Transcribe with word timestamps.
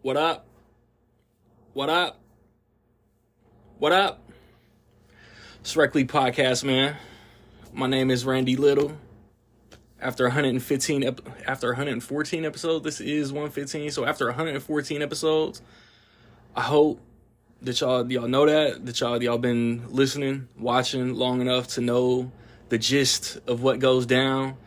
What 0.00 0.16
up? 0.16 0.46
What 1.72 1.90
up? 1.90 2.20
What 3.80 3.90
up? 3.90 4.22
It's 5.58 5.74
Podcast, 5.74 6.62
man. 6.62 6.96
My 7.72 7.88
name 7.88 8.12
is 8.12 8.24
Randy 8.24 8.54
Little. 8.54 8.96
After 10.00 10.22
115 10.26 11.02
ep- 11.02 11.20
after 11.48 11.70
114 11.70 12.44
episodes, 12.44 12.84
this 12.84 13.00
is 13.00 13.32
115. 13.32 13.90
So 13.90 14.04
after 14.04 14.26
114 14.26 15.02
episodes, 15.02 15.62
I 16.54 16.62
hope 16.62 17.00
that 17.62 17.80
y'all 17.80 18.08
y'all 18.10 18.28
know 18.28 18.46
that 18.46 18.86
that 18.86 19.00
y'all 19.00 19.20
y'all 19.20 19.36
been 19.36 19.82
listening, 19.88 20.46
watching 20.56 21.14
long 21.14 21.40
enough 21.40 21.66
to 21.70 21.80
know 21.80 22.30
the 22.68 22.78
gist 22.78 23.38
of 23.48 23.64
what 23.64 23.80
goes 23.80 24.06
down 24.06 24.58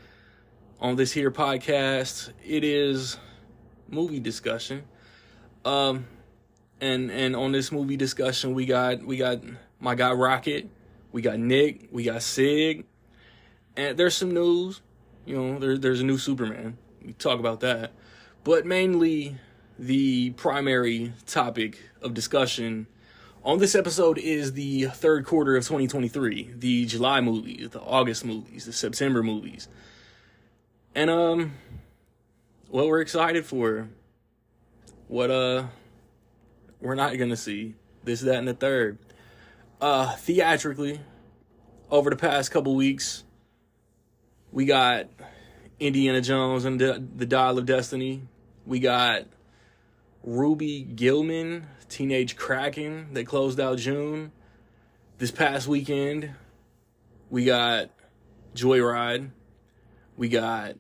on 0.82 0.98
this 0.98 1.13
here 1.13 1.32
podcast. 1.32 2.34
It 2.45 2.66
is 2.66 3.16
movie 3.88 4.20
discussion. 4.20 4.84
Um 5.66 6.08
and 6.80 7.12
and 7.12 7.36
on 7.36 7.52
this 7.52 7.72
movie 7.72 7.98
discussion 7.98 8.54
we 8.54 8.66
got 8.66 9.04
we 9.04 9.17
got 9.17 9.41
my 9.80 9.95
guy 9.95 10.12
Rocket, 10.12 10.70
we 11.12 11.22
got 11.22 11.40
Nick, 11.40 11.90
we 11.91 12.03
got 12.03 12.23
Sig, 12.23 12.86
and 13.76 13.98
there's 13.98 14.16
some 14.16 14.31
news. 14.31 14.81
You 15.26 15.36
know, 15.36 15.59
there, 15.59 15.77
there's 15.77 16.02
a 16.02 16.05
new 16.05 16.17
Superman. 16.17 16.77
We 17.03 17.13
talk 17.13 17.39
about 17.39 17.59
that. 17.62 17.91
But 18.44 18.66
mainly 18.66 19.38
the 19.77 20.31
primary 20.31 21.13
topic 21.26 21.80
of 22.02 22.14
discussion 22.14 22.88
on 23.44 23.58
this 23.58 23.73
episode 23.73 24.20
is 24.20 24.53
the 24.53 24.86
third 24.86 25.25
quarter 25.25 25.55
of 25.55 25.64
2023, 25.64 26.53
the 26.58 26.86
July 26.86 27.22
movies, 27.22 27.70
the 27.72 27.81
August 27.81 28.23
movies, 28.23 28.66
the 28.66 28.73
September 28.73 29.23
movies. 29.23 29.67
And 30.94 31.09
um 31.09 31.53
what 32.70 32.88
we're 32.88 33.02
excited 33.02 33.45
for. 33.45 33.89
What 35.12 35.30
uh 35.30 35.66
we're 36.80 36.96
not 36.96 37.18
gonna 37.18 37.36
see. 37.36 37.76
This, 38.06 38.22
that, 38.22 38.36
and 38.36 38.48
the 38.48 38.54
third. 38.54 38.98
Uh 39.81 40.16
theatrically, 40.16 41.02
over 41.90 42.09
the 42.09 42.16
past 42.16 42.50
couple 42.50 42.78
weeks, 42.78 43.26
we 44.53 44.64
got 44.64 45.08
Indiana 45.81 46.22
Jones 46.22 46.64
and 46.64 46.80
the, 46.80 47.06
the 47.18 47.26
Dial 47.26 47.58
of 47.58 47.66
Destiny. 47.66 48.22
We 48.66 48.80
got 48.80 49.26
Ruby 50.23 50.84
Gillman, 50.84 51.68
Teenage 51.90 52.38
Kraken, 52.38 53.14
that 53.14 53.28
closed 53.28 53.59
out 53.59 53.80
June. 53.80 54.31
This 55.18 55.30
past 55.30 55.68
weekend, 55.68 56.31
we 57.30 57.44
got 57.44 57.90
Joyride. 58.56 59.31
We 60.16 60.30
got 60.30 60.75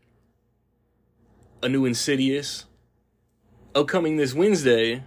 a 1.61 1.67
new 1.67 1.83
Insidious. 1.83 2.63
Upcoming 3.73 4.17
this 4.17 4.33
Wednesday, 4.33 5.01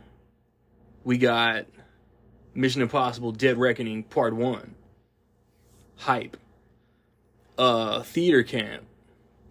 we 1.04 1.18
got 1.18 1.66
Mission 2.54 2.80
Impossible 2.80 3.30
Dead 3.30 3.58
Reckoning 3.58 4.04
Part 4.04 4.34
1. 4.34 4.74
Hype. 5.96 6.38
Uh, 7.58 8.02
Theater 8.02 8.42
Camp 8.42 8.84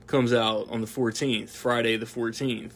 comes 0.08 0.34
out 0.34 0.68
on 0.72 0.82
the 0.82 0.88
14th, 0.88 1.50
Friday 1.50 1.96
the 1.96 2.08
14th. 2.08 2.72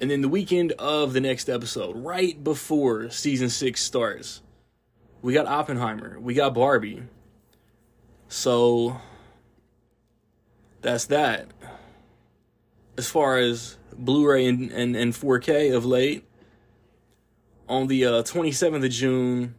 And 0.00 0.12
then 0.12 0.20
the 0.20 0.28
weekend 0.28 0.70
of 0.72 1.12
the 1.12 1.20
next 1.20 1.48
episode, 1.50 1.96
right 1.96 2.42
before 2.42 3.10
season 3.10 3.48
6 3.48 3.82
starts, 3.82 4.42
we 5.22 5.32
got 5.32 5.46
Oppenheimer, 5.46 6.20
we 6.20 6.34
got 6.34 6.54
Barbie. 6.54 7.02
So 8.28 9.00
that's 10.82 11.06
that. 11.06 11.48
As 12.96 13.08
far 13.08 13.38
as 13.38 13.76
Blu-ray 13.98 14.46
and, 14.46 14.70
and, 14.70 14.96
and 14.96 15.12
4K 15.12 15.74
of 15.74 15.84
late, 15.84 16.24
on 17.68 17.86
the 17.86 18.04
uh, 18.04 18.22
27th 18.22 18.84
of 18.84 18.90
June, 18.90 19.54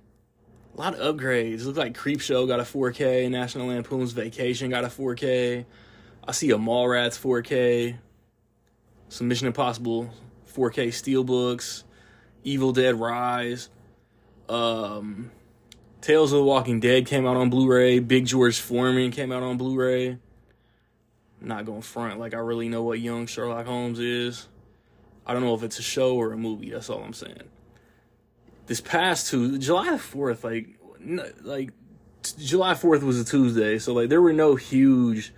a 0.76 0.78
lot 0.80 0.94
of 0.94 1.16
upgrades. 1.16 1.66
Looks 1.66 1.78
like 1.78 1.98
Creepshow 1.98 2.48
got 2.48 2.60
a 2.60 2.64
4K, 2.64 3.30
National 3.30 3.68
Lampoon's 3.68 4.12
Vacation 4.12 4.70
got 4.70 4.84
a 4.84 4.88
4K. 4.88 5.66
I 6.28 6.32
see 6.32 6.52
a 6.52 6.58
Mallrats 6.58 7.20
4K, 7.20 7.98
some 9.10 9.28
Mission 9.28 9.48
Impossible 9.48 10.10
4K 10.54 10.88
steelbooks, 10.88 11.84
Evil 12.44 12.72
Dead 12.72 13.00
Rise, 13.00 13.70
um, 14.50 15.32
Tales 16.02 16.32
of 16.32 16.38
the 16.38 16.44
Walking 16.44 16.80
Dead 16.80 17.08
came 17.08 17.26
out 17.26 17.36
on 17.36 17.50
Blu-ray. 17.50 17.98
Big 17.98 18.28
George 18.28 18.60
Foreman 18.60 19.10
came 19.10 19.32
out 19.32 19.42
on 19.42 19.58
Blu-ray. 19.58 20.20
Not 21.46 21.66
going 21.66 21.84
front 21.84 22.20
like 22.20 22.34
I 22.34 22.40
really 22.40 22.70
know 22.70 22.82
what 22.82 23.00
young 23.00 23.28
Sherlock 23.28 23.68
Holmes 23.68 24.00
is. 24.00 24.48
I 25.28 25.34
don't 25.34 25.44
know 25.44 25.54
if 25.54 25.62
it's 25.62 25.78
a 25.78 25.84
show 25.84 26.16
or 26.16 26.32
a 26.32 26.38
movie. 26.38 26.72
That's 26.72 26.90
all 26.90 27.04
I'm 27.04 27.14
saying. 27.14 27.44
This 28.66 28.82
past 28.82 29.28
two 29.28 29.60
July 29.60 29.98
fourth, 30.00 30.44
like 30.44 30.70
like 31.44 31.70
July 32.40 32.74
fourth 32.74 33.04
was 33.04 33.20
a 33.20 33.24
Tuesday, 33.24 33.78
so 33.78 33.94
like 33.94 34.10
there 34.10 34.24
were 34.24 34.34
no 34.34 34.56
huge 34.56 35.34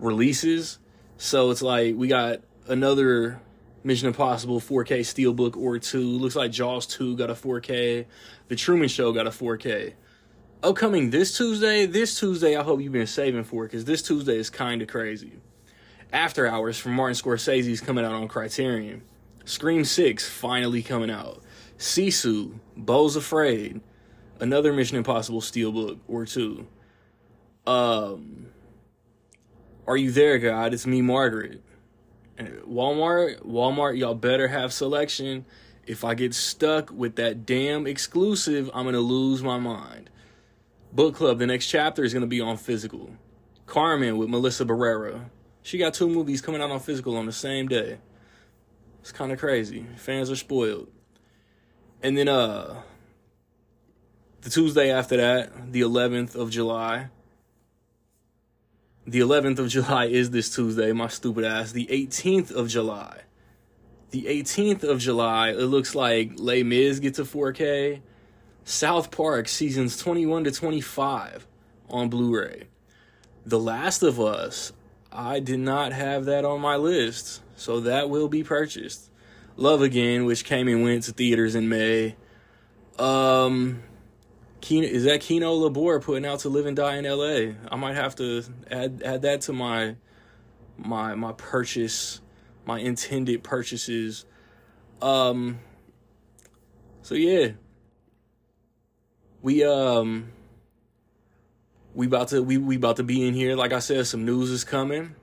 releases. 0.00 0.80
So 1.16 1.50
it's 1.50 1.62
like 1.62 1.94
we 1.94 2.08
got 2.08 2.40
another 2.66 3.40
Mission 3.84 4.08
Impossible 4.08 4.60
4K 4.60 5.00
Steelbook 5.00 5.56
or 5.56 5.78
two. 5.78 6.18
Looks 6.18 6.34
like 6.34 6.50
Jaws 6.50 6.86
2 6.86 7.16
got 7.16 7.30
a 7.30 7.34
4K. 7.34 8.06
The 8.48 8.56
Truman 8.56 8.88
Show 8.88 9.12
got 9.12 9.28
a 9.28 9.30
4K. 9.30 9.94
Upcoming 10.62 11.08
this 11.08 11.34
Tuesday, 11.34 11.86
this 11.86 12.18
Tuesday, 12.18 12.54
I 12.54 12.62
hope 12.62 12.82
you've 12.82 12.92
been 12.92 13.06
saving 13.06 13.44
for 13.44 13.64
it 13.64 13.68
because 13.68 13.86
this 13.86 14.02
Tuesday 14.02 14.36
is 14.36 14.50
kind 14.50 14.82
of 14.82 14.88
crazy. 14.88 15.32
After 16.12 16.46
Hours 16.46 16.76
from 16.76 16.92
Martin 16.92 17.14
Scorsese's 17.16 17.80
coming 17.80 18.04
out 18.04 18.12
on 18.12 18.28
Criterion. 18.28 19.00
Scream 19.46 19.86
6 19.86 20.28
finally 20.28 20.82
coming 20.82 21.10
out. 21.10 21.42
Sisu, 21.78 22.58
Beau's 22.76 23.16
Afraid, 23.16 23.80
another 24.38 24.74
Mission 24.74 24.98
Impossible 24.98 25.40
Steelbook 25.40 25.98
or 26.06 26.26
two. 26.26 26.66
Um, 27.66 28.48
Are 29.86 29.96
You 29.96 30.10
There, 30.10 30.38
God? 30.38 30.74
It's 30.74 30.86
me, 30.86 31.00
Margaret. 31.00 31.62
Walmart, 32.38 33.46
Walmart, 33.46 33.96
y'all 33.96 34.14
better 34.14 34.48
have 34.48 34.74
selection. 34.74 35.46
If 35.86 36.04
I 36.04 36.12
get 36.12 36.34
stuck 36.34 36.90
with 36.90 37.16
that 37.16 37.46
damn 37.46 37.86
exclusive, 37.86 38.70
I'm 38.74 38.84
gonna 38.84 39.00
lose 39.00 39.42
my 39.42 39.58
mind. 39.58 40.10
Book 40.92 41.14
Club, 41.14 41.38
the 41.38 41.46
next 41.46 41.66
chapter 41.66 42.02
is 42.02 42.12
gonna 42.12 42.26
be 42.26 42.40
on 42.40 42.56
physical. 42.56 43.10
Carmen 43.66 44.18
with 44.18 44.28
Melissa 44.28 44.64
Barrera. 44.64 45.30
She 45.62 45.78
got 45.78 45.94
two 45.94 46.08
movies 46.08 46.40
coming 46.40 46.60
out 46.60 46.70
on 46.70 46.80
physical 46.80 47.16
on 47.16 47.26
the 47.26 47.32
same 47.32 47.68
day. 47.68 47.98
It's 49.00 49.12
kind 49.12 49.30
of 49.30 49.38
crazy. 49.38 49.86
Fans 49.96 50.30
are 50.30 50.36
spoiled. 50.36 50.88
And 52.02 52.18
then 52.18 52.28
uh 52.28 52.82
the 54.40 54.50
Tuesday 54.50 54.90
after 54.90 55.16
that, 55.18 55.72
the 55.72 55.82
11th 55.82 56.34
of 56.34 56.50
July, 56.50 57.10
the 59.06 59.20
11th 59.20 59.58
of 59.58 59.68
July 59.68 60.06
is 60.06 60.30
this 60.30 60.54
Tuesday, 60.54 60.92
my 60.92 61.08
stupid 61.08 61.44
ass. 61.44 61.72
The 61.72 61.86
18th 61.86 62.50
of 62.50 62.68
July. 62.68 63.20
The 64.10 64.24
18th 64.24 64.82
of 64.82 64.98
July, 64.98 65.50
it 65.50 65.66
looks 65.66 65.94
like 65.94 66.32
Les 66.36 66.62
Mis 66.62 66.98
gets 66.98 67.18
a 67.18 67.24
4K. 67.24 68.00
South 68.64 69.10
Park 69.10 69.48
seasons 69.48 69.96
21 69.96 70.44
to 70.44 70.50
25 70.50 71.46
on 71.88 72.08
Blu 72.08 72.38
ray. 72.38 72.68
The 73.44 73.58
Last 73.58 74.02
of 74.02 74.20
Us, 74.20 74.72
I 75.10 75.40
did 75.40 75.60
not 75.60 75.92
have 75.92 76.26
that 76.26 76.44
on 76.44 76.60
my 76.60 76.76
list, 76.76 77.42
so 77.56 77.80
that 77.80 78.10
will 78.10 78.28
be 78.28 78.44
purchased. 78.44 79.10
Love 79.56 79.82
Again, 79.82 80.24
which 80.24 80.44
came 80.44 80.68
and 80.68 80.82
went 80.82 81.04
to 81.04 81.12
theaters 81.12 81.54
in 81.54 81.68
May. 81.68 82.16
Um, 82.98 83.82
Kino, 84.60 84.86
is 84.86 85.04
that 85.04 85.20
Kino 85.20 85.54
Lorber 85.68 86.02
putting 86.02 86.26
out 86.26 86.40
to 86.40 86.48
Live 86.48 86.66
and 86.66 86.76
Die 86.76 86.96
in 86.96 87.06
L.A. 87.06 87.56
I 87.70 87.76
might 87.76 87.96
have 87.96 88.14
to 88.16 88.42
add 88.70 89.02
add 89.04 89.22
that 89.22 89.40
to 89.42 89.52
my 89.52 89.96
my 90.76 91.14
my 91.14 91.32
purchase, 91.32 92.20
my 92.66 92.78
intended 92.78 93.42
purchases. 93.42 94.26
Um. 95.00 95.60
So 97.02 97.14
yeah, 97.14 97.52
we 99.42 99.64
um 99.64 100.32
we 101.94 102.06
about 102.06 102.28
to 102.28 102.42
we 102.42 102.58
we 102.58 102.76
about 102.76 102.96
to 102.96 103.02
be 103.02 103.26
in 103.26 103.34
here. 103.34 103.56
Like 103.56 103.72
I 103.72 103.78
said, 103.78 104.06
some 104.06 104.24
news 104.24 104.50
is 104.50 104.64
coming. 104.64 105.14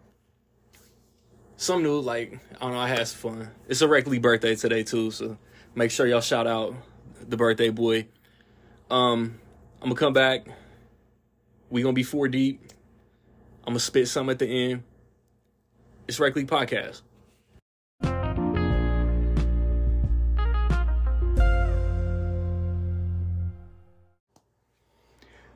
Some 1.56 1.81
news, 1.84 2.06
like 2.06 2.40
I 2.56 2.66
don't 2.66 2.74
know, 2.74 2.80
I 2.80 2.88
had 2.88 3.08
some 3.08 3.34
fun. 3.34 3.50
It's 3.68 3.81
a 3.81 3.88
Reckley 3.88 4.19
birthday 4.19 4.56
today 4.56 4.84
too, 4.84 5.12
so 5.12 5.38
make 5.75 5.92
sure 5.92 6.06
y'all 6.06 6.22
shout 6.22 6.48
out 6.48 6.75
the 7.28 7.38
birthday 7.38 7.69
boy. 7.69 8.08
Um, 8.90 9.40
I'm 9.81 9.90
gonna 9.90 9.96
come 9.96 10.14
back. 10.14 10.48
We 11.69 11.81
gonna 11.81 11.94
be 11.94 12.04
four 12.04 12.28
deep. 12.28 12.62
I'm 13.64 13.74
gonna 13.74 13.80
spit 13.80 14.08
some 14.08 14.30
at 14.30 14.40
the 14.40 14.48
end. 14.48 14.84
It's 16.08 16.19
Reckley 16.19 16.46
Podcast. 16.46 17.02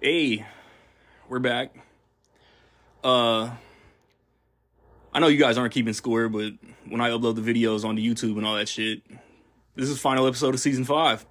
Hey, 0.02 0.48
we're 1.30 1.38
back. 1.38 1.76
Uh, 3.04 3.52
I 5.14 5.20
know 5.20 5.28
you 5.28 5.38
guys 5.38 5.60
aren't 5.60 5.72
keeping 5.76 5.94
score, 5.94 6.28
but 6.28 6.54
when 6.90 7.00
I 7.00 7.10
upload 7.12 7.36
the 7.36 7.42
videos 7.44 7.86
onto 7.86 8.02
YouTube 8.02 8.38
and 8.38 8.46
all 8.48 8.56
that 8.56 8.68
shit, 8.68 9.04
This 9.76 9.90
is 9.90 10.00
final 10.00 10.26
episode 10.26 10.56
of 10.56 10.60
season 10.60 10.86
five. 10.86 11.24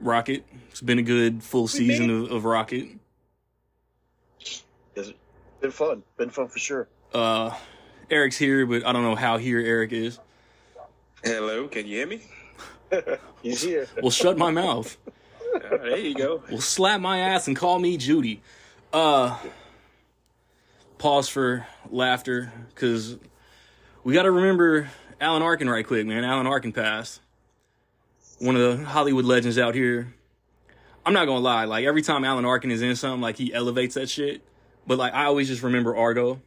Rocket. 0.00 0.44
It's 0.70 0.80
been 0.80 0.98
a 0.98 1.02
good 1.02 1.40
full 1.44 1.68
season 1.68 2.10
of, 2.10 2.32
of 2.32 2.44
Rocket. 2.44 2.88
It's 4.40 5.12
been 5.60 5.70
fun. 5.70 6.02
Been 6.16 6.30
fun 6.30 6.48
for 6.48 6.58
sure. 6.58 6.88
Uh, 7.14 7.56
Eric's 8.10 8.36
here, 8.36 8.66
but 8.66 8.84
I 8.84 8.92
don't 8.92 9.04
know 9.04 9.14
how 9.14 9.38
here 9.38 9.60
Eric 9.60 9.92
is. 9.92 10.18
Hello, 11.22 11.68
can 11.68 11.86
you 11.86 11.98
hear 11.98 12.08
me? 12.08 12.22
He's 13.42 13.62
here. 13.62 13.86
Well, 14.00 14.10
shut 14.10 14.38
my 14.38 14.50
mouth. 14.50 14.96
There 15.70 15.98
you 15.98 16.14
go. 16.14 16.42
Well, 16.50 16.60
slap 16.60 17.00
my 17.00 17.18
ass 17.18 17.46
and 17.46 17.56
call 17.56 17.78
me 17.78 17.96
Judy. 17.96 18.42
Uh, 18.92 19.38
pause 20.98 21.28
for 21.28 21.66
laughter 21.90 22.52
because 22.68 23.16
we 24.04 24.14
got 24.14 24.22
to 24.22 24.30
remember 24.30 24.90
Alan 25.20 25.42
Arkin 25.42 25.68
right 25.68 25.86
quick, 25.86 26.06
man. 26.06 26.24
Alan 26.24 26.46
Arkin 26.46 26.72
passed. 26.72 27.20
One 28.38 28.56
of 28.56 28.78
the 28.78 28.84
Hollywood 28.84 29.24
legends 29.24 29.58
out 29.58 29.74
here. 29.74 30.14
I'm 31.04 31.12
not 31.12 31.26
gonna 31.26 31.40
lie, 31.40 31.64
like 31.64 31.84
every 31.84 32.02
time 32.02 32.24
Alan 32.24 32.44
Arkin 32.44 32.70
is 32.70 32.80
in 32.80 32.94
something, 32.94 33.20
like 33.20 33.36
he 33.36 33.52
elevates 33.52 33.94
that 33.94 34.08
shit. 34.08 34.42
But 34.86 34.98
like 34.98 35.12
I 35.14 35.24
always 35.24 35.48
just 35.48 35.62
remember 35.62 35.96
Argo. 35.96 36.40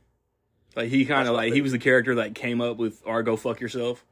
Like 0.76 0.90
he 0.90 1.06
kind 1.06 1.28
of 1.28 1.36
like 1.36 1.54
he 1.54 1.62
was 1.62 1.72
the 1.72 1.80
character 1.80 2.16
that 2.16 2.36
came 2.36 2.62
up 2.62 2.78
with 2.78 3.02
Argo, 3.06 3.36
fuck 3.36 3.60
yourself. 3.60 4.06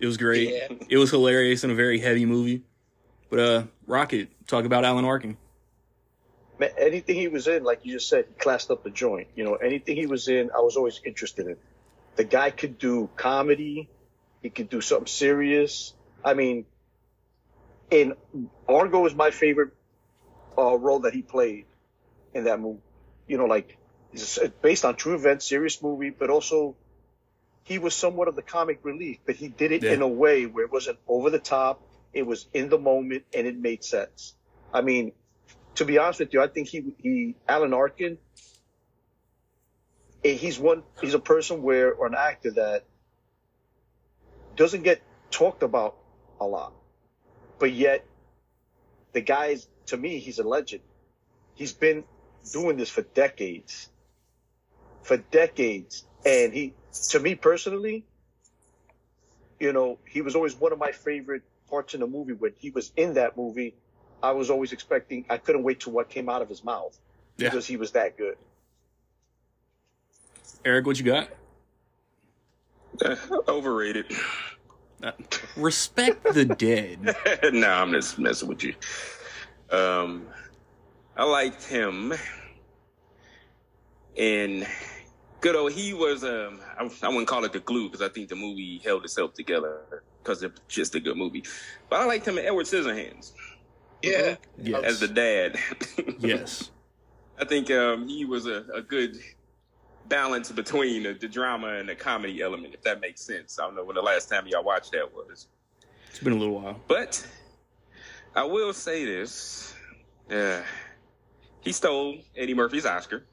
It 0.00 0.06
was 0.06 0.16
great. 0.16 0.50
Yeah. 0.50 0.68
It 0.88 0.96
was 0.98 1.10
hilarious 1.10 1.64
and 1.64 1.72
a 1.72 1.76
very 1.76 1.98
heavy 1.98 2.24
movie. 2.24 2.62
But 3.30 3.38
uh, 3.38 3.62
Rocket, 3.86 4.28
talk 4.46 4.64
about 4.64 4.84
Alan 4.84 5.04
Arkin. 5.04 5.36
Man, 6.58 6.70
anything 6.78 7.16
he 7.16 7.28
was 7.28 7.46
in, 7.46 7.62
like 7.62 7.84
you 7.84 7.92
just 7.92 8.08
said, 8.08 8.26
he 8.28 8.34
classed 8.34 8.70
up 8.70 8.82
the 8.82 8.90
joint. 8.90 9.28
You 9.36 9.44
know, 9.44 9.54
anything 9.54 9.96
he 9.96 10.06
was 10.06 10.28
in, 10.28 10.50
I 10.50 10.60
was 10.60 10.76
always 10.76 11.00
interested 11.04 11.46
in. 11.46 11.56
The 12.16 12.24
guy 12.24 12.50
could 12.50 12.78
do 12.78 13.08
comedy. 13.16 13.88
He 14.42 14.50
could 14.50 14.68
do 14.68 14.80
something 14.80 15.06
serious. 15.06 15.92
I 16.24 16.34
mean, 16.34 16.64
in 17.90 18.14
Argo 18.68 19.06
is 19.06 19.14
my 19.14 19.30
favorite 19.30 19.72
uh, 20.56 20.76
role 20.76 21.00
that 21.00 21.14
he 21.14 21.22
played 21.22 21.66
in 22.34 22.44
that 22.44 22.60
movie. 22.60 22.80
You 23.26 23.38
know, 23.38 23.46
like 23.46 23.76
it's 24.12 24.38
based 24.62 24.84
on 24.84 24.96
true 24.96 25.14
events, 25.14 25.48
serious 25.48 25.82
movie, 25.82 26.10
but 26.10 26.30
also 26.30 26.76
he 27.68 27.78
was 27.78 27.94
somewhat 27.94 28.28
of 28.28 28.34
the 28.34 28.40
comic 28.40 28.80
relief, 28.82 29.18
but 29.26 29.36
he 29.36 29.48
did 29.48 29.72
it 29.72 29.82
Yeah. 29.82 29.92
in 29.92 30.00
a 30.00 30.08
way 30.08 30.46
where 30.46 30.64
it 30.64 30.72
wasn't 30.72 30.98
over 31.06 31.28
the 31.28 31.38
top. 31.38 31.82
It 32.14 32.22
was 32.22 32.46
in 32.54 32.70
the 32.70 32.78
moment 32.78 33.24
and 33.34 33.46
it 33.46 33.58
made 33.58 33.84
sense. 33.84 34.34
I 34.72 34.80
mean, 34.80 35.12
to 35.74 35.84
be 35.84 35.98
honest 35.98 36.20
with 36.20 36.32
you, 36.32 36.40
I 36.42 36.48
think 36.48 36.68
he, 36.68 36.94
he, 36.96 37.34
Alan 37.46 37.74
Arkin, 37.74 38.16
eh, 40.24 40.32
he's 40.32 40.58
one, 40.58 40.82
he's 41.02 41.12
a 41.12 41.18
person 41.18 41.60
where, 41.62 41.92
or 41.92 42.06
an 42.06 42.14
actor 42.14 42.52
that 42.52 42.84
doesn't 44.56 44.82
get 44.82 45.02
talked 45.30 45.62
about 45.62 45.94
a 46.40 46.46
lot, 46.46 46.72
but 47.58 47.70
yet 47.70 48.02
the 49.12 49.20
guy's, 49.20 49.68
to 49.86 49.96
me, 49.98 50.20
he's 50.20 50.38
a 50.38 50.48
legend. 50.56 50.82
He's 51.54 51.74
been 51.74 52.04
doing 52.50 52.78
this 52.78 52.88
for 52.88 53.02
decades, 53.02 53.90
for 55.02 55.18
decades. 55.18 56.04
And 56.26 56.52
he, 56.52 56.74
to 57.10 57.20
me 57.20 57.34
personally, 57.34 58.04
you 59.60 59.72
know, 59.72 59.98
he 60.06 60.20
was 60.22 60.34
always 60.34 60.54
one 60.54 60.72
of 60.72 60.78
my 60.78 60.92
favorite 60.92 61.42
parts 61.68 61.94
in 61.94 62.00
the 62.00 62.06
movie. 62.06 62.32
When 62.32 62.52
he 62.58 62.70
was 62.70 62.92
in 62.96 63.14
that 63.14 63.36
movie, 63.36 63.74
I 64.22 64.32
was 64.32 64.50
always 64.50 64.72
expecting, 64.72 65.24
I 65.30 65.38
couldn't 65.38 65.62
wait 65.62 65.80
to 65.80 65.90
what 65.90 66.08
came 66.08 66.28
out 66.28 66.42
of 66.42 66.48
his 66.48 66.64
mouth 66.64 66.98
Yeah. 67.36 67.48
because 67.50 67.66
he 67.66 67.76
was 67.76 67.92
that 67.92 68.16
good. 68.16 68.36
Eric, 70.64 70.86
what 70.86 70.98
you 70.98 71.04
got? 71.04 71.28
Uh, 73.04 73.16
overrated. 73.48 74.06
Uh, 75.02 75.12
respect 75.56 76.24
the 76.34 76.44
dead. 76.44 77.16
no, 77.52 77.70
I'm 77.70 77.92
just 77.92 78.18
messing 78.18 78.48
with 78.48 78.64
you. 78.64 78.74
Um, 79.70 80.26
I 81.16 81.24
liked 81.24 81.64
him, 81.64 82.14
and 84.16 84.66
good 85.40 85.56
old 85.56 85.72
he 85.72 85.94
was. 85.94 86.24
Um, 86.24 86.60
I, 86.78 86.88
I 87.02 87.08
wouldn't 87.08 87.28
call 87.28 87.44
it 87.44 87.52
the 87.52 87.60
glue 87.60 87.88
because 87.88 88.02
I 88.02 88.08
think 88.08 88.28
the 88.28 88.36
movie 88.36 88.80
held 88.84 89.04
itself 89.04 89.34
together 89.34 90.02
because 90.22 90.42
it's 90.42 90.60
just 90.68 90.94
a 90.94 91.00
good 91.00 91.16
movie. 91.16 91.44
But 91.88 92.00
I 92.00 92.04
liked 92.04 92.26
him 92.26 92.38
in 92.38 92.44
Edward 92.44 92.66
Scissorhands 92.66 93.32
Yeah. 94.02 94.36
Yes. 94.56 94.84
as 94.84 95.00
the 95.00 95.08
dad. 95.08 95.58
yes. 96.18 96.70
I 97.40 97.44
think 97.44 97.70
um, 97.70 98.08
he 98.08 98.24
was 98.24 98.46
a, 98.46 98.64
a 98.74 98.82
good 98.82 99.16
balance 100.08 100.50
between 100.50 101.02
the, 101.04 101.12
the 101.14 101.28
drama 101.28 101.68
and 101.74 101.88
the 101.88 101.94
comedy 101.94 102.42
element, 102.42 102.74
if 102.74 102.82
that 102.82 103.00
makes 103.00 103.20
sense. 103.20 103.58
I 103.58 103.64
don't 103.64 103.76
know 103.76 103.84
when 103.84 103.94
the 103.94 104.02
last 104.02 104.28
time 104.28 104.46
y'all 104.46 104.64
watched 104.64 104.92
that 104.92 105.12
was. 105.14 105.46
It's 106.10 106.18
been 106.20 106.32
a 106.32 106.36
little 106.36 106.60
while. 106.60 106.80
But 106.88 107.24
I 108.34 108.42
will 108.44 108.72
say 108.72 109.04
this. 109.04 109.74
Uh, 110.30 110.62
he 111.60 111.72
stole 111.72 112.16
Eddie 112.36 112.54
Murphy's 112.54 112.86
Oscar. 112.86 113.24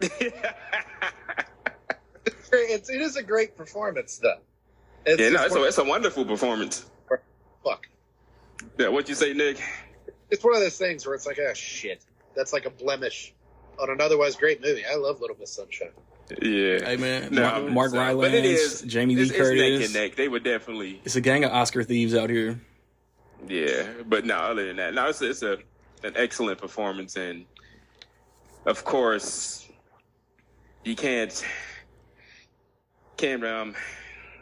It's, 2.50 2.88
it 2.88 3.00
is 3.00 3.16
a 3.16 3.22
great 3.22 3.56
performance, 3.56 4.18
though. 4.18 4.38
It's, 5.04 5.20
yeah, 5.20 5.28
no, 5.30 5.44
it's, 5.44 5.54
it's 5.54 5.56
a, 5.56 5.64
it's 5.64 5.78
a 5.78 5.84
wonderful 5.84 6.24
performance. 6.24 6.86
fuck. 7.64 7.86
Yeah, 8.78 8.88
what 8.88 9.08
you 9.08 9.14
say, 9.14 9.32
Nick? 9.34 9.60
It's 10.30 10.42
one 10.42 10.54
of 10.54 10.60
those 10.60 10.78
things 10.78 11.04
where 11.06 11.14
it's 11.14 11.26
like, 11.26 11.38
oh 11.38 11.52
shit, 11.54 12.04
that's 12.34 12.52
like 12.52 12.64
a 12.64 12.70
blemish 12.70 13.34
on 13.78 13.90
an 13.90 14.00
otherwise 14.00 14.34
great 14.36 14.62
movie. 14.62 14.84
I 14.90 14.96
love 14.96 15.20
Little 15.20 15.36
Miss 15.38 15.52
Sunshine. 15.52 15.90
Yeah. 16.42 16.84
Hey 16.84 16.96
man, 16.96 17.32
No, 17.34 17.42
Mark, 17.42 17.70
Mark 17.70 17.90
so- 17.92 17.98
Rylance, 17.98 18.28
but 18.28 18.34
it 18.34 18.44
is 18.44 18.82
Jamie 18.82 19.16
Lee 19.16 19.22
it's, 19.22 19.30
it's 19.30 19.38
neck 19.38 19.46
Curtis. 19.48 19.84
and 19.86 19.94
neck. 19.94 20.16
They 20.16 20.28
were 20.28 20.40
definitely 20.40 21.00
It's 21.04 21.16
a 21.16 21.20
gang 21.22 21.44
of 21.44 21.52
Oscar 21.52 21.82
thieves 21.84 22.14
out 22.14 22.28
here. 22.30 22.60
Yeah, 23.46 23.86
but 24.06 24.24
no, 24.24 24.36
other 24.36 24.66
than 24.66 24.76
that, 24.76 24.94
no, 24.94 25.08
it's, 25.08 25.22
it's 25.22 25.42
a 25.42 25.58
an 26.04 26.12
excellent 26.16 26.60
performance, 26.60 27.16
and 27.16 27.44
of 28.66 28.84
course, 28.84 29.67
you 30.88 30.96
can't 30.96 31.44
can't 33.18 33.44
um 33.44 33.74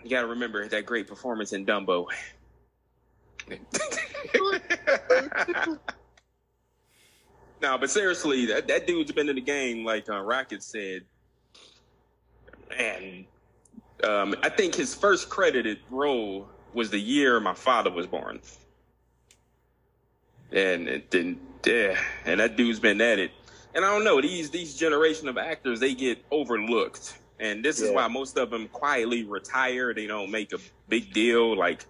you 0.05 0.11
got 0.11 0.21
to 0.21 0.29
remember 0.29 0.69
that 0.69 0.87
great 0.87 1.09
performance 1.09 1.53
in 1.53 1.67
Dumbo. 1.67 2.07
no, 7.61 7.77
but 7.77 7.91
seriously, 7.91 8.47
that 8.47 8.69
that 8.69 8.87
dude's 8.87 9.11
been 9.11 9.29
in 9.29 9.35
the 9.35 9.41
game, 9.41 9.85
like 9.85 10.09
uh, 10.09 10.21
Rocket 10.21 10.63
said. 10.63 11.03
And 12.79 13.25
um, 14.05 14.37
I 14.45 14.49
think 14.49 14.77
his 14.77 14.95
first 14.95 15.29
credited 15.29 15.81
role 15.91 16.49
was 16.73 16.91
the 16.91 17.01
year 17.01 17.41
my 17.41 17.55
father 17.55 17.91
was 17.91 18.07
born. 18.07 18.39
And 20.53 20.87
it 20.87 21.11
didn't, 21.11 21.41
yeah, 21.65 21.99
and 22.25 22.39
that 22.39 22.57
dude's 22.57 22.79
been 22.79 23.01
at 23.01 23.19
it. 23.19 23.33
And 23.77 23.85
I 23.85 23.91
don't 23.91 24.05
know 24.05 24.21
these 24.23 24.49
these 24.51 24.75
generation 24.75 25.29
of 25.29 25.37
actors 25.37 25.79
they 25.81 25.95
get 25.95 26.25
overlooked, 26.31 27.19
and 27.39 27.63
this 27.63 27.79
is 27.79 27.91
why 27.93 28.09
most 28.09 28.39
of 28.39 28.49
them 28.49 28.69
quietly 28.69 29.25
retire. 29.25 29.93
They 29.93 30.07
don't 30.07 30.31
make 30.31 30.55
a 30.55 30.59
big 30.89 31.13
deal 31.13 31.55
like 31.57 31.85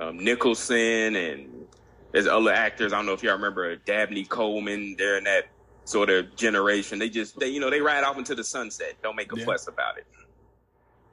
um, 0.00 0.18
Nicholson 0.18 1.14
and 1.14 1.66
there's 2.10 2.26
other 2.26 2.52
actors. 2.52 2.92
I 2.92 2.96
don't 2.96 3.06
know 3.06 3.12
if 3.12 3.22
y'all 3.22 3.34
remember 3.34 3.76
Dabney 3.76 4.24
Coleman. 4.24 4.96
They're 4.98 5.16
in 5.16 5.24
that 5.24 5.46
sort 5.84 6.10
of 6.10 6.34
generation. 6.34 6.98
They 6.98 7.08
just 7.08 7.38
they 7.38 7.48
you 7.48 7.60
know 7.60 7.70
they 7.70 7.80
ride 7.80 8.02
off 8.02 8.18
into 8.18 8.34
the 8.34 8.42
sunset. 8.44 8.94
Don't 9.00 9.14
make 9.14 9.32
a 9.32 9.38
Yeah. 9.38 9.44
fuss 9.44 9.68
about 9.68 9.98
it. 9.98 10.06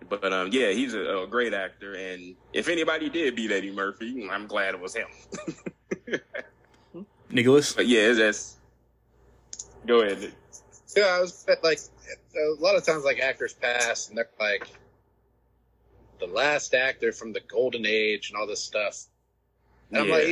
But 0.09 0.33
um, 0.33 0.49
yeah, 0.51 0.71
he's 0.71 0.95
a, 0.95 1.19
a 1.19 1.27
great 1.27 1.53
actor, 1.53 1.93
and 1.93 2.35
if 2.51 2.67
anybody 2.67 3.09
did 3.09 3.35
beat 3.35 3.51
Eddie 3.51 3.69
Murphy, 3.71 4.27
I'm 4.31 4.47
glad 4.47 4.73
it 4.73 4.79
was 4.79 4.95
him. 4.95 5.07
Nicholas, 7.29 7.73
But 7.73 7.87
yeah, 7.87 8.13
that's. 8.13 8.55
Go 9.89 10.01
ahead. 10.01 10.31
Yeah, 10.95 11.05
I 11.05 11.19
was 11.19 11.47
like, 11.63 11.79
a 12.35 12.61
lot 12.61 12.75
of 12.75 12.85
times, 12.85 13.03
like 13.03 13.19
actors 13.19 13.53
pass 13.53 14.07
and 14.07 14.15
they're 14.15 14.29
like 14.39 14.67
the 16.19 16.27
last 16.27 16.75
actor 16.75 17.11
from 17.11 17.33
the 17.33 17.39
golden 17.39 17.87
age 17.87 18.29
and 18.29 18.39
all 18.39 18.45
this 18.45 18.63
stuff. 18.63 19.05
And 19.89 19.97
I'm 20.03 20.09
like, 20.09 20.27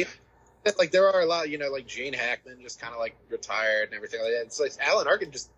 yeah, 0.63 0.71
like 0.77 0.91
there 0.91 1.09
are 1.09 1.21
a 1.21 1.25
lot, 1.25 1.49
you 1.49 1.57
know, 1.57 1.71
like 1.71 1.87
Gene 1.87 2.13
Hackman 2.13 2.59
just 2.61 2.79
kind 2.79 2.93
of 2.93 2.99
like 2.99 3.17
retired 3.31 3.85
and 3.85 3.95
everything 3.95 4.21
like 4.21 4.29
that. 4.29 4.43
It's 4.43 4.59
like 4.59 4.73
Alan 4.79 5.07
Arkin 5.07 5.31
just 5.31 5.49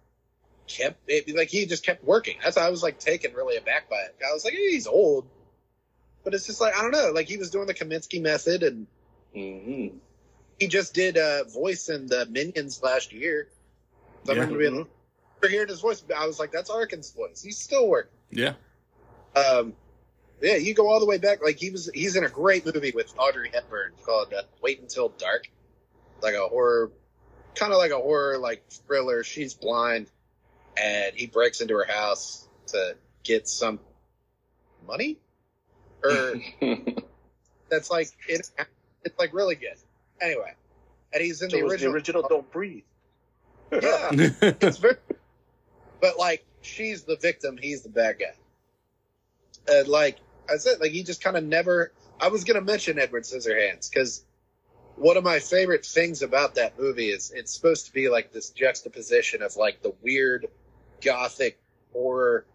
kept 0.65 1.01
it, 1.07 1.35
like 1.35 1.49
he 1.49 1.65
just 1.65 1.85
kept 1.85 2.01
working. 2.05 2.37
That's 2.41 2.55
why 2.55 2.63
I 2.63 2.69
was 2.69 2.81
like 2.81 2.99
taken 2.99 3.33
really 3.33 3.57
aback 3.57 3.89
by 3.89 3.97
it. 3.97 4.15
I 4.25 4.31
was 4.31 4.45
like, 4.45 4.53
hey, 4.53 4.71
he's 4.71 4.87
old, 4.87 5.27
but 6.23 6.33
it's 6.33 6.47
just 6.47 6.61
like 6.61 6.73
I 6.73 6.83
don't 6.83 6.91
know, 6.91 7.11
like 7.13 7.27
he 7.27 7.35
was 7.35 7.49
doing 7.49 7.67
the 7.67 7.73
Kominsky 7.73 8.21
method 8.21 8.63
and 8.63 8.87
Mm-hmm. 9.35 9.97
he 10.59 10.67
just 10.67 10.93
did 10.93 11.17
uh, 11.17 11.43
voice 11.43 11.89
in 11.89 12.07
the 12.07 12.25
Minions 12.27 12.81
last 12.81 13.11
year. 13.11 13.49
I 14.27 14.33
Yeah. 14.33 14.39
remember 14.41 14.59
being 14.59 14.87
for 15.41 15.47
hearing 15.47 15.69
his 15.69 15.79
voice. 15.81 16.03
I 16.15 16.25
was 16.27 16.39
like, 16.39 16.51
"That's 16.51 16.69
Arkin's 16.69 17.11
voice. 17.11 17.41
He's 17.41 17.57
still 17.57 17.87
working." 17.87 18.11
yeah, 18.31 18.53
Um, 19.35 19.73
yeah, 20.41 20.55
you 20.55 20.73
go 20.73 20.89
all 20.89 20.99
the 20.99 21.05
way 21.05 21.17
back. 21.17 21.41
Like 21.43 21.57
he 21.57 21.69
was, 21.69 21.89
he's 21.93 22.15
in 22.15 22.23
a 22.25 22.29
great 22.29 22.65
movie 22.65 22.91
with 22.93 23.13
Audrey 23.17 23.49
Hepburn 23.53 23.93
called 24.05 24.33
uh, 24.33 24.43
"Wait 24.61 24.81
Until 24.81 25.09
Dark," 25.09 25.49
like 26.21 26.35
a 26.35 26.47
horror, 26.47 26.91
kind 27.55 27.71
of 27.71 27.77
like 27.77 27.91
a 27.91 27.97
horror 27.99 28.37
like 28.37 28.63
thriller. 28.69 29.23
She's 29.23 29.53
blind, 29.53 30.07
and 30.77 31.15
he 31.15 31.27
breaks 31.27 31.61
into 31.61 31.75
her 31.75 31.85
house 31.85 32.47
to 32.67 32.95
get 33.23 33.47
some 33.47 33.79
money, 34.85 35.17
or 36.03 36.33
that's 37.69 37.89
like 37.91 38.09
it, 38.27 38.49
it's 39.03 39.19
like 39.19 39.33
really 39.33 39.55
good. 39.55 39.77
Anyway, 40.21 40.53
and 41.13 41.23
he's 41.23 41.41
in 41.41 41.49
So 41.49 41.57
the 41.57 41.63
original. 41.63 41.91
the 41.91 41.95
original 41.95 42.27
Don't 42.27 42.51
Breathe. 42.51 42.83
Yeah, 43.71 44.09
it's 44.11 44.77
very. 44.77 44.95
But 46.01 46.17
like, 46.17 46.45
she's 46.61 47.03
the 47.03 47.17
victim. 47.17 47.57
He's 47.57 47.83
the 47.83 47.89
bad 47.89 48.17
guy. 48.19 49.73
And 49.73 49.87
like 49.87 50.17
I 50.49 50.57
said, 50.57 50.79
like 50.79 50.91
he 50.91 51.03
just 51.03 51.23
kind 51.23 51.37
of 51.37 51.43
never. 51.43 51.91
I 52.19 52.29
was 52.29 52.43
gonna 52.43 52.61
mention 52.61 52.99
Edward 52.99 53.23
Scissorhands 53.23 53.89
because 53.89 54.23
one 54.95 55.15
of 55.15 55.23
my 55.23 55.39
favorite 55.39 55.85
things 55.85 56.21
about 56.21 56.55
that 56.55 56.77
movie 56.77 57.09
is 57.09 57.31
it's 57.33 57.53
supposed 57.53 57.85
to 57.85 57.93
be 57.93 58.09
like 58.09 58.33
this 58.33 58.49
juxtaposition 58.49 59.41
of 59.41 59.55
like 59.55 59.81
the 59.81 59.93
weird 60.01 60.47
gothic 61.01 61.57
horror 61.93 62.45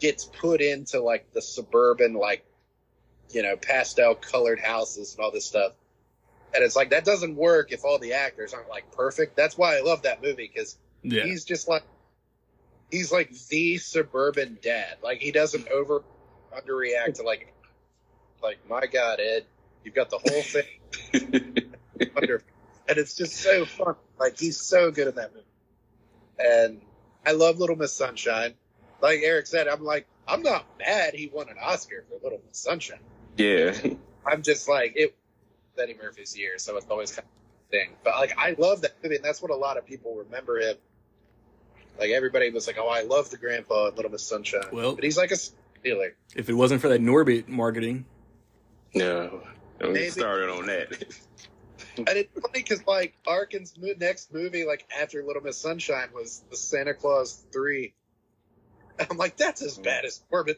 gets 0.00 0.24
put 0.24 0.60
into 0.60 1.00
like 1.00 1.32
the 1.32 1.40
suburban 1.40 2.14
like 2.14 2.44
you 3.30 3.42
know 3.42 3.56
pastel 3.56 4.14
colored 4.16 4.58
houses 4.58 5.14
and 5.14 5.24
all 5.24 5.30
this 5.30 5.46
stuff 5.46 5.72
and 6.54 6.62
it's 6.62 6.76
like 6.76 6.90
that 6.90 7.04
doesn't 7.04 7.34
work 7.34 7.72
if 7.72 7.84
all 7.84 7.98
the 7.98 8.12
actors 8.12 8.54
aren't 8.54 8.68
like 8.68 8.90
perfect. 8.92 9.36
That's 9.36 9.58
why 9.58 9.76
i 9.76 9.80
love 9.80 10.02
that 10.02 10.22
movie 10.22 10.50
because 10.52 10.78
yeah. 11.02 11.24
he's 11.24 11.44
just 11.44 11.68
like 11.68 11.82
he's 12.90 13.10
like 13.10 13.30
the 13.48 13.76
suburban 13.78 14.58
dad. 14.62 14.96
Like 15.02 15.20
he 15.20 15.32
doesn't 15.32 15.68
over 15.68 16.02
underreact 16.56 17.14
to 17.14 17.22
like 17.22 17.52
like 18.42 18.58
my 18.68 18.86
god 18.86 19.18
ed 19.18 19.44
you've 19.82 19.94
got 19.94 20.10
the 20.10 20.18
whole 20.18 20.42
thing 20.42 21.72
under. 22.16 22.42
And 22.88 22.98
it's 22.98 23.16
just 23.16 23.36
so 23.36 23.64
fun. 23.64 23.96
Like 24.20 24.38
he's 24.38 24.60
so 24.60 24.90
good 24.90 25.08
in 25.08 25.14
that 25.16 25.32
movie. 25.34 25.46
And 26.38 26.80
i 27.26 27.32
love 27.32 27.58
little 27.58 27.76
miss 27.76 27.92
sunshine. 27.92 28.54
Like 29.02 29.20
eric 29.24 29.48
said 29.48 29.66
i'm 29.66 29.82
like 29.82 30.06
i'm 30.28 30.42
not 30.42 30.64
mad 30.78 31.14
he 31.14 31.30
won 31.34 31.48
an 31.48 31.56
oscar 31.60 32.04
for 32.08 32.22
little 32.22 32.40
miss 32.46 32.58
sunshine. 32.58 33.00
Yeah. 33.36 33.74
i'm 34.24 34.42
just 34.42 34.68
like 34.68 34.92
it 34.94 35.16
eddie 35.78 35.96
murphy's 36.00 36.36
year 36.36 36.58
so 36.58 36.76
it's 36.76 36.86
always 36.90 37.10
kind 37.12 37.26
of 37.26 37.68
a 37.68 37.70
thing. 37.70 37.90
But 38.04 38.14
like 38.16 38.36
i 38.38 38.54
love 38.58 38.82
that 38.82 38.92
movie 39.02 39.16
and 39.16 39.24
that's 39.24 39.40
what 39.42 39.50
a 39.50 39.56
lot 39.56 39.76
of 39.78 39.86
people 39.86 40.14
remember 40.16 40.58
him. 40.58 40.76
Like 41.98 42.10
everybody 42.10 42.50
was 42.50 42.66
like 42.66 42.78
oh 42.78 42.88
i 42.88 43.02
love 43.02 43.30
the 43.30 43.36
grandpa 43.38 43.88
in 43.88 43.94
little 43.96 44.10
miss 44.10 44.26
sunshine. 44.26 44.64
Well- 44.72 44.94
but 44.94 45.04
he's 45.04 45.16
like 45.16 45.30
a 45.30 45.36
stealer 45.36 46.14
If 46.34 46.48
it 46.48 46.54
wasn't 46.54 46.80
for 46.80 46.88
that 46.88 47.00
Norbit 47.00 47.48
marketing, 47.48 48.04
No. 48.94 49.42
Don't 49.80 49.92
Maybe. 49.92 50.04
get 50.04 50.12
started 50.12 50.48
on 50.50 50.66
that. 50.66 50.92
and 51.96 52.08
it's 52.08 52.32
funny 52.40 52.52
because 52.54 52.84
like 52.86 53.14
arkin's 53.26 53.74
next 53.98 54.32
movie 54.32 54.64
like 54.64 54.84
after 55.00 55.22
little 55.24 55.42
miss 55.42 55.56
sunshine 55.58 56.08
was 56.14 56.42
the 56.50 56.56
santa 56.56 56.92
claus 56.94 57.44
3 57.52 57.92
i'm 59.10 59.16
like 59.16 59.36
that's 59.36 59.62
as 59.62 59.78
mm. 59.78 59.84
bad 59.84 60.04
as 60.04 60.20
Norbit, 60.32 60.56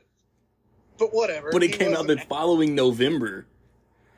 but 0.99 1.13
whatever 1.15 1.51
but 1.53 1.63
it 1.63 1.71
He 1.71 1.77
came 1.77 1.93
out 1.93 2.07
wasn't- 2.07 2.21
the 2.21 2.27
following 2.27 2.75
November, 2.75 3.47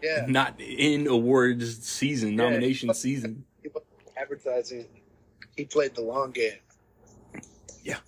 yeah 0.02 0.24
not 0.28 0.60
in 0.60 1.06
awards 1.06 1.82
season, 1.84 2.30
Yeah. 2.30 2.36
nomination 2.44 2.92
season. 2.94 3.44
advertising 4.16 4.86
he 5.56 5.64
played 5.64 5.94
the 5.94 6.02
long 6.02 6.30
game 6.32 6.58
Yeah. 7.82 7.98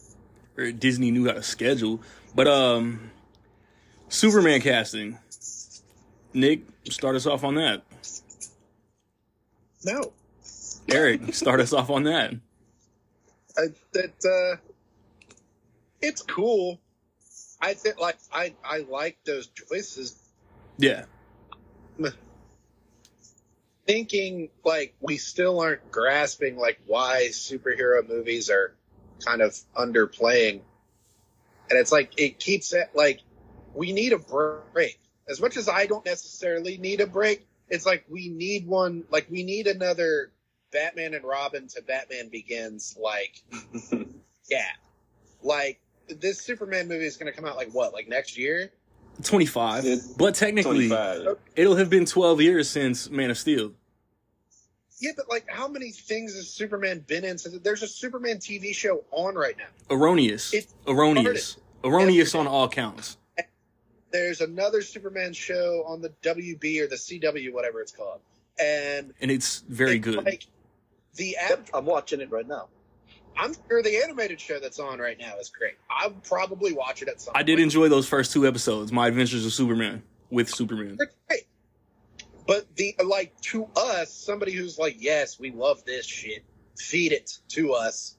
Or 0.56 0.70
Disney 0.72 1.10
knew 1.10 1.26
how 1.26 1.32
to 1.32 1.42
schedule. 1.42 2.00
But 2.34 2.46
um, 2.48 3.10
Superman 4.08 4.60
casting. 4.60 5.18
Nick, 6.34 6.62
start 6.90 7.16
us 7.16 7.26
off 7.26 7.44
on 7.44 7.54
that. 7.56 7.82
no 9.84 10.12
Eric, 10.90 11.32
start 11.34 11.60
us 11.60 11.72
off 11.72 11.88
on 11.90 12.02
that. 12.04 12.34
I, 13.56 13.66
that 13.92 14.14
uh, 14.24 14.56
it's 16.02 16.22
cool. 16.22 16.80
I 17.60 17.74
think 17.74 18.00
like 18.00 18.18
I 18.32 18.54
I 18.64 18.78
like 18.90 19.18
those 19.24 19.48
choices. 19.48 20.16
Yeah, 20.78 21.04
Thinking 23.86 24.50
like 24.64 24.94
we 25.00 25.16
still 25.16 25.60
aren't 25.60 25.90
grasping 25.90 26.56
like 26.56 26.80
why 26.86 27.28
superhero 27.30 28.06
movies 28.08 28.50
are 28.50 28.74
kind 29.24 29.42
of 29.42 29.56
underplaying, 29.76 30.60
and 31.68 31.78
it's 31.78 31.92
like 31.92 32.18
it 32.18 32.38
keeps 32.38 32.72
it 32.72 32.90
like 32.94 33.20
we 33.74 33.92
need 33.92 34.12
a 34.12 34.18
break. 34.18 34.98
As 35.28 35.40
much 35.40 35.56
as 35.56 35.68
I 35.68 35.86
don't 35.86 36.04
necessarily 36.04 36.76
need 36.76 37.00
a 37.00 37.06
break, 37.06 37.46
it's 37.68 37.86
like 37.86 38.04
we 38.08 38.28
need 38.28 38.66
one. 38.66 39.04
Like 39.10 39.26
we 39.30 39.42
need 39.42 39.66
another 39.66 40.30
Batman 40.72 41.14
and 41.14 41.24
Robin 41.24 41.66
to 41.68 41.82
Batman 41.82 42.28
Begins. 42.28 42.96
Like 43.00 43.42
yeah, 44.48 44.70
like 45.42 45.80
this 46.08 46.40
Superman 46.40 46.88
movie 46.88 47.06
is 47.06 47.16
going 47.16 47.32
to 47.32 47.36
come 47.36 47.48
out 47.48 47.56
like 47.56 47.70
what, 47.72 47.92
like 47.92 48.08
next 48.08 48.36
year? 48.36 48.70
25. 49.22 49.84
Yeah, 49.84 49.96
But 50.16 50.34
technically, 50.34 50.88
25. 50.88 51.36
it'll 51.56 51.76
have 51.76 51.90
been 51.90 52.04
12 52.06 52.40
years 52.40 52.68
since 52.68 53.10
Man 53.10 53.30
of 53.30 53.38
Steel. 53.38 53.72
Yeah, 54.98 55.12
but 55.16 55.28
like, 55.30 55.46
how 55.48 55.66
many 55.66 55.92
things 55.92 56.34
has 56.34 56.48
Superman 56.48 57.00
been 57.06 57.24
in? 57.24 57.38
Since 57.38 57.58
there's 57.60 57.82
a 57.82 57.88
Superman 57.88 58.36
TV 58.36 58.74
show 58.74 59.02
on 59.10 59.34
right 59.34 59.56
now. 59.56 59.94
Erroneous. 59.94 60.52
It 60.52 60.66
Erroneous. 60.86 61.56
Erroneous 61.82 62.34
on 62.34 62.46
all 62.46 62.68
counts. 62.68 63.16
There's 64.12 64.40
another 64.40 64.82
Superman 64.82 65.32
show 65.32 65.84
on 65.86 66.02
the 66.02 66.10
WB 66.22 66.80
or 66.82 66.88
the 66.88 66.96
CW, 66.96 67.52
whatever 67.52 67.80
it's 67.80 67.92
called, 67.92 68.20
and 68.60 69.14
And 69.20 69.30
it's 69.30 69.60
very 69.68 69.96
it's 69.96 70.04
good. 70.04 70.24
Like 70.24 70.46
the 71.14 71.36
Yep, 71.48 71.60
app, 71.60 71.70
I'm 71.72 71.86
watching 71.86 72.20
it 72.20 72.30
right 72.30 72.46
now. 72.46 72.66
I'm 73.36 73.54
sure 73.68 73.82
the 73.82 74.02
animated 74.02 74.40
show 74.40 74.58
that's 74.60 74.78
on 74.78 74.98
right 74.98 75.18
now 75.18 75.36
is 75.38 75.48
great. 75.50 75.74
I'll 75.88 76.10
probably 76.10 76.72
watch 76.72 77.02
it 77.02 77.08
at 77.08 77.20
some. 77.20 77.32
I 77.34 77.42
did 77.42 77.58
enjoy 77.58 77.88
those 77.88 78.06
first 78.06 78.32
two 78.32 78.46
episodes, 78.46 78.92
My 78.92 79.08
Adventures 79.08 79.46
of 79.46 79.52
Superman, 79.52 80.02
with 80.30 80.48
Superman. 80.50 80.96
Great. 81.28 81.46
But 82.46 82.74
the 82.76 82.94
like 83.04 83.38
to 83.42 83.68
us, 83.76 84.12
somebody 84.12 84.52
who's 84.52 84.78
like, 84.78 84.96
yes, 84.98 85.38
we 85.38 85.52
love 85.52 85.84
this 85.84 86.04
shit. 86.04 86.44
Feed 86.76 87.12
it 87.12 87.38
to 87.50 87.74
us. 87.74 88.16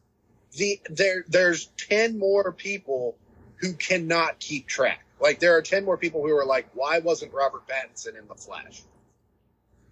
The 0.53 0.79
there 0.89 1.25
there's 1.27 1.67
ten 1.77 2.17
more 2.17 2.51
people 2.51 3.17
who 3.57 3.73
cannot 3.73 4.39
keep 4.39 4.67
track. 4.67 5.05
Like 5.19 5.39
there 5.39 5.55
are 5.57 5.61
ten 5.61 5.83
more 5.83 5.97
people 5.97 6.21
who 6.21 6.35
are 6.35 6.45
like, 6.45 6.67
why 6.73 6.99
wasn't 6.99 7.33
Robert 7.33 7.63
Pattinson 7.67 8.17
in 8.17 8.27
the 8.27 8.35
Flash? 8.35 8.83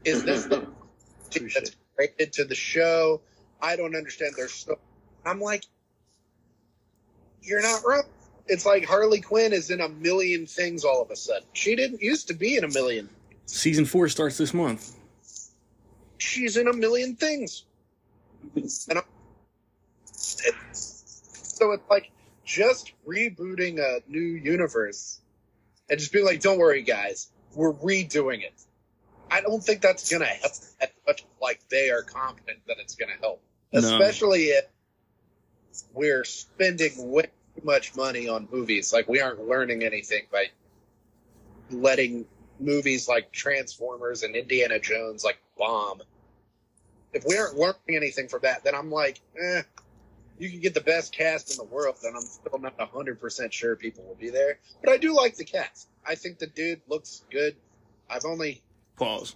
Is 0.05 0.23
this 0.23 0.45
the 0.45 0.67
Touche. 1.29 1.53
that's 1.53 1.75
related 1.97 2.33
to 2.33 2.45
the 2.45 2.55
show? 2.55 3.21
I 3.61 3.75
don't 3.75 3.95
understand. 3.95 4.33
There's 4.37 4.53
so 4.53 4.79
I'm 5.29 5.39
like, 5.39 5.63
you're 7.41 7.61
not 7.61 7.81
wrong. 7.85 8.03
It's 8.47 8.65
like 8.65 8.83
Harley 8.85 9.21
Quinn 9.21 9.53
is 9.53 9.69
in 9.69 9.79
a 9.79 9.87
million 9.89 10.47
things 10.47 10.83
all 10.83 11.01
of 11.03 11.11
a 11.11 11.15
sudden. 11.15 11.47
She 11.53 11.75
didn't 11.75 12.01
used 12.01 12.27
to 12.29 12.33
be 12.33 12.57
in 12.57 12.63
a 12.63 12.67
million 12.67 13.09
Season 13.45 13.85
four 13.85 14.07
starts 14.09 14.37
this 14.37 14.53
month. 14.53 14.95
she's 16.19 16.55
in 16.57 16.67
a 16.67 16.73
million 16.73 17.15
things. 17.15 17.65
And 18.55 18.99
it, 18.99 20.55
so 20.71 21.71
it's 21.71 21.89
like 21.89 22.11
just 22.45 22.93
rebooting 23.07 23.79
a 23.79 24.01
new 24.07 24.19
universe 24.19 25.19
and 25.89 25.99
just 25.99 26.11
being 26.13 26.25
like, 26.25 26.41
don't 26.41 26.59
worry, 26.59 26.83
guys, 26.83 27.29
we're 27.55 27.73
redoing 27.73 28.43
it. 28.43 28.53
I 29.31 29.41
don't 29.41 29.63
think 29.63 29.81
that's 29.81 30.09
going 30.09 30.21
to 30.21 30.27
help 30.27 30.53
as 30.81 30.89
much 31.07 31.25
like 31.41 31.61
they 31.69 31.89
are 31.89 32.03
confident 32.03 32.59
that 32.67 32.77
it's 32.79 32.95
going 32.95 33.11
to 33.11 33.19
help. 33.19 33.41
No. 33.73 33.79
Especially 33.79 34.45
if 34.45 34.65
we're 35.93 36.23
spending 36.23 36.91
way 37.11 37.23
too 37.55 37.61
much 37.63 37.95
money 37.95 38.27
on 38.27 38.47
movies. 38.51 38.93
Like, 38.93 39.07
we 39.07 39.21
aren't 39.21 39.47
learning 39.47 39.83
anything 39.83 40.23
by 40.31 40.47
letting 41.71 42.25
movies 42.59 43.07
like 43.07 43.31
Transformers 43.31 44.23
and 44.23 44.35
Indiana 44.35 44.79
Jones 44.79 45.23
like 45.23 45.39
bomb. 45.57 46.01
If 47.13 47.23
we 47.27 47.37
aren't 47.37 47.57
learning 47.57 47.95
anything 47.95 48.27
from 48.27 48.41
that, 48.43 48.63
then 48.63 48.75
I'm 48.75 48.91
like, 48.91 49.19
eh, 49.41 49.63
you 50.37 50.49
can 50.49 50.59
get 50.59 50.73
the 50.73 50.81
best 50.81 51.11
cast 51.11 51.51
in 51.51 51.57
the 51.57 51.63
world, 51.63 51.95
and 52.03 52.15
I'm 52.15 52.21
still 52.21 52.59
not 52.59 52.77
100% 52.77 53.51
sure 53.51 53.75
people 53.75 54.03
will 54.05 54.15
be 54.15 54.29
there. 54.29 54.59
But 54.81 54.91
I 54.91 54.97
do 54.97 55.13
like 55.15 55.35
the 55.35 55.43
cast. 55.43 55.89
I 56.07 56.15
think 56.15 56.39
the 56.39 56.47
dude 56.47 56.81
looks 56.87 57.23
good. 57.29 57.55
I've 58.09 58.25
only, 58.25 58.61
Pause. 58.95 59.35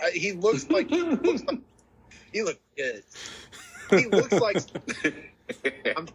I, 0.00 0.10
he 0.10 0.32
looks 0.32 0.70
like, 0.70 0.88
he 0.88 1.02
looks 1.02 1.42
like, 1.44 1.58
he 2.32 2.42
looks 2.42 2.60
good. 2.76 3.02
He 3.98 4.06
looks 4.06 4.32
like, 4.32 4.56
I'm, 5.96 6.08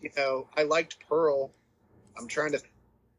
you 0.00 0.10
know, 0.16 0.48
I 0.56 0.62
liked 0.62 0.96
Pearl. 1.08 1.50
I'm 2.18 2.26
trying 2.28 2.52
to, 2.52 2.60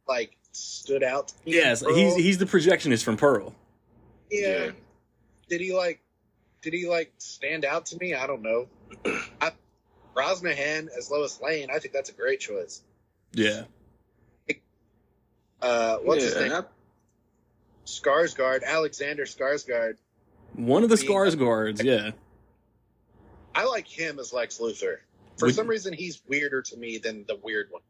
like, 0.08 0.36
stood 0.52 1.04
out. 1.04 1.28
to 1.30 1.34
Yes, 1.46 1.84
Pearl. 1.84 1.96
he's 1.96 2.16
he's 2.16 2.38
the 2.38 2.46
projectionist 2.46 3.04
from 3.04 3.18
Pearl. 3.18 3.54
Yeah. 4.32 4.66
Yeah. 4.66 4.72
Did 5.50 5.62
he 5.62 5.74
like? 5.76 6.00
Did 6.62 6.74
he 6.74 6.88
like 6.88 7.12
stand 7.18 7.66
out 7.66 7.86
to 7.88 7.98
me? 7.98 8.14
I 8.16 8.26
don't 8.26 8.42
know. 8.42 8.68
I, 9.42 9.52
Brosnahan 10.16 10.88
as 10.98 11.12
Lois 11.12 11.42
Lane, 11.42 11.70
I 11.74 11.80
think 11.80 11.94
that's 11.94 12.10
a 12.10 12.14
great 12.14 12.40
choice. 12.40 12.82
Yeah. 13.34 13.64
Uh, 15.62 15.98
what's 15.98 16.24
his 16.24 16.36
Yeah, 16.36 16.48
name? 16.48 16.64
Skarsgård, 17.86 18.64
Alexander 18.64 19.24
Skarsgård. 19.26 19.96
One 20.56 20.84
of 20.84 20.90
the 20.90 20.98
Being- 20.98 21.10
Skarsgårds, 21.10 21.84
yeah. 21.84 22.12
I 23.56 23.66
like 23.66 23.88
him 23.88 24.20
as 24.20 24.34
Lex 24.34 24.58
Luthor. 24.60 24.98
For 25.38 25.48
Would- 25.48 25.56
some 25.56 25.68
reason, 25.68 25.94
he's 25.94 26.22
weirder 26.28 26.62
to 26.64 26.78
me 26.78 26.98
than 26.98 27.26
the 27.28 27.38
weird 27.42 27.68
one. 27.72 27.82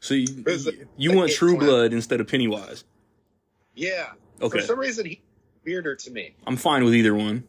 So 0.00 0.14
you, 0.14 0.26
it- 0.46 0.88
you 0.96 1.10
like 1.10 1.18
want 1.18 1.32
True 1.32 1.56
clown? 1.56 1.66
Blood 1.68 1.92
instead 1.92 2.20
of 2.20 2.28
Pennywise? 2.28 2.84
Yeah. 3.74 4.12
Okay, 4.40 4.60
For 4.60 4.64
some 4.64 4.78
reason, 4.78 5.06
he's 5.06 5.18
weirder 5.64 5.96
to 5.96 6.10
me. 6.10 6.34
I'm 6.46 6.56
fine 6.56 6.84
with 6.84 6.94
either 6.94 7.14
one. 7.14 7.44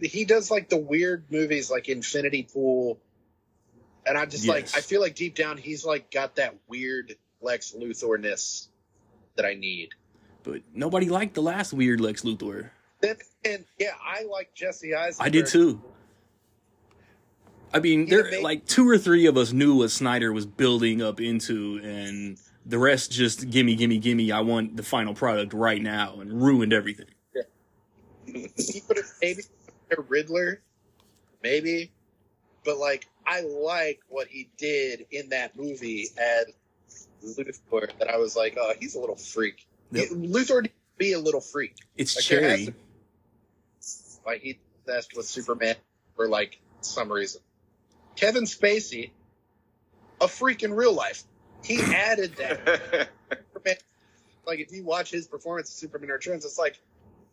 He 0.00 0.24
does 0.24 0.50
like 0.50 0.68
the 0.68 0.76
weird 0.76 1.24
movies 1.30 1.70
like 1.70 1.88
Infinity 1.88 2.48
Pool. 2.52 2.98
And 4.06 4.18
I 4.18 4.26
just 4.26 4.46
like 4.46 4.64
I 4.76 4.80
feel 4.80 5.00
like 5.00 5.14
deep 5.14 5.34
down, 5.34 5.56
he's 5.56 5.84
like 5.84 6.10
got 6.10 6.36
that 6.36 6.56
weird 6.68 7.14
Lex 7.40 7.72
Luthor 7.78 8.20
ness 8.20 8.68
that 9.36 9.46
I 9.46 9.54
need. 9.54 9.90
But 10.42 10.62
nobody 10.74 11.08
liked 11.08 11.34
the 11.34 11.42
last 11.42 11.72
weird 11.72 12.00
Lex 12.00 12.22
Luthor. 12.22 12.70
Then, 13.04 13.16
and 13.44 13.64
yeah, 13.78 13.90
I 14.02 14.24
like 14.24 14.54
Jesse 14.54 14.94
Eisenberg. 14.94 15.26
I 15.26 15.28
did 15.28 15.46
too. 15.46 15.82
I 17.74 17.80
mean, 17.80 18.06
Yeah, 18.06 18.22
there 18.22 18.30
they- 18.30 18.42
like 18.42 18.64
two 18.66 18.88
or 18.88 18.96
three 18.96 19.26
of 19.26 19.36
us 19.36 19.52
knew 19.52 19.76
what 19.76 19.90
Snyder 19.90 20.32
was 20.32 20.46
building 20.46 21.02
up 21.02 21.20
into, 21.20 21.80
and 21.82 22.38
the 22.64 22.78
rest 22.78 23.10
just 23.12 23.50
gimme, 23.50 23.74
gimme, 23.74 23.98
gimme. 23.98 24.32
I 24.32 24.40
want 24.40 24.76
the 24.76 24.82
final 24.82 25.12
product 25.12 25.52
right 25.52 25.82
now, 25.82 26.20
and 26.20 26.40
ruined 26.42 26.72
everything. 26.72 27.06
He 28.26 28.80
could 28.80 28.96
have 28.96 29.06
maybe 29.20 29.42
a 29.96 30.00
Riddler, 30.00 30.62
maybe, 31.42 31.92
but 32.64 32.78
like 32.78 33.06
I 33.26 33.42
like 33.42 34.00
what 34.08 34.28
he 34.28 34.48
did 34.56 35.04
in 35.10 35.28
that 35.28 35.56
movie 35.58 36.08
as 36.16 36.46
Luthor. 37.22 37.90
That 37.98 38.08
I 38.08 38.16
was 38.16 38.34
like, 38.34 38.56
oh, 38.58 38.72
he's 38.80 38.94
a 38.94 38.98
little 39.00 39.16
freak. 39.16 39.66
Yep. 39.92 40.08
Luthor 40.10 40.66
be 40.96 41.12
a 41.12 41.18
little 41.18 41.40
freak. 41.42 41.74
It's 41.96 42.16
Like, 42.16 42.24
cherry. 42.24 42.74
To- 44.24 44.30
Like 44.30 44.40
he 44.42 44.58
obsessed 44.86 45.16
with 45.16 45.26
Superman 45.26 45.76
for 46.16 46.28
like 46.28 46.60
some 46.80 47.10
reason. 47.12 47.40
Kevin 48.16 48.44
Spacey, 48.44 49.10
a 50.20 50.28
freak 50.28 50.62
in 50.62 50.72
real 50.72 50.92
life. 50.92 51.24
He 51.64 51.80
added 51.80 52.36
that. 52.36 53.08
Superman. 53.52 53.76
Like 54.46 54.60
if 54.60 54.72
you 54.72 54.84
watch 54.84 55.10
his 55.10 55.26
performance 55.26 55.70
of 55.70 55.74
Superman 55.76 56.10
Returns, 56.10 56.44
it's 56.44 56.58
like 56.58 56.78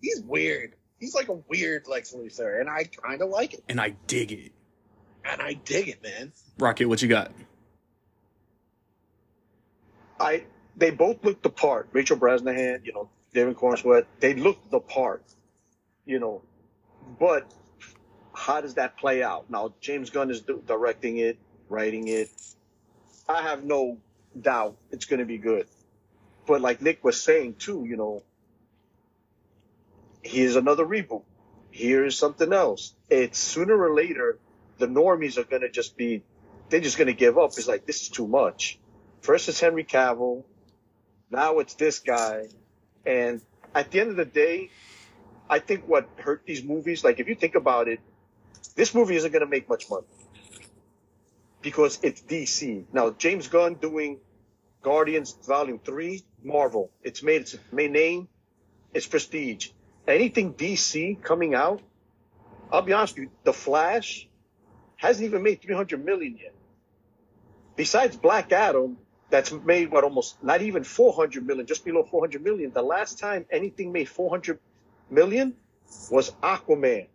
he's 0.02 0.22
weird. 0.22 0.74
He's 1.00 1.14
like 1.16 1.28
a 1.30 1.40
weird 1.50 1.88
Lex 1.88 2.14
Luthor, 2.14 2.60
and 2.62 2.70
I 2.70 2.84
kind 2.86 3.22
of 3.22 3.30
like 3.30 3.54
it, 3.56 3.64
and 3.68 3.82
I 3.82 3.96
dig 4.08 4.32
it. 4.32 4.52
and 5.26 5.42
I 5.42 5.54
dig 5.54 5.88
it, 5.90 6.02
man. 6.04 6.32
Rocket, 6.60 6.86
what 6.88 7.02
you 7.02 7.08
got? 7.08 7.32
I 10.20 10.44
they 10.78 10.92
both 10.92 11.24
looked 11.26 11.44
the 11.44 11.50
part. 11.50 11.90
Rachel 11.92 12.18
Brosnahan, 12.18 12.86
you 12.86 12.94
know, 12.94 13.10
David 13.34 13.58
Corenswet, 13.58 14.06
they 14.20 14.34
looked 14.36 14.70
the 14.72 14.80
part, 14.80 15.24
you 16.06 16.20
know. 16.20 16.42
But 17.20 17.52
how 18.34 18.62
does 18.62 18.76
that 18.76 18.98
play 18.98 19.24
out? 19.24 19.50
Now 19.50 19.74
James 19.82 20.10
Gunn 20.10 20.32
is 20.32 20.42
directing 20.42 21.18
it, 21.18 21.38
writing 21.70 22.08
it. 22.08 22.30
I 23.28 23.42
have 23.44 23.64
no 23.64 23.98
doubt 24.40 24.78
it's 24.92 25.06
going 25.06 25.20
to 25.20 25.26
be 25.26 25.38
good. 25.38 25.68
But 26.46 26.62
like 26.62 26.82
Nick 26.82 27.04
was 27.04 27.22
saying 27.22 27.56
too, 27.56 27.86
you 27.88 27.98
know, 27.98 28.24
here's 30.24 30.56
another 30.56 30.86
reboot. 30.86 31.24
Here's 31.70 32.18
something 32.18 32.52
else. 32.52 32.94
It's 33.10 33.40
sooner 33.40 33.78
or 33.78 33.94
later 33.94 34.40
the 34.78 34.88
normies 34.88 35.38
are 35.38 35.44
going 35.44 35.62
to 35.62 35.70
just 35.70 35.96
be, 35.96 36.24
they're 36.70 36.82
just 36.82 36.98
going 36.98 37.08
to 37.08 37.14
give 37.14 37.38
up. 37.38 37.52
It's 37.58 37.68
like 37.68 37.86
this 37.86 38.02
is 38.02 38.10
too 38.10 38.28
much. 38.28 38.80
First 39.22 39.48
it's 39.50 39.60
Henry 39.60 39.84
Cavill. 39.84 40.44
Now 41.30 41.60
it's 41.60 41.76
this 41.76 42.00
guy. 42.00 42.48
And 43.06 43.42
at 43.74 43.92
the 43.92 44.02
end 44.02 44.10
of 44.10 44.16
the 44.18 44.26
day, 44.26 44.70
I 45.52 45.60
think 45.60 45.84
what 45.86 46.08
hurt 46.16 46.44
these 46.46 46.64
movies, 46.64 47.04
like 47.04 47.20
if 47.20 47.28
you 47.28 47.36
think 47.36 47.56
about 47.56 47.90
it, 47.90 48.00
this 48.78 48.96
movie 48.96 49.18
isn't 49.18 49.34
going 49.34 49.42
to 49.42 49.50
make 49.50 49.68
much 49.68 49.90
money 49.90 50.08
because 51.62 52.00
it's 52.02 52.22
DC. 52.22 52.86
Now, 52.94 53.10
James 53.10 53.50
Gunn 53.50 53.74
doing 53.74 54.20
Guardians 54.82 55.38
Volume 55.46 55.78
3, 55.78 56.24
Marvel. 56.42 56.90
It's 57.04 57.22
made 57.22 57.42
its 57.42 57.58
main 57.70 57.92
name, 57.92 58.30
it's 58.94 59.06
prestige. 59.06 59.72
Anything 60.08 60.54
DC 60.54 61.22
coming 61.22 61.54
out, 61.54 61.82
I'll 62.72 62.82
be 62.82 62.94
honest 62.94 63.16
with 63.16 63.24
you, 63.24 63.32
The 63.44 63.52
Flash 63.52 64.30
hasn't 64.96 65.26
even 65.26 65.44
made 65.44 65.62
300 65.62 66.04
million 66.04 66.38
yet. 66.38 66.56
Besides 67.76 68.16
Black 68.16 68.54
Adam, 68.54 68.98
that's 69.30 69.52
made 69.52 69.92
what 69.92 70.06
almost 70.06 70.42
not 70.42 70.62
even 70.62 70.86
400 70.86 71.46
million, 71.46 71.66
just 71.66 71.84
below 71.84 72.04
400 72.04 72.42
million. 72.42 72.72
The 72.72 72.82
last 72.82 73.20
time 73.20 73.46
anything 73.52 73.92
made 73.92 74.08
400 74.08 74.58
million 75.12 75.56
was 76.10 76.32
Aquaman 76.42 77.08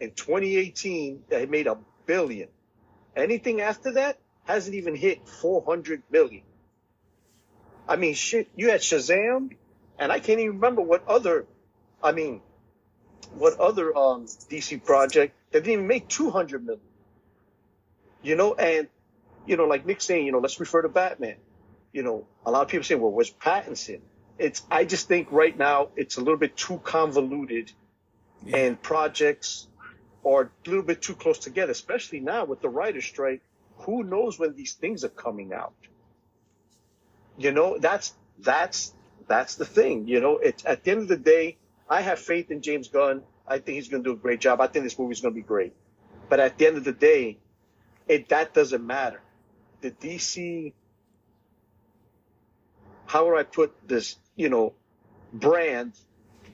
in 0.00 0.10
2018 0.12 1.24
that 1.28 1.48
made 1.50 1.66
a 1.66 1.76
billion. 2.06 2.48
Anything 3.14 3.60
after 3.60 3.92
that 3.92 4.18
hasn't 4.44 4.74
even 4.74 4.94
hit 4.94 5.28
400 5.28 6.02
million. 6.10 6.42
I 7.88 7.96
mean, 7.96 8.14
shit, 8.14 8.48
you 8.56 8.70
had 8.70 8.80
Shazam, 8.80 9.56
and 9.98 10.12
I 10.12 10.18
can't 10.18 10.40
even 10.40 10.54
remember 10.56 10.82
what 10.82 11.06
other, 11.06 11.46
I 12.02 12.12
mean, 12.12 12.40
what 13.34 13.58
other 13.60 13.96
um, 13.96 14.26
DC 14.26 14.84
project 14.84 15.34
that 15.52 15.60
didn't 15.64 15.72
even 15.72 15.86
make 15.86 16.08
200 16.08 16.64
million. 16.64 16.82
You 18.22 18.36
know, 18.36 18.54
and, 18.54 18.88
you 19.46 19.56
know, 19.56 19.64
like 19.64 19.84
Nick 19.84 20.00
saying, 20.00 20.26
you 20.26 20.32
know, 20.32 20.38
let's 20.38 20.58
refer 20.60 20.82
to 20.82 20.88
Batman. 20.88 21.36
You 21.92 22.02
know, 22.02 22.26
a 22.46 22.50
lot 22.50 22.62
of 22.62 22.68
people 22.68 22.84
say, 22.84 22.94
well, 22.94 23.10
where's 23.10 23.30
Pattinson? 23.30 24.00
It's, 24.38 24.62
I 24.70 24.84
just 24.84 25.08
think 25.08 25.28
right 25.30 25.56
now 25.56 25.88
it's 25.96 26.16
a 26.16 26.20
little 26.20 26.36
bit 26.38 26.56
too 26.56 26.78
convoluted 26.78 27.72
Yeah. 28.44 28.56
and 28.58 28.82
projects 28.82 29.68
are 30.24 30.42
a 30.66 30.68
little 30.68 30.84
bit 30.84 31.02
too 31.02 31.14
close 31.14 31.38
together, 31.38 31.72
especially 31.72 32.20
now 32.20 32.44
with 32.44 32.60
the 32.60 32.68
writer's 32.68 33.04
strike. 33.04 33.42
Who 33.78 34.04
knows 34.04 34.38
when 34.38 34.54
these 34.54 34.74
things 34.74 35.04
are 35.04 35.08
coming 35.10 35.52
out? 35.52 35.74
You 37.36 37.52
know, 37.52 37.78
that's, 37.78 38.14
that's, 38.38 38.92
that's 39.26 39.56
the 39.56 39.64
thing. 39.64 40.06
You 40.08 40.20
know, 40.20 40.38
it's 40.38 40.64
at 40.64 40.84
the 40.84 40.90
end 40.92 41.00
of 41.02 41.08
the 41.08 41.16
day, 41.16 41.58
I 41.88 42.00
have 42.02 42.18
faith 42.18 42.50
in 42.50 42.62
James 42.62 42.88
Gunn. 42.88 43.22
I 43.46 43.58
think 43.58 43.76
he's 43.76 43.88
going 43.88 44.02
to 44.04 44.10
do 44.10 44.14
a 44.14 44.18
great 44.18 44.40
job. 44.40 44.60
I 44.60 44.66
think 44.66 44.84
this 44.84 44.98
movie's 44.98 45.20
going 45.20 45.34
to 45.34 45.40
be 45.40 45.46
great. 45.46 45.74
But 46.28 46.40
at 46.40 46.58
the 46.58 46.66
end 46.66 46.76
of 46.76 46.84
the 46.84 46.92
day, 46.92 47.38
it, 48.08 48.28
that 48.28 48.54
doesn't 48.54 48.86
matter. 48.86 49.20
The 49.80 49.90
DC, 49.90 50.72
how 53.12 53.26
would 53.26 53.38
I 53.38 53.42
put 53.42 53.70
this, 53.86 54.16
you 54.36 54.48
know, 54.48 54.72
brand 55.34 55.92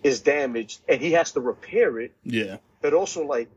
is 0.02 0.20
damaged 0.20 0.80
and 0.88 1.00
he 1.00 1.12
has 1.12 1.32
to 1.32 1.40
repair 1.40 1.98
it 2.00 2.12
Yeah. 2.24 2.56
but 2.82 2.92
also 2.94 3.24
like 3.24 3.48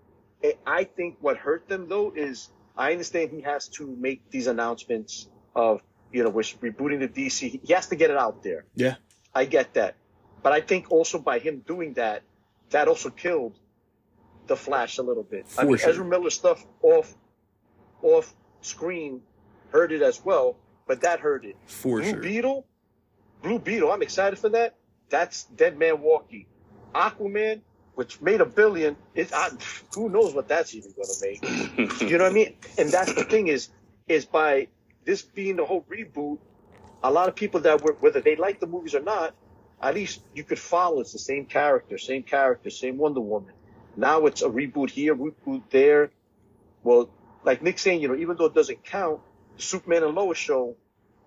I- 0.43 0.57
I 0.65 0.83
think 0.85 1.17
what 1.21 1.37
hurt 1.37 1.67
them 1.67 1.87
though 1.87 2.11
is 2.15 2.49
I 2.75 2.91
understand 2.93 3.29
he 3.31 3.41
has 3.41 3.67
to 3.77 3.85
make 4.07 4.19
these 4.31 4.47
announcements 4.47 5.27
of 5.55 5.81
you 6.11 6.23
know 6.23 6.29
we're 6.29 6.41
rebooting 6.67 6.99
the 6.99 7.07
DC. 7.07 7.39
He 7.67 7.73
has 7.73 7.87
to 7.89 7.95
get 7.95 8.09
it 8.09 8.17
out 8.17 8.41
there. 8.43 8.65
Yeah. 8.75 8.95
I 9.35 9.45
get 9.45 9.73
that, 9.75 9.95
but 10.43 10.51
I 10.51 10.61
think 10.61 10.91
also 10.91 11.17
by 11.19 11.37
him 11.39 11.55
doing 11.73 11.93
that, 11.93 12.23
that 12.71 12.87
also 12.87 13.09
killed 13.09 13.53
the 14.47 14.55
Flash 14.55 14.97
a 14.97 15.03
little 15.03 15.23
bit. 15.23 15.45
I 15.57 15.61
For 15.61 15.65
mean, 15.67 15.77
sure. 15.77 15.89
Ezra 15.91 16.05
Miller 16.05 16.29
stuff 16.31 16.65
off 16.81 17.15
off 18.01 18.33
screen 18.61 19.21
hurt 19.71 19.91
it 19.91 20.01
as 20.01 20.17
well, 20.25 20.55
but 20.87 21.01
that 21.01 21.19
hurt 21.19 21.45
it. 21.45 21.55
For 21.67 21.99
Blue 22.01 22.09
sure. 22.11 22.19
Beetle, 22.19 22.65
Blue 23.41 23.59
Beetle, 23.59 23.91
I'm 23.91 24.01
excited 24.01 24.37
for 24.39 24.49
that. 24.49 24.75
That's 25.09 25.43
Dead 25.45 25.77
Man 25.77 26.01
Walking. 26.01 26.45
Aquaman, 26.93 27.61
which 27.95 28.21
made 28.21 28.41
a 28.41 28.45
billion, 28.45 28.95
it, 29.15 29.31
I, 29.33 29.49
who 29.95 30.09
knows 30.09 30.33
what 30.33 30.47
that's 30.47 30.73
even 30.75 30.91
going 30.91 31.07
to 31.07 31.21
make? 31.21 32.01
You 32.01 32.17
know 32.17 32.25
what 32.25 32.31
I 32.31 32.35
mean? 32.35 32.55
And 32.77 32.89
that's 32.89 33.13
the 33.13 33.23
thing 33.23 33.47
is, 33.47 33.69
is 34.07 34.25
by 34.25 34.67
this 35.05 35.21
being 35.21 35.55
the 35.55 35.65
whole 35.65 35.85
reboot, 35.89 36.39
a 37.03 37.11
lot 37.11 37.29
of 37.29 37.35
people 37.35 37.61
that 37.61 37.81
were, 37.81 37.93
whether 37.99 38.21
they 38.21 38.35
like 38.35 38.59
the 38.59 38.67
movies 38.67 38.95
or 38.95 39.01
not, 39.01 39.33
at 39.81 39.95
least 39.95 40.21
you 40.35 40.43
could 40.43 40.59
follow. 40.59 40.99
It's 40.99 41.13
the 41.13 41.19
same 41.19 41.45
character, 41.45 41.97
same 41.97 42.23
character, 42.23 42.69
same 42.69 42.97
Wonder 42.97 43.21
Woman. 43.21 43.53
Now 43.95 44.25
it's 44.25 44.41
a 44.41 44.49
reboot 44.49 44.89
here, 44.89 45.15
reboot 45.15 45.63
there. 45.71 46.11
Well, 46.83 47.09
like 47.43 47.61
Nick 47.61 47.79
saying, 47.79 48.01
you 48.01 48.07
know, 48.07 48.15
even 48.15 48.37
though 48.37 48.45
it 48.45 48.53
doesn't 48.53 48.83
count, 48.83 49.21
the 49.57 49.63
Superman 49.63 50.03
and 50.03 50.15
Lois 50.15 50.37
show, 50.37 50.75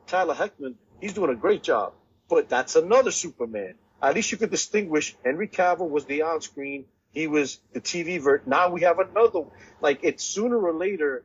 Tyler 0.06 0.34
Hoechlin, 0.34 0.74
he's 1.00 1.12
doing 1.12 1.30
a 1.30 1.34
great 1.34 1.62
job. 1.62 1.94
But 2.28 2.48
that's 2.48 2.76
another 2.76 3.10
Superman. 3.10 3.74
At 4.02 4.14
least 4.14 4.32
you 4.32 4.38
could 4.38 4.50
distinguish 4.50 5.16
Henry 5.24 5.48
Cavill 5.48 5.88
was 5.88 6.04
the 6.04 6.22
on-screen, 6.22 6.86
he 7.14 7.28
was 7.28 7.60
the 7.72 7.80
TV 7.80 8.20
vert. 8.20 8.46
Now 8.46 8.70
we 8.70 8.82
have 8.82 8.98
another. 8.98 9.44
Like 9.80 10.00
it's 10.02 10.24
sooner 10.24 10.58
or 10.58 10.74
later, 10.74 11.24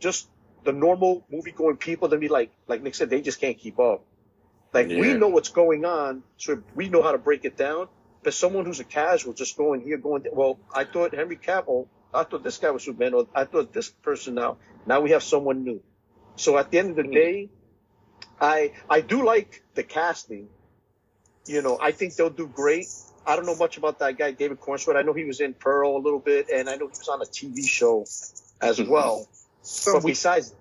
just 0.00 0.26
the 0.64 0.72
normal 0.72 1.24
movie-going 1.30 1.76
people. 1.76 2.08
Then 2.08 2.20
be 2.20 2.28
like, 2.28 2.50
like 2.66 2.82
Nick 2.82 2.94
said, 2.94 3.10
they 3.10 3.20
just 3.20 3.40
can't 3.40 3.58
keep 3.58 3.78
up. 3.78 4.04
Like 4.72 4.88
we 4.88 5.14
know 5.14 5.28
what's 5.28 5.50
going 5.50 5.84
on, 5.84 6.24
so 6.36 6.62
we 6.74 6.88
know 6.88 7.02
how 7.02 7.12
to 7.12 7.18
break 7.18 7.44
it 7.44 7.56
down. 7.56 7.88
But 8.24 8.32
someone 8.32 8.64
who's 8.64 8.80
a 8.80 8.84
casual, 8.84 9.34
just 9.34 9.56
going 9.56 9.82
here, 9.82 9.98
going 9.98 10.22
there. 10.22 10.32
Well, 10.32 10.58
I 10.74 10.84
thought 10.84 11.14
Henry 11.14 11.36
Cavill. 11.36 11.86
I 12.12 12.24
thought 12.24 12.42
this 12.42 12.56
guy 12.56 12.70
was 12.70 12.84
Superman. 12.84 13.12
Or 13.12 13.26
I 13.34 13.44
thought 13.44 13.72
this 13.72 13.90
person 13.90 14.34
now. 14.34 14.56
Now 14.86 15.02
we 15.02 15.10
have 15.10 15.22
someone 15.22 15.62
new. 15.62 15.82
So 16.36 16.56
at 16.56 16.70
the 16.70 16.78
end 16.78 16.90
of 16.90 16.96
the 16.96 17.02
hmm. 17.02 17.12
day, 17.12 17.50
I 18.44 18.72
I 18.88 19.00
do 19.00 19.24
like 19.24 19.62
the 19.74 19.82
casting. 19.82 20.48
You 21.46 21.62
know, 21.62 21.78
I 21.80 21.92
think 21.92 22.14
they'll 22.14 22.30
do 22.30 22.46
great. 22.46 22.86
I 23.26 23.36
don't 23.36 23.46
know 23.46 23.56
much 23.56 23.78
about 23.78 23.98
that 24.00 24.18
guy, 24.18 24.32
David 24.32 24.60
Corenswet. 24.60 24.96
I 24.96 25.02
know 25.02 25.14
he 25.14 25.24
was 25.24 25.40
in 25.40 25.54
Pearl 25.54 25.96
a 25.96 26.02
little 26.02 26.18
bit, 26.18 26.50
and 26.50 26.68
I 26.68 26.76
know 26.76 26.86
he 26.86 26.98
was 26.98 27.08
on 27.08 27.22
a 27.22 27.24
TV 27.24 27.66
show 27.66 28.02
as 28.60 28.78
mm-hmm. 28.78 28.90
well. 28.90 29.26
So 29.62 29.94
But 29.94 30.06
besides, 30.06 30.54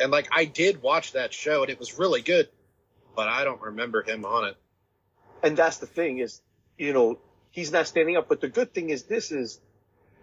And 0.00 0.10
like 0.10 0.28
I 0.32 0.46
did 0.46 0.80
watch 0.80 1.12
that 1.12 1.34
show 1.34 1.62
and 1.62 1.70
it 1.70 1.78
was 1.78 1.98
really 1.98 2.22
good, 2.22 2.48
but 3.14 3.28
I 3.28 3.44
don't 3.44 3.60
remember 3.60 4.02
him 4.02 4.24
on 4.24 4.48
it. 4.48 4.56
And 5.42 5.56
that's 5.56 5.78
the 5.78 5.86
thing 5.86 6.18
is, 6.18 6.40
you 6.78 6.92
know, 6.92 7.18
he's 7.50 7.72
not 7.72 7.86
standing 7.86 8.16
up. 8.16 8.28
But 8.28 8.40
the 8.40 8.48
good 8.48 8.72
thing 8.72 8.90
is 8.90 9.02
this 9.04 9.32
is, 9.32 9.60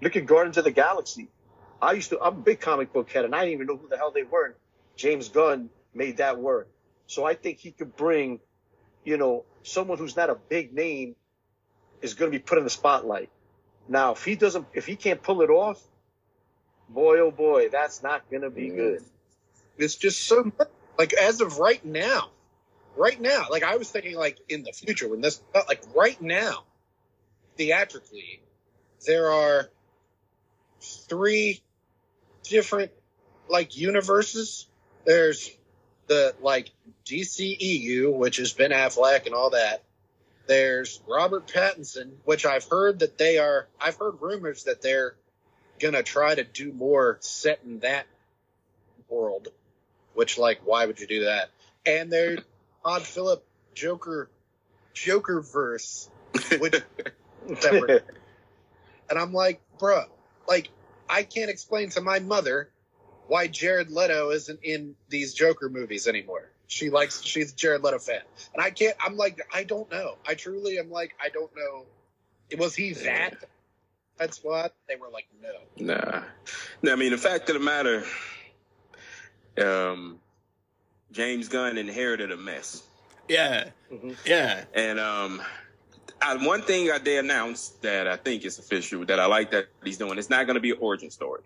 look 0.01 0.15
at 0.15 0.25
Guardians 0.25 0.57
of 0.57 0.63
the 0.63 0.71
Galaxy. 0.71 1.27
I 1.81 1.91
used 1.91 2.09
to, 2.09 2.19
I'm 2.19 2.33
a 2.33 2.41
big 2.41 2.61
comic 2.61 2.93
book 2.93 3.11
head 3.11 3.25
and 3.25 3.35
I 3.35 3.41
didn't 3.41 3.53
even 3.53 3.67
know 3.67 3.77
who 3.77 3.89
the 3.89 3.97
hell 3.97 4.11
they 4.11 4.23
were. 4.23 4.55
James 4.95 5.29
Gunn 5.29 5.69
made 5.95 6.17
that 6.17 6.39
work. 6.39 6.67
So 7.07 7.25
I 7.25 7.33
think 7.33 7.59
he 7.59 7.71
could 7.71 7.95
bring, 7.95 8.39
you 9.03 9.17
know, 9.17 9.45
someone 9.63 9.97
who's 9.97 10.15
not 10.15 10.29
a 10.29 10.35
big 10.35 10.73
name 10.73 11.15
is 12.01 12.13
going 12.13 12.31
to 12.31 12.37
be 12.37 12.41
put 12.41 12.57
in 12.57 12.63
the 12.63 12.69
spotlight. 12.69 13.29
Now, 13.87 14.11
if 14.13 14.23
he 14.23 14.35
doesn't, 14.35 14.65
if 14.73 14.85
he 14.85 14.95
can't 14.95 15.21
pull 15.21 15.41
it 15.41 15.49
off, 15.49 15.81
boy, 16.89 17.19
oh 17.19 17.31
boy, 17.31 17.69
that's 17.69 18.03
not 18.03 18.29
going 18.29 18.41
to 18.41 18.49
be 18.49 18.69
good. 18.69 19.03
It's 19.77 19.95
just 19.95 20.23
so 20.23 20.51
like 20.97 21.13
as 21.13 21.41
of 21.41 21.59
right 21.59 21.83
now, 21.83 22.29
right 22.95 23.19
now, 23.19 23.45
like 23.49 23.63
I 23.63 23.77
was 23.77 23.89
thinking 23.89 24.15
like 24.15 24.39
in 24.49 24.63
the 24.63 24.71
future 24.71 25.07
when 25.07 25.21
this, 25.21 25.41
but 25.53 25.67
like 25.67 25.83
right 25.95 26.19
now, 26.21 26.63
theatrically, 27.57 28.41
there 29.05 29.31
are 29.31 29.69
three 30.81 31.61
different 32.43 32.91
like 33.49 33.77
universes. 33.77 34.67
There's 35.05 35.51
the 36.07 36.35
like 36.41 36.71
DCEU, 37.05 38.13
which 38.13 38.37
has 38.37 38.53
Ben 38.53 38.71
Affleck 38.71 39.25
and 39.25 39.35
all 39.35 39.51
that. 39.51 39.83
There's 40.47 41.01
Robert 41.07 41.47
Pattinson, 41.47 42.11
which 42.23 42.45
I've 42.45 42.65
heard 42.65 42.99
that 42.99 43.17
they 43.17 43.39
are. 43.39 43.67
I've 43.81 43.95
heard 43.95 44.21
rumors 44.21 44.65
that 44.65 44.81
they're 44.81 45.15
gonna 45.79 46.03
try 46.03 46.35
to 46.35 46.43
do 46.43 46.71
more 46.71 47.17
set 47.21 47.59
in 47.65 47.79
that 47.79 48.05
world. 49.09 49.47
Which, 50.13 50.37
like, 50.37 50.61
why 50.63 50.85
would 50.85 50.99
you 50.99 51.07
do 51.07 51.25
that? 51.25 51.49
And 51.85 52.11
there's 52.11 52.39
Todd 52.83 53.01
Phillip 53.01 53.45
Joker, 53.73 54.29
Joker 54.93 55.41
verse, 55.41 56.09
which 56.59 56.81
and 59.09 59.19
I'm 59.19 59.33
like, 59.33 59.61
bruh, 59.77 60.05
like, 60.47 60.69
I 61.09 61.23
can't 61.23 61.49
explain 61.49 61.89
to 61.91 62.01
my 62.01 62.19
mother 62.19 62.69
why 63.27 63.47
Jared 63.47 63.89
Leto 63.89 64.31
isn't 64.31 64.59
in 64.63 64.95
these 65.09 65.33
Joker 65.33 65.69
movies 65.69 66.07
anymore. 66.07 66.49
She 66.67 66.89
likes, 66.89 67.21
she's 67.21 67.53
a 67.53 67.55
Jared 67.55 67.83
Leto 67.83 67.99
fan. 67.99 68.21
And 68.53 68.63
I 68.63 68.71
can't, 68.71 68.95
I'm 69.03 69.17
like, 69.17 69.39
I 69.53 69.63
don't 69.63 69.89
know. 69.91 70.15
I 70.27 70.33
truly 70.33 70.79
am 70.79 70.89
like, 70.89 71.15
I 71.23 71.29
don't 71.29 71.51
know. 71.55 71.85
Was 72.57 72.75
he 72.75 72.93
that? 72.93 73.35
That's 74.17 74.43
what 74.43 74.73
they 74.87 74.95
were 74.95 75.09
like, 75.09 75.27
no. 75.41 75.85
Nah. 75.93 76.23
No, 76.81 76.93
I 76.93 76.95
mean, 76.95 77.11
the 77.11 77.17
fact 77.17 77.49
of 77.49 77.53
the 77.55 77.59
matter, 77.59 78.03
um, 79.57 80.19
James 81.11 81.47
Gunn 81.49 81.77
inherited 81.77 82.31
a 82.31 82.37
mess. 82.37 82.83
Yeah, 83.27 83.69
Mhm. 83.91 84.15
yeah. 84.25 84.65
And 84.73 84.99
um, 84.99 85.41
I, 86.21 86.35
one 86.37 86.61
thing 86.61 86.91
I 86.91 86.97
did 86.99 87.23
announce 87.25 87.69
that 87.81 88.07
I 88.07 88.17
think 88.17 88.45
is 88.45 88.59
official 88.59 89.05
that 89.05 89.19
I 89.19 89.25
like 89.25 89.51
that 89.51 89.65
he's 89.83 89.97
doing. 89.97 90.17
It's 90.17 90.29
not 90.29 90.45
going 90.45 90.55
to 90.55 90.61
be 90.61 90.71
an 90.71 90.77
origin 90.79 91.09
story. 91.11 91.41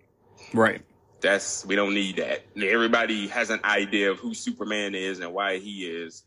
Right. 0.53 0.81
That's 1.21 1.65
we 1.65 1.75
don't 1.75 1.93
need 1.93 2.17
that. 2.17 2.45
Everybody 2.55 3.27
has 3.27 3.49
an 3.49 3.59
idea 3.63 4.11
of 4.11 4.19
who 4.19 4.33
Superman 4.33 4.95
is 4.95 5.19
and 5.19 5.33
why 5.33 5.57
he 5.57 5.85
is, 5.85 6.23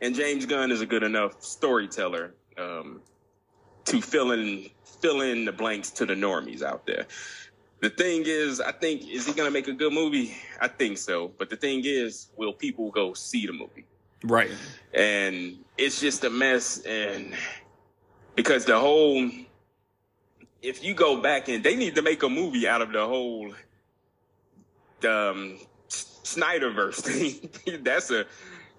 and 0.00 0.14
James 0.14 0.46
Gunn 0.46 0.70
is 0.70 0.80
a 0.80 0.86
good 0.86 1.02
enough 1.02 1.42
storyteller 1.42 2.34
um, 2.56 3.00
to 3.86 4.00
fill 4.00 4.32
in 4.32 4.70
fill 5.00 5.20
in 5.20 5.44
the 5.44 5.52
blanks 5.52 5.90
to 5.90 6.06
the 6.06 6.14
normies 6.14 6.62
out 6.62 6.86
there. 6.86 7.06
The 7.80 7.90
thing 7.90 8.22
is, 8.24 8.60
I 8.60 8.72
think 8.72 9.08
is 9.08 9.26
he 9.26 9.32
going 9.32 9.48
to 9.48 9.52
make 9.52 9.68
a 9.68 9.72
good 9.72 9.92
movie? 9.92 10.34
I 10.60 10.68
think 10.68 10.96
so. 10.98 11.32
But 11.38 11.50
the 11.50 11.56
thing 11.56 11.82
is, 11.84 12.28
will 12.36 12.52
people 12.52 12.90
go 12.90 13.12
see 13.12 13.46
the 13.46 13.52
movie? 13.52 13.84
Right. 14.24 14.50
and 14.94 15.58
it's 15.76 16.00
just 16.00 16.24
a 16.24 16.30
mess 16.30 16.80
and 16.80 17.34
because 18.34 18.64
the 18.64 18.78
whole 18.78 19.30
if 20.62 20.82
you 20.82 20.94
go 20.94 21.20
back 21.20 21.48
and 21.48 21.62
they 21.62 21.76
need 21.76 21.94
to 21.96 22.02
make 22.02 22.22
a 22.22 22.28
movie 22.28 22.66
out 22.66 22.80
of 22.80 22.92
the 22.92 23.06
whole 23.06 23.52
um 25.04 25.58
Snyderverse 25.88 26.96
thing 26.96 27.82
that's 27.84 28.10
a 28.10 28.24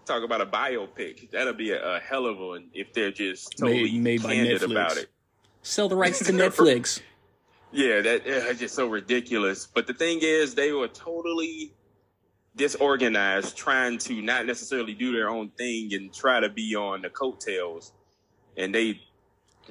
talk 0.05 0.23
about 0.23 0.41
a 0.41 0.45
biopic 0.45 1.29
that'll 1.31 1.53
be 1.53 1.71
a, 1.71 1.95
a 1.95 1.99
hell 1.99 2.25
of 2.25 2.37
one 2.37 2.69
if 2.73 2.93
they're 2.93 3.11
just 3.11 3.59
Made- 3.61 3.67
totally 3.71 3.99
made 3.99 4.23
by 4.23 4.33
candid 4.33 4.61
Netflix. 4.61 4.71
about 4.71 4.97
it 4.97 5.09
Sell 5.63 5.89
the 5.89 5.95
rights 5.95 6.19
to 6.25 6.31
Netflix. 6.31 7.01
yeah, 7.73 7.99
that 8.01 8.25
uh, 8.25 8.53
just 8.53 8.73
so 8.73 8.87
ridiculous. 8.87 9.67
But 9.67 9.85
the 9.85 9.93
thing 9.93 10.19
is, 10.21 10.55
they 10.55 10.71
were 10.71 10.87
totally 10.87 11.73
disorganized, 12.55 13.57
trying 13.57 13.97
to 13.99 14.21
not 14.21 14.45
necessarily 14.45 14.93
do 14.93 15.11
their 15.11 15.29
own 15.29 15.49
thing 15.57 15.93
and 15.93 16.13
try 16.13 16.39
to 16.39 16.47
be 16.47 16.73
on 16.75 17.01
the 17.01 17.09
coattails, 17.09 17.91
and 18.55 18.73
they 18.73 19.01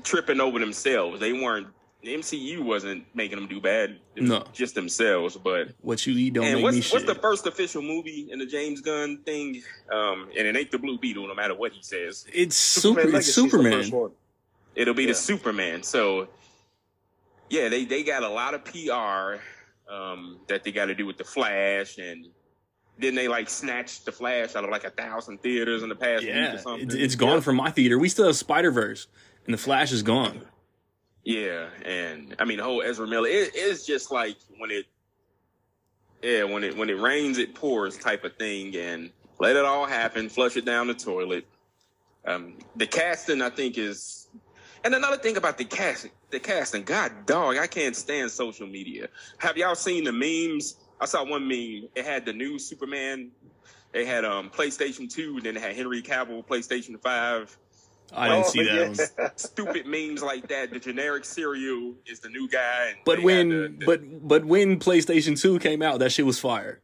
tripping 0.02 0.40
over 0.40 0.59
themselves. 0.59 1.18
They 1.18 1.32
weren't. 1.32 1.68
The 2.07 2.14
MCU 2.14 2.62
wasn't 2.62 3.05
making 3.16 3.37
them 3.37 3.49
do 3.49 3.61
bad. 3.61 3.97
No. 4.14 4.45
just 4.53 4.77
themselves. 4.77 5.37
But 5.37 5.71
What 5.81 6.07
you 6.07 6.14
eat 6.16 6.35
don't 6.35 6.45
and 6.45 6.55
make 6.55 6.62
what's 6.62 6.75
me 6.77 6.79
what's 6.83 6.88
shit. 7.05 7.07
the 7.07 7.16
first 7.16 7.49
official 7.49 7.83
movie 7.83 8.29
in 8.31 8.38
the 8.38 8.47
James 8.47 8.81
Gunn 8.81 9.19
thing? 9.25 9.61
Um, 9.92 10.29
and 10.38 10.47
it 10.47 10.57
ain't 10.57 10.71
the 10.71 10.79
Blue 10.79 10.99
Beetle, 10.99 11.27
no 11.27 11.35
matter 11.35 11.57
what 11.57 11.73
he 11.73 11.83
says. 11.83 12.25
it's 12.33 12.55
super. 12.55 13.01
It's 13.01 13.12
Legacy 13.12 13.42
the 13.42 13.49
Superman. 13.51 14.11
It'll 14.77 14.95
be 14.95 15.03
Yeah. 15.03 15.09
the 15.09 15.14
Superman. 15.14 15.83
So, 15.83 16.29
yeah, 17.51 17.69
they, 17.69 17.85
they 17.85 18.05
got 18.05 18.23
a 18.23 18.29
lot 18.29 18.55
of 18.55 18.64
PR 18.64 19.40
um, 19.92 20.38
that 20.47 20.62
they 20.62 20.71
got 20.71 20.85
to 20.87 20.95
do 20.95 21.07
with 21.07 21.16
the 21.19 21.25
Flash, 21.25 21.99
and 21.99 22.29
then 23.01 23.16
they 23.16 23.27
like 23.27 23.49
snatched 23.51 24.05
the 24.05 24.12
Flash 24.12 24.55
out 24.55 24.62
of 24.62 24.71
like 24.71 24.85
a 24.85 24.90
thousand 24.90 25.42
theaters 25.42 25.83
in 25.83 25.88
the 25.88 25.97
past 25.97 26.23
week 26.23 26.33
or 26.35 26.59
something. 26.59 26.87
it's, 26.87 26.95
it's 26.95 27.14
gone 27.16 27.40
from 27.40 27.57
my 27.57 27.73
theater. 27.73 27.99
We 27.99 28.09
still 28.09 28.27
have 28.27 28.37
Spider 28.37 28.71
Verse, 28.71 29.09
and 29.45 29.53
the 29.53 29.59
Flash 29.59 29.90
is 29.90 30.05
gone. 30.05 30.42
Yeah, 31.27 31.71
and 31.85 32.37
I 32.39 32.45
mean 32.45 32.59
the 32.59 32.62
whole 32.62 32.83
Ezra 32.83 33.05
Miller. 33.05 33.27
It, 33.27 33.51
it's 33.53 33.85
just 33.85 34.12
like 34.12 34.37
when 34.59 34.71
it, 34.71 34.87
yeah, 36.23 36.45
when 36.45 36.62
it 36.62 36.77
when 36.77 36.89
it 36.89 37.01
rains, 37.01 37.39
it 37.39 37.53
pours 37.53 37.99
type 37.99 38.23
of 38.23 38.37
thing, 38.37 38.77
and 38.77 39.11
let 39.41 39.57
it 39.57 39.65
all 39.65 39.87
happen, 39.87 40.29
flush 40.29 40.57
it 40.57 40.65
down 40.65 40.87
the 40.87 40.95
toilet. 40.95 41.45
Um, 42.25 42.59
the 42.77 42.87
casting, 42.87 43.43
I 43.43 43.51
think, 43.51 43.77
is, 43.77 44.29
and 44.85 44.95
another 44.95 45.17
thing 45.17 45.37
about 45.37 45.59
the 45.59 45.65
casting, 45.65 46.12
the 46.31 46.39
casting. 46.39 46.85
God, 46.85 47.27
dog, 47.27 47.57
I 47.57 47.67
can't 47.67 47.97
stand 47.97 48.31
social 48.31 48.69
media. 48.69 49.09
Have 49.39 49.57
y'all 49.57 49.75
seen 49.75 50.05
the 50.05 50.12
memes? 50.12 50.77
I 51.01 51.07
saw 51.07 51.25
one 51.25 51.49
meme. 51.49 51.89
It 51.97 52.05
had 52.05 52.25
the 52.25 52.35
new 52.35 52.57
Superman. 52.61 53.33
It 53.93 54.07
had 54.07 54.25
um 54.25 54.49
PlayStation 54.49 55.12
Two, 55.12 55.41
then 55.41 55.57
it 55.57 55.62
had 55.62 55.75
Henry 55.75 56.03
Cavill 56.03 56.47
PlayStation 56.47 57.01
Five 57.03 57.59
I 58.14 58.29
didn't 58.29 58.45
Oh, 58.45 58.49
see 58.49 58.62
that. 58.64 59.11
yeah. 59.19 59.29
stupid 59.37 59.87
memes 59.87 60.23
like 60.23 60.49
that. 60.49 60.71
The 60.71 60.79
generic 60.79 61.25
cereal 61.25 61.95
is 62.07 62.21
the 62.21 62.29
new 62.29 62.49
guy. 62.49 62.88
And 62.90 62.99
But 63.05 63.23
when, 63.23 63.49
the- 63.49 63.69
the- 63.79 63.87
but 63.87 64.29
but 64.29 64.45
when 64.45 64.79
PlayStation 64.79 65.38
Two 65.40 65.59
came 65.59 65.83
out, 65.83 65.99
that 65.99 66.12
shit 66.12 66.25
was 66.27 66.38
fire. 66.38 66.81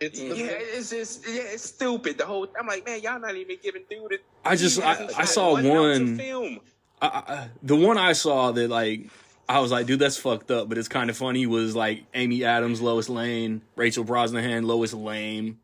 It's 0.00 0.18
the 0.18 0.26
yeah, 0.26 0.46
it's 0.50 0.90
just 0.90 1.26
yeah, 1.28 1.42
it's 1.42 1.64
stupid. 1.64 2.18
The 2.18 2.26
whole 2.26 2.46
I'm 2.58 2.66
like, 2.66 2.84
man, 2.84 3.00
y'all 3.00 3.18
not 3.20 3.36
even 3.36 3.56
giving 3.62 3.82
dude. 3.88 4.12
it. 4.12 4.24
I 4.44 4.56
just- 4.56 4.78
he 4.78 4.82
I- 4.82 5.08
I 5.18 5.24
saw 5.24 5.56
ounce 5.56 5.66
one- 5.66 6.16
film. 6.18 6.60
I, 7.02 7.06
I, 7.06 7.48
the 7.62 7.76
one 7.76 7.98
I 7.98 8.12
saw 8.12 8.52
that 8.52 8.68
like 8.70 9.08
I 9.48 9.60
was 9.60 9.70
like, 9.70 9.86
dude, 9.86 9.98
that's 9.98 10.16
fucked 10.16 10.50
up, 10.50 10.68
but 10.70 10.78
it's 10.78 10.88
kind 10.88 11.10
of 11.10 11.16
funny. 11.16 11.46
Was 11.46 11.76
like 11.76 12.04
Amy 12.14 12.44
Adams, 12.44 12.80
Lois 12.80 13.08
Lane, 13.10 13.60
Rachel 13.76 14.04
Brosnahan, 14.04 14.64
Lois 14.64 14.94
Lane. 14.94 15.58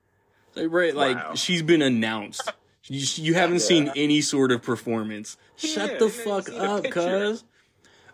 Like, 0.55 0.66
right, 0.70 0.94
like 0.94 1.16
Wow. 1.16 1.35
she's 1.35 1.62
been 1.62 1.81
announced. 1.81 2.53
You, 2.92 3.24
you 3.24 3.35
haven't 3.35 3.61
seen 3.61 3.92
any 3.94 4.20
sort 4.20 4.50
of 4.50 4.62
performance. 4.62 5.37
Shut 5.55 5.92
Yeah, 5.92 5.98
the 5.98 6.09
fuck 6.09 6.50
up, 6.50 6.83
cuz. 6.90 7.44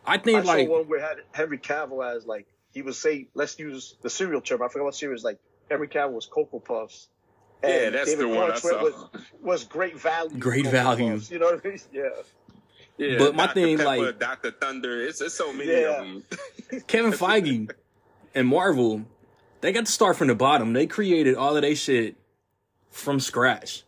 I 0.04 0.14
I 0.14 0.18
think 0.18 0.44
saw 0.44 0.52
like 0.52 0.68
one 0.68 0.82
where 0.86 1.00
had 1.00 1.16
Henry 1.32 1.56
Cavill 1.56 2.04
as 2.14 2.26
like 2.26 2.46
he 2.74 2.82
would 2.82 2.94
say, 2.94 3.28
let's 3.32 3.58
use 3.58 3.96
the 4.02 4.10
cereal 4.10 4.42
term. 4.42 4.60
I 4.60 4.68
forgot 4.68 4.84
what 4.84 4.94
cereal 4.94 5.14
was 5.14 5.24
like. 5.24 5.38
Henry 5.70 5.88
Cavill 5.88 6.12
was 6.12 6.26
Cocoa 6.26 6.58
Puffs. 6.60 7.08
Yeah, 7.64 7.88
that's 7.88 8.10
David 8.10 8.26
the 8.26 8.28
one 8.36 8.52
I 8.52 8.56
saw. 8.56 8.82
Was, 8.82 8.94
was 9.42 9.64
great 9.64 9.98
value. 9.98 10.38
Great 10.38 10.64
Cocoa 10.66 10.70
value. 10.76 11.12
Puffs, 11.14 11.30
you 11.30 11.38
know 11.38 11.46
what 11.46 11.64
I 11.64 11.68
mean? 11.68 11.78
Yeah. 11.90 12.08
Yeah, 12.98 13.18
But 13.18 13.34
my 13.34 13.46
Dr. 13.46 13.54
thing, 13.54 13.76
Pepper, 13.78 13.96
like- 14.02 14.18
Doctor 14.18 14.50
Thunder. 14.50 15.00
It's, 15.06 15.22
it's 15.22 15.34
so 15.34 15.54
many 15.54 15.70
Yeah. 15.72 15.88
of 15.88 15.96
them. 16.06 16.22
Kevin 16.86 17.12
Feige 17.12 17.70
and 18.34 18.46
Marvel, 18.46 19.06
they 19.62 19.72
got 19.72 19.86
to 19.86 19.92
start 19.92 20.16
from 20.18 20.28
the 20.28 20.34
bottom. 20.34 20.74
They 20.74 20.86
created 20.86 21.34
all 21.34 21.56
of 21.56 21.62
their 21.62 21.74
shit 21.74 22.16
from 22.90 23.20
scratch. 23.20 23.84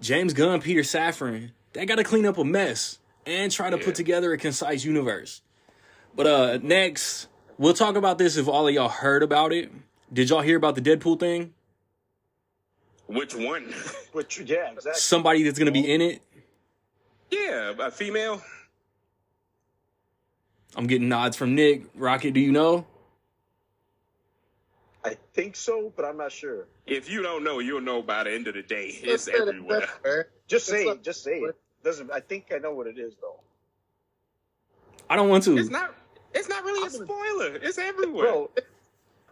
James 0.00 0.32
Gunn, 0.32 0.60
Peter 0.60 0.82
Safran, 0.82 1.50
they 1.72 1.86
got 1.86 1.96
to 1.96 2.04
clean 2.04 2.26
up 2.26 2.38
a 2.38 2.44
mess 2.44 2.98
and 3.26 3.50
try 3.52 3.70
to 3.70 3.76
Yeah. 3.78 3.84
put 3.84 3.94
together 3.94 4.32
a 4.32 4.38
concise 4.38 4.84
universe. 4.84 5.42
But 6.14 6.26
uh 6.26 6.58
next, 6.62 7.28
we'll 7.58 7.74
talk 7.74 7.96
about 7.96 8.18
this 8.18 8.36
if 8.36 8.48
all 8.48 8.66
of 8.68 8.74
y'all 8.74 8.88
heard 8.88 9.22
about 9.22 9.52
it. 9.52 9.70
Did 10.12 10.30
y'all 10.30 10.40
hear 10.40 10.56
about 10.56 10.74
the 10.74 10.80
Deadpool 10.80 11.20
thing? 11.20 11.52
Which 13.06 13.34
one? 13.34 13.72
Which, 14.12 14.38
yeah, 14.40 14.70
exactly. 14.72 14.92
Somebody 15.00 15.42
that's 15.42 15.58
gonna 15.58 15.70
be 15.72 15.90
in 15.90 16.00
it. 16.00 16.22
yeah, 17.30 17.72
a 17.78 17.90
female. 17.90 18.42
I'm 20.76 20.86
getting 20.86 21.08
nods 21.08 21.36
from 21.36 21.54
Nick. 21.54 21.82
Rocket, 21.94 22.32
do 22.34 22.40
you 22.40 22.52
know? 22.52 22.86
I 25.10 25.16
think 25.34 25.56
so, 25.56 25.92
but 25.96 26.04
I'm 26.04 26.16
not 26.16 26.32
sure. 26.32 26.66
If 26.86 27.10
you 27.10 27.22
don't 27.22 27.44
know, 27.44 27.58
you'll 27.58 27.80
know 27.80 28.02
by 28.02 28.24
the 28.24 28.32
end 28.32 28.46
of 28.48 28.54
the 28.54 28.62
day. 28.62 28.86
It's 29.02 29.24
That's 29.26 29.36
fair, 29.38 29.48
everywhere. 29.48 30.28
Just 30.46 30.66
say 30.66 30.84
not- 30.84 30.96
it. 30.96 31.02
Just 31.02 31.22
say 31.22 31.38
it. 31.40 31.56
Doesn't 31.84 32.10
I 32.10 32.20
think 32.20 32.46
I 32.54 32.58
know 32.58 32.72
what 32.74 32.86
it 32.88 32.98
is 32.98 33.14
though, 33.20 33.40
I 35.08 35.16
don't 35.16 35.28
want 35.28 35.44
to. 35.44 35.56
It's 35.56 35.70
not. 35.70 35.94
It's 36.34 36.48
not 36.48 36.64
really 36.64 36.86
a 36.86 36.90
spoiler. 36.90 37.56
It's 37.56 37.78
everywhere. 37.78 38.26
bro. 38.26 38.50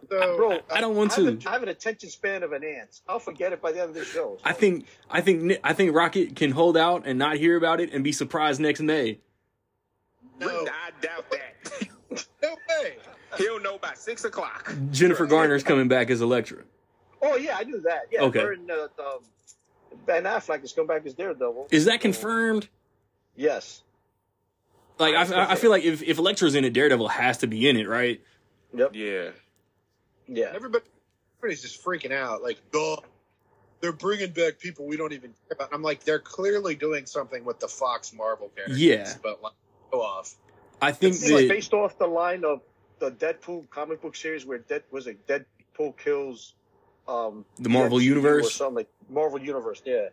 So, 0.09 0.37
Bro, 0.37 0.59
I 0.71 0.79
don't 0.79 0.95
want 0.95 1.11
I 1.13 1.15
to. 1.23 1.27
a, 1.29 1.49
I 1.49 1.51
have 1.53 1.63
an 1.63 1.69
attention 1.69 2.09
span 2.09 2.41
of 2.43 2.53
an 2.53 2.63
ant. 2.63 3.01
I'll 3.09 3.19
forget 3.19 3.51
it 3.51 3.61
by 3.61 3.71
the 3.73 3.81
end 3.81 3.89
of 3.89 3.95
the 3.95 4.05
show. 4.05 4.37
I 4.43 4.53
think 4.53 4.85
I 5.09 5.19
think 5.21 5.59
I 5.63 5.73
think 5.73 5.93
Rocket 5.93 6.35
can 6.35 6.51
hold 6.51 6.77
out 6.77 7.03
and 7.05 7.19
not 7.19 7.35
hear 7.37 7.57
about 7.57 7.81
it 7.81 7.91
and 7.91 8.03
be 8.03 8.11
surprised 8.13 8.61
next 8.61 8.79
May. 8.79 9.19
no, 10.39 10.47
I 10.47 10.91
doubt 11.01 11.25
that. 11.31 11.87
no 12.41 12.55
way. 12.81 12.97
He'll 13.37 13.59
know 13.59 13.77
by 13.77 13.93
six 13.95 14.23
o'clock. 14.25 14.73
Jennifer 14.91 15.25
Garner's 15.25 15.63
coming 15.63 15.87
back 15.87 16.09
as 16.09 16.21
Elektra. 16.21 16.63
Oh 17.21 17.35
yeah, 17.35 17.57
I 17.57 17.63
knew 17.63 17.81
that. 17.81 18.03
Yeah, 18.11 18.23
Okay. 18.23 18.39
her 18.39 18.53
and 18.53 18.69
uh, 18.69 18.87
um, 18.99 19.19
Ben 20.05 20.23
Affleck 20.23 20.63
is 20.63 20.73
coming 20.73 20.87
back 20.87 21.05
as 21.05 21.13
Daredevil. 21.13 21.67
Is 21.71 21.85
that 21.85 22.01
confirmed? 22.01 22.67
Yes. 23.35 23.81
Like 24.99 25.15
I, 25.15 25.51
I 25.51 25.55
feel 25.55 25.69
like 25.71 25.83
if 25.83 26.01
if 26.01 26.17
Elektra's 26.17 26.55
in 26.55 26.65
it, 26.65 26.73
Daredevil 26.73 27.07
has 27.07 27.39
to 27.39 27.47
be 27.47 27.67
in 27.69 27.77
it, 27.77 27.87
right? 27.87 28.21
Yep. 28.73 28.91
Yeah. 28.93 29.29
Yeah. 30.27 30.51
Everybody, 30.53 30.85
everybody's 31.39 31.61
just 31.61 31.83
freaking 31.83 32.11
out. 32.11 32.41
Like, 32.43 32.57
duh, 32.71 32.97
they're 33.79 33.91
bringing 33.93 34.31
back 34.31 34.59
people 34.59 34.85
we 34.87 34.97
don't 34.97 35.13
even 35.13 35.33
care 35.47 35.55
about. 35.55 35.69
I'm 35.71 35.83
like, 35.83 36.03
they're 36.03 36.19
clearly 36.19 36.75
doing 36.75 37.05
something 37.05 37.45
with 37.45 37.59
the 37.59 37.67
Fox 37.67 38.11
Marvel 38.13 38.49
characters. 38.55 38.81
Yeah. 38.81 39.13
but 39.23 39.41
like, 39.41 39.53
go 39.91 40.01
off. 40.01 40.35
I 40.81 40.91
think 40.91 41.15
It's 41.15 41.29
like 41.29 41.47
based 41.47 41.73
off 41.73 41.97
the 41.97 42.07
line 42.07 42.43
of 42.43 42.61
the 42.99 43.11
Deadpool 43.11 43.69
comic 43.69 44.01
book 44.01 44.15
series 44.15 44.45
where 44.45 44.59
Dead 44.59 44.83
was 44.91 45.07
it 45.07 45.25
Deadpool 45.27 45.97
kills 45.97 46.53
um 47.07 47.45
the 47.59 47.69
Marvel 47.69 47.97
MCU 47.97 48.01
or 48.01 48.03
universe. 48.03 48.55
something 48.55 48.75
like 48.75 48.89
Marvel 49.09 49.39
universe. 49.39 49.81
Yeah. 49.85 50.09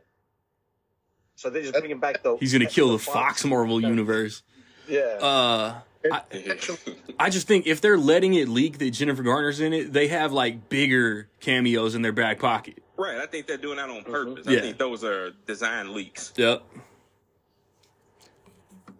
So 1.37 1.51
they're 1.51 1.63
just 1.63 1.73
bringing 1.73 1.91
him 1.93 2.01
back 2.01 2.23
the. 2.23 2.37
He's 2.37 2.53
gonna 2.53 2.67
kill 2.67 2.93
the 2.93 2.99
Fox 2.99 3.45
Marvel 3.45 3.81
universe. 3.81 4.43
Yeah. 4.87 5.01
Uh, 5.01 5.81
I, 6.13 6.23
I 7.19 7.31
just 7.31 7.49
think 7.49 7.67
if 7.67 7.81
they're 7.81 7.99
letting 7.99 8.35
it 8.35 8.49
leak 8.49 8.79
that 8.79 8.91
Jennifer 8.91 9.23
Garner's 9.23 9.61
in 9.61 9.73
it, 9.73 9.93
they 9.93 10.09
have 10.09 10.33
like 10.33 10.69
bigger 10.69 11.29
cameos 11.41 11.95
in 11.95 12.03
their 12.03 12.13
back 12.13 12.39
pocket. 12.39 12.83
Right. 12.97 13.19
I 13.19 13.27
think 13.27 13.47
they're 13.47 13.57
doing 13.57 13.77
that 13.79 13.89
on 13.89 14.05
purpose. 14.05 14.47
Yeah. 14.47 14.59
I 14.59 14.61
think 14.61 14.79
those 14.79 15.03
are 15.03 15.31
design 15.47 15.95
leaks. 15.95 16.33
Yep. 16.37 16.63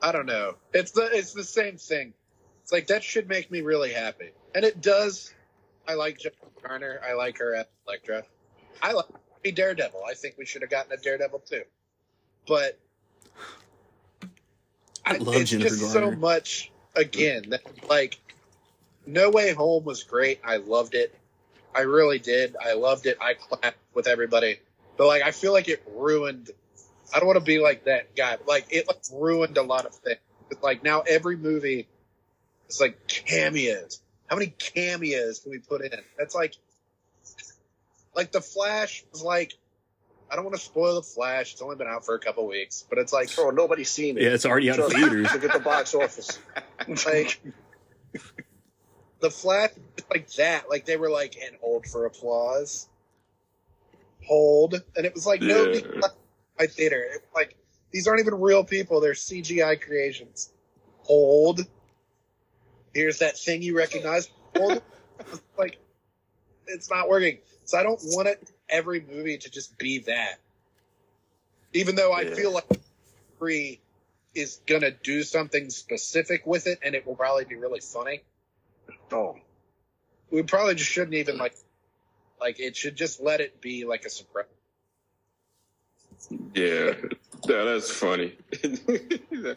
I 0.03 0.13
don't 0.13 0.27
know. 0.27 0.57
It's 0.73 0.91
the 0.91 1.09
it's 1.13 1.33
the 1.33 1.45
same 1.45 1.77
thing. 1.77 2.13
It's 2.65 2.73
like 2.73 2.87
that 2.87 3.05
should 3.05 3.29
make 3.29 3.51
me 3.51 3.61
really 3.61 3.93
happy, 3.93 4.31
and 4.55 4.65
it 4.65 4.81
does. 4.81 5.35
I 5.87 5.95
like 5.95 6.19
Jennifer 6.19 6.47
Garner. 6.67 6.99
I 7.07 7.13
like 7.13 7.37
her 7.37 7.55
at 7.55 7.69
Elektra. 7.87 8.25
I 8.83 8.93
like 8.93 9.05
be 9.43 9.53
Daredevil. 9.53 10.01
I 10.09 10.15
think 10.15 10.37
we 10.39 10.47
should 10.47 10.63
have 10.63 10.71
gotten 10.71 10.91
a 10.91 10.97
Daredevil 10.97 11.41
too, 11.41 11.65
but 12.49 12.79
I 15.05 15.19
love 15.19 15.37
it's 15.37 15.51
Jennifer 15.51 15.69
just 15.69 15.93
Garner. 15.93 16.13
so 16.13 16.19
much. 16.19 16.73
Again, 16.97 17.51
that, 17.51 17.61
like 17.91 18.19
No 19.05 19.29
Way 19.29 19.53
Home 19.53 19.85
was 19.85 20.03
great. 20.05 20.41
I 20.43 20.57
loved 20.57 20.95
it. 20.95 21.15
I 21.75 21.81
really 21.81 22.19
did. 22.19 22.57
I 22.59 22.73
loved 22.73 23.05
it. 23.05 23.19
I 23.21 23.35
clapped 23.35 23.77
with 23.93 24.07
everybody, 24.07 24.61
but 24.97 25.07
like 25.07 25.23
I 25.23 25.33
feel 25.33 25.53
like 25.53 25.69
it 25.69 25.83
ruined. 25.95 26.49
I 27.15 27.19
don't 27.19 27.27
want 27.27 27.39
to 27.39 27.45
be 27.45 27.59
like 27.59 27.85
that 27.85 28.17
guy. 28.17 28.37
but, 28.39 28.49
Like 28.49 28.69
it 28.71 28.89
like 28.89 29.03
ruined 29.13 29.59
a 29.59 29.63
lot 29.63 29.85
of 29.85 29.95
things. 29.95 30.21
It's 30.51 30.63
like 30.63 30.83
now 30.83 31.03
every 31.03 31.37
movie 31.37 31.89
is 32.75 32.81
like 32.81 33.07
cameos. 33.07 34.01
How 34.29 34.37
many 34.37 34.49
cameos 34.59 35.41
can 35.41 35.51
we 35.53 35.59
put 35.59 35.83
in? 35.83 35.91
That's 36.19 36.35
like, 36.35 36.55
like 38.15 38.33
the 38.33 38.41
Flash 38.41 39.05
was 39.13 39.23
like. 39.23 39.55
I 40.31 40.37
don't 40.37 40.47
want 40.47 40.57
to 40.57 40.63
spoil 40.63 40.95
the 40.97 41.03
Flash. 41.03 41.53
It's 41.53 41.63
only 41.63 41.77
been 41.77 41.87
out 41.87 42.05
for 42.05 42.15
a 42.15 42.19
couple 42.19 42.47
weeks, 42.49 42.85
but 42.89 42.99
it's 42.99 43.13
like 43.13 43.29
oh, 43.39 43.51
nobody's 43.51 43.91
seen 43.91 44.17
it. 44.17 44.23
Yeah, 44.23 44.31
it's 44.31 44.47
already 44.47 44.71
out 44.71 44.79
of 44.79 44.91
Trust 44.91 44.97
theaters. 44.97 45.33
Look 45.33 45.45
at 45.45 45.53
the 45.53 45.61
box 45.61 45.95
office. 45.95 46.39
like 47.07 47.41
the 49.21 49.31
flash 49.31 49.71
like 50.11 50.31
that 50.33 50.69
like 50.69 50.85
they 50.85 50.99
were 50.99 51.09
like 51.09 51.35
and 51.43 51.57
hold 51.63 51.87
for 51.87 52.05
applause 52.05 52.89
hold 54.27 54.75
and 54.97 55.07
it 55.07 55.15
was 55.15 55.27
like 55.27 55.41
nobody 55.41 55.83
Yeah. 55.83 56.09
my 56.59 56.67
theater 56.67 57.03
It 57.11 57.25
like 57.35 57.57
these 57.91 58.07
aren't 58.07 58.21
even 58.21 58.39
real 58.39 58.65
people 58.65 59.01
they're 59.01 59.13
cgi 59.13 59.81
creations 59.81 60.53
hold 61.05 61.67
here's 62.95 63.19
that 63.19 63.37
thing 63.37 63.63
you 63.63 63.77
recognize 63.77 64.29
like 65.59 65.79
it's 66.67 66.91
not 66.91 67.09
working 67.09 67.39
so 67.65 67.79
i 67.79 67.83
don't 67.83 68.01
want 68.05 68.29
it 68.29 68.51
every 68.69 69.05
movie 69.13 69.37
to 69.37 69.51
just 69.51 69.77
be 69.79 69.99
that 69.99 70.39
even 71.73 71.95
though 71.95 72.13
i 72.13 72.25
Yeah. 72.25 72.35
feel 72.35 72.53
like 72.53 72.65
free 73.39 73.81
is 74.35 74.61
gonna 74.67 74.91
do 74.91 75.23
something 75.23 75.71
specific 75.71 76.47
with 76.47 76.67
it, 76.67 76.81
and 76.83 76.95
it 76.95 77.07
will 77.07 77.15
probably 77.15 77.45
be 77.45 77.55
really 77.55 77.81
funny. 77.81 78.23
oh, 79.13 79.37
We 80.31 80.43
probably 80.43 80.75
just 80.75 80.91
shouldn't 80.91 81.15
even 81.15 81.39
like, 81.39 81.55
like 82.41 82.59
it 82.61 82.77
should 82.77 82.97
just 82.97 83.21
let 83.21 83.41
it 83.41 83.61
be 83.61 83.85
like 83.85 84.05
a 84.05 84.11
surprise. 84.11 84.47
Yeah. 86.55 86.95
Yeah, 87.49 87.65
that's 87.65 87.91
funny. 87.91 88.37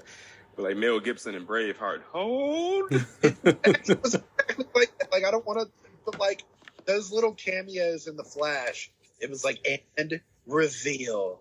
like 0.57 0.77
Mel 0.77 0.99
Gibson 0.99 1.35
and 1.35 1.47
Braveheart. 1.47 2.01
Hold. 2.11 2.91
It 2.91 4.01
was 4.01 4.15
exactly 4.15 4.65
like, 4.73 4.91
like 5.11 5.23
I 5.23 5.31
don't 5.31 5.45
want 5.45 5.59
to, 5.59 5.67
but 6.05 6.19
like 6.19 6.43
those 6.85 7.11
little 7.11 7.33
cameos 7.33 8.07
in 8.07 8.15
the 8.15 8.23
Flash, 8.23 8.91
it 9.19 9.29
was 9.29 9.43
like 9.43 9.85
and 9.97 10.19
reveal. 10.45 11.39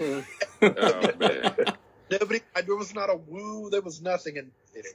oh 0.00 0.24
man. 1.18 1.54
Nobody, 2.10 2.40
there 2.64 2.76
was 2.76 2.94
not 2.94 3.10
a 3.10 3.16
woo, 3.16 3.68
there 3.70 3.82
was 3.82 4.00
nothing 4.00 4.36
in 4.36 4.52
it. 4.74 4.86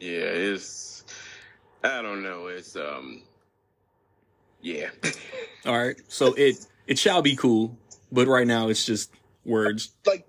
Yeah, 0.00 0.24
it's 0.24 1.04
I 1.84 2.02
don't 2.02 2.22
know. 2.22 2.46
It's 2.46 2.76
um 2.76 3.22
yeah. 4.60 4.88
All 5.66 5.76
right, 5.76 5.96
so 6.08 6.34
it 6.34 6.66
it 6.86 6.98
shall 6.98 7.22
be 7.22 7.36
cool, 7.36 7.76
but 8.10 8.26
right 8.28 8.46
now 8.46 8.68
it's 8.68 8.84
just 8.84 9.10
words. 9.46 9.90
Like, 10.06 10.26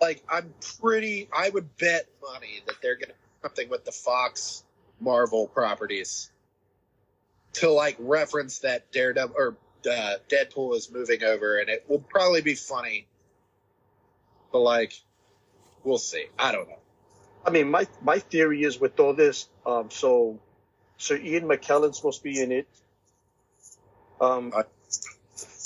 like 0.00 0.22
I'm 0.28 0.52
pretty. 0.80 1.28
I 1.32 1.48
would 1.48 1.76
bet 1.78 2.06
money 2.22 2.62
that 2.66 2.76
they're 2.82 2.96
gonna 2.96 3.12
do 3.12 3.42
something 3.42 3.68
with 3.68 3.84
the 3.84 3.92
Fox 3.92 4.64
Marvel 5.00 5.48
properties 5.48 6.30
to 7.54 7.70
like 7.70 7.96
reference 7.98 8.60
that 8.60 8.90
Daredevil 8.92 9.34
or 9.36 9.56
uh, 9.90 10.14
Deadpool 10.28 10.76
is 10.76 10.90
moving 10.90 11.24
over, 11.24 11.58
and 11.58 11.68
it 11.68 11.84
will 11.88 12.00
probably 12.00 12.42
be 12.42 12.54
funny. 12.54 13.06
But 14.52 14.60
like, 14.60 14.92
we'll 15.84 15.98
see. 15.98 16.26
I 16.38 16.52
don't 16.52 16.68
know. 16.68 16.78
I 17.46 17.50
mean, 17.50 17.70
my 17.70 17.86
my 18.02 18.18
theory 18.18 18.62
is 18.62 18.78
with 18.78 18.98
all 19.00 19.14
this. 19.14 19.48
Um, 19.64 19.90
so, 19.90 20.38
so 20.96 21.14
Ian 21.14 21.44
McKellen's 21.44 21.96
supposed 21.96 22.18
to 22.18 22.24
be 22.24 22.40
in 22.40 22.52
it. 22.52 22.68
Um, 24.20 24.52
Uh, 24.54 24.64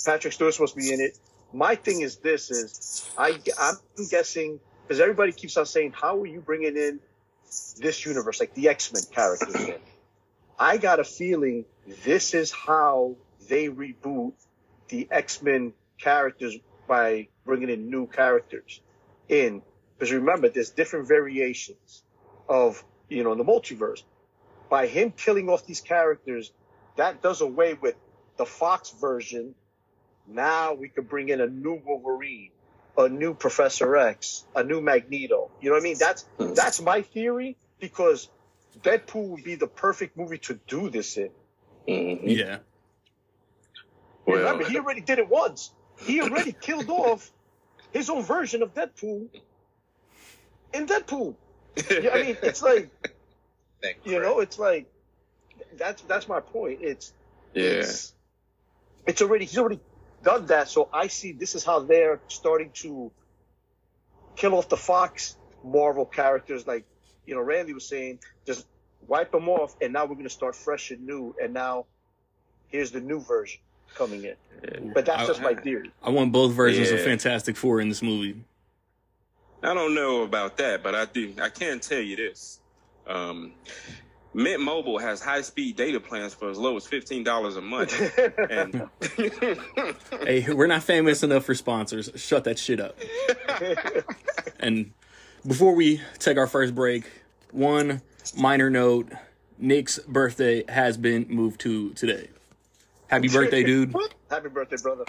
Patrick 0.05 0.33
Stewart's 0.33 0.57
supposed 0.57 0.75
to 0.75 0.81
be 0.81 0.93
in 0.93 1.01
it. 1.01 1.17
My 1.53 1.75
thing 1.75 2.01
is 2.01 2.17
this: 2.17 2.51
is 2.51 3.11
I 3.17 3.39
I'm 3.59 3.77
guessing 4.11 4.61
because 4.83 5.01
everybody 5.01 5.33
keeps 5.33 5.57
on 5.57 5.67
saying, 5.67 5.93
how 5.93 6.21
are 6.21 6.27
you 6.27 6.41
bringing 6.41 6.77
in 6.77 7.01
this 7.79 8.05
universe, 8.05 8.41
like 8.41 8.55
the 8.55 8.69
X 8.69 8.93
Men 8.93 9.03
characters? 9.13 9.55
In? 9.55 9.79
I 10.59 10.77
got 10.77 11.01
a 11.01 11.05
feeling 11.05 11.65
this 12.05 12.35
is 12.35 12.51
how 12.53 13.17
they 13.49 13.69
reboot 13.69 14.33
the 14.89 15.09
X 15.11 15.43
Men 15.43 15.73
characters 15.99 16.57
by 16.89 17.29
bringing 17.45 17.71
in 17.71 17.91
new 17.91 18.07
characters 18.07 18.81
in. 19.29 19.63
Because 19.99 20.13
remember, 20.13 20.49
there's 20.49 20.71
different 20.71 21.07
variations 21.07 22.03
of, 22.49 22.83
you 23.09 23.23
know, 23.23 23.35
the 23.35 23.45
multiverse. 23.45 24.03
By 24.69 24.87
him 24.87 25.13
killing 25.13 25.49
off 25.49 25.65
these 25.65 25.81
characters, 25.81 26.53
that 26.97 27.23
does 27.23 27.41
away 27.41 27.75
with 27.75 27.95
the 28.37 28.47
Fox 28.47 28.91
version. 28.91 29.55
Now 30.27 30.75
we 30.75 30.89
could 30.89 31.09
bring 31.09 31.29
in 31.29 31.41
a 31.41 31.47
new 31.47 31.81
Wolverine, 31.85 32.51
a 32.97 33.09
new 33.09 33.35
Professor 33.35 33.97
X, 33.97 34.45
a 34.55 34.63
new 34.63 34.81
Magneto. 34.81 35.51
You 35.61 35.71
know 35.71 35.77
what 35.77 35.83
I 35.83 35.85
mean? 35.85 35.97
That's 35.99 36.23
hmm. 36.39 36.55
that's 36.55 36.81
my 36.81 37.03
theory 37.03 37.57
because 37.81 38.29
Deadpool 38.83 39.29
would 39.31 39.45
be 39.45 39.57
the 39.57 39.67
perfect 39.67 40.17
movie 40.17 40.39
to 40.39 40.59
do 40.67 40.91
this 40.91 41.17
in. 41.17 41.31
Mm-hmm. 41.89 42.29
Yeah, 42.29 42.59
Well, 44.25 44.39
Remember, 44.39 44.65
he 44.65 44.79
already 44.79 45.01
did 45.01 45.19
it 45.19 45.29
once. 45.29 45.73
He 45.99 46.21
already 46.21 46.53
killed 46.61 46.89
off 46.89 47.29
his 47.91 48.09
own 48.09 48.23
version 48.23 48.63
of 48.63 48.73
Deadpool 48.73 49.29
in 50.73 50.87
Deadpool. 50.87 51.35
Yeah, 51.91 52.11
I 52.13 52.23
mean, 52.23 52.37
it's 52.43 52.63
like 52.63 52.91
Thing, 53.83 53.97
you 54.05 54.21
know, 54.21 54.39
it's 54.41 54.59
like 54.59 54.87
that's 55.77 56.03
that's 56.03 56.29
my 56.29 56.41
point. 56.41 56.79
It's 56.83 57.13
yeah. 57.53 57.65
it's 57.65 58.15
it's 59.07 59.23
already 59.23 59.45
he's 59.45 59.59
already 59.59 59.81
done 60.23 60.47
that. 60.47 60.69
So 60.69 60.89
I 60.93 61.09
see 61.09 61.33
this 61.33 61.55
is 61.55 61.65
how 61.65 61.81
they're 61.81 62.21
starting 62.29 62.71
to 62.75 63.11
kill 64.37 64.55
off 64.55 64.69
the 64.69 64.77
Fox 64.77 65.37
Marvel 65.65 66.07
characters. 66.07 66.67
Like 66.67 66.85
you 67.27 67.35
know, 67.35 67.41
Randy 67.41 67.73
was 67.73 67.87
saying, 67.87 68.21
just 68.47 68.67
wipe 69.07 69.33
them 69.33 69.49
off, 69.49 69.77
and 69.81 69.93
now 69.93 70.07
we're 70.07 70.17
gonna 70.17 70.29
start 70.29 70.57
fresh 70.57 70.91
and 70.91 71.07
new. 71.07 71.35
And 71.43 71.55
now 71.55 71.87
here's 72.69 72.91
the 72.91 73.01
new 73.01 73.21
version 73.21 73.61
coming 73.95 74.25
in. 74.25 74.93
But 74.95 75.07
that's 75.07 75.23
I- 75.23 75.27
just 75.27 75.43
my 75.43 75.55
theory. 75.55 75.93
I 76.03 76.11
want 76.11 76.33
both 76.33 76.53
versions 76.53 76.91
of 76.91 77.01
Fantastic 77.01 77.57
Four 77.57 77.81
in 77.81 77.89
this 77.89 78.03
movie. 78.03 78.37
I 79.63 79.75
don't 79.75 79.95
know 79.95 80.23
about 80.23 80.57
that, 80.57 80.83
but 80.83 80.95
I 80.95 81.05
do. 81.05 81.35
I 81.41 81.49
can 81.49 81.79
tell 81.79 82.01
you 82.01 82.17
this: 82.17 82.59
um, 83.07 83.53
Mint 84.35 84.63
Mobile 84.63 84.99
has 84.99 85.21
high-speed 85.21 85.77
data 85.77 86.01
plans 86.01 86.33
for 86.33 86.49
as 86.51 86.57
low 86.59 86.77
as 86.77 86.87
fifteen 86.87 87.23
dollars 87.23 87.57
a 87.57 87.61
month. 87.61 87.93
and 88.51 88.89
Hey, 90.27 90.47
we're 90.53 90.67
not 90.67 90.83
famous 90.83 91.23
enough 91.23 91.45
for 91.45 91.55
sponsors. 91.55 92.11
Shut 92.17 92.45
that 92.45 92.59
shit 92.59 92.81
up. 92.81 92.97
And 94.61 94.93
before 95.45 95.75
we 95.75 96.01
take 96.21 96.39
our 96.39 96.47
first 96.47 96.73
break, 96.75 97.05
one 97.51 98.01
minor 98.37 98.71
note: 98.71 99.11
Nick's 99.59 99.99
birthday 99.99 100.63
has 100.71 100.97
been 100.97 101.27
moved 101.29 101.61
to 101.63 101.91
today. 101.95 102.29
Happy 103.09 103.27
birthday, 103.29 103.65
dude! 103.65 103.93
Happy 104.31 104.49
birthday, 104.49 104.77
brother. 104.81 105.05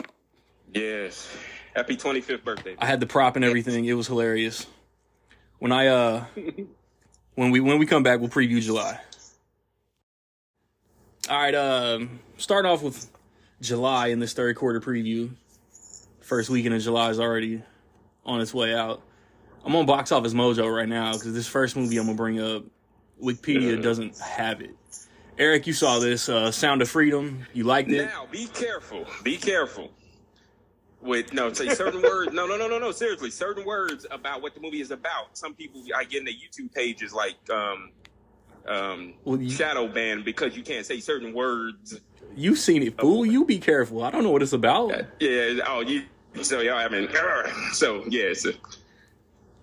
yes, 0.73 1.29
happy 1.75 1.95
twenty-fifth 1.95 2.43
birthday. 2.43 2.75
I 2.79 2.87
had 2.87 2.99
the 2.99 3.05
prop 3.05 3.35
and 3.35 3.45
everything. 3.45 3.85
It 3.85 3.93
was 3.93 4.07
hilarious. 4.07 4.65
When 5.59 5.71
I 5.71 5.85
uh, 5.87 6.25
when 7.35 7.51
we 7.51 7.59
when 7.59 7.77
we 7.77 7.85
come 7.85 8.01
back, 8.01 8.19
we'll 8.19 8.29
preview 8.29 8.59
July. 8.59 8.99
All 11.33 11.39
right, 11.39 11.55
um, 11.55 12.19
start 12.37 12.67
off 12.67 12.83
with 12.83 13.09
July 13.59 14.09
in 14.09 14.19
this 14.19 14.33
third 14.33 14.55
quarter 14.55 14.79
preview. 14.79 15.31
First 16.21 16.51
weekend 16.51 16.75
of 16.75 16.83
July 16.83 17.09
is 17.09 17.19
already 17.19 17.63
on 18.23 18.39
its 18.39 18.53
way 18.53 18.75
out. 18.75 19.01
I'm 19.65 19.75
on 19.75 19.87
Box 19.87 20.11
Office 20.11 20.35
Mojo 20.35 20.71
right 20.71 20.87
now 20.87 21.13
because 21.13 21.33
this 21.33 21.47
first 21.47 21.75
movie 21.75 21.97
I'm 21.97 22.05
gonna 22.05 22.15
bring 22.15 22.39
up, 22.39 22.65
Wikipedia 23.19 23.81
doesn't 23.81 24.15
have 24.19 24.61
it. 24.61 24.75
Eric, 25.39 25.65
you 25.65 25.73
saw 25.73 25.97
this 25.97 26.29
uh, 26.29 26.51
Sound 26.51 26.83
of 26.83 26.89
Freedom. 26.91 27.47
You 27.51 27.63
liked 27.63 27.89
it? 27.89 28.05
Now, 28.05 28.27
be 28.29 28.45
careful. 28.45 29.07
Be 29.23 29.35
careful. 29.35 29.89
With 31.01 31.33
no, 31.33 31.51
say 31.51 31.69
certain 31.69 32.01
words. 32.03 32.31
No, 32.31 32.45
no, 32.45 32.57
no, 32.57 32.67
no, 32.67 32.77
no. 32.77 32.91
Seriously, 32.91 33.31
certain 33.31 33.65
words 33.65 34.05
about 34.11 34.43
what 34.43 34.53
the 34.53 34.61
movie 34.61 34.81
is 34.81 34.91
about. 34.91 35.35
Some 35.35 35.55
people 35.55 35.81
I 35.95 36.03
get 36.03 36.19
in 36.19 36.25
the 36.25 36.31
YouTube 36.31 36.71
pages 36.75 37.11
like 37.11 37.37
um, 37.49 37.89
um, 38.67 39.13
Well, 39.23 39.41
you- 39.41 39.49
shadow 39.49 39.87
ban 39.87 40.23
because 40.23 40.55
you 40.55 40.63
can't 40.63 40.85
say 40.85 40.99
certain 40.99 41.33
words. 41.33 41.99
You've 42.35 42.57
seen 42.59 42.81
it, 42.83 42.99
fool. 42.99 43.25
You 43.25 43.45
be 43.45 43.59
careful. 43.59 44.03
I 44.03 44.09
don't 44.09 44.23
know 44.23 44.31
what 44.31 44.41
it's 44.41 44.53
about. 44.53 44.89
Yeah. 45.19 45.59
Oh, 45.67 45.81
you. 45.81 46.03
So 46.41 46.61
y'all 46.61 46.79
haven't. 46.79 47.11
So 47.73 48.03
yeah. 48.07 48.33
So, 48.33 48.51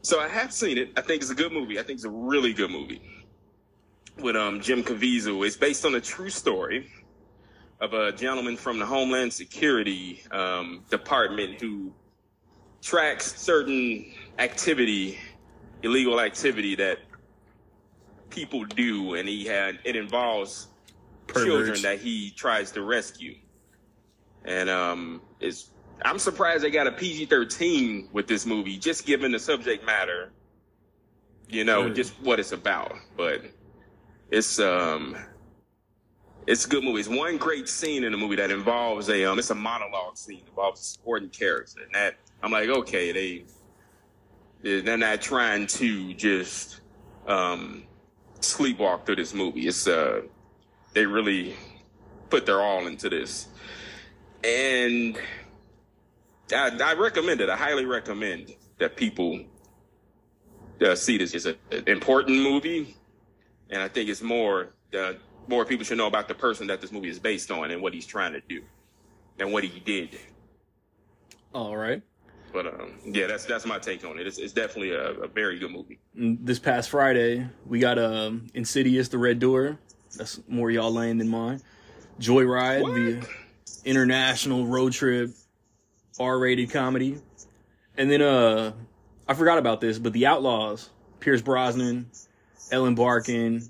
so 0.02 0.20
I 0.20 0.28
have 0.28 0.52
seen 0.52 0.78
it. 0.78 0.92
I 0.96 1.00
think 1.00 1.22
it's 1.22 1.30
a 1.32 1.34
good 1.34 1.50
movie. 1.52 1.78
I 1.80 1.82
think 1.82 1.96
it's 1.96 2.04
a 2.04 2.10
really 2.10 2.52
good 2.52 2.70
movie. 2.70 3.02
With 4.18 4.36
um 4.36 4.60
Jim 4.60 4.82
Caviezel. 4.84 5.44
It's 5.46 5.56
based 5.56 5.84
on 5.84 5.94
a 5.96 6.00
true 6.00 6.30
story 6.30 6.88
of 7.80 7.92
a 7.94 8.12
gentleman 8.12 8.56
from 8.56 8.78
the 8.78 8.86
Homeland 8.86 9.32
Security 9.32 10.22
um, 10.30 10.84
Department 10.90 11.60
who 11.60 11.92
tracks 12.82 13.34
certain 13.40 14.12
activity, 14.38 15.18
illegal 15.82 16.20
activity 16.20 16.74
that 16.76 16.98
people 18.30 18.64
do, 18.64 19.14
and 19.14 19.28
he 19.28 19.44
had 19.44 19.78
it 19.84 19.96
involves 19.96 20.68
children 21.32 21.82
that 21.82 22.00
he 22.00 22.30
tries 22.30 22.72
to 22.72 22.82
rescue. 22.82 23.36
And 24.44 24.70
um, 24.70 25.20
it's 25.40 25.70
I'm 26.02 26.18
surprised 26.18 26.64
they 26.64 26.70
got 26.70 26.86
a 26.86 26.92
PG-13 26.92 28.12
with 28.12 28.26
this 28.26 28.46
movie, 28.46 28.78
just 28.78 29.04
given 29.04 29.32
the 29.32 29.38
subject 29.38 29.84
matter. 29.84 30.32
You 31.48 31.64
know, 31.64 31.90
just 31.90 32.14
what 32.22 32.38
it's 32.38 32.52
about. 32.52 32.94
But 33.16 33.42
it's 34.30 34.58
um, 34.60 35.16
it's 36.46 36.64
a 36.64 36.68
good 36.68 36.84
movie. 36.84 37.00
It's 37.00 37.08
one 37.08 37.36
great 37.36 37.68
scene 37.68 38.04
in 38.04 38.12
the 38.12 38.18
movie 38.18 38.36
that 38.36 38.50
involves 38.50 39.08
a 39.08 39.24
um, 39.24 39.38
it's 39.38 39.50
a 39.50 39.54
monologue 39.54 40.16
scene 40.16 40.42
involves 40.48 40.80
a 40.80 40.84
supporting 40.84 41.28
character, 41.28 41.82
and 41.82 41.94
that 41.94 42.16
I'm 42.42 42.52
like, 42.52 42.68
okay, 42.68 43.12
they 44.62 44.80
they're 44.80 44.96
not 44.96 45.20
trying 45.20 45.66
to 45.66 46.14
just 46.14 46.80
um 47.26 47.84
sleepwalk 48.40 49.06
through 49.06 49.16
this 49.16 49.34
movie. 49.34 49.66
It's 49.66 49.86
uh 49.86 50.22
they 50.92 51.06
really 51.06 51.54
put 52.28 52.46
their 52.46 52.60
all 52.60 52.86
into 52.86 53.08
this. 53.08 53.48
And 54.42 55.18
I, 56.52 56.76
I 56.82 56.94
recommend 56.94 57.40
it. 57.40 57.48
I 57.48 57.56
highly 57.56 57.84
recommend 57.84 58.54
that 58.78 58.96
people 58.96 59.40
uh, 60.84 60.94
see 60.94 61.18
this. 61.18 61.34
It's 61.34 61.46
an 61.46 61.56
important 61.86 62.38
movie, 62.38 62.96
and 63.68 63.82
I 63.82 63.88
think 63.88 64.08
it's 64.08 64.22
more 64.22 64.70
uh, 64.98 65.12
more 65.46 65.64
people 65.64 65.84
should 65.84 65.98
know 65.98 66.06
about 66.06 66.28
the 66.28 66.34
person 66.34 66.66
that 66.68 66.80
this 66.80 66.92
movie 66.92 67.08
is 67.08 67.18
based 67.18 67.50
on 67.50 67.70
and 67.70 67.82
what 67.82 67.92
he's 67.92 68.06
trying 68.06 68.32
to 68.32 68.40
do 68.48 68.62
and 69.38 69.52
what 69.52 69.64
he 69.64 69.80
did. 69.80 70.18
All 71.52 71.76
right. 71.76 72.02
But 72.52 72.66
um, 72.66 72.92
yeah, 73.04 73.26
that's 73.26 73.44
that's 73.44 73.64
my 73.66 73.78
take 73.78 74.04
on 74.04 74.18
it. 74.18 74.26
It's, 74.26 74.38
it's 74.38 74.52
definitely 74.52 74.92
a, 74.92 75.10
a 75.12 75.28
very 75.28 75.58
good 75.58 75.70
movie. 75.70 75.98
This 76.14 76.58
past 76.58 76.90
Friday, 76.90 77.46
we 77.66 77.78
got 77.78 77.98
um, 77.98 78.48
Insidious: 78.54 79.08
The 79.08 79.18
Red 79.18 79.38
Door. 79.38 79.78
That's 80.16 80.40
more 80.48 80.70
y'all 80.70 80.92
lane 80.92 81.18
than 81.18 81.28
mine. 81.28 81.60
Joyride, 82.20 82.82
What? 82.82 82.94
the 82.94 83.26
international 83.84 84.66
road 84.66 84.92
trip 84.92 85.30
R-rated 86.18 86.70
comedy. 86.70 87.18
And 87.96 88.10
then 88.10 88.20
uh, 88.22 88.72
I 89.28 89.34
forgot 89.34 89.58
about 89.58 89.80
this, 89.80 89.98
but 89.98 90.12
The 90.12 90.26
Outlaws, 90.26 90.90
Pierce 91.20 91.40
Brosnan, 91.42 92.10
Ellen 92.70 92.94
Barkin, 92.94 93.62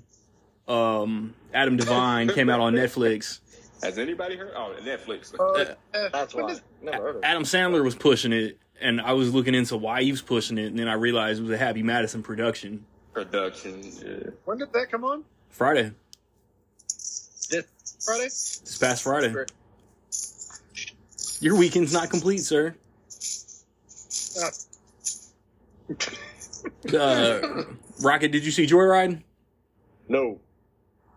um, 0.67 1.33
Adam 1.53 1.77
Devine 1.77 2.29
came 2.29 2.49
out 2.49 2.59
on 2.59 2.73
Netflix. 2.73 3.39
Has 3.83 3.97
anybody 3.97 4.35
heard? 4.35 4.53
Oh, 4.55 4.75
Netflix 4.81 5.33
Uh, 5.39 5.75
That's 6.11 6.33
why. 6.35 6.55
Never 6.81 6.97
heard 7.03 7.09
of 7.17 7.23
it. 7.23 7.25
Adam 7.25 7.43
Sandler 7.43 7.83
was 7.83 7.95
pushing 7.95 8.31
it, 8.33 8.59
and 8.81 8.99
I 9.01 9.13
was 9.13 9.33
looking 9.33 9.55
into 9.55 9.77
why 9.77 10.03
he 10.03 10.11
was 10.11 10.21
pushing 10.21 10.57
it, 10.57 10.67
and 10.67 10.79
then 10.79 10.87
I 10.87 10.93
realized 10.93 11.39
it 11.39 11.43
was 11.43 11.51
a 11.51 11.57
Happy 11.57 11.83
Madison 11.83 12.23
production. 12.23 12.85
production. 13.13 13.81
Yeah. 14.05 14.31
when 14.45 14.57
did 14.57 14.71
that 14.73 14.89
come 14.91 15.03
on? 15.03 15.23
Friday, 15.49 15.91
This 17.49 17.65
Friday? 18.05 18.23
this 18.25 18.77
past 18.79 19.03
Friday. 19.03 19.33
Your 21.41 21.55
weekend's 21.57 21.91
not 21.93 22.09
complete, 22.09 22.39
sir. 22.39 22.75
Uh, 24.41 24.49
Uh, 26.97 27.63
Rocket, 28.01 28.31
did 28.31 28.45
you 28.45 28.51
see 28.51 28.65
Joyride? 28.65 29.21
No. 30.07 30.39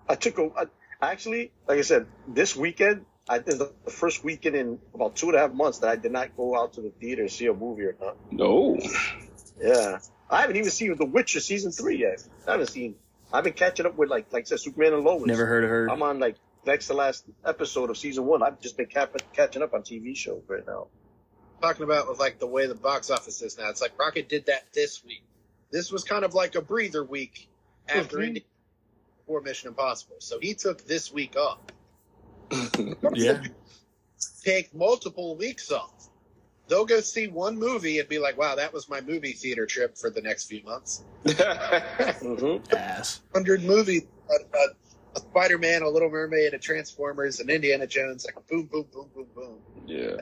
I 0.08 0.14
took 0.16 0.38
a, 0.38 0.50
I, 0.56 0.64
actually, 1.12 1.52
like 1.68 1.78
I 1.78 1.82
said, 1.82 2.06
this 2.26 2.56
weekend, 2.56 3.04
I 3.28 3.38
think 3.38 3.58
the 3.58 3.72
the 3.84 3.90
first 3.90 4.22
weekend 4.24 4.54
in 4.56 4.78
about 4.94 5.16
two 5.16 5.28
and 5.28 5.36
a 5.36 5.38
half 5.40 5.52
months 5.52 5.78
that 5.78 5.88
I 5.88 5.96
did 5.96 6.12
not 6.12 6.36
go 6.36 6.56
out 6.58 6.74
to 6.74 6.80
the 6.82 6.90
theater 6.90 7.22
and 7.22 7.30
see 7.30 7.46
a 7.46 7.54
movie 7.54 7.84
or 7.84 7.96
not. 8.00 8.16
No. 8.30 8.78
Yeah. 9.60 9.98
I 10.30 10.40
haven't 10.42 10.56
even 10.56 10.70
seen 10.70 10.94
The 10.96 11.04
Witcher 11.06 11.40
season 11.40 11.70
three 11.72 11.98
yet. 11.98 12.22
I 12.46 12.52
haven't 12.52 12.68
seen, 12.68 12.96
I've 13.32 13.44
been 13.44 13.52
catching 13.52 13.86
up 13.86 13.96
with 13.96 14.08
like, 14.10 14.32
like 14.32 14.42
I 14.42 14.46
said, 14.46 14.60
Superman 14.60 14.94
and 14.94 15.04
Lois. 15.04 15.26
Never 15.26 15.46
heard 15.46 15.64
of 15.64 15.70
her. 15.70 15.90
I'm 15.90 16.02
on 16.02 16.18
like 16.18 16.36
next 16.66 16.88
to 16.88 16.94
last 16.94 17.24
episode 17.44 17.90
of 17.90 17.96
season 17.98 18.24
one. 18.26 18.42
I've 18.42 18.60
just 18.60 18.76
been 18.76 18.86
cap- 18.86 19.14
catching 19.32 19.62
up 19.62 19.74
on 19.74 19.82
TV 19.82 20.16
shows 20.16 20.42
right 20.48 20.66
now. 20.66 20.88
talking 21.62 21.84
about 21.84 22.08
with 22.08 22.18
like 22.18 22.38
the 22.38 22.46
way 22.46 22.66
the 22.66 22.74
box 22.74 23.10
office 23.10 23.40
is 23.42 23.56
now. 23.56 23.70
It's 23.70 23.80
like 23.80 23.98
Rocket 23.98 24.28
did 24.28 24.46
that 24.46 24.64
this 24.74 25.02
week. 25.04 25.22
This 25.70 25.90
was 25.90 26.04
kind 26.04 26.24
of 26.24 26.34
like 26.34 26.56
a 26.56 26.60
breather 26.62 27.02
week 27.04 27.48
after 27.88 28.18
Mhm. 28.18 28.26
Indy 28.28 28.46
before 29.18 29.40
Mission 29.40 29.68
Impossible. 29.68 30.16
So 30.18 30.38
he 30.40 30.54
took 30.54 30.84
this 30.86 31.12
week 31.12 31.36
off. 31.36 31.58
Yeah. 33.14 33.42
Take 34.42 34.74
multiple 34.74 35.36
weeks 35.36 35.70
off. 35.72 36.08
They'll 36.68 36.86
go 36.86 37.00
see 37.00 37.28
one 37.28 37.58
movie 37.58 37.98
and 37.98 38.08
be 38.08 38.18
like, 38.18 38.38
"Wow, 38.38 38.54
that 38.56 38.72
was 38.72 38.88
my 38.88 39.00
movie 39.02 39.32
theater 39.32 39.66
trip 39.66 39.96
for 39.98 40.08
the 40.10 40.20
next 40.22 40.44
few 40.46 40.62
months." 40.62 41.04
Mm-hmm. 41.24 42.74
Ass. 42.74 43.20
Hundred 43.34 43.62
movies: 43.64 44.02
a, 44.30 44.56
a, 44.56 44.66
a 45.16 45.20
Spider-Man, 45.20 45.82
a 45.82 45.88
Little 45.88 46.10
Mermaid, 46.10 46.54
a 46.54 46.58
Transformers, 46.58 47.40
an 47.40 47.50
Indiana 47.50 47.86
Jones. 47.86 48.24
Like 48.26 48.46
boom, 48.48 48.66
boom, 48.66 48.86
boom, 48.92 49.08
boom, 49.14 49.26
boom. 49.34 49.58
yeah. 49.86 50.16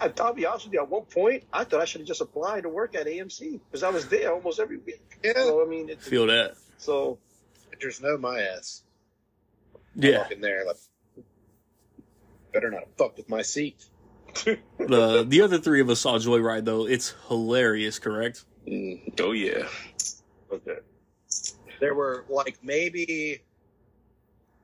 I, 0.00 0.12
I'll 0.20 0.34
be 0.34 0.46
honest 0.46 0.66
with 0.66 0.74
you. 0.74 0.80
At 0.82 0.88
one 0.88 1.02
point, 1.04 1.44
I 1.52 1.64
thought 1.64 1.80
I 1.80 1.84
should 1.84 2.02
have 2.02 2.08
just 2.08 2.20
applied 2.20 2.62
to 2.62 2.68
work 2.68 2.94
at 2.94 3.06
AMC 3.06 3.60
because 3.70 3.82
I 3.82 3.88
was 3.90 4.06
there 4.08 4.32
almost 4.32 4.60
every 4.60 4.78
week. 4.78 5.02
Yeah, 5.24 5.32
So 5.34 5.64
I 5.64 5.68
mean, 5.68 5.88
it's, 5.88 6.06
Feel 6.06 6.26
that. 6.26 6.54
so 6.78 7.18
there's 7.80 8.00
no 8.00 8.16
my 8.18 8.40
ass. 8.40 8.82
Yeah. 9.94 10.26
in 10.30 10.40
there, 10.40 10.64
like, 10.66 10.76
better 12.52 12.70
not 12.70 12.84
fuck 12.96 13.16
with 13.16 13.28
my 13.28 13.42
seat. 13.42 13.84
The 14.44 14.58
the 15.28 15.40
other 15.42 15.58
three 15.58 15.80
of 15.80 15.90
us 15.90 16.00
saw 16.00 16.18
Joyride 16.18 16.64
though. 16.64 16.86
It's 16.86 17.14
hilarious, 17.28 17.98
correct? 17.98 18.44
Mm, 18.66 19.20
oh 19.20 19.32
yeah. 19.32 19.66
okay. 20.52 20.78
there 21.80 21.94
were 21.94 22.24
like 22.28 22.58
maybe 22.62 23.40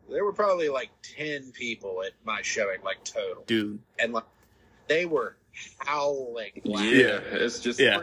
there 0.08 0.24
were 0.24 0.32
probably 0.32 0.68
like 0.68 0.90
10 1.16 1.50
people 1.52 2.02
at 2.04 2.12
my 2.24 2.40
showing 2.42 2.80
like 2.84 3.02
total 3.02 3.42
Dude. 3.46 3.80
and 3.98 4.12
like 4.12 4.24
they 4.86 5.04
were 5.06 5.36
howling 5.78 6.60
loud. 6.64 6.84
Yeah. 6.84 7.18
It's 7.32 7.58
just 7.58 7.80
Yeah. 7.80 8.00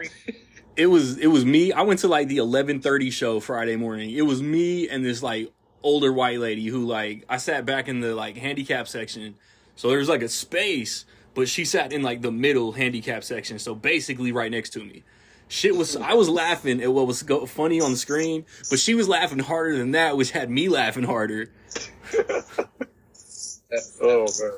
it 0.76 0.86
was 0.86 1.16
it 1.18 1.28
was 1.28 1.44
me. 1.46 1.72
I 1.72 1.82
went 1.82 2.00
to 2.00 2.08
like 2.08 2.28
the 2.28 2.38
eleven 2.38 2.80
thirty 2.80 3.10
show 3.10 3.40
Friday 3.40 3.76
morning. 3.76 4.10
It 4.10 4.22
was 4.22 4.42
me 4.42 4.88
and 4.88 5.04
this 5.04 5.22
like 5.22 5.50
older 5.84 6.12
white 6.12 6.40
lady 6.40 6.66
who 6.66 6.84
like 6.84 7.24
I 7.28 7.36
sat 7.36 7.64
back 7.64 7.86
in 7.86 8.00
the 8.00 8.14
like 8.16 8.36
handicap 8.36 8.88
section. 8.88 9.36
So 9.76 9.88
there 9.88 9.98
was 9.98 10.08
like 10.08 10.22
a 10.22 10.28
space, 10.28 11.04
but 11.34 11.48
she 11.48 11.64
sat 11.64 11.92
in 11.92 12.02
like 12.02 12.22
the 12.22 12.32
middle 12.32 12.72
handicap 12.72 13.22
section. 13.22 13.60
So 13.60 13.74
basically 13.74 14.32
right 14.32 14.50
next 14.50 14.70
to 14.70 14.80
me. 14.80 15.04
Shit 15.46 15.76
was 15.76 15.94
I 15.94 16.14
was 16.14 16.28
laughing 16.28 16.82
at 16.82 16.92
what 16.92 17.06
was 17.06 17.22
go, 17.22 17.46
funny 17.46 17.80
on 17.80 17.92
the 17.92 17.96
screen, 17.96 18.44
but 18.70 18.80
she 18.80 18.94
was 18.94 19.08
laughing 19.08 19.38
harder 19.38 19.76
than 19.76 19.92
that, 19.92 20.16
which 20.16 20.32
had 20.32 20.50
me 20.50 20.68
laughing 20.68 21.04
harder. 21.04 21.50
Oh 24.00 24.26
man. 24.40 24.52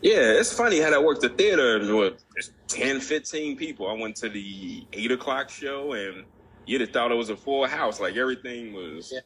Yeah, 0.00 0.32
it's 0.32 0.52
funny 0.52 0.80
how 0.80 0.90
that 0.90 1.02
works. 1.02 1.20
The 1.20 1.28
theater, 1.28 1.94
what, 1.94 2.18
it's 2.34 2.50
10, 2.68 3.00
15 3.00 3.56
people. 3.56 3.88
I 3.88 3.92
went 3.92 4.16
to 4.16 4.28
the 4.28 4.84
8 4.92 5.12
o'clock 5.12 5.48
show, 5.48 5.92
and 5.92 6.24
you'd 6.66 6.80
have 6.80 6.90
thought 6.90 7.12
it 7.12 7.14
was 7.16 7.30
a 7.30 7.36
full 7.36 7.66
house. 7.66 8.00
Like, 8.00 8.16
everything 8.16 8.72
was... 8.72 9.12
Yeah. 9.14 9.20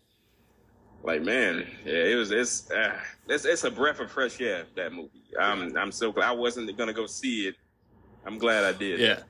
Like 1.03 1.23
man, 1.23 1.67
yeah, 1.85 1.93
it 1.95 2.15
was. 2.17 2.33
It's, 2.33 2.71
uh, 2.71 2.99
it's 3.29 3.45
it's 3.45 3.65
a 3.65 3.71
breath 3.71 4.01
of 4.01 4.11
fresh 4.11 4.41
air. 4.41 4.65
That 4.75 4.93
movie. 4.93 5.11
I'm 5.39 5.77
I'm 5.77 5.93
so 5.93 6.11
glad 6.11 6.29
I 6.29 6.33
wasn't 6.33 6.77
gonna 6.77 6.93
go 6.93 7.07
see 7.07 7.47
it. 7.49 7.57
I'm 8.25 8.39
glad 8.39 8.65
I 8.65 8.73
did. 8.77 8.99
Yeah. 8.99 9.21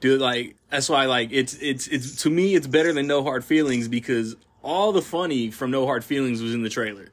Dude, 0.00 0.20
like 0.20 0.56
that's 0.70 0.88
why 0.88 1.06
like 1.06 1.30
it's 1.32 1.54
it's 1.54 1.88
it's 1.88 2.22
to 2.22 2.30
me 2.30 2.54
it's 2.54 2.66
better 2.66 2.92
than 2.92 3.06
No 3.06 3.22
Hard 3.22 3.44
Feelings 3.44 3.88
because 3.88 4.36
all 4.62 4.92
the 4.92 5.00
funny 5.02 5.50
from 5.50 5.70
No 5.70 5.86
Hard 5.86 6.04
Feelings 6.04 6.42
was 6.42 6.52
in 6.52 6.62
the 6.62 6.68
trailer. 6.68 7.08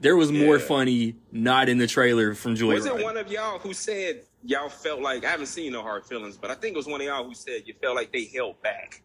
There 0.00 0.16
was 0.16 0.32
more 0.32 0.56
Yeah. 0.58 0.64
funny 0.64 1.14
not 1.30 1.68
in 1.68 1.78
the 1.78 1.86
trailer 1.86 2.34
from 2.34 2.56
Joyride. 2.56 2.74
Was 2.74 2.86
it 2.86 3.02
one 3.02 3.16
of 3.16 3.30
y'all 3.30 3.58
who 3.58 3.72
said 3.72 4.22
y'all 4.42 4.68
felt 4.70 5.00
like 5.02 5.24
I 5.24 5.30
haven't 5.30 5.46
seen 5.46 5.72
no 5.72 5.82
hard 5.82 6.04
feelings, 6.06 6.36
but 6.36 6.50
I 6.50 6.54
think 6.54 6.74
it 6.74 6.78
was 6.78 6.86
one 6.86 7.00
of 7.00 7.06
y'all 7.06 7.24
who 7.24 7.34
said 7.34 7.62
you 7.66 7.74
felt 7.80 7.94
like 7.94 8.10
they 8.12 8.24
held 8.24 8.60
back. 8.62 9.02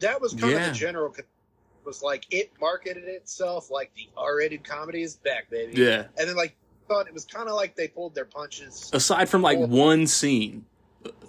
That 0.00 0.20
was 0.20 0.34
kind 0.34 0.52
Yeah. 0.52 0.66
of 0.68 0.72
the 0.74 0.78
general. 0.78 1.14
Was 1.84 2.02
like 2.02 2.26
it 2.30 2.52
marketed 2.60 3.04
itself 3.04 3.70
like 3.70 3.90
the 3.96 4.08
R-rated 4.16 4.62
comedy 4.64 5.02
is 5.02 5.16
back, 5.16 5.50
baby. 5.50 5.80
Yeah. 5.80 6.04
And 6.18 6.28
then 6.28 6.36
like 6.36 6.56
thought 6.88 7.06
it 7.06 7.14
was 7.14 7.24
kind 7.24 7.48
of 7.48 7.54
like 7.54 7.74
they 7.74 7.88
pulled 7.88 8.14
their 8.14 8.24
punches. 8.26 8.90
Aside 8.92 9.28
from 9.28 9.42
like 9.42 9.58
one 9.58 10.06
scene, 10.06 10.64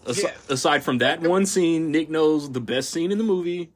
Yeah. 0.05 0.31
aside 0.49 0.83
from 0.83 0.97
that 0.99 1.21
one 1.21 1.45
scene, 1.45 1.91
Nick 1.91 2.09
knows 2.09 2.51
the 2.51 2.59
best 2.59 2.89
scene 2.91 3.11
in 3.11 3.17
the 3.17 3.23
movie. 3.23 3.71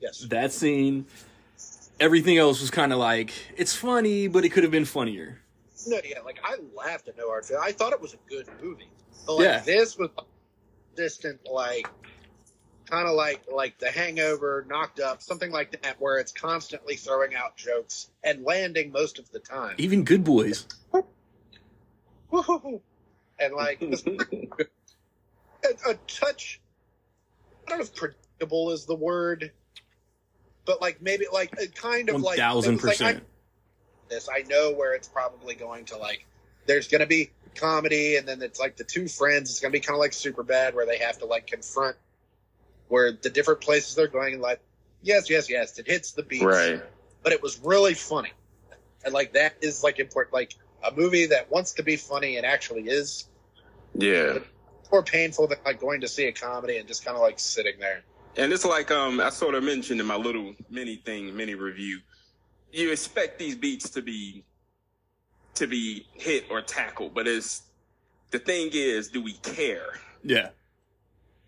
Yes. 0.00 0.20
That 0.30 0.52
scene, 0.52 1.06
everything 2.00 2.38
else 2.38 2.60
was 2.60 2.70
kind 2.70 2.92
of 2.92 2.98
like 2.98 3.32
it's 3.56 3.74
funny, 3.74 4.28
but 4.28 4.44
it 4.44 4.50
could 4.50 4.62
have 4.62 4.72
been 4.72 4.84
funnier. 4.84 5.40
No, 5.86 5.98
yeah, 6.04 6.20
like 6.20 6.38
I 6.44 6.56
laughed 6.76 7.08
at 7.08 7.16
No 7.16 7.28
Hard 7.28 7.44
Feelings. 7.44 7.66
I 7.66 7.72
thought 7.72 7.92
it 7.92 8.00
was 8.00 8.14
a 8.14 8.18
good 8.28 8.46
movie, 8.62 8.88
but 9.26 9.34
like 9.34 9.44
Yeah. 9.44 9.58
this 9.60 9.98
was 9.98 10.10
distant, 10.94 11.40
like 11.50 11.88
kind 12.92 13.08
of 13.08 13.14
like 13.14 13.42
like 13.50 13.78
The 13.78 13.90
Hangover, 13.90 14.66
Knocked 14.68 15.00
Up, 15.00 15.22
something 15.22 15.50
like 15.50 15.80
that, 15.82 15.98
where 15.98 16.18
it's 16.18 16.30
constantly 16.30 16.94
throwing 16.94 17.34
out 17.34 17.56
jokes 17.56 18.10
and 18.22 18.44
landing 18.44 18.92
most 18.92 19.18
of 19.18 19.30
the 19.30 19.38
time. 19.38 19.76
Even 19.78 20.04
Good 20.04 20.24
Boys. 20.24 20.66
And 23.38 23.54
like 23.54 23.80
a, 24.04 24.66
a 25.88 25.94
touch. 26.06 26.60
I 27.66 27.70
don't 27.70 27.78
know 27.78 27.84
if 27.84 27.94
predictable 27.94 28.72
is 28.72 28.84
the 28.84 28.94
word, 28.94 29.52
but 30.66 30.82
like 30.82 31.00
maybe 31.00 31.24
like 31.32 31.54
a 31.58 31.68
kind 31.68 32.10
of 32.10 32.16
One 32.16 32.22
like 32.22 32.38
thousand 32.38 32.74
it 32.74 32.82
was 32.82 32.84
like, 32.84 33.00
I- 33.00 33.12
percent. 33.14 33.24
this. 34.10 34.28
I 34.28 34.42
know 34.42 34.72
where 34.72 34.94
it's 34.94 35.08
probably 35.08 35.54
going 35.54 35.86
to 35.86 35.96
like. 35.96 36.26
There's 36.66 36.86
going 36.88 37.00
to 37.00 37.06
be 37.08 37.30
comedy, 37.56 38.16
and 38.16 38.28
then 38.28 38.40
it's 38.42 38.60
like 38.60 38.76
the 38.76 38.84
two 38.84 39.08
friends. 39.08 39.50
It's 39.50 39.60
going 39.60 39.72
to 39.72 39.76
be 39.76 39.80
kind 39.80 39.96
of 39.96 40.00
like 40.00 40.12
super 40.12 40.42
bad, 40.44 40.74
where 40.74 40.86
they 40.86 40.98
have 40.98 41.18
to 41.18 41.24
like 41.26 41.46
confront 41.48 41.96
where 42.92 43.10
the 43.10 43.30
different 43.30 43.62
places 43.62 43.94
they're 43.94 44.06
going. 44.06 44.34
And 44.34 44.42
like, 44.42 44.60
yes, 45.00 45.30
yes, 45.30 45.48
yes, 45.48 45.78
it 45.78 45.86
hits 45.86 46.12
the 46.12 46.22
beats, 46.22 46.44
Right. 46.44 46.82
but 47.22 47.32
it 47.32 47.40
was 47.42 47.58
really 47.60 47.94
funny, 47.94 48.32
and 49.02 49.14
like 49.14 49.32
that 49.32 49.54
is 49.62 49.82
like 49.82 49.98
important. 49.98 50.34
Like 50.34 50.54
a 50.84 50.92
movie 50.94 51.24
that 51.26 51.50
wants 51.50 51.72
to 51.72 51.82
be 51.82 51.96
funny 51.96 52.36
and 52.36 52.44
actually 52.44 52.82
is 52.88 53.28
Yeah. 53.94 54.40
more 54.90 55.02
painful 55.02 55.46
than 55.46 55.56
like 55.64 55.80
going 55.80 56.02
to 56.02 56.08
see 56.08 56.26
a 56.26 56.32
comedy 56.32 56.76
and 56.76 56.86
just 56.86 57.02
kind 57.02 57.16
of 57.16 57.22
like 57.22 57.38
sitting 57.40 57.78
there. 57.78 58.02
And 58.36 58.52
it's 58.52 58.64
like 58.66 58.90
um 58.90 59.20
I 59.20 59.30
sort 59.30 59.54
of 59.54 59.64
mentioned 59.64 59.98
in 60.00 60.06
my 60.06 60.16
little 60.16 60.54
mini 60.68 60.96
thing, 60.96 61.34
mini 61.34 61.54
review. 61.54 62.00
You 62.72 62.92
expect 62.92 63.38
these 63.38 63.54
beats 63.56 63.88
to 63.90 64.02
be 64.02 64.44
to 65.54 65.66
be 65.66 66.06
hit 66.12 66.44
or 66.50 66.60
tackled, 66.60 67.14
but 67.14 67.26
it's 67.26 67.62
the 68.32 68.38
thing 68.38 68.68
is, 68.72 69.08
do 69.08 69.22
we 69.22 69.32
care? 69.34 69.98
Yeah. 70.22 70.50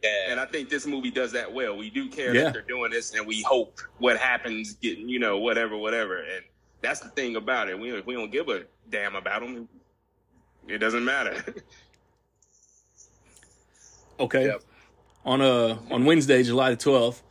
Yeah, 0.05 0.31
And 0.33 0.39
I 0.41 0.45
think 0.47 0.69
this 0.69 0.87
movie 0.87 1.11
does 1.11 1.33
that 1.33 1.51
well. 1.53 1.77
We 1.77 1.89
do 1.91 2.09
care 2.11 2.35
Yeah. 2.35 2.45
that 2.45 2.53
they're 2.53 2.63
doing 2.63 2.91
this, 2.93 3.15
and 3.15 3.27
we 3.27 3.41
hope 3.43 3.81
what 3.99 4.17
happens, 4.19 4.75
getting 4.75 5.09
you 5.09 5.19
know 5.19 5.39
whatever, 5.39 5.77
whatever. 5.79 6.19
And 6.19 6.45
that's 6.83 7.01
the 7.01 7.09
thing 7.11 7.37
about 7.37 7.69
it. 7.71 7.79
We 7.79 7.99
we 8.03 8.13
don't 8.15 8.31
give 8.31 8.49
a 8.51 8.65
damn 8.91 9.17
about 9.17 9.41
them. 9.41 9.69
It 10.69 10.79
doesn't 10.79 11.05
matter. 11.05 11.43
Okay. 14.21 14.47
Yep. 14.47 14.63
On 15.25 15.41
uh 15.41 15.77
on 15.91 16.05
Wednesday, 16.05 16.43
July 16.45 16.71
the 16.71 16.77
twelfth, 16.77 17.23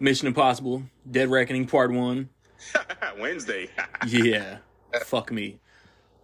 Mission 0.00 0.26
Impossible: 0.26 0.82
Dead 1.10 1.28
Reckoning 1.30 1.66
Part 1.66 1.92
One. 1.92 2.30
Wednesday. 3.18 3.68
Yeah. 4.06 4.58
Fuck 5.04 5.30
me. 5.32 5.58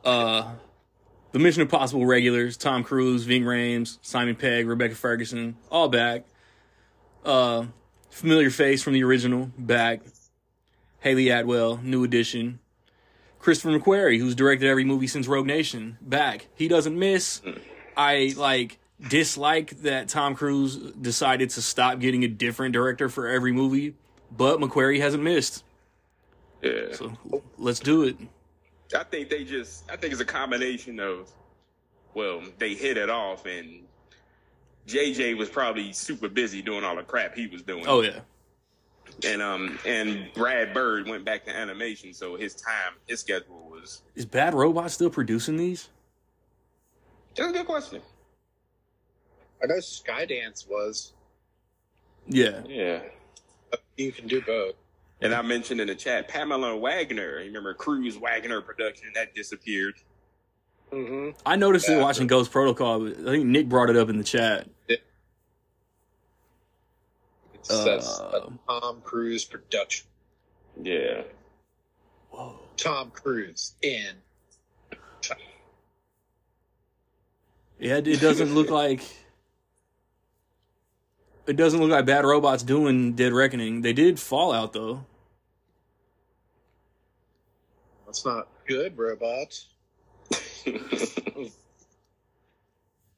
Uh, 0.05 0.53
the 1.33 1.39
Mission 1.39 1.62
Impossible 1.62 2.07
regulars: 2.07 2.57
Tom 2.57 2.85
Cruise, 2.85 3.24
Ving 3.24 3.43
Rhames, 3.43 3.99
Simon 4.03 4.37
Pegg, 4.37 4.66
Rebecca 4.66 4.95
Ferguson, 4.95 5.57
all 5.70 5.89
back. 5.89 6.24
Uh, 7.24 7.66
familiar 8.11 8.51
face 8.51 8.83
from 8.83 8.93
the 8.93 9.05
original, 9.05 9.51
back. 9.59 10.01
Hayley 11.01 11.28
Atwell, 11.31 11.78
new 11.78 12.05
addition. 12.05 12.59
Christopher 13.39 13.78
McQuarrie, 13.78 14.18
who's 14.18 14.35
directed 14.35 14.68
every 14.68 14.85
movie 14.85 15.07
since 15.07 15.26
Rogue 15.26 15.47
Nation, 15.47 15.97
back. 16.03 16.49
He 16.55 16.68
doesn't 16.68 16.99
miss. 16.99 17.41
I 17.97 18.35
like 18.37 18.78
dislike 19.09 19.83
that 19.83 20.09
Tom 20.09 20.35
Cruise 20.35 20.76
decided 20.76 21.49
to 21.51 21.62
stop 21.62 22.01
getting 22.01 22.22
a 22.22 22.28
different 22.28 22.74
director 22.74 23.09
for 23.09 23.28
every 23.28 23.53
movie, 23.53 23.95
but 24.31 24.61
McQuarrie 24.61 25.01
hasn't 25.01 25.22
missed. 25.22 25.64
yeah. 26.61 26.93
So 26.93 27.12
let's 27.57 27.81
do 27.81 28.03
it. 28.03 28.16
I 28.95 29.05
think 29.05 29.28
they 29.28 29.45
just, 29.45 29.91
I 29.91 29.97
think 29.97 30.12
it's 30.12 30.22
a 30.22 30.24
combination 30.24 30.99
of, 31.01 31.30
well, 32.14 32.43
they 32.59 32.74
hit 32.74 32.97
it 32.97 33.09
off, 33.11 33.47
and 33.47 33.82
JJ 34.86 35.36
was 35.36 35.49
probably 35.49 35.93
super 35.93 36.28
busy 36.28 36.62
doing 36.62 36.84
all 36.84 36.97
the 36.97 37.03
crap 37.03 37.34
he 37.34 37.47
was 37.47 37.62
doing. 37.62 37.84
Oh 37.86 38.03
yeah. 38.03 38.20
and 39.24 39.41
um, 39.41 39.78
and 39.86 40.28
Brad 40.34 40.74
Bird 40.74 41.09
went 41.09 41.24
back 41.24 41.45
to 41.45 41.57
animation, 41.57 42.12
so 42.12 42.36
his 42.36 42.55
time, 42.55 42.95
his 43.07 43.20
schedule 43.20 43.68
was. 43.70 44.03
Is 44.16 44.26
Bad 44.26 44.55
Robot 44.55 44.91
still 44.91 45.11
producing 45.11 45.57
these? 45.57 45.88
That's 47.36 47.51
a 47.51 47.53
good 47.53 47.66
question. 47.66 48.03
I 49.62 49.66
know 49.66 49.76
Skydance 49.76 50.68
was. 50.68 51.12
Yeah. 52.26 52.62
Yeah. 52.66 53.01
You 53.97 54.12
can 54.12 54.26
do 54.26 54.41
both. 54.41 54.74
And 55.22 55.34
I 55.34 55.42
mentioned 55.42 55.80
in 55.80 55.88
the 55.88 55.94
chat 55.94 56.28
Pamela 56.28 56.76
Wagner. 56.76 57.40
You 57.40 57.46
remember 57.46 57.74
Cruise 57.74 58.16
Wagner 58.16 58.60
production 58.60 59.08
that 59.14 59.34
disappeared. 59.34 59.94
Mm-hmm. 60.92 61.38
I 61.46 61.56
noticed 61.56 61.88
it 61.88 62.00
watching 62.00 62.26
Ghost 62.26 62.50
Protocol. 62.50 63.00
but 63.00 63.12
I 63.20 63.30
think 63.32 63.46
Nick 63.46 63.68
brought 63.68 63.90
it 63.90 63.96
up 63.96 64.08
in 64.08 64.16
the 64.18 64.24
chat. 64.24 64.66
It 64.88 65.02
says 67.62 68.20
Uh, 68.20 68.48
a 68.68 68.72
Tom 68.80 69.00
Cruise 69.02 69.44
production. 69.44 70.06
Yeah. 70.82 71.22
Whoa. 72.30 72.58
Tom 72.76 73.10
Cruise 73.10 73.74
in. 73.82 74.14
Yeah, 77.78 77.96
it, 77.96 78.08
it 78.08 78.20
doesn't 78.20 78.54
look 78.54 78.70
like 78.82 79.02
it 81.46 81.56
doesn't 81.56 81.80
look 81.80 81.90
like 81.90 82.06
Bad 82.06 82.24
Robot's 82.24 82.62
doing 82.62 83.12
Dead 83.14 83.32
Reckoning. 83.32 83.82
They 83.82 83.92
did 83.92 84.18
Fallout 84.20 84.72
though. 84.72 85.04
That's 88.11 88.24
not 88.26 88.48
good, 88.66 88.98
robot. 88.98 89.56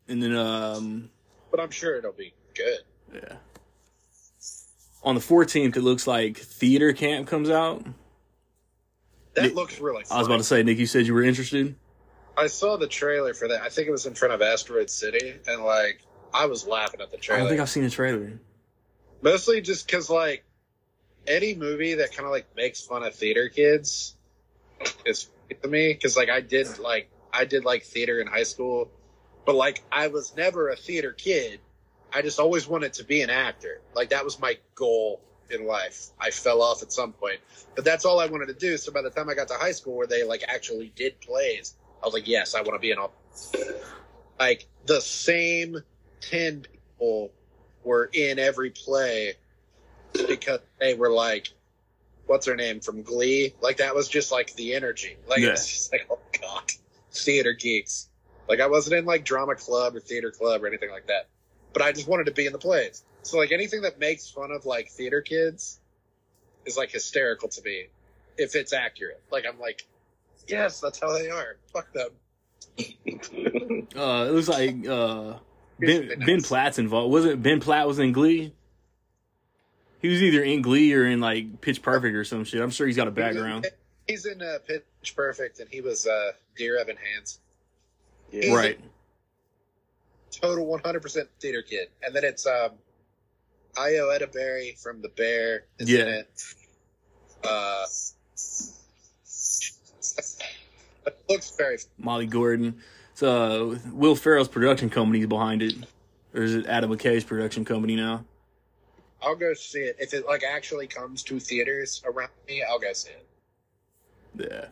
And 0.07 0.23
then 0.23 0.37
um 0.37 1.09
But 1.51 1.61
I'm 1.61 1.71
sure 1.71 1.97
it'll 1.97 2.13
be 2.13 2.35
good. 2.55 2.81
yeah. 3.15 3.37
On 5.03 5.15
the 5.15 5.21
14th 5.23 5.75
it 5.77 5.81
looks 5.81 6.07
like 6.07 6.37
Theater 6.37 6.93
Camp 6.93 7.27
comes 7.27 7.49
out. 7.49 7.87
That 9.33 9.45
Nick- 9.45 9.55
looks 9.55 9.81
really. 9.81 10.05
I 10.11 10.19
was 10.19 10.27
about 10.27 10.37
to 10.37 10.45
say 10.45 10.63
Nick 10.63 10.77
you 10.77 10.85
said 10.87 11.07
you 11.07 11.15
were 11.15 11.23
interested. 11.23 11.75
I 12.37 12.49
saw 12.49 12.77
the 12.77 12.87
trailer 12.87 13.33
for 13.33 13.49
that. 13.49 13.63
I 13.63 13.71
think 13.71 13.89
it 13.89 13.93
was 13.93 14.05
in 14.05 14.13
front 14.15 14.35
of 14.35 14.43
Asteroid 14.43 14.91
City, 14.91 15.37
and 15.47 15.65
like 15.65 16.03
I 16.35 16.45
was 16.45 16.67
laughing 16.67 17.01
at 17.01 17.11
the 17.11 17.17
trailer. 17.17 17.39
I 17.39 17.43
don't 17.45 17.49
think 17.51 17.63
I've 17.63 17.71
seen 17.71 17.85
a 17.85 17.91
trailer. 17.91 18.39
Mostly 19.23 19.63
just 19.63 19.87
because 19.87 20.11
like 20.11 20.45
any 21.27 21.55
movie 21.55 21.95
that 21.95 22.13
kind 22.15 22.27
of 22.27 22.31
like 22.31 22.55
makes 22.57 22.83
fun 22.83 23.03
of 23.05 23.15
theater 23.15 23.49
kids 23.49 24.17
is 25.05 25.29
to 25.63 25.69
me 25.69 25.93
because 25.93 26.17
like 26.17 26.31
I 26.31 26.41
did 26.41 26.79
like 26.79 27.11
I 27.33 27.45
did 27.45 27.65
like 27.65 27.85
theater 27.85 28.21
in 28.21 28.27
high 28.27 28.43
school, 28.43 28.91
but 29.45 29.55
like 29.55 29.83
I 29.91 30.09
was 30.09 30.37
never 30.37 30.71
a 30.71 30.77
theater 30.77 31.13
kid. 31.13 31.61
I 32.13 32.23
just 32.23 32.39
always 32.39 32.69
wanted 32.69 32.95
to 32.95 33.05
be 33.05 33.23
an 33.23 33.31
actor. 33.31 33.81
Like 33.95 34.11
that 34.11 34.25
was 34.25 34.39
my 34.39 34.59
goal 34.75 35.21
in 35.51 35.67
life. 35.67 36.09
I 36.21 36.31
fell 36.31 36.63
off 36.63 36.83
at 36.83 36.93
some 36.93 37.13
point, 37.13 37.41
but 37.75 37.85
that's 37.85 38.05
all 38.05 38.21
I 38.21 38.27
wanted 38.27 38.47
to 38.47 38.55
do. 38.55 38.77
So 38.77 38.93
by 38.93 39.03
the 39.03 39.11
time 39.11 39.29
I 39.29 39.35
got 39.35 39.49
to 39.49 39.55
high 39.55 39.73
school, 39.73 39.97
where 39.97 40.07
they 40.07 40.25
like 40.25 40.43
actually 40.47 40.93
did 40.95 41.21
plays, 41.21 41.75
I 42.03 42.07
was 42.07 42.15
like, 42.15 42.29
yes, 42.29 42.55
I 42.55 42.63
want 42.63 42.75
to 42.75 42.79
be 42.79 42.93
all. 42.95 43.13
Like 44.39 44.67
the 44.87 45.01
same 45.01 45.79
ten 46.21 46.67
people 46.71 47.31
were 47.85 48.11
in 48.13 48.39
every 48.39 48.71
play 48.71 49.35
because 50.13 50.61
they 50.79 50.95
were 50.95 51.11
like, 51.11 51.53
what's 52.33 52.47
her 52.47 52.57
name 52.57 52.81
from 52.81 53.03
Glee? 53.03 53.55
Like 53.61 53.77
that 53.77 53.95
was 53.95 54.09
just 54.09 54.33
like 54.33 54.55
the 54.55 54.75
energy. 54.75 55.17
Like 55.29 55.41
Yeah. 55.41 55.51
it's 55.51 55.69
just 55.69 55.93
like, 55.93 56.07
oh 56.11 56.19
god, 56.41 56.63
theater 57.13 57.53
geeks. 57.53 58.09
Like 58.49 58.59
I 58.61 58.67
wasn't 58.69 58.97
in 58.97 59.05
like 59.05 59.25
drama 59.25 59.55
club 59.55 59.95
or 59.95 60.01
theater 60.01 60.31
club 60.31 60.65
or 60.65 60.67
anything 60.67 60.91
like 60.91 61.09
that, 61.09 61.29
but 61.75 61.83
I 61.83 61.93
just 61.93 62.09
wanted 62.09 62.25
to 62.27 62.33
be 62.33 62.47
in 62.47 62.53
the 62.53 62.59
plays. 62.59 63.05
So 63.23 63.37
like 63.37 63.53
anything 63.53 63.83
that 63.83 63.99
makes 63.99 64.31
fun 64.31 64.51
of 64.51 64.65
like 64.65 64.89
theater 64.89 65.21
kids 65.21 65.79
is 66.65 66.77
like 66.79 66.91
hysterical 66.91 67.51
to 67.51 67.63
me 67.63 67.89
if 68.39 68.55
it's 68.57 68.73
accurate. 68.73 69.21
Like 69.31 69.45
I'm 69.47 69.61
like, 69.61 69.87
yes, 70.49 70.81
that's 70.81 70.99
how 70.99 71.13
they 71.13 71.29
are. 71.29 71.57
Fuck 71.73 71.93
them. 71.93 72.09
Uh, 73.95 74.27
it 74.29 74.33
was 74.33 74.49
like 74.49 74.87
uh, 74.89 75.35
Ben, 75.79 76.13
ben 76.25 76.41
Platt's 76.43 76.79
involved. 76.79 77.13
Was 77.13 77.27
it 77.27 77.43
Ben 77.43 77.61
Platt 77.61 77.87
was 77.87 77.99
in 77.99 78.13
Glee? 78.13 78.55
He 80.03 80.09
was 80.09 80.21
either 80.23 80.43
in 80.43 80.63
Glee 80.63 80.93
or 80.95 81.07
in 81.07 81.21
like 81.21 81.61
Pitch 81.61 81.81
Perfect 81.81 82.15
or 82.17 82.25
some 82.25 82.45
shit. 82.45 82.61
I'm 82.61 82.71
sure 82.71 82.87
he's 82.87 82.97
got 82.97 83.09
a 83.09 83.13
background. 83.13 83.69
He's 84.09 84.27
in 84.27 84.43
uh, 84.43 84.59
Pitch 84.67 85.15
Perfect, 85.15 85.61
and 85.61 85.69
he 85.71 85.81
was 85.81 86.07
uh, 86.07 86.33
Dear 86.57 86.77
Evan 86.79 86.97
Hansen. 86.97 87.41
Yeah. 88.33 88.53
Right. 88.55 88.81
Total 90.33 90.67
100% 90.67 91.27
theater 91.41 91.63
kid. 91.63 91.89
And 92.03 92.15
then 92.15 92.25
it's 92.25 92.47
um, 92.47 92.71
Ayo 93.75 94.19
Edebiri 94.19 94.77
from 94.83 95.03
The 95.03 95.09
Bear 95.11 95.65
is 95.79 95.89
in 95.89 95.97
Yeah. 95.97 96.05
it. 96.21 96.45
Uh, 97.45 97.85
it 101.07 101.17
looks 101.29 101.51
very. 101.57 101.79
Molly 101.99 102.27
Gordon. 102.27 102.81
So 103.15 103.73
uh, 103.73 103.79
Will 103.93 104.17
Ferrell's 104.17 104.49
production 104.49 104.91
company's 104.91 105.27
behind 105.27 105.63
it. 105.63 105.75
Or 106.35 106.43
is 106.43 106.55
it 106.55 106.67
Adam 106.67 106.91
McKay's 106.91 107.25
production 107.25 107.65
company 107.65 107.95
now? 107.95 108.25
I'll 109.23 109.37
go 109.37 109.55
see 109.55 109.81
it 109.81 109.97
if 109.99 110.15
it 110.15 110.27
like 110.27 110.43
actually 110.43 110.87
comes 110.87 111.23
to 111.25 111.39
theaters 111.39 112.03
around 112.05 112.31
me. 112.49 112.63
I'll 112.63 112.79
go 112.79 112.93
see 112.93 113.11
it. 113.11 113.27
Yeah. 114.51 114.67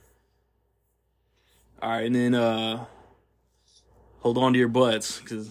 All 1.82 1.90
right, 1.90 2.04
and 2.04 2.14
then 2.14 2.34
uh, 2.34 2.84
hold 4.20 4.36
on 4.38 4.52
to 4.52 4.58
your 4.58 4.68
butts 4.68 5.20
because 5.20 5.50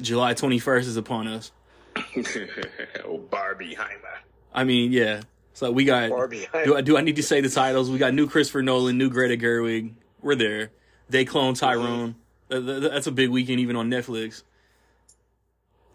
July 0.00 0.34
21st 0.34 0.80
is 0.80 0.96
upon 0.96 1.28
us. 1.28 1.52
oh, 1.96 3.20
Barbenheimer. 3.30 4.18
I 4.54 4.64
mean, 4.64 4.92
yeah. 4.92 5.22
So 5.52 5.70
we 5.70 5.84
got. 5.84 6.10
Barbie. 6.10 6.46
Do 6.64 6.76
I 6.76 6.80
do 6.80 6.96
I 6.96 7.02
need 7.02 7.16
to 7.16 7.22
say 7.22 7.40
the 7.40 7.48
titles? 7.48 7.90
We 7.90 7.98
got 7.98 8.14
new 8.14 8.28
Christopher 8.28 8.62
Nolan, 8.62 8.98
new 8.98 9.10
Greta 9.10 9.36
Gerwig. 9.36 9.92
We're 10.22 10.34
there. 10.34 10.70
They 11.08 11.24
clone 11.24 11.54
Tyrone. 11.54 12.16
Th- 12.50 12.64
th- 12.64 12.82
That's 12.82 13.06
a 13.06 13.12
big 13.12 13.30
weekend 13.30 13.60
even 13.60 13.76
on 13.76 13.90
Netflix. 13.90 14.42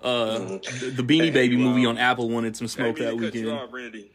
Uh, 0.01 0.37
the 0.79 0.93
the 0.95 1.03
Beanie 1.03 1.33
Baby 1.33 1.57
well, 1.57 1.69
movie 1.69 1.85
on 1.85 1.97
Apple 1.97 2.29
wanted 2.29 2.55
some 2.55 2.67
smoke 2.67 2.97
that 2.97 3.11
to 3.11 3.17
cut 3.19 3.35
you 3.35 3.41
weekend. 3.45 3.59
off, 3.59 3.73
Randy. 3.73 4.11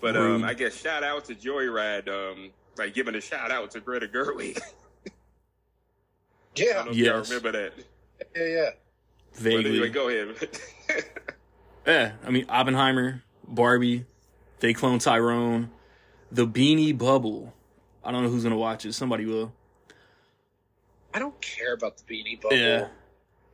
But 0.00 0.16
um, 0.16 0.44
I 0.44 0.54
guess 0.54 0.74
shout 0.74 1.04
out 1.04 1.24
to 1.26 1.34
Joyride, 1.34 2.08
um, 2.08 2.50
like 2.78 2.94
giving 2.94 3.14
a 3.14 3.20
shout 3.20 3.50
out 3.50 3.70
to 3.72 3.80
Greta 3.80 4.08
Gerwig. 4.08 4.58
I 4.60 5.10
Yeah, 6.56 6.72
don't 6.74 6.84
know 6.86 6.90
if 6.92 6.96
Yes. 6.96 7.28
remember 7.30 7.52
that. 7.52 7.72
yeah, 8.36 8.44
yeah. 8.44 8.70
Vaguely. 9.34 9.70
anyway, 9.70 9.88
go 9.88 10.08
ahead. 10.08 10.36
Yeah, 11.86 12.12
I 12.26 12.30
mean 12.30 12.44
Oppenheimer, 12.48 13.22
Barbie, 13.48 14.04
They 14.60 14.74
Clone 14.74 14.98
Tyrone, 14.98 15.70
The 16.30 16.46
Beanie 16.46 16.96
Bubble. 16.96 17.54
I 18.04 18.12
don't 18.12 18.22
know 18.22 18.28
who's 18.28 18.42
gonna 18.42 18.56
watch 18.56 18.84
it. 18.84 18.92
Somebody 18.92 19.24
will. 19.24 19.52
I 21.14 21.18
don't 21.18 21.40
care 21.40 21.72
about 21.72 21.96
the 21.96 22.04
Beanie 22.04 22.40
Bubble. 22.40 22.56
Yeah, 22.56 22.88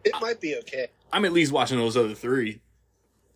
It 0.04 0.12
might 0.20 0.40
be 0.40 0.56
okay. 0.58 0.88
I'm 1.12 1.24
at 1.24 1.32
least 1.32 1.52
watching 1.52 1.78
those 1.78 1.96
other 1.96 2.14
three. 2.14 2.60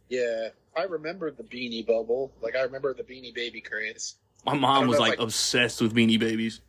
Yeah, 0.09 0.49
I 0.77 0.83
remember 0.85 1.31
the 1.31 1.43
Beanie 1.45 1.87
Bubble. 1.87 2.33
Like 2.43 2.57
I 2.57 2.63
remember 2.63 2.93
the 2.95 3.03
Beanie 3.03 3.35
Baby 3.35 3.61
craze. 3.61 4.17
My 4.45 4.55
mom 4.55 4.87
was 4.87 4.99
know 4.99 5.05
if 5.05 5.11
like 5.11 5.21
I- 5.21 5.23
obsessed 5.23 5.81
with 5.81 5.95
Beanie 5.95 6.19
Babies. 6.19 6.61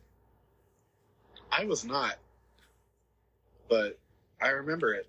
I 1.50 1.64
was 1.64 1.84
not, 1.84 2.14
but 3.68 3.98
I 4.40 4.48
remember 4.48 4.94
it. 4.94 5.06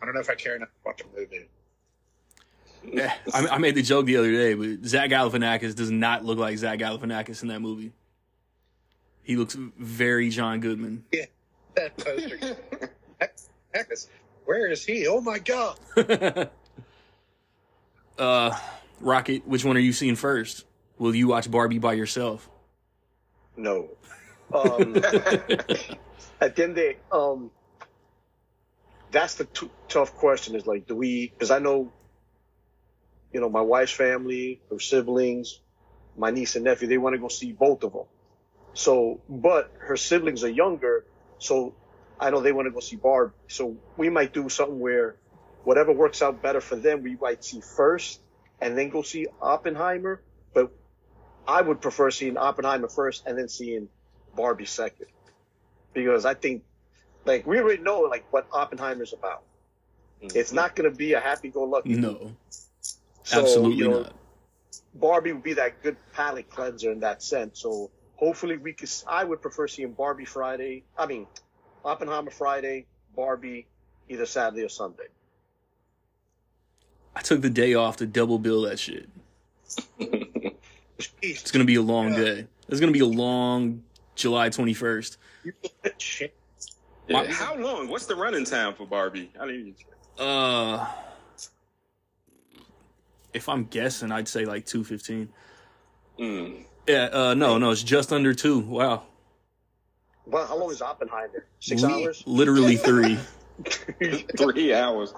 I 0.00 0.06
don't 0.06 0.14
know 0.14 0.20
if 0.20 0.30
I 0.30 0.34
care 0.34 0.56
enough 0.56 0.68
to 0.68 0.74
watch 0.86 1.02
a 1.02 1.18
movie. 1.18 1.46
Yeah, 2.82 3.12
I, 3.34 3.46
I 3.48 3.58
made 3.58 3.74
the 3.74 3.82
joke 3.82 4.06
the 4.06 4.16
other 4.16 4.32
day, 4.32 4.54
but 4.54 4.86
Zach 4.88 5.10
Galifianakis 5.10 5.74
does 5.74 5.90
not 5.90 6.24
look 6.24 6.38
like 6.38 6.56
Zach 6.56 6.78
Galifianakis 6.78 7.42
in 7.42 7.48
that 7.48 7.60
movie. 7.60 7.92
He 9.22 9.36
looks 9.36 9.54
very 9.58 10.30
John 10.30 10.60
Goodman. 10.60 11.04
Yeah, 11.12 11.26
that 11.76 11.96
poster. 11.98 12.56
Heck, 13.20 13.88
this- 13.88 14.08
where 14.44 14.70
is 14.70 14.84
he? 14.84 15.06
Oh 15.06 15.20
my 15.20 15.38
god! 15.38 15.78
uh, 18.18 18.58
Rocket, 19.00 19.46
which 19.46 19.64
one 19.64 19.76
are 19.76 19.80
you 19.80 19.92
seeing 19.92 20.16
first? 20.16 20.64
Will 20.98 21.14
you 21.14 21.28
watch 21.28 21.50
Barbie 21.50 21.78
by 21.78 21.92
yourself? 21.92 22.48
No. 23.56 23.90
Um, 24.52 24.96
at 26.40 26.56
the 26.56 26.62
end 26.62 26.70
of 26.70 26.74
the 26.74 26.74
day, 26.74 26.96
um, 27.12 27.50
that's 29.10 29.36
the 29.36 29.44
t- 29.44 29.70
tough 29.88 30.14
question 30.16 30.54
is 30.56 30.66
like, 30.66 30.86
do 30.86 30.96
we, 30.96 31.28
because 31.28 31.50
I 31.50 31.58
know, 31.58 31.92
you 33.32 33.40
know, 33.40 33.48
my 33.48 33.60
wife's 33.60 33.92
family, 33.92 34.60
her 34.70 34.78
siblings, 34.80 35.60
my 36.16 36.30
niece 36.30 36.56
and 36.56 36.64
nephew, 36.64 36.88
they 36.88 36.98
want 36.98 37.14
to 37.14 37.18
go 37.18 37.28
see 37.28 37.52
both 37.52 37.84
of 37.84 37.92
them. 37.92 38.04
So, 38.74 39.20
but 39.28 39.72
her 39.78 39.96
siblings 39.96 40.44
are 40.44 40.50
younger, 40.50 41.04
so 41.38 41.74
I 42.20 42.30
know 42.30 42.40
they 42.40 42.52
want 42.52 42.66
to 42.66 42.70
go 42.70 42.80
see 42.80 42.96
Barb. 42.96 43.32
So 43.48 43.76
we 43.96 44.10
might 44.10 44.32
do 44.34 44.48
something 44.48 44.78
where 44.78 45.16
whatever 45.64 45.92
works 45.92 46.20
out 46.20 46.42
better 46.42 46.60
for 46.60 46.76
them, 46.76 47.02
we 47.02 47.16
might 47.16 47.42
see 47.42 47.60
first 47.60 48.20
and 48.60 48.76
then 48.76 48.90
go 48.90 49.02
see 49.02 49.26
Oppenheimer. 49.40 50.20
But 50.52 50.70
I 51.48 51.62
would 51.62 51.80
prefer 51.80 52.10
seeing 52.10 52.36
Oppenheimer 52.36 52.88
first 52.88 53.26
and 53.26 53.38
then 53.38 53.48
seeing 53.48 53.88
Barbie 54.36 54.66
second. 54.66 55.06
Because 55.94 56.26
I 56.26 56.34
think, 56.34 56.62
like, 57.24 57.46
we 57.46 57.58
already 57.58 57.82
know, 57.82 58.02
like, 58.02 58.30
what 58.32 58.46
Oppenheimer's 58.52 59.12
about. 59.12 59.42
Mm-hmm. 60.22 60.38
It's 60.38 60.52
not 60.52 60.76
going 60.76 60.90
to 60.90 60.96
be 60.96 61.14
a 61.14 61.20
happy-go-lucky. 61.20 61.94
No, 61.94 62.36
So, 63.22 63.40
absolutely 63.40 63.76
you 63.76 63.88
know, 63.88 64.02
not. 64.02 64.12
Barbie 64.94 65.32
would 65.32 65.42
be 65.42 65.54
that 65.54 65.82
good 65.82 65.96
palate 66.12 66.50
cleanser 66.50 66.92
in 66.92 67.00
that 67.00 67.22
sense. 67.22 67.60
So 67.60 67.90
hopefully 68.16 68.56
we 68.56 68.72
could. 68.72 68.90
I 69.06 69.24
would 69.24 69.40
prefer 69.40 69.68
seeing 69.68 69.92
Barbie 69.92 70.24
Friday. 70.24 70.84
I 70.98 71.06
mean, 71.06 71.26
Oppenheimer 71.84 72.30
Friday, 72.30 72.86
Barbie 73.16 73.66
either 74.08 74.26
Saturday 74.26 74.62
or 74.64 74.68
Sunday. 74.68 75.04
I 77.16 77.22
took 77.22 77.40
the 77.40 77.50
day 77.50 77.74
off 77.74 77.96
to 77.98 78.06
double 78.06 78.38
bill 78.38 78.62
that 78.62 78.78
shit. 78.78 79.08
It's 81.22 81.50
gonna 81.50 81.64
be 81.64 81.76
a 81.76 81.82
long 81.82 82.10
Yeah. 82.12 82.24
day. 82.24 82.46
It's 82.68 82.78
gonna 82.78 82.92
be 82.92 83.00
a 83.00 83.06
long 83.06 83.82
July 84.16 84.50
21st. 84.50 85.16
Yeah, 87.08 87.26
How 87.32 87.56
long? 87.56 87.88
What's 87.88 88.04
the 88.04 88.14
running 88.14 88.44
time 88.44 88.74
for 88.74 88.86
Barbie? 88.86 89.30
I 89.40 89.46
didn't 89.46 89.60
even. 89.68 89.74
Uh, 90.18 90.86
if 93.32 93.48
I'm 93.48 93.64
guessing, 93.64 94.12
I'd 94.12 94.28
say 94.28 94.44
like 94.44 94.66
215. 94.66 95.28
Mm. 96.18 96.64
Yeah, 96.86 97.04
uh, 97.12 97.32
no, 97.34 97.56
no, 97.56 97.70
it's 97.70 97.82
just 97.82 98.12
under 98.12 98.34
two. 98.34 98.58
Wow. 98.60 99.04
Well, 100.30 100.46
how 100.46 100.56
long 100.56 100.70
is 100.70 100.80
Oppenheimer? 100.80 101.44
Six 101.58 101.82
Li- 101.82 102.04
hours. 102.04 102.22
Literally 102.26 102.76
three. 102.76 103.18
Three 104.38 104.72
hours. 104.72 105.12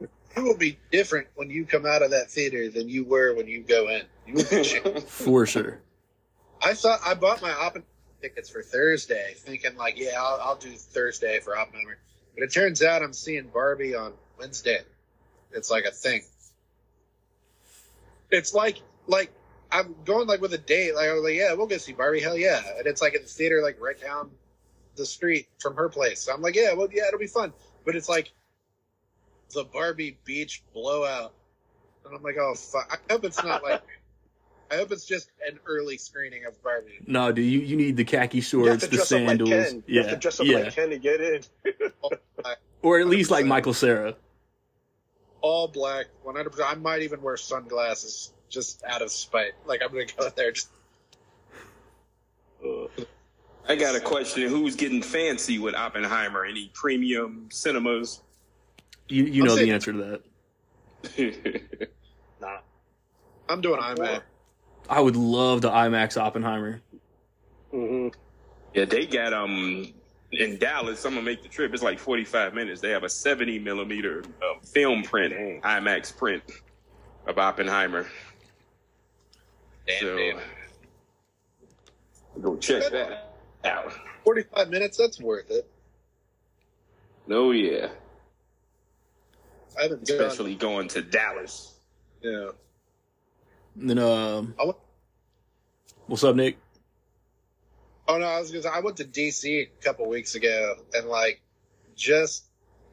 It 0.00 0.40
will 0.40 0.56
be 0.56 0.78
different 0.90 1.26
when 1.34 1.50
you 1.50 1.66
come 1.66 1.84
out 1.84 2.00
of 2.00 2.12
that 2.12 2.30
theater 2.30 2.70
than 2.70 2.88
you 2.88 3.04
were 3.04 3.34
when 3.34 3.46
you 3.46 3.60
go 3.60 3.90
in. 3.90 4.02
You 4.26 4.34
will 4.34 4.44
be. 4.44 5.00
For 5.06 5.44
sure. 5.44 5.80
I 6.62 6.72
thought 6.72 7.00
I 7.04 7.12
bought 7.12 7.42
my 7.42 7.52
Oppenheimer 7.52 7.84
tickets 8.22 8.48
for 8.48 8.62
Thursday, 8.62 9.34
thinking 9.36 9.76
like, 9.76 9.98
yeah, 9.98 10.20
I'll, 10.20 10.40
I'll 10.40 10.56
do 10.56 10.70
Thursday 10.70 11.40
for 11.40 11.56
Oppenheimer. 11.56 11.98
But 12.34 12.44
it 12.44 12.52
turns 12.52 12.82
out 12.82 13.02
I'm 13.02 13.12
seeing 13.12 13.48
Barbie 13.48 13.94
on 13.94 14.12
Wednesday. 14.38 14.80
It's 15.52 15.70
like 15.70 15.84
a 15.84 15.90
thing. 15.90 16.22
It's 18.30 18.54
like 18.54 18.80
like 19.06 19.32
I'm 19.70 19.94
going 20.04 20.26
like 20.26 20.40
with 20.40 20.54
a 20.54 20.58
date. 20.58 20.94
Like 20.94 21.08
I 21.08 21.12
was 21.12 21.22
like, 21.22 21.34
yeah, 21.34 21.52
we'll 21.52 21.66
go 21.66 21.76
see 21.76 21.92
Barbie. 21.92 22.20
Hell 22.20 22.36
yeah! 22.36 22.62
And 22.78 22.86
it's 22.86 23.02
like 23.02 23.14
in 23.14 23.22
the 23.22 23.28
theater, 23.28 23.60
like 23.62 23.80
right 23.80 24.00
down 24.00 24.30
the 24.96 25.06
street 25.06 25.48
from 25.58 25.74
her 25.76 25.88
place. 25.88 26.20
So 26.20 26.32
I'm 26.32 26.42
like, 26.42 26.56
yeah, 26.56 26.72
well, 26.72 26.88
yeah, 26.92 27.06
it'll 27.08 27.18
be 27.18 27.26
fun. 27.26 27.52
But 27.84 27.96
it's 27.96 28.08
like 28.08 28.32
the 29.54 29.64
Barbie 29.64 30.18
beach 30.24 30.62
blowout, 30.72 31.34
and 32.04 32.16
I'm 32.16 32.22
like, 32.22 32.36
oh 32.38 32.54
fuck. 32.54 33.00
I 33.08 33.12
hope 33.12 33.24
it's 33.24 33.42
not 33.42 33.62
like 33.62 33.82
I 34.70 34.76
hope 34.76 34.92
it's 34.92 35.06
just 35.06 35.30
an 35.48 35.58
early 35.66 35.96
screening 35.96 36.44
of 36.44 36.62
Barbie. 36.62 37.00
No, 37.06 37.32
dude, 37.32 37.50
you, 37.50 37.60
you 37.60 37.76
need 37.76 37.96
the 37.96 38.04
khaki 38.04 38.40
shorts, 38.40 38.86
the 38.86 38.96
dress 38.96 39.10
like 39.12 39.26
sandals. 39.26 39.50
Ken. 39.50 39.82
You 39.86 39.94
yeah, 39.96 40.02
have 40.02 40.10
to 40.10 40.16
dress 40.16 40.40
up 40.40 40.46
yeah. 40.46 40.58
like 40.58 40.74
Ken 40.74 40.90
to 40.90 40.98
get 40.98 41.20
in. 41.20 41.42
or 42.82 43.00
at 43.00 43.06
least 43.06 43.30
like 43.30 43.46
Michael 43.46 43.72
Cera. 43.72 44.14
All 45.40 45.68
black, 45.68 46.06
100%. 46.26 46.60
I 46.66 46.74
might 46.74 47.02
even 47.02 47.22
wear 47.22 47.36
sunglasses 47.36 48.32
just 48.48 48.82
out 48.84 49.02
of 49.02 49.10
spite. 49.10 49.52
Like, 49.66 49.80
I'm 49.82 49.92
going 49.92 50.06
to 50.06 50.16
go 50.16 50.26
in 50.26 50.32
there 50.36 50.52
just. 50.52 50.68
I 53.68 53.76
got 53.76 53.94
a 53.94 54.00
question. 54.00 54.48
Who's 54.48 54.74
getting 54.74 55.02
fancy 55.02 55.58
with 55.58 55.74
Oppenheimer? 55.74 56.44
Any 56.44 56.70
premium 56.74 57.48
cinemas? 57.50 58.22
You 59.08 59.24
you 59.24 59.44
know 59.44 59.56
the 59.56 59.70
answer 59.70 59.92
to 59.92 60.20
that. 61.16 61.60
Nah. 62.40 62.58
I'm 63.48 63.60
doing 63.60 63.80
IMAX. 63.80 64.22
I 64.88 65.00
would 65.00 65.16
love 65.16 65.60
the 65.60 65.70
IMAX 65.70 66.16
Oppenheimer. 66.16 66.80
hmm 67.72 68.08
yeah, 68.74 68.84
they 68.84 69.06
got 69.06 69.32
um 69.32 69.92
in 70.32 70.58
Dallas. 70.58 71.04
I'm 71.04 71.14
gonna 71.14 71.24
make 71.24 71.42
the 71.42 71.48
trip. 71.48 71.72
It's 71.74 71.82
like 71.82 71.98
45 71.98 72.54
minutes. 72.54 72.80
They 72.80 72.90
have 72.90 73.02
a 73.02 73.08
70 73.08 73.58
millimeter 73.58 74.22
um, 74.42 74.60
film 74.62 75.02
print, 75.02 75.32
IMAX 75.62 76.16
print 76.16 76.42
of 77.26 77.38
Oppenheimer. 77.38 78.06
Damn, 79.88 80.00
So 80.00 80.16
damn. 80.16 80.38
go 82.42 82.56
check 82.56 82.90
that 82.92 83.32
out. 83.64 83.92
45 84.24 84.68
minutes, 84.68 84.96
that's 84.98 85.20
worth 85.20 85.50
it. 85.50 85.68
No, 87.26 87.50
yeah, 87.50 87.88
I 89.78 89.82
haven't 89.82 90.06
gone. 90.06 90.16
especially 90.20 90.54
going 90.54 90.88
to 90.88 91.02
Dallas. 91.02 91.74
Yeah. 92.22 92.50
And 93.80 93.90
then 93.90 93.98
um, 93.98 94.54
I 94.60 94.64
went, 94.64 94.76
what's 96.06 96.24
up, 96.24 96.36
Nick? 96.36 96.58
oh, 98.08 98.16
no, 98.18 98.24
I 98.24 98.40
was 98.40 98.50
going 98.50 98.62
to 98.62 98.68
say, 98.68 98.74
I 98.74 98.80
went 98.80 98.96
to 98.98 99.04
DC 99.04 99.44
a 99.44 99.66
couple 99.84 100.08
weeks 100.08 100.34
ago 100.34 100.76
and, 100.94 101.08
like, 101.08 101.42
just, 101.94 102.46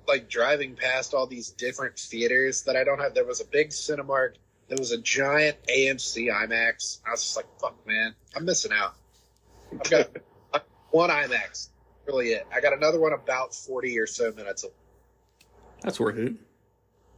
like, 0.09 0.29
driving 0.29 0.75
past 0.75 1.13
all 1.13 1.25
these 1.25 1.49
different 1.51 1.97
theaters 1.97 2.63
that 2.63 2.75
I 2.75 2.83
don't 2.83 2.99
have. 2.99 3.13
There 3.13 3.23
was 3.25 3.39
a 3.39 3.45
big 3.45 3.69
Cinemark. 3.69 4.33
There 4.67 4.77
was 4.77 4.91
a 4.91 4.97
giant 4.97 5.57
AMC 5.67 6.31
IMAX. 6.31 6.99
I 7.05 7.11
was 7.11 7.21
just 7.21 7.35
like, 7.35 7.45
fuck, 7.59 7.75
man, 7.85 8.15
I'm 8.35 8.45
missing 8.45 8.71
out. 8.73 8.95
I've 9.71 9.89
got 9.89 10.09
one 10.91 11.09
IMAX. 11.09 11.69
Really 12.07 12.29
it. 12.29 12.47
I 12.53 12.61
got 12.61 12.73
another 12.73 12.99
one 12.99 13.13
about 13.13 13.53
40 13.53 13.97
or 13.99 14.07
so 14.07 14.31
minutes. 14.31 14.65
That's 15.81 15.99
worth 15.99 16.17
it. 16.17 16.35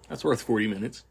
That's 0.10 0.24
worth 0.24 0.41
forty 0.41 0.68
minutes. 0.68 1.04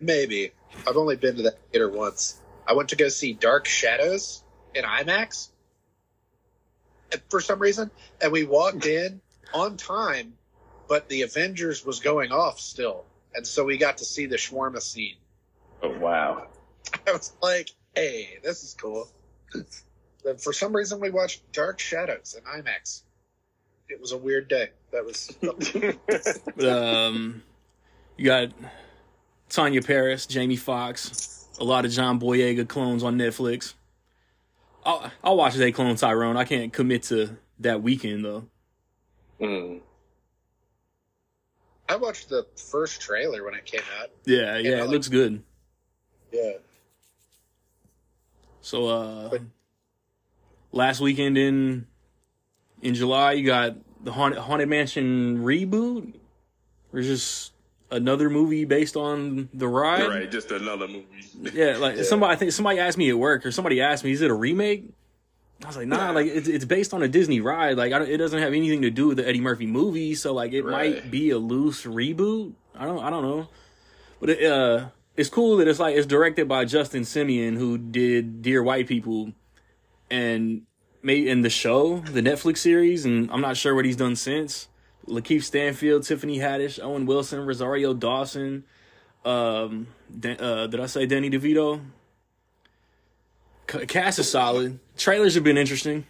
Maybe. 0.00 0.52
I've 0.86 0.96
only 0.96 1.16
been 1.16 1.36
to 1.36 1.42
that 1.42 1.58
theater 1.70 1.88
once. 1.88 2.40
I 2.66 2.74
went 2.74 2.90
to 2.90 2.96
go 2.96 3.08
see 3.08 3.32
Dark 3.32 3.66
Shadows 3.66 4.42
in 4.74 4.84
IMAX 4.84 5.48
for 7.28 7.40
some 7.40 7.58
reason, 7.58 7.90
and 8.20 8.32
we 8.32 8.44
walked 8.44 8.86
in 8.86 9.20
on 9.52 9.76
time, 9.76 10.34
but 10.88 11.08
the 11.08 11.22
Avengers 11.22 11.84
was 11.84 12.00
going 12.00 12.32
off 12.32 12.58
still, 12.58 13.04
and 13.34 13.46
so 13.46 13.64
we 13.64 13.76
got 13.76 13.98
to 13.98 14.04
see 14.04 14.26
the 14.26 14.36
shawarma 14.36 14.80
scene. 14.80 15.16
Oh 15.82 15.98
wow. 15.98 16.46
I 17.06 17.12
was 17.12 17.32
like, 17.42 17.70
"Hey, 17.94 18.38
this 18.42 18.62
is 18.62 18.74
cool." 18.74 19.08
But 20.24 20.40
for 20.40 20.52
some 20.52 20.74
reason, 20.74 21.00
we 21.00 21.10
watched 21.10 21.50
Dark 21.52 21.78
Shadows 21.80 22.36
in 22.38 22.44
IMAX. 22.44 23.02
It 23.88 24.00
was 24.00 24.12
a 24.12 24.18
weird 24.18 24.48
day. 24.48 24.70
That 24.92 25.04
was 25.04 25.36
um, 26.66 27.42
you 28.16 28.24
got 28.24 28.48
Teyonah 29.50 29.86
Parris, 29.86 30.26
Jamie 30.26 30.56
Foxx, 30.56 31.48
a 31.58 31.64
lot 31.64 31.84
of 31.84 31.90
John 31.90 32.20
Boyega 32.20 32.66
clones 32.66 33.02
on 33.02 33.18
Netflix. 33.18 33.74
I'll, 34.84 35.10
I'll 35.22 35.36
watch 35.36 35.54
They 35.54 35.72
Clone 35.72 35.96
Tyrone. 35.96 36.36
I 36.36 36.44
can't 36.44 36.72
commit 36.72 37.04
to 37.04 37.36
that 37.60 37.82
weekend 37.82 38.24
though. 38.24 38.44
Mm. 39.40 39.80
I 41.88 41.96
watched 41.96 42.28
the 42.28 42.46
first 42.56 43.00
trailer 43.00 43.44
when 43.44 43.54
it 43.54 43.66
came 43.66 43.82
out. 44.00 44.10
Yeah, 44.24 44.56
yeah, 44.58 44.78
it 44.78 44.80
like- 44.82 44.90
looks 44.90 45.08
good. 45.08 45.42
Yeah. 46.32 46.52
So, 48.60 48.86
uh, 48.86 49.28
But- 49.30 49.42
last 50.72 51.00
weekend 51.00 51.36
in 51.38 51.86
in 52.80 52.94
July, 52.94 53.32
you 53.32 53.46
got 53.46 53.76
the 54.02 54.10
Haunted, 54.12 54.40
Haunted 54.40 54.68
Mansion 54.68 55.38
reboot, 55.44 56.14
or 56.92 57.00
just 57.02 57.52
another 57.92 58.28
movie 58.30 58.64
based 58.64 58.96
on 58.96 59.48
the 59.54 59.68
ride. 59.68 60.08
Right, 60.08 60.30
just 60.30 60.50
another 60.50 60.88
movie. 60.88 61.06
Yeah, 61.54 61.76
like 61.78 61.96
Yeah. 61.96 62.02
somebody, 62.04 62.32
I 62.32 62.36
think 62.36 62.52
somebody 62.52 62.78
asked 62.78 62.98
me 62.98 63.08
at 63.10 63.18
work, 63.18 63.44
or 63.46 63.52
somebody 63.52 63.80
asked 63.80 64.04
me, 64.04 64.12
"Is 64.12 64.20
it 64.20 64.30
a 64.30 64.34
remake?" 64.34 64.84
I 65.62 65.66
was 65.68 65.76
like, 65.76 65.86
"Nah, 65.86 66.10
like 66.10 66.26
it's 66.26 66.48
it's 66.48 66.64
based 66.64 66.92
on 66.94 67.02
a 67.02 67.08
Disney 67.08 67.40
ride. 67.40 67.76
Like 67.76 67.92
I 67.92 67.98
don't, 68.00 68.08
it 68.08 68.16
doesn't 68.16 68.40
have 68.40 68.52
anything 68.52 68.82
to 68.82 68.90
do 68.90 69.08
with 69.08 69.16
the 69.18 69.26
Eddie 69.28 69.40
Murphy 69.40 69.66
movie. 69.66 70.14
So 70.14 70.32
like 70.32 70.52
it 70.52 70.62
Right. 70.62 70.94
might 71.02 71.10
be 71.10 71.30
a 71.30 71.38
loose 71.38 71.84
reboot. 71.84 72.52
I 72.74 72.84
don't, 72.86 72.98
I 73.02 73.10
don't 73.10 73.22
know, 73.22 73.48
but 74.20 74.30
it, 74.30 74.44
uh, 74.50 74.86
it's 75.16 75.28
cool 75.28 75.56
that 75.58 75.68
it's 75.68 75.78
like 75.78 75.96
it's 75.96 76.06
directed 76.06 76.48
by 76.48 76.64
Justin 76.64 77.02
Simien, 77.02 77.56
who 77.56 77.78
did 77.78 78.42
Dear 78.42 78.62
White 78.62 78.86
People, 78.86 79.32
and 80.10 80.62
made 81.02 81.26
in 81.26 81.42
the 81.42 81.50
show, 81.50 81.98
the 81.98 82.22
Netflix 82.22 82.58
series, 82.58 83.04
and 83.04 83.30
I'm 83.30 83.40
not 83.40 83.56
sure 83.56 83.74
what 83.74 83.84
he's 83.84 83.96
done 83.96 84.16
since. 84.16 84.68
Lakeith 85.06 85.42
Stanfield, 85.42 86.04
Tiffany 86.04 86.38
Haddish, 86.38 86.78
Owen 86.82 87.06
Wilson, 87.06 87.44
Rosario 87.44 87.92
Dawson. 87.92 88.64
Um, 89.24 89.88
uh, 90.24 90.66
did 90.66 90.80
I 90.80 90.86
say 90.86 91.06
Danny 91.06 91.28
DeVito? 91.30 91.80
Cast 93.66 94.18
is 94.18 94.30
solid. 94.30 94.78
Trailers 94.96 95.34
have 95.34 95.44
been 95.44 95.56
interesting. 95.56 96.06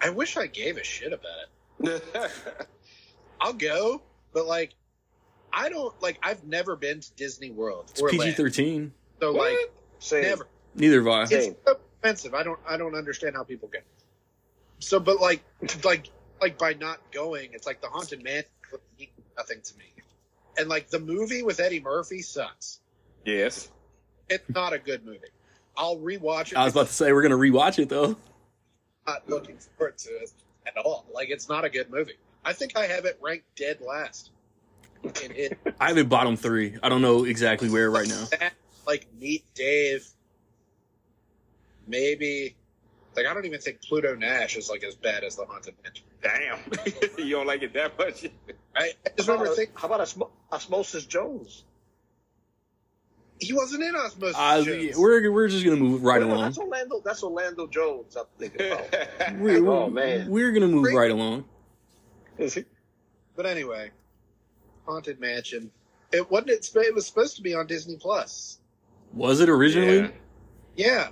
I 0.00 0.10
wish 0.10 0.36
I 0.36 0.46
gave 0.46 0.76
a 0.76 0.84
shit 0.84 1.12
about 1.12 1.92
it. 1.92 2.02
I'll 3.40 3.52
go, 3.52 4.02
but 4.32 4.46
like, 4.46 4.74
I 5.56 5.68
don't 5.68 5.94
like. 6.02 6.18
I've 6.22 6.44
never 6.44 6.76
been 6.76 7.00
to 7.00 7.12
Disney 7.12 7.50
World 7.50 7.90
It's 7.90 8.02
PG 8.02 8.32
thirteen. 8.32 8.92
so 9.20 9.30
like 9.32 9.56
Same. 10.00 10.22
never. 10.22 10.48
Neither 10.74 10.98
have 10.98 11.06
I. 11.08 11.22
It's 11.30 11.54
so 11.64 11.78
expensive. 12.00 12.34
I 12.34 12.42
don't. 12.42 12.58
I 12.68 12.76
don't 12.76 12.94
understand 12.94 13.36
how 13.36 13.44
people 13.44 13.68
get. 13.68 13.84
So, 14.80 14.98
but 14.98 15.20
like, 15.20 15.42
like, 15.84 16.08
like 16.40 16.58
by 16.58 16.74
not 16.74 16.98
going, 17.12 17.50
it's 17.52 17.66
like 17.66 17.80
the 17.80 17.86
haunted 17.88 18.22
man 18.22 18.42
means 18.98 19.10
nothing 19.36 19.60
to 19.62 19.78
me. 19.78 19.84
And 20.58 20.68
like 20.68 20.90
the 20.90 20.98
movie 20.98 21.42
with 21.42 21.60
Eddie 21.60 21.80
Murphy 21.80 22.20
sucks. 22.22 22.80
yes. 23.24 23.70
It's 24.30 24.48
not 24.48 24.72
a 24.72 24.78
good 24.78 25.04
movie. 25.04 25.18
I'll 25.76 25.98
rewatch 25.98 26.52
it. 26.52 26.56
I 26.56 26.64
was 26.64 26.72
about 26.72 26.86
to 26.86 26.92
say 26.92 27.12
we're 27.12 27.22
gonna 27.22 27.36
rewatch 27.36 27.78
it 27.78 27.88
though. 27.90 28.16
Not 29.06 29.28
looking 29.28 29.58
forward 29.76 29.98
to 29.98 30.10
it 30.10 30.32
at 30.66 30.76
all. 30.78 31.04
Like 31.12 31.28
it's 31.30 31.48
not 31.48 31.64
a 31.64 31.68
good 31.68 31.90
movie. 31.90 32.14
I 32.44 32.52
think 32.54 32.76
I 32.76 32.86
have 32.86 33.04
it 33.04 33.18
ranked 33.20 33.44
dead 33.56 33.80
last. 33.80 34.30
In 35.04 35.32
it, 35.32 35.58
I 35.80 35.88
have 35.88 35.98
it 35.98 36.08
bottom 36.08 36.36
three. 36.36 36.76
I 36.82 36.88
don't 36.88 37.02
know 37.02 37.24
exactly 37.24 37.68
where 37.70 37.90
right 37.90 38.08
now. 38.08 38.26
like 38.86 39.06
Meet 39.20 39.44
Dave, 39.54 40.06
maybe. 41.86 42.56
Like 43.16 43.26
I 43.26 43.34
don't 43.34 43.44
even 43.44 43.60
think 43.60 43.80
Pluto 43.82 44.14
Nash 44.16 44.56
is 44.56 44.68
like 44.68 44.82
as 44.82 44.96
bad 44.96 45.22
as 45.22 45.36
the 45.36 45.44
Haunted 45.44 45.74
Mansion. 45.84 46.04
Damn. 46.22 46.58
you 47.26 47.36
don't 47.36 47.46
like 47.46 47.62
it 47.62 47.72
that 47.74 47.96
much? 47.98 48.24
I, 48.76 48.90
I 49.06 49.10
just 49.16 49.28
How 49.28 49.34
remember 49.34 49.44
about, 49.44 49.56
thinking 49.56 49.74
how 49.76 49.86
about 49.88 50.00
Osmo- 50.00 50.30
Osmosis 50.50 51.04
Jones? 51.06 51.64
he 53.40 53.52
wasn't 53.52 53.82
in 53.82 53.94
Osmosis 53.94 54.36
Uh, 54.38 54.62
Jones. 54.62 54.96
we're 54.96 55.30
we're 55.30 55.48
just 55.48 55.64
gonna 55.64 55.76
move 55.76 56.02
right 56.02 56.20
Well, 56.20 56.28
no, 56.28 56.34
along. 56.34 56.44
That's 56.46 56.58
Orlando. 56.58 57.02
That's 57.04 57.22
Orlando 57.22 57.66
Jones. 57.66 58.16
I'm 58.16 58.24
thinking 58.38 58.66
about. 58.72 59.38
We're, 59.38 59.68
Oh, 59.68 59.90
man. 59.90 60.28
we're 60.30 60.50
gonna 60.52 60.68
move 60.68 60.92
right 60.94 61.10
along. 61.10 61.44
Is 62.38 62.54
he? 62.54 62.64
But 63.36 63.46
anyway, 63.46 63.90
Haunted 64.86 65.20
Mansion. 65.20 65.70
It 66.12 66.30
wasn't. 66.30 66.50
It, 66.50 66.70
it 66.76 66.94
was 66.94 67.06
supposed 67.06 67.36
to 67.36 67.42
be 67.42 67.54
on 67.54 67.66
Disney 67.66 67.96
Plus. 67.96 68.58
Was 69.12 69.40
it 69.40 69.48
originally? 69.48 70.00
Yeah. 70.00 70.08
Yeah, 70.76 71.08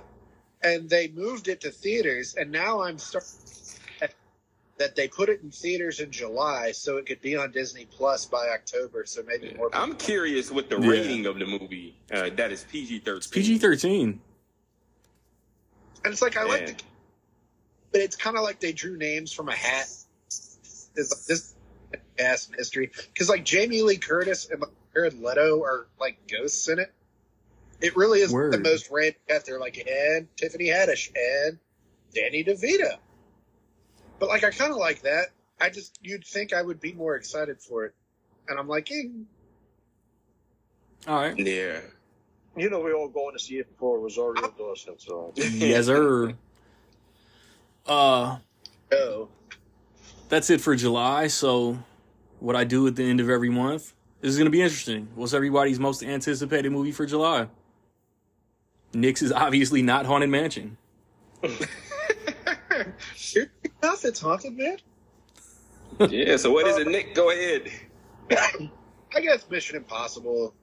and 0.61 0.89
they 0.89 1.07
moved 1.09 1.47
it 1.47 1.61
to 1.61 1.71
theaters, 1.71 2.35
and 2.35 2.51
now 2.51 2.81
I'm 2.81 2.97
starting 2.97 3.29
that 4.79 4.95
they 4.95 5.07
put 5.07 5.29
it 5.29 5.39
in 5.41 5.51
theaters 5.51 5.99
in 5.99 6.09
July 6.11 6.71
so 6.71 6.97
it 6.97 7.05
could 7.05 7.21
be 7.21 7.37
on 7.37 7.51
Disney 7.51 7.85
Plus 7.85 8.25
by 8.25 8.49
October. 8.49 9.05
So 9.05 9.21
maybe 9.25 9.53
more. 9.55 9.69
I'm 9.73 9.95
curious 9.95 10.51
with 10.51 10.67
the 10.69 10.79
Yeah. 10.81 10.89
rating 10.89 11.25
of 11.27 11.39
the 11.39 11.45
movie. 11.45 11.95
Uh, 12.11 12.29
that 12.35 12.51
is 12.51 12.65
PG 12.69 12.99
thirteen. 12.99 13.31
PG 13.31 13.57
thirteen. 13.59 14.19
and 16.03 16.11
it's 16.11 16.21
like 16.21 16.35
I 16.35 16.43
like 16.43 16.61
Yeah. 16.61 16.65
the, 16.73 16.83
but 17.93 18.01
it's 18.01 18.15
kind 18.17 18.35
of 18.35 18.43
like 18.43 18.59
they 18.59 18.73
drew 18.73 18.97
names 18.97 19.31
from 19.31 19.47
a 19.47 19.55
hat. 19.55 19.87
It's 20.27 20.89
like 20.95 21.25
this 21.27 21.52
ass 22.19 22.47
in 22.47 22.55
history 22.55 22.91
because 23.13 23.29
like 23.29 23.45
Jamie 23.45 23.81
Lee 23.81 23.97
Curtis 23.97 24.49
and 24.49 24.61
like, 24.61 24.69
Jared 24.93 25.21
Leto 25.21 25.61
are 25.63 25.87
like 25.99 26.17
ghosts 26.27 26.67
in 26.67 26.79
it. 26.79 26.91
It 27.81 27.95
really 27.97 28.19
is 28.19 28.31
the 28.31 28.59
most 28.63 28.89
random 28.91 29.19
cat. 29.27 29.45
They're 29.45 29.59
like 29.59 29.77
and 29.77 30.27
Tiffany 30.37 30.67
Haddish 30.67 31.11
and 31.15 31.57
Danny 32.13 32.43
DeVito. 32.43 32.97
But 34.19 34.29
like 34.29 34.43
I 34.43 34.51
kind 34.51 34.71
of 34.71 34.77
like 34.77 35.01
that. 35.01 35.27
I 35.59 35.69
just 35.69 35.99
you'd 36.01 36.25
think 36.25 36.53
I 36.53 36.61
would 36.61 36.79
be 36.79 36.93
more 36.93 37.15
excited 37.15 37.61
for 37.61 37.85
it, 37.85 37.93
and 38.47 38.59
I'm 38.59 38.67
like, 38.67 38.91
eh, 38.91 39.03
All 41.07 41.17
right. 41.17 41.37
Yeah. 41.37 41.79
you 42.55 42.69
know 42.69 42.79
we're 42.79 42.95
all 42.95 43.09
going 43.09 43.33
to 43.33 43.43
see 43.43 43.55
it 43.55 43.67
for 43.77 43.99
Rosario 43.99 44.49
Dawson. 44.57 44.95
So 44.97 45.33
yes, 45.35 45.85
sir. 45.87 46.33
Uh, 47.85 48.37
Oh, 48.93 49.27
that's 50.29 50.49
it 50.49 50.61
for 50.61 50.75
July. 50.75 51.27
So, 51.27 51.77
what 52.43 52.55
I 52.55 52.63
do 52.63 52.85
at 52.87 52.95
the 52.95 53.03
end 53.03 53.19
of 53.19 53.29
every 53.29 53.49
month 53.49 53.93
this 54.23 54.29
is 54.31 54.37
going 54.37 54.45
to 54.45 54.51
be 54.51 54.61
interesting. 54.61 55.09
What's 55.15 55.33
everybody's 55.33 55.81
most 55.81 56.01
anticipated 56.01 56.71
movie 56.71 56.93
for 56.93 57.05
July? 57.05 57.47
Nick's 58.93 59.21
is 59.21 59.33
obviously 59.33 59.81
not 59.81 60.05
Haunted 60.05 60.29
Mansion. 60.29 60.77
Your 61.41 61.51
mouth 63.81 64.05
it's 64.05 64.21
haunted, 64.21 64.55
man. 64.55 64.77
Yeah. 66.09 66.37
So 66.37 66.51
what 66.51 66.67
is 66.67 66.77
it, 66.77 66.87
Nick? 66.87 67.13
Go 67.13 67.31
ahead. 67.31 67.69
I 69.13 69.19
guess 69.19 69.45
Mission 69.49 69.75
Impossible. 69.75 70.55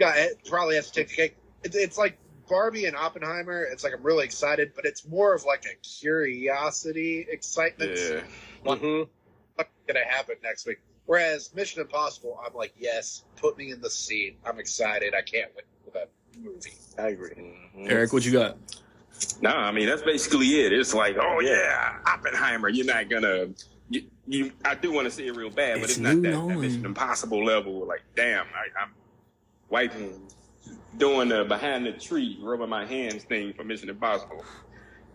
Yeah, 0.00 0.12
it 0.16 0.40
probably 0.48 0.74
has 0.74 0.90
to 0.90 0.92
take 0.92 1.10
the 1.10 1.14
cake. 1.14 1.36
It's, 1.62 1.76
it's 1.76 1.96
like 1.96 2.18
Barbie 2.48 2.86
and 2.86 2.96
Oppenheimer. 2.96 3.62
It's 3.62 3.84
like 3.84 3.92
I'm 3.94 4.02
really 4.02 4.24
excited, 4.24 4.72
but 4.74 4.84
it's 4.84 5.06
more 5.06 5.32
of 5.32 5.44
like 5.44 5.64
a 5.64 5.76
curiosity 5.76 7.24
excitement. 7.30 7.92
Yeah. 7.94 8.22
Mhm. 8.64 9.06
What's 9.54 9.70
gonna 9.86 10.04
happen 10.04 10.34
next 10.42 10.66
week? 10.66 10.78
Whereas 11.10 11.52
Mission 11.56 11.80
Impossible, 11.80 12.38
I'm 12.46 12.54
like, 12.54 12.72
yes, 12.78 13.24
put 13.34 13.58
me 13.58 13.72
in 13.72 13.80
the 13.80 13.90
seat. 13.90 14.38
I'm 14.46 14.60
excited. 14.60 15.12
I 15.12 15.22
can't 15.22 15.50
wait 15.56 15.64
for 15.84 15.90
that 15.90 16.08
movie. 16.40 16.74
I 17.00 17.08
agree. 17.08 17.30
Mhm. 17.30 17.90
Eric, 17.90 18.12
what 18.12 18.24
you 18.24 18.30
got? 18.30 18.56
No, 19.40 19.50
I 19.50 19.72
mean 19.72 19.86
that's 19.86 20.02
basically 20.02 20.46
it. 20.60 20.72
It's 20.72 20.94
like, 20.94 21.16
oh 21.20 21.40
yeah, 21.40 21.98
Oppenheimer. 22.06 22.68
You're 22.68 22.86
not 22.86 23.10
gonna. 23.10 23.48
You, 23.88 24.04
you 24.28 24.52
I 24.64 24.76
do 24.76 24.92
want 24.92 25.06
to 25.06 25.10
see 25.10 25.26
it 25.26 25.34
real 25.34 25.50
bad, 25.50 25.80
but 25.80 25.90
It's 25.90 25.94
it's 25.94 25.98
not 25.98 26.14
that, 26.14 26.22
that 26.22 26.30
Nolan. 26.30 26.60
Mission 26.60 26.86
Impossible 26.86 27.44
level. 27.44 27.84
Like, 27.84 28.02
damn, 28.14 28.46
I, 28.46 28.80
I'm 28.80 28.92
wiping, 29.68 30.28
doing 30.96 31.28
the 31.28 31.42
behind 31.42 31.86
the 31.86 31.92
tree, 31.92 32.38
rubbing 32.40 32.68
my 32.68 32.86
hands 32.86 33.24
thing 33.24 33.52
for 33.52 33.64
Mission 33.64 33.88
Impossible. 33.90 34.44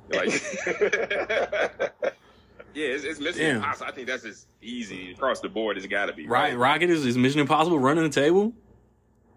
Like, 0.09 0.27
yeah, 2.75 2.87
it's, 2.89 3.03
it's 3.03 3.19
Mission 3.19 3.41
Damn. 3.41 3.55
Impossible. 3.57 3.87
I 3.87 3.91
think 3.93 4.07
that's 4.07 4.23
just 4.23 4.47
easy 4.61 5.11
across 5.13 5.39
the 5.39 5.49
board. 5.49 5.77
It's 5.77 5.87
got 5.87 6.05
to 6.07 6.13
be 6.13 6.27
Right, 6.27 6.55
Rocket 6.57 6.89
is, 6.91 7.05
is 7.05 7.17
Mission 7.17 7.39
Impossible 7.39 7.79
running 7.79 8.03
the 8.03 8.09
table? 8.09 8.53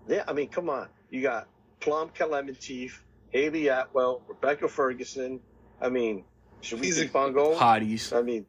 Yeah, 0.07 0.25
I 0.29 0.33
mean, 0.33 0.49
come 0.49 0.69
on. 0.69 0.89
You 1.11 1.23
got 1.23 1.49
Pom 1.81 2.11
Klementieff, 2.11 2.93
Hayley 3.31 3.69
Atwell, 3.69 4.23
Rebecca 4.29 4.69
Ferguson. 4.69 5.41
I 5.81 5.89
mean, 5.89 6.25
should 6.61 6.81
we 6.81 6.87
He's 6.87 6.99
keep 7.01 7.15
a- 7.15 7.19
on 7.19 7.33
going? 7.33 7.59
Hotties. 7.59 8.15
I 8.17 8.23
mean, 8.23 8.45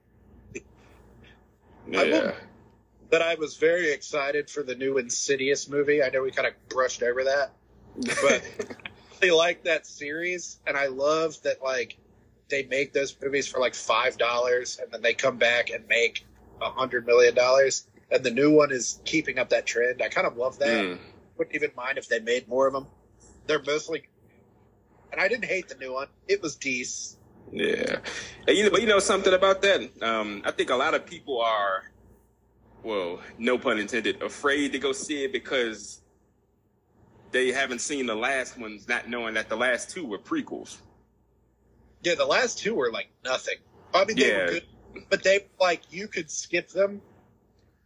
Yeah. 1.87 2.01
I 2.01 2.33
That 3.11 3.21
I 3.21 3.35
was 3.35 3.57
very 3.57 3.91
excited 3.91 4.49
for 4.49 4.61
the 4.63 4.75
new 4.75 4.97
Insidious 4.97 5.67
movie. 5.69 6.03
I 6.03 6.09
know 6.09 6.21
we 6.21 6.31
kind 6.31 6.47
of 6.47 6.53
brushed 6.69 7.01
over 7.03 7.23
that, 7.23 7.51
but 8.21 8.43
I 9.23 9.29
like 9.31 9.63
that 9.63 9.85
series, 9.87 10.59
and 10.67 10.77
I 10.77 10.87
love 10.87 11.41
that 11.43 11.61
like 11.63 11.97
they 12.49 12.63
make 12.63 12.93
those 12.93 13.15
movies 13.21 13.47
for 13.47 13.59
like 13.59 13.75
five 13.75 14.17
dollars, 14.17 14.79
and 14.81 14.91
then 14.91 15.01
they 15.01 15.13
come 15.13 15.37
back 15.37 15.69
and 15.69 15.87
make 15.87 16.25
a 16.61 16.69
hundred 16.69 17.05
million 17.05 17.35
dollars. 17.35 17.87
And 18.11 18.23
the 18.23 18.31
new 18.31 18.51
one 18.51 18.71
is 18.71 18.99
keeping 19.05 19.37
up 19.37 19.49
that 19.49 19.65
trend. 19.65 20.01
I 20.01 20.09
kind 20.09 20.25
of 20.25 20.35
love 20.35 20.57
that. 20.59 20.83
Mm. 20.83 20.97
Wouldn't 21.37 21.55
even 21.55 21.71
mind 21.75 21.97
if 21.97 22.07
they 22.07 22.19
made 22.19 22.47
more 22.47 22.67
of 22.67 22.73
them. 22.73 22.87
They're 23.47 23.61
mostly, 23.61 24.03
and 25.11 25.21
I 25.21 25.27
didn't 25.27 25.45
hate 25.45 25.69
the 25.69 25.75
new 25.75 25.93
one. 25.93 26.07
It 26.27 26.41
was 26.41 26.55
decent. 26.55 27.19
Yeah, 27.51 27.99
and 28.47 28.57
you 28.57 28.63
know, 28.63 28.69
but 28.69 28.81
you 28.81 28.87
know 28.87 28.99
something 28.99 29.33
about 29.33 29.61
that. 29.61 29.81
Um, 30.03 30.41
I 30.45 30.51
think 30.51 30.69
a 30.69 30.75
lot 30.75 30.93
of 30.93 31.05
people 31.05 31.41
are, 31.41 31.83
well, 32.83 33.19
no 33.37 33.57
pun 33.57 33.79
intended, 33.79 34.21
afraid 34.21 34.71
to 34.73 34.79
go 34.79 34.91
see 34.91 35.23
it 35.23 35.31
because 35.31 36.01
they 37.31 37.51
haven't 37.51 37.79
seen 37.79 38.05
the 38.05 38.15
last 38.15 38.57
ones, 38.57 38.87
not 38.87 39.09
knowing 39.09 39.33
that 39.35 39.49
the 39.49 39.55
last 39.55 39.89
two 39.89 40.05
were 40.05 40.19
prequels. 40.19 40.77
Yeah, 42.03 42.15
the 42.15 42.25
last 42.25 42.59
two 42.59 42.75
were 42.75 42.91
like 42.91 43.09
nothing. 43.23 43.57
I 43.93 44.05
mean, 44.05 44.17
they 44.17 44.29
Yeah. 44.29 44.45
were 44.45 44.49
good, 44.51 44.63
but 45.09 45.23
they 45.23 45.45
like 45.59 45.81
you 45.91 46.07
could 46.07 46.29
skip 46.31 46.69
them 46.69 47.01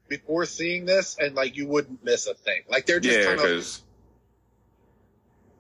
before 0.07 0.45
seeing 0.45 0.86
this, 0.86 1.18
and 1.20 1.36
like 1.36 1.55
you 1.57 1.68
wouldn't 1.68 2.03
miss 2.03 2.28
a 2.28 2.34
thing. 2.34 2.61
Like 2.70 2.86
they're 2.86 2.99
just 2.99 3.20
Yeah, 3.20 3.26
kind 3.26 3.39
of, 3.39 3.45
because 3.45 3.82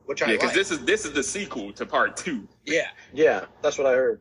which 0.05 0.21
I 0.21 0.27
yeah, 0.27 0.33
because 0.33 0.47
like. 0.49 0.55
this 0.55 0.71
is 0.71 0.85
this 0.85 1.05
is 1.05 1.13
the 1.13 1.23
sequel 1.23 1.71
to 1.73 1.85
part 1.85 2.17
two. 2.17 2.47
yeah, 2.65 2.89
yeah, 3.13 3.45
that's 3.61 3.77
what 3.77 3.87
I 3.87 3.93
heard. 3.93 4.19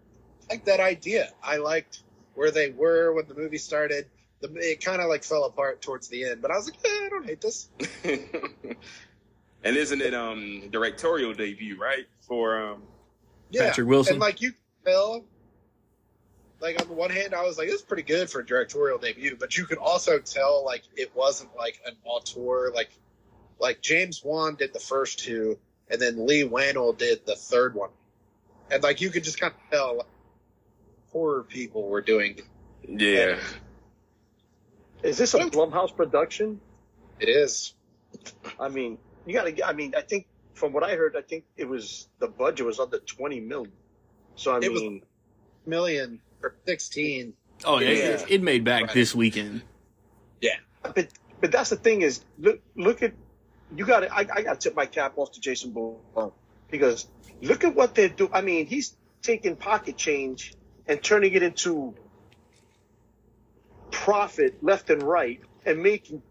I 0.50 0.54
like 0.54 0.64
that 0.64 0.80
idea. 0.80 1.30
I 1.42 1.56
liked 1.58 2.02
where 2.34 2.50
they 2.50 2.70
were 2.70 3.12
when 3.12 3.26
the 3.26 3.34
movie 3.34 3.58
started. 3.58 4.06
The 4.40 4.52
it 4.56 4.84
kind 4.84 5.00
of 5.00 5.08
like 5.08 5.22
fell 5.24 5.44
apart 5.44 5.82
towards 5.82 6.08
the 6.08 6.24
end, 6.24 6.42
but 6.42 6.50
I 6.50 6.56
was 6.56 6.66
like, 6.66 6.78
eh, 6.84 6.88
I 6.88 7.08
don't 7.10 7.26
hate 7.26 7.40
this. 7.40 7.68
and 8.04 9.76
isn't 9.76 10.00
it 10.02 10.14
um 10.14 10.68
directorial 10.70 11.32
debut 11.34 11.78
right 11.78 12.06
for 12.26 12.60
um 12.60 12.82
Yeah, 13.52 13.68
Patrick 13.68 13.86
Wilson. 13.86 14.14
and 14.14 14.20
like 14.20 14.40
you 14.40 14.52
could 14.52 14.60
tell. 14.84 15.24
Like 16.60 16.80
on 16.80 16.86
the 16.86 16.94
one 16.94 17.10
hand, 17.10 17.34
I 17.34 17.42
was 17.42 17.58
like, 17.58 17.68
"It's 17.68 17.82
pretty 17.82 18.04
good 18.04 18.30
for 18.30 18.40
a 18.40 18.46
directorial 18.46 18.96
debut," 18.98 19.36
but 19.38 19.56
you 19.58 19.64
could 19.66 19.78
also 19.78 20.18
tell 20.20 20.64
like 20.64 20.84
it 20.96 21.14
wasn't 21.14 21.50
like 21.56 21.80
an 21.86 21.96
auteur. 22.04 22.70
Like, 22.72 22.90
like 23.58 23.82
James 23.82 24.22
Wan 24.24 24.54
did 24.54 24.72
the 24.72 24.78
first 24.78 25.18
two, 25.18 25.58
and 25.90 26.00
then 26.00 26.24
Leigh 26.26 26.44
Whannell 26.44 26.96
did 26.96 27.26
the 27.26 27.34
third 27.34 27.74
one, 27.74 27.90
and 28.70 28.80
like 28.82 29.00
you 29.00 29.10
could 29.10 29.24
just 29.24 29.40
kind 29.40 29.52
of 29.52 29.70
tell 29.76 29.96
like, 29.98 30.06
horror 31.10 31.42
people 31.42 31.88
were 31.88 32.00
doing 32.00 32.40
yeah 32.88 33.36
Is 35.02 35.18
this 35.18 35.34
a 35.34 35.40
Blumhouse 35.40 35.94
production? 35.94 36.60
it 37.18 37.28
is. 37.28 37.74
I 38.58 38.68
mean, 38.68 38.98
you 39.26 39.34
got 39.34 39.44
to. 39.44 39.66
I 39.66 39.72
mean, 39.72 39.94
I 39.96 40.02
think 40.02 40.26
from 40.54 40.72
what 40.72 40.82
I 40.84 40.94
heard, 40.96 41.16
I 41.16 41.22
think 41.22 41.44
it 41.56 41.68
was 41.68 42.08
the 42.18 42.28
budget 42.28 42.66
was 42.66 42.78
under 42.78 42.98
twenty 43.00 43.40
million. 43.40 43.72
So 44.36 44.52
I 44.52 44.60
It 44.62 44.72
was- 44.72 44.82
mean, 44.82 45.02
Million 45.66 46.20
or 46.42 46.56
sixteen. 46.66 47.34
Oh, 47.64 47.78
yeah. 47.78 47.90
Yeah. 47.90 47.94
It, 48.14 48.30
it 48.30 48.42
made 48.42 48.64
back 48.64 48.82
Right. 48.86 48.94
this 48.94 49.14
weekend. 49.14 49.62
Yeah, 50.40 50.56
but 50.82 51.06
but 51.40 51.52
that's 51.52 51.70
the 51.70 51.76
thing 51.76 52.02
is 52.02 52.24
look 52.38 52.60
look 52.74 53.02
at 53.04 53.12
you 53.76 53.86
got 53.86 54.00
to 54.00 54.12
I, 54.12 54.20
I 54.20 54.42
got 54.42 54.58
to 54.60 54.68
tip 54.68 54.74
my 54.74 54.86
cap 54.86 55.12
off 55.16 55.30
to 55.32 55.40
Jason 55.40 55.70
Bourne 55.70 56.32
because 56.70 57.06
look 57.40 57.62
at 57.62 57.74
what 57.76 57.94
they're 57.94 58.08
doing. 58.08 58.30
I 58.32 58.40
mean, 58.40 58.66
he's 58.66 58.96
taking 59.22 59.54
pocket 59.54 59.96
change 59.96 60.54
and 60.88 61.00
turning 61.00 61.32
it 61.34 61.42
into 61.44 61.94
profit 63.92 64.62
left 64.62 64.90
and 64.90 65.02
right 65.02 65.40
and 65.64 65.82
making 65.82 66.22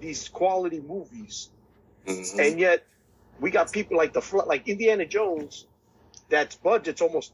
these 0.00 0.28
quality 0.28 0.80
movies. 0.80 1.48
Mhm. 2.06 2.38
And 2.50 2.60
yet 2.60 2.84
we 3.40 3.50
got 3.50 3.72
people 3.72 3.96
like 3.96 4.12
the 4.12 4.20
Fl- 4.20 4.46
like 4.46 4.68
Indiana 4.68 5.06
Jones 5.06 5.66
that's 6.28 6.56
budget's 6.56 7.00
almost 7.00 7.32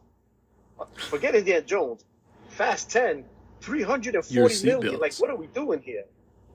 forget 0.97 1.35
Indiana 1.35 1.63
Jones. 1.63 2.05
Fast 2.49 2.91
10, 2.91 3.25
340 3.61 4.35
Your 4.35 4.99
Like 4.99 5.15
what 5.17 5.31
are 5.31 5.37
we 5.37 5.47
doing 5.49 5.81
here? 5.81 6.05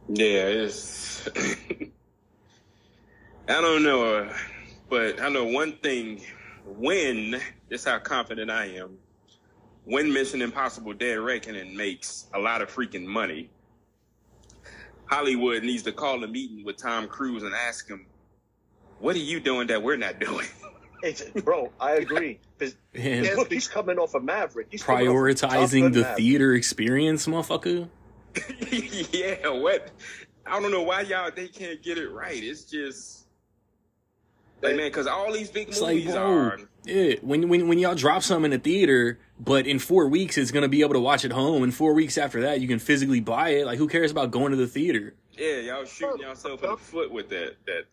Yeah, 0.08 0.46
it's. 0.48 1.28
I 3.50 3.62
don't 3.62 3.84
know, 3.84 4.16
uh, 4.16 4.34
but 4.90 5.22
I 5.22 5.30
know 5.30 5.46
one 5.46 5.74
thing. 5.78 6.22
When 6.66 7.40
this 7.70 7.86
how 7.86 8.00
confident 8.00 8.52
I 8.52 8.66
am. 8.66 8.98
When 9.86 10.12
Mission 10.12 10.42
Impossible: 10.42 10.94
Dead 10.94 11.18
Reckoning 11.18 11.76
makes 11.76 12.28
a 12.34 12.40
lot 12.40 12.62
of 12.62 12.70
freaking 12.70 13.06
money, 13.06 13.50
Hollywood 15.06 15.64
needs 15.64 15.84
to 15.84 15.94
call 15.94 16.24
a 16.24 16.28
meeting 16.28 16.66
with 16.66 16.76
Tom 16.78 17.08
Cruise 17.08 17.44
and 17.44 17.54
ask 17.54 17.88
him, 17.88 18.06
"What 19.00 19.16
are 19.16 19.20
you 19.20 19.40
doing 19.40 19.68
that 19.68 19.82
we're 19.84 19.98
not 19.98 20.20
doing?" 20.20 20.48
It's, 21.04 21.24
bro, 21.24 21.72
I 21.80 21.92
agree. 22.04 22.40
And 22.60 22.74
Yeah. 22.94 23.34
Look, 23.36 23.52
he's 23.52 23.68
coming 23.68 23.98
off 24.00 24.16
a 24.16 24.20
Maverick. 24.20 24.68
He's 24.72 24.82
coming 24.84 25.08
off 25.08 25.14
a 25.30 25.34
Top 25.36 25.52
prioritizing 25.52 25.94
the 25.94 26.02
Maverick. 26.02 26.18
theater 26.18 26.54
experience, 26.56 27.28
motherfucker. 27.28 27.88
yeah, 29.12 29.50
what? 29.50 29.90
I 30.46 30.60
don't 30.60 30.72
know 30.72 30.82
why 30.84 31.02
y'all 31.02 31.30
they 31.34 31.48
can't 31.48 31.82
get 31.84 31.98
it 31.98 32.10
right. 32.10 32.42
It's 32.44 32.64
just 32.64 33.28
like 34.62 34.76
man, 34.76 34.88
because 34.90 35.08
all 35.08 35.32
these 35.32 35.50
big 35.52 35.68
It's 35.70 35.82
like, 35.82 35.98
movies 35.98 36.14
bro, 36.14 36.22
are. 36.24 36.60
yeah, 36.86 37.14
when, 37.22 37.48
when, 37.50 37.68
when 37.68 37.78
y'all 37.80 37.94
drop 37.96 38.24
something 38.24 38.52
in 38.52 38.60
the 38.60 38.64
theater, 38.64 39.20
but 39.40 39.68
in 39.68 39.78
four 39.78 40.08
weeks 40.08 40.38
it's 40.38 40.50
going 40.52 40.64
to 40.64 40.70
be 40.70 40.82
able 40.82 40.94
to 40.94 41.00
watch 41.00 41.26
at 41.26 41.32
home, 41.32 41.62
and 41.64 41.74
four 41.74 41.94
weeks 41.94 42.18
after 42.18 42.42
that 42.42 42.60
you 42.62 42.68
can 42.68 42.80
physically 42.80 43.20
buy 43.20 43.50
it. 43.50 43.66
Like, 43.66 43.78
who 43.78 43.88
cares 43.88 44.10
about 44.12 44.32
going 44.32 44.52
to 44.52 44.58
the 44.58 44.68
theater? 44.68 45.14
Yeah, 45.38 45.58
y'all 45.58 45.86
shooting 45.86 46.22
yourself 46.22 46.64
in 46.64 46.72
the 46.72 46.78
foot 46.78 47.12
with 47.12 47.30
that. 47.30 47.56
That 47.68 47.84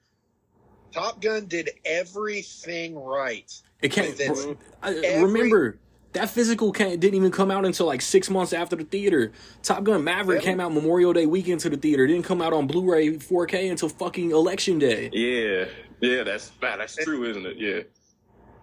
Top 0.94 1.20
Gun 1.20 1.46
did 1.46 1.70
everything 1.84 2.96
right. 2.96 3.52
It 3.82 3.88
can't. 3.90 4.10
Within 4.10 4.56
every- 4.82 5.22
remember 5.22 5.78
that 6.12 6.30
physical 6.30 6.70
can't, 6.70 7.00
didn't 7.00 7.16
even 7.16 7.32
come 7.32 7.50
out 7.50 7.64
until 7.64 7.86
like 7.86 8.00
six 8.00 8.30
months 8.30 8.52
after 8.52 8.76
the 8.76 8.84
theater. 8.84 9.32
Top 9.64 9.82
Gun 9.82 10.04
Maverick 10.04 10.42
Yeah. 10.42 10.50
came 10.50 10.60
out 10.60 10.72
Memorial 10.72 11.12
Day 11.12 11.26
weekend 11.26 11.60
to 11.60 11.70
the 11.70 11.76
theater. 11.76 12.04
It 12.04 12.08
didn't 12.08 12.24
come 12.24 12.40
out 12.40 12.52
on 12.52 12.68
Blu-ray 12.68 13.18
4K 13.18 13.68
until 13.70 13.88
fucking 13.88 14.30
election 14.30 14.78
day. 14.78 15.10
yeah, 15.12 15.64
yeah, 16.00 16.22
that's 16.22 16.50
bad. 16.50 16.78
that's 16.78 16.94
true, 16.94 17.24
isn't 17.28 17.44
it? 17.44 17.56
Yeah. 17.58 17.80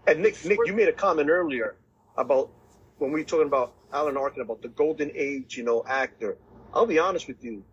And 0.08 0.22
Nick, 0.24 0.44
Nick, 0.46 0.58
you 0.66 0.74
made 0.74 0.88
a 0.88 0.94
comment 0.94 1.30
earlier 1.30 1.76
about 2.18 2.50
when 3.00 3.12
we 3.12 3.20
were 3.20 3.26
talking 3.26 3.48
about 3.48 3.74
Alan 3.94 4.16
Arkin 4.16 4.42
about 4.42 4.62
the 4.62 4.70
golden 4.70 5.12
age, 5.14 5.58
you 5.58 5.64
know, 5.64 5.84
actor. 5.86 6.38
I'll 6.74 6.86
be 6.86 6.98
honest 7.00 7.28
with 7.28 7.44
you. 7.44 7.64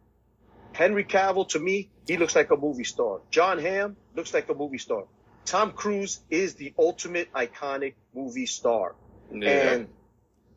Henry 0.73 1.05
Cavill, 1.05 1.49
to 1.51 1.59
me, 1.61 1.89
he 2.07 2.17
looks 2.19 2.35
like 2.37 2.51
a 2.51 2.57
movie 2.57 2.85
star. 2.85 3.21
Jon 3.31 3.59
Hamm 3.59 3.97
looks 4.19 4.35
like 4.35 4.49
a 4.51 4.55
movie 4.55 4.79
star. 4.79 5.05
Tom 5.47 5.73
Cruise 5.73 6.21
is 6.29 6.55
the 6.55 6.75
ultimate 6.79 7.33
iconic 7.33 7.95
movie 8.15 8.47
star, 8.47 8.95
Yeah. 9.33 9.49
and 9.49 9.89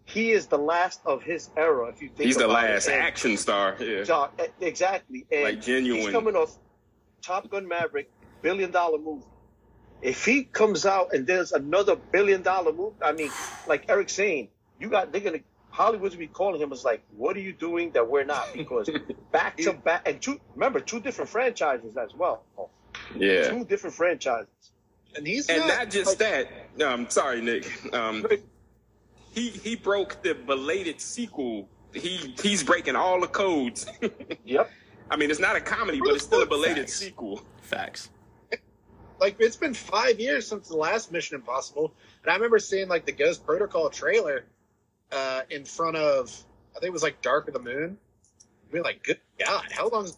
he 0.03 0.31
is 0.31 0.47
the 0.47 0.57
last 0.57 0.99
of 1.05 1.23
his 1.23 1.49
era. 1.55 1.87
If 1.89 2.01
you 2.01 2.09
think 2.09 2.25
He's 2.27 2.35
the 2.37 2.47
last 2.47 2.87
it. 2.87 2.93
Action 2.93 3.37
star. 3.37 3.77
Yeah. 3.79 4.27
Exactly, 4.59 5.25
and 5.31 5.43
Like 5.43 5.61
genuine. 5.61 6.01
He's 6.01 6.11
coming 6.11 6.35
off 6.35 6.57
Top 7.21 7.49
Gun 7.49 7.67
Maverick, 7.67 8.09
billion 8.41 8.71
dollar 8.71 8.97
movie. 8.97 9.25
If 10.01 10.25
he 10.25 10.43
comes 10.43 10.85
out 10.87 11.13
and 11.13 11.27
there's 11.27 11.51
another 11.51 11.95
billion 11.95 12.41
dollar 12.41 12.73
movie, 12.73 12.95
I 13.03 13.11
mean, 13.13 13.29
like 13.67 13.85
Eric 13.87 14.09
saying, 14.09 14.49
you 14.79 14.89
got 14.89 15.11
they're 15.11 15.21
gonna 15.21 15.39
Hollywood's 15.69 16.15
gonna 16.15 16.27
be 16.27 16.33
calling 16.33 16.59
him 16.59 16.73
as 16.73 16.83
like, 16.83 17.01
what 17.15 17.37
are 17.37 17.41
you 17.41 17.53
doing 17.53 17.91
that 17.91 18.09
we're 18.09 18.25
not? 18.25 18.51
Because 18.53 18.89
back 19.31 19.55
to 19.57 19.71
back 19.73 20.07
and 20.07 20.19
two 20.19 20.41
remember 20.55 20.79
two 20.81 20.99
different 20.99 21.29
franchises 21.29 21.95
as 21.95 22.13
well. 22.15 22.43
Yeah. 23.15 23.49
Two 23.49 23.65
different 23.65 23.95
franchises. 23.95 24.47
And 25.15 25.27
he's 25.27 25.49
And 25.49 25.59
not, 25.59 25.67
not 25.67 25.89
just 25.91 26.19
that. 26.19 26.47
No, 26.77 26.87
I'm 26.87 27.09
sorry, 27.09 27.41
Nick. 27.41 27.69
Um, 27.93 28.25
he 29.33 29.49
he 29.49 29.75
broke 29.75 30.21
the 30.23 30.33
belated 30.35 31.01
sequel. 31.01 31.67
He 31.93 32.33
he's 32.41 32.63
breaking 32.63 32.95
all 32.95 33.19
the 33.19 33.27
codes. 33.27 33.85
Yep. 34.45 34.69
I 35.09 35.17
mean, 35.17 35.29
it's 35.29 35.39
not 35.41 35.55
a 35.57 35.61
comedy, 35.61 35.99
but 35.99 36.15
it's 36.15 36.23
still 36.23 36.41
a 36.41 36.45
belated 36.45 36.85
Facts. 36.85 36.93
sequel. 36.95 37.41
Facts. 37.61 38.09
like 39.19 39.35
it's 39.39 39.57
been 39.57 39.73
five 39.73 40.19
years 40.19 40.47
since 40.47 40.69
the 40.69 40.77
last 40.77 41.11
Mission 41.11 41.35
Impossible, 41.35 41.93
and 42.23 42.31
I 42.31 42.35
remember 42.35 42.59
seeing 42.59 42.87
like 42.87 43.05
the 43.05 43.11
Ghost 43.11 43.45
Protocol 43.45 43.89
trailer 43.89 44.45
uh, 45.11 45.41
in 45.49 45.65
front 45.65 45.97
of 45.97 46.33
I 46.75 46.79
think 46.79 46.89
it 46.89 46.93
was 46.93 47.03
like 47.03 47.21
Dark 47.21 47.47
of 47.49 47.53
the 47.53 47.59
Moon. 47.59 47.97
Be 48.71 48.79
like, 48.79 49.03
good 49.03 49.19
God, 49.45 49.65
how 49.71 49.89
long 49.89 50.03
has 50.03 50.17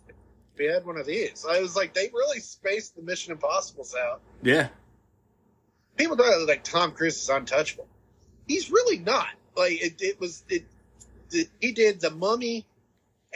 we 0.58 0.66
had 0.66 0.86
one 0.86 0.98
of 0.98 1.06
these? 1.06 1.46
I 1.50 1.60
was 1.60 1.76
like, 1.76 1.94
they 1.94 2.10
really 2.14 2.40
spaced 2.40 2.96
the 2.96 3.02
Mission 3.02 3.32
Impossibles 3.32 3.96
out. 3.96 4.22
Yeah. 4.42 4.70
People 5.98 6.16
thought 6.18 6.26
that, 6.40 6.46
like 6.48 6.64
Tom 6.64 6.92
Cruise 6.92 7.22
is 7.22 7.30
untouchable. 7.30 7.88
He's 8.48 8.72
really 8.72 8.98
not. 9.00 9.28
Like 9.56 9.74
it, 9.84 10.02
it 10.02 10.20
was 10.20 10.44
it, 10.50 10.66
it. 11.32 11.50
He 11.60 11.72
did 11.72 12.02
the 12.02 12.10
Mummy 12.10 12.66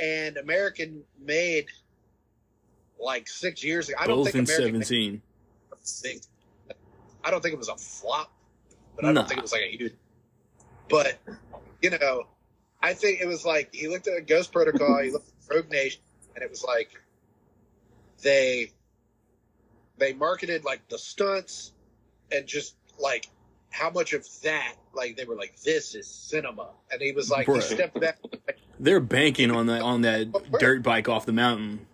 and 0.01 0.37
American 0.37 1.03
Made 1.23 1.67
like 2.99 3.27
six 3.27 3.63
years 3.63 3.89
ago. 3.89 3.97
I 3.99 4.07
don't 4.07 4.17
Both 4.17 4.31
think 4.31 4.49
in 4.49 4.55
American 4.55 4.83
17. 4.83 5.21
thing. 5.83 6.19
I 7.23 7.31
don't 7.31 7.41
think 7.41 7.53
it 7.53 7.57
was 7.57 7.69
a 7.69 7.75
flop, 7.75 8.31
but 8.95 9.05
I 9.05 9.11
Nah. 9.11 9.21
don't 9.21 9.27
think 9.27 9.39
it 9.39 9.43
was 9.43 9.51
like 9.51 9.61
a 9.61 9.77
huge. 9.77 9.93
But 10.89 11.19
you 11.81 11.91
know, 11.91 12.23
I 12.81 12.93
think 12.93 13.21
it 13.21 13.27
was 13.27 13.45
like 13.45 13.73
he 13.73 13.87
looked 13.87 14.07
at 14.07 14.25
Ghost 14.27 14.51
Protocol, 14.51 14.99
he 15.03 15.11
looked 15.11 15.27
at 15.29 15.55
Rogue 15.55 15.69
Nation, 15.69 16.01
and 16.35 16.43
it 16.43 16.49
was 16.49 16.63
like 16.63 16.89
they 18.21 18.71
they 19.97 20.13
marketed 20.13 20.63
like 20.63 20.87
the 20.89 20.97
stunts 20.97 21.73
and 22.31 22.45
just 22.47 22.75
like 22.99 23.27
how 23.69 23.89
much 23.89 24.13
of 24.13 24.25
that 24.43 24.75
like 24.93 25.15
they 25.15 25.25
were 25.25 25.35
like 25.35 25.59
this 25.61 25.95
is 25.95 26.07
cinema, 26.07 26.69
and 26.91 27.01
he 27.01 27.11
was 27.11 27.29
like 27.29 27.47
he 27.47 27.61
stepped 27.61 27.99
back. 27.99 28.17
They're 28.79 28.99
banking 28.99 29.51
on 29.51 29.67
that 29.67 29.81
on 29.81 30.01
that 30.01 30.31
dirt 30.59 30.83
bike 30.83 31.07
off 31.07 31.25
the 31.25 31.33
mountain. 31.33 31.85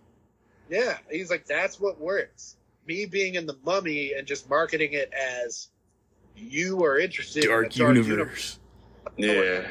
Yeah, 0.68 0.96
he's 1.10 1.30
like, 1.30 1.46
that's 1.46 1.78
what 1.78 2.00
works. 2.00 2.56
Me 2.86 3.06
being 3.06 3.34
in 3.34 3.46
the 3.46 3.56
mummy 3.64 4.12
and 4.16 4.26
just 4.26 4.48
marketing 4.48 4.92
it 4.92 5.12
as 5.12 5.68
you 6.36 6.84
are 6.84 6.98
interested 6.98 7.44
Dark 7.44 7.78
in 7.78 7.94
the 7.94 8.02
universe. 8.02 8.58
Yeah. 9.16 9.66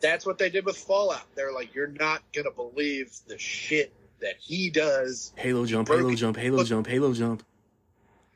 That's 0.00 0.26
what 0.26 0.38
they 0.38 0.50
did 0.50 0.64
with 0.64 0.76
Fallout. 0.76 1.22
They're 1.34 1.52
like, 1.52 1.74
you're 1.74 1.86
not 1.86 2.22
gonna 2.32 2.50
believe 2.50 3.12
the 3.26 3.38
shit 3.38 3.92
that 4.20 4.34
he 4.40 4.70
does, 4.70 5.32
Halo 5.36 5.66
jump, 5.66 5.88
Halo 5.88 6.14
jump, 6.14 6.36
Halo 6.36 6.64
jump, 6.64 6.86
Halo 6.86 7.12
jump. 7.12 7.42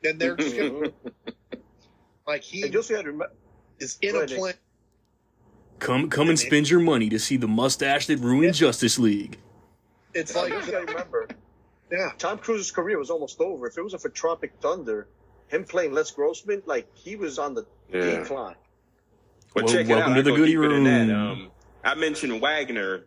and 0.03 0.19
they're 0.19 0.35
just 0.35 0.55
gonna 0.57 0.91
like 2.27 2.43
he 2.43 2.63
And 2.63 2.73
you 2.73 2.79
also 2.79 2.95
had 2.95 3.03
to 3.05 3.11
remember, 3.11 3.33
is 3.79 3.97
in 4.01 4.15
a 4.15 4.25
plan. 4.27 4.53
Come 5.79 6.09
come 6.09 6.29
and 6.29 6.37
spend 6.39 6.69
your 6.69 6.79
money 6.79 7.09
to 7.09 7.17
see 7.19 7.37
the 7.37 7.47
mustache 7.47 8.05
that 8.07 8.17
ruined 8.19 8.53
Justice 8.53 8.99
League. 8.99 9.39
It's 10.13 10.35
like, 10.35 10.53
like, 10.53 10.65
you 10.65 10.71
gotta 10.71 10.85
remember, 10.85 11.27
yeah, 11.91 12.11
Tom 12.17 12.37
Cruise's 12.37 12.69
career 12.71 12.99
was 12.99 13.09
almost 13.09 13.39
over. 13.41 13.67
If 13.67 13.77
it 13.77 13.81
wasn't 13.81 14.01
for 14.03 14.09
Tropic 14.09 14.53
Thunder, 14.61 15.07
him 15.47 15.63
playing 15.63 15.93
Les 15.93 16.11
Grossman, 16.11 16.61
like 16.65 16.87
he 16.95 17.15
was 17.15 17.39
on 17.39 17.53
the 17.55 17.65
Yeah. 17.91 18.19
decline. 18.19 18.55
Well, 19.55 19.65
Well, 19.65 19.73
check 19.73 19.87
welcome 19.87 20.13
it 20.13 20.13
out. 20.13 20.13
to 20.15 20.19
I 20.19 20.21
the 20.23 20.29
go 20.31 20.35
goodie 20.35 20.55
that. 20.55 20.59
room. 20.61 21.11
Um, 21.11 21.51
I 21.83 21.95
mentioned 21.95 22.39
Wagner, 22.41 23.05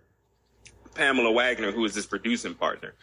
Pamela 0.95 1.33
Wagner, 1.33 1.73
who 1.73 1.85
is 1.85 1.95
his 1.95 2.07
producing 2.07 2.55
partner. 2.55 2.95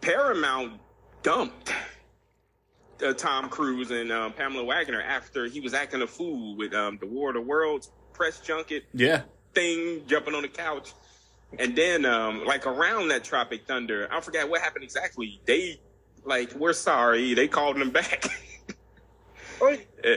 Paramount 0.00 0.80
dumped 1.22 1.72
uh, 3.04 3.12
Tom 3.14 3.48
Cruise 3.48 3.90
and 3.90 4.10
um, 4.12 4.32
Pamela 4.32 4.64
Wagner 4.64 5.00
after 5.00 5.46
he 5.46 5.60
was 5.60 5.74
acting 5.74 6.02
a 6.02 6.06
fool 6.06 6.56
with 6.56 6.74
um, 6.74 6.98
the 7.00 7.06
War 7.06 7.30
of 7.30 7.34
the 7.34 7.40
Worlds 7.40 7.90
press 8.12 8.40
junket 8.40 8.84
Yeah. 8.92 9.22
thing, 9.54 10.02
jumping 10.06 10.34
on 10.34 10.42
the 10.42 10.48
couch. 10.48 10.92
And 11.58 11.74
then, 11.76 12.04
um, 12.04 12.44
like 12.44 12.66
around 12.66 13.08
that 13.08 13.24
Tropic 13.24 13.66
Thunder, 13.66 14.08
I 14.12 14.20
forgot 14.20 14.48
what 14.48 14.60
happened 14.60 14.84
exactly. 14.84 15.40
They, 15.46 15.80
like, 16.24 16.54
we're 16.54 16.72
sorry. 16.74 17.34
They 17.34 17.48
called 17.48 17.76
him 17.76 17.90
back. 17.90 18.26
Right. 19.60 19.86
Eh, 20.02 20.16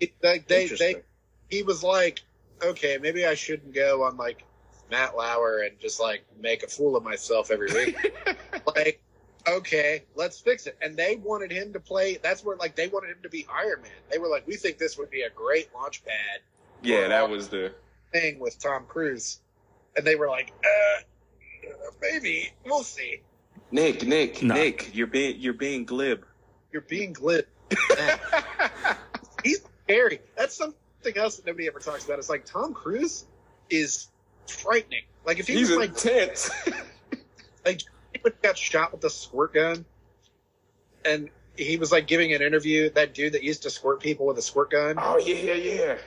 It- 0.00 0.12
like 0.20 0.48
they 0.48 0.66
they 0.66 0.96
he 1.48 1.62
was 1.62 1.84
like, 1.84 2.22
okay, 2.60 2.98
maybe 3.00 3.24
I 3.24 3.34
shouldn't 3.34 3.72
go 3.72 4.02
on 4.02 4.16
like 4.16 4.42
Matt 4.90 5.16
Lauer 5.16 5.58
and 5.58 5.78
just 5.78 6.00
like 6.00 6.24
make 6.40 6.62
a 6.62 6.66
fool 6.68 6.96
of 6.96 7.02
myself 7.04 7.50
every 7.50 7.72
week. 7.72 8.12
like, 8.76 9.02
okay, 9.48 10.04
let's 10.14 10.38
fix 10.40 10.66
it. 10.66 10.76
And 10.82 10.96
they 10.96 11.16
wanted 11.16 11.50
him 11.52 11.72
to 11.72 11.80
play. 11.80 12.18
That's 12.22 12.44
where 12.44 12.56
like 12.56 12.76
they 12.76 12.88
wanted 12.88 13.10
him 13.10 13.22
to 13.22 13.28
be 13.28 13.46
Iron 13.52 13.82
Man. 13.82 13.90
They 14.10 14.18
were 14.18 14.28
like, 14.28 14.46
we 14.46 14.56
think 14.56 14.78
this 14.78 14.98
would 14.98 15.10
be 15.10 15.22
a 15.22 15.30
great 15.30 15.68
launch 15.74 16.04
pad 16.04 16.40
yeah, 16.82 17.08
that 17.08 17.28
was 17.28 17.48
the. 17.48 17.72
thing 18.12 18.38
with 18.38 18.58
Tom 18.58 18.84
Cruise. 18.88 19.40
And 19.96 20.06
they 20.06 20.16
were 20.16 20.28
like, 20.28 20.52
uh, 20.64 21.02
maybe 22.00 22.52
we'll 22.64 22.82
see. 22.82 23.20
Nick, 23.70 24.06
Nick, 24.06 24.42
Nah. 24.42 24.54
Nick, 24.54 24.94
you're 24.94 25.06
being 25.06 25.40
you're 25.40 25.52
being 25.52 25.84
glib. 25.84 26.24
You're 26.72 26.82
being 26.82 27.12
glib. 27.12 27.46
He's 29.44 29.60
scary. 29.84 30.20
That's 30.36 30.56
something 30.56 31.16
else 31.16 31.36
that 31.36 31.46
nobody 31.46 31.66
ever 31.66 31.78
talks 31.80 32.04
about. 32.04 32.18
It's 32.18 32.28
like 32.30 32.44
Tom 32.44 32.72
Cruise 32.74 33.26
is 33.68 34.08
frightening. 34.54 35.02
Like 35.24 35.38
if 35.38 35.46
he 35.46 35.54
He's 35.54 35.70
was 35.70 35.78
like 35.78 35.90
intense. 35.90 36.50
like 37.64 37.82
he 38.12 38.20
got 38.42 38.56
shot 38.56 38.92
with 38.92 39.04
a 39.04 39.10
squirt 39.10 39.54
gun, 39.54 39.84
and 41.04 41.30
he 41.56 41.76
was 41.76 41.92
like 41.92 42.06
giving 42.06 42.32
an 42.32 42.42
interview. 42.42 42.90
That 42.90 43.14
dude 43.14 43.34
that 43.34 43.42
used 43.42 43.62
to 43.64 43.70
squirt 43.70 44.00
people 44.00 44.26
with 44.26 44.38
a 44.38 44.42
squirt 44.42 44.70
gun, 44.70 44.96
oh 44.98 45.18
yeah, 45.18 45.54
yeah. 45.54 45.98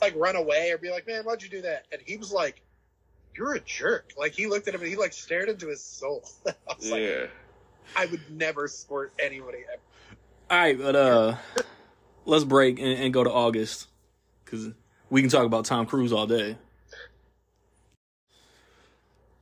like 0.00 0.14
run 0.16 0.36
away 0.36 0.70
or 0.70 0.78
be 0.78 0.90
like, 0.90 1.06
"Man, 1.06 1.24
why'd 1.24 1.42
you 1.42 1.48
do 1.48 1.62
that?" 1.62 1.86
And 1.92 2.00
he 2.04 2.16
was 2.16 2.32
like, 2.32 2.62
"You're 3.36 3.54
a 3.54 3.60
jerk." 3.60 4.12
Like 4.18 4.32
he 4.32 4.46
looked 4.46 4.68
at 4.68 4.74
him 4.74 4.80
and 4.80 4.90
he 4.90 4.96
like 4.96 5.12
stared 5.12 5.48
into 5.48 5.68
his 5.68 5.82
soul. 5.82 6.24
I 6.46 6.52
was 6.76 6.90
like, 6.90 7.02
Yeah. 7.02 7.26
I 7.94 8.06
would 8.06 8.30
never 8.30 8.66
squirt 8.66 9.12
anybody. 9.18 9.58
ever. 9.72 9.80
All 10.50 10.58
right, 10.58 10.76
but 10.78 10.96
uh, 10.96 11.36
let's 12.24 12.44
break 12.44 12.78
and, 12.80 12.88
and 12.98 13.14
go 13.14 13.22
to 13.24 13.30
August 13.30 13.88
because 14.44 14.70
we 15.08 15.20
can 15.20 15.30
talk 15.30 15.44
about 15.46 15.64
Tom 15.64 15.86
Cruise 15.86 16.12
all 16.12 16.26
day. 16.26 16.58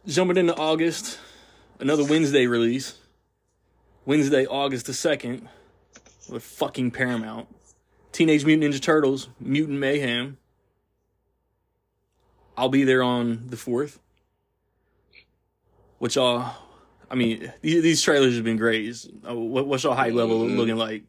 Jumping 0.06 0.36
into 0.36 0.54
August, 0.56 1.18
another 1.80 2.04
Wednesday 2.04 2.46
release. 2.46 2.98
Wednesday, 4.04 4.44
August 4.46 4.84
the 4.86 4.92
second, 4.92 5.48
with 6.28 6.42
fucking 6.42 6.90
Paramount. 6.90 7.48
Teenage 8.12 8.44
Mutant 8.44 8.74
Ninja 8.74 8.80
Turtles, 8.82 9.28
Mutant 9.40 9.78
Mayhem. 9.78 10.36
I'll 12.56 12.68
be 12.68 12.84
there 12.84 13.02
on 13.02 13.44
the 13.48 13.56
fourth. 13.56 13.98
Which 15.98 16.16
y'all, 16.16 16.54
I 17.10 17.14
mean, 17.14 17.50
these, 17.62 17.82
these 17.82 18.02
trailers 18.02 18.34
have 18.34 18.44
been 18.44 18.58
great. 18.58 18.94
Uh, 19.26 19.34
What, 19.34 19.66
what's 19.66 19.84
your 19.84 19.94
hype 19.94 20.12
level 20.12 20.42
Mhm. 20.42 20.56
looking 20.56 20.76
like? 20.76 21.02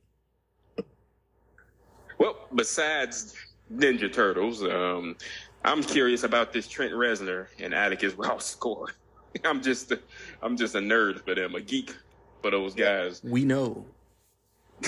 Well, 2.17 2.47
besides 2.55 3.35
Ninja 3.71 4.11
Turtles, 4.11 4.63
um, 4.63 5.17
I'm 5.65 5.83
curious 5.83 6.23
about 6.23 6.53
this 6.53 6.67
Trent 6.67 6.93
Reznor 6.93 7.47
and 7.59 7.73
Atticus 7.73 8.13
Ross 8.13 8.45
score. 8.45 8.93
I'm 9.43 9.61
just, 9.61 9.91
a, 9.91 9.99
I'm 10.41 10.55
just 10.55 10.75
a 10.75 10.79
nerd 10.79 11.25
for 11.25 11.35
them, 11.35 11.55
a 11.55 11.61
geek 11.61 11.93
for 12.41 12.51
those 12.51 12.73
guys. 12.73 13.21
We 13.23 13.43
know. 13.43 13.85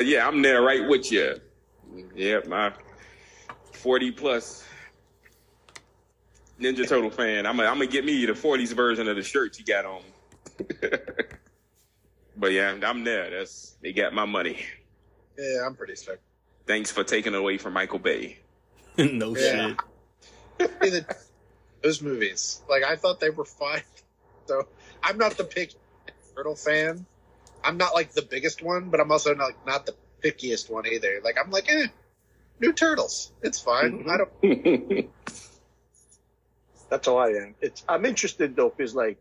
But 0.00 0.06
yeah, 0.06 0.26
I'm 0.26 0.40
there 0.40 0.62
right 0.62 0.88
with 0.88 1.12
you. 1.12 1.38
Yeah, 2.14 2.40
my 2.46 2.72
40 3.72 4.12
plus 4.12 4.66
Ninja 6.58 6.88
Turtle 6.88 7.10
fan. 7.10 7.44
I'm 7.44 7.58
gonna 7.58 7.68
I'm 7.68 7.74
gonna 7.74 7.86
get 7.86 8.06
me 8.06 8.24
the 8.24 8.32
40s 8.32 8.72
version 8.74 9.08
of 9.08 9.16
the 9.16 9.22
shirt 9.22 9.58
you 9.58 9.64
got 9.66 9.84
on. 9.84 10.02
but 12.36 12.52
yeah, 12.52 12.78
I'm 12.82 13.04
there. 13.04 13.28
That's 13.28 13.76
they 13.82 13.92
got 13.92 14.14
my 14.14 14.24
money. 14.24 14.64
Yeah, 15.38 15.66
I'm 15.66 15.74
pretty 15.74 15.96
stoked. 15.96 16.22
Thanks 16.66 16.90
for 16.90 17.04
taking 17.04 17.34
away 17.34 17.58
from 17.58 17.72
Michael 17.72 17.98
Bay. 17.98 18.38
no 18.98 19.34
Yeah. 19.34 19.74
shit. 20.80 21.06
Those 21.82 22.02
movies, 22.02 22.60
like 22.68 22.84
I 22.84 22.96
thought 22.96 23.20
they 23.20 23.30
were 23.30 23.44
fine. 23.44 23.82
So 24.46 24.66
I'm 25.00 25.16
not 25.16 25.36
the 25.36 25.44
big 25.44 25.70
turtle 26.34 26.56
fan, 26.56 27.06
I'm 27.62 27.76
not 27.76 27.94
like 27.94 28.12
the 28.12 28.22
biggest 28.22 28.62
one, 28.62 28.90
but 28.90 28.98
I'm 29.00 29.12
also 29.12 29.34
not 29.34 29.52
not 29.66 29.86
the 29.86 29.94
pickiest 30.24 30.70
one 30.70 30.86
either. 30.86 31.20
Like 31.22 31.36
I'm 31.42 31.50
like, 31.50 31.70
eh, 31.70 31.86
new 32.58 32.72
turtles. 32.72 33.32
It's 33.42 33.60
fine. 33.60 34.06
I 34.08 34.16
don't. 34.16 34.32
That's 36.90 37.06
how 37.06 37.18
I 37.18 37.28
am. 37.28 37.54
It's 37.60 37.84
I'm 37.88 38.04
interested 38.04 38.56
though 38.56 38.70
because 38.70 38.94
like 38.94 39.18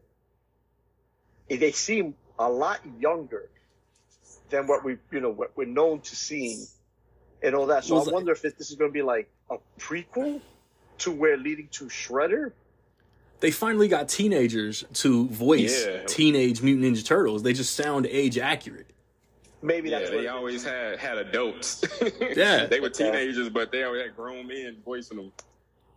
they 1.50 1.72
seem 1.72 2.16
a 2.40 2.50
lot 2.50 2.80
younger 3.00 3.50
than 4.50 4.66
what 4.68 4.84
we 4.84 4.98
you 5.12 5.20
know 5.20 5.30
what 5.30 5.56
we're 5.56 5.68
known 5.68 6.02
to 6.02 6.16
seeing 6.16 6.66
and 7.44 7.56
all 7.56 7.66
that. 7.68 7.84
So 7.84 7.94
Well, 7.96 8.02
I 8.02 8.04
it's- 8.04 8.14
wonder 8.14 8.32
if 8.32 8.42
this 8.42 8.70
is 8.70 8.76
going 8.76 8.90
to 8.92 8.94
be 8.94 9.02
like 9.02 9.30
a 9.50 9.58
prequel 9.80 10.42
to 11.00 11.12
where 11.12 11.38
leading 11.38 11.68
to 11.70 11.86
Shredder. 11.86 12.52
They 13.40 13.52
finally 13.52 13.88
got 13.88 14.10
teenagers 14.10 14.84
to 14.96 15.28
voice 15.30 15.86
Yeah. 15.86 16.04
Teenage 16.06 16.62
Mutant 16.62 16.94
Ninja 16.98 17.06
Turtles. 17.06 17.42
They 17.44 17.54
just 17.54 17.74
sound 17.76 18.06
age 18.08 18.38
accurate. 18.38 18.88
Maybe 19.62 19.90
yeah, 19.90 20.00
that's 20.00 20.12
what 20.12 20.22
they 20.22 20.28
always 20.28 20.56
is. 20.56 20.64
had 20.66 21.00
had 21.00 21.18
adults. 21.18 21.84
Yeah. 22.36 22.66
they 22.66 22.80
were 22.80 22.90
teenagers, 22.90 23.50
but 23.50 23.72
they 23.72 23.84
always 23.84 24.04
had 24.04 24.16
grown 24.16 24.48
men 24.48 24.78
voicing 24.84 25.18
them. 25.18 25.32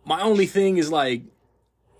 My 0.05 0.21
only 0.21 0.45
thing 0.45 0.77
is 0.77 0.89
like 0.91 1.23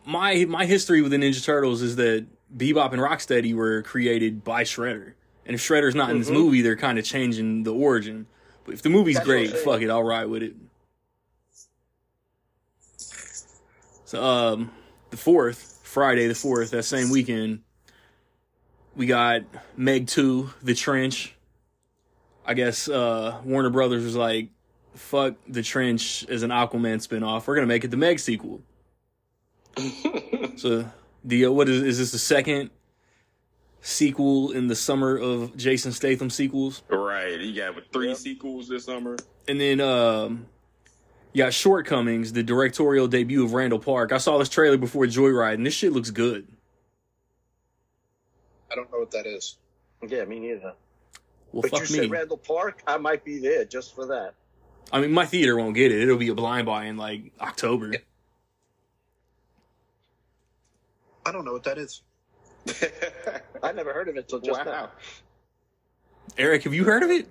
my 0.05 0.45
my 0.45 0.65
history 0.65 1.01
with 1.01 1.11
the 1.11 1.17
Ninja 1.17 1.43
Turtles 1.43 1.81
is 1.81 1.95
that 1.97 2.25
Bebop 2.57 2.91
and 2.93 3.01
Rocksteady 3.01 3.53
were 3.53 3.81
created 3.81 4.43
by 4.43 4.63
Shredder. 4.63 5.13
And 5.45 5.55
if 5.55 5.61
Shredder's 5.61 5.95
not 5.95 6.09
in 6.11 6.19
this 6.19 6.29
Mhm. 6.29 6.33
movie, 6.33 6.61
they're 6.61 6.75
kind 6.77 6.97
of 6.99 7.03
changing 7.05 7.63
the 7.63 7.73
origin. 7.73 8.27
But 8.65 8.75
if 8.75 8.81
the 8.81 8.89
movie's 8.89 9.15
That's 9.15 9.25
great, 9.25 9.51
fuck 9.57 9.81
it, 9.81 9.89
I'll 9.89 10.03
ride 10.03 10.27
with 10.27 10.43
it. 10.43 10.55
So 14.05 14.23
um 14.23 14.71
the 15.09 15.17
fourth, 15.17 15.79
Friday 15.83 16.27
the 16.27 16.35
fourth, 16.35 16.71
that 16.71 16.83
same 16.83 17.09
weekend, 17.09 17.61
we 18.95 19.05
got 19.05 19.41
Meg 19.75 20.07
2, 20.07 20.49
The 20.61 20.73
Trench. 20.75 21.35
I 22.45 22.53
guess 22.53 22.87
uh 22.87 23.39
Warner 23.43 23.69
Brothers 23.69 24.03
was 24.03 24.15
like, 24.15 24.49
fuck 24.95 25.35
The 25.47 25.63
Trench 25.63 26.25
as 26.29 26.43
an 26.43 26.51
Aquaman 26.51 27.05
spinoff. 27.05 27.47
We're 27.47 27.55
gonna 27.55 27.67
make 27.67 27.83
it 27.83 27.91
the 27.91 27.97
Meg 27.97 28.19
sequel. 28.19 28.61
So 30.55 30.85
the 31.23 31.45
uh, 31.47 31.51
what 31.51 31.67
is 31.67 31.81
is 31.81 31.97
this 31.97 32.11
the 32.11 32.19
second 32.19 32.69
sequel 33.83 34.51
in 34.51 34.67
the 34.67 34.75
summer 34.75 35.17
of 35.17 35.55
Jason 35.55 35.91
Statham 35.91 36.29
sequels? 36.29 36.81
right. 36.89 37.39
You 37.39 37.53
got 37.55 37.75
with 37.75 37.85
three 37.91 38.07
Yep. 38.07 38.17
sequels 38.17 38.67
this 38.69 38.85
summer. 38.85 39.17
And 39.47 39.59
then 39.61 39.79
um 39.81 40.47
you 41.33 41.43
got 41.43 41.53
Shortcomings, 41.53 42.31
the 42.33 42.43
directorial 42.43 43.07
debut 43.07 43.43
of 43.43 43.53
Randall 43.53 43.79
Park. 43.79 44.11
I 44.11 44.17
saw 44.19 44.37
this 44.37 44.49
trailer 44.49 44.77
before 44.77 45.05
Joyride, 45.05 45.55
and 45.55 45.65
this 45.65 45.73
shit 45.73 45.91
looks 45.91 46.11
good. 46.11 46.47
I 48.71 48.75
don't 48.75 48.91
know 48.91 48.99
what 48.99 49.11
that 49.11 49.25
is. 49.25 49.57
Yeah, 50.07 50.25
me 50.25 50.39
neither. 50.39 50.73
Well, 51.51 51.61
but 51.63 51.71
fuck 51.71 51.89
you 51.89 51.95
me. 51.95 52.01
said 52.03 52.11
Randall 52.11 52.37
Park, 52.37 52.83
I 52.87 52.97
might 52.97 53.23
be 53.25 53.39
there 53.39 53.65
just 53.65 53.93
for 53.95 54.05
that. 54.07 54.35
I 54.91 55.01
mean, 55.01 55.11
my 55.11 55.25
theater 55.25 55.57
won't 55.57 55.75
get 55.75 55.91
it. 55.91 56.01
It'll 56.01 56.17
be 56.17 56.29
a 56.29 56.35
blind 56.35 56.65
buy 56.67 56.85
in 56.85 56.97
like 56.97 57.31
October. 57.41 57.93
I 61.25 61.31
don't 61.31 61.45
know 61.45 61.53
what 61.53 61.63
that 61.63 61.77
is. 61.77 62.01
I 63.63 63.71
never 63.71 63.93
heard 63.93 64.09
of 64.09 64.15
it 64.15 64.19
until 64.19 64.39
just 64.39 64.65
wow. 64.65 64.71
now. 64.71 64.91
Eric, 66.37 66.63
have 66.63 66.73
you 66.73 66.83
heard 66.83 67.03
of 67.03 67.09
it? 67.09 67.27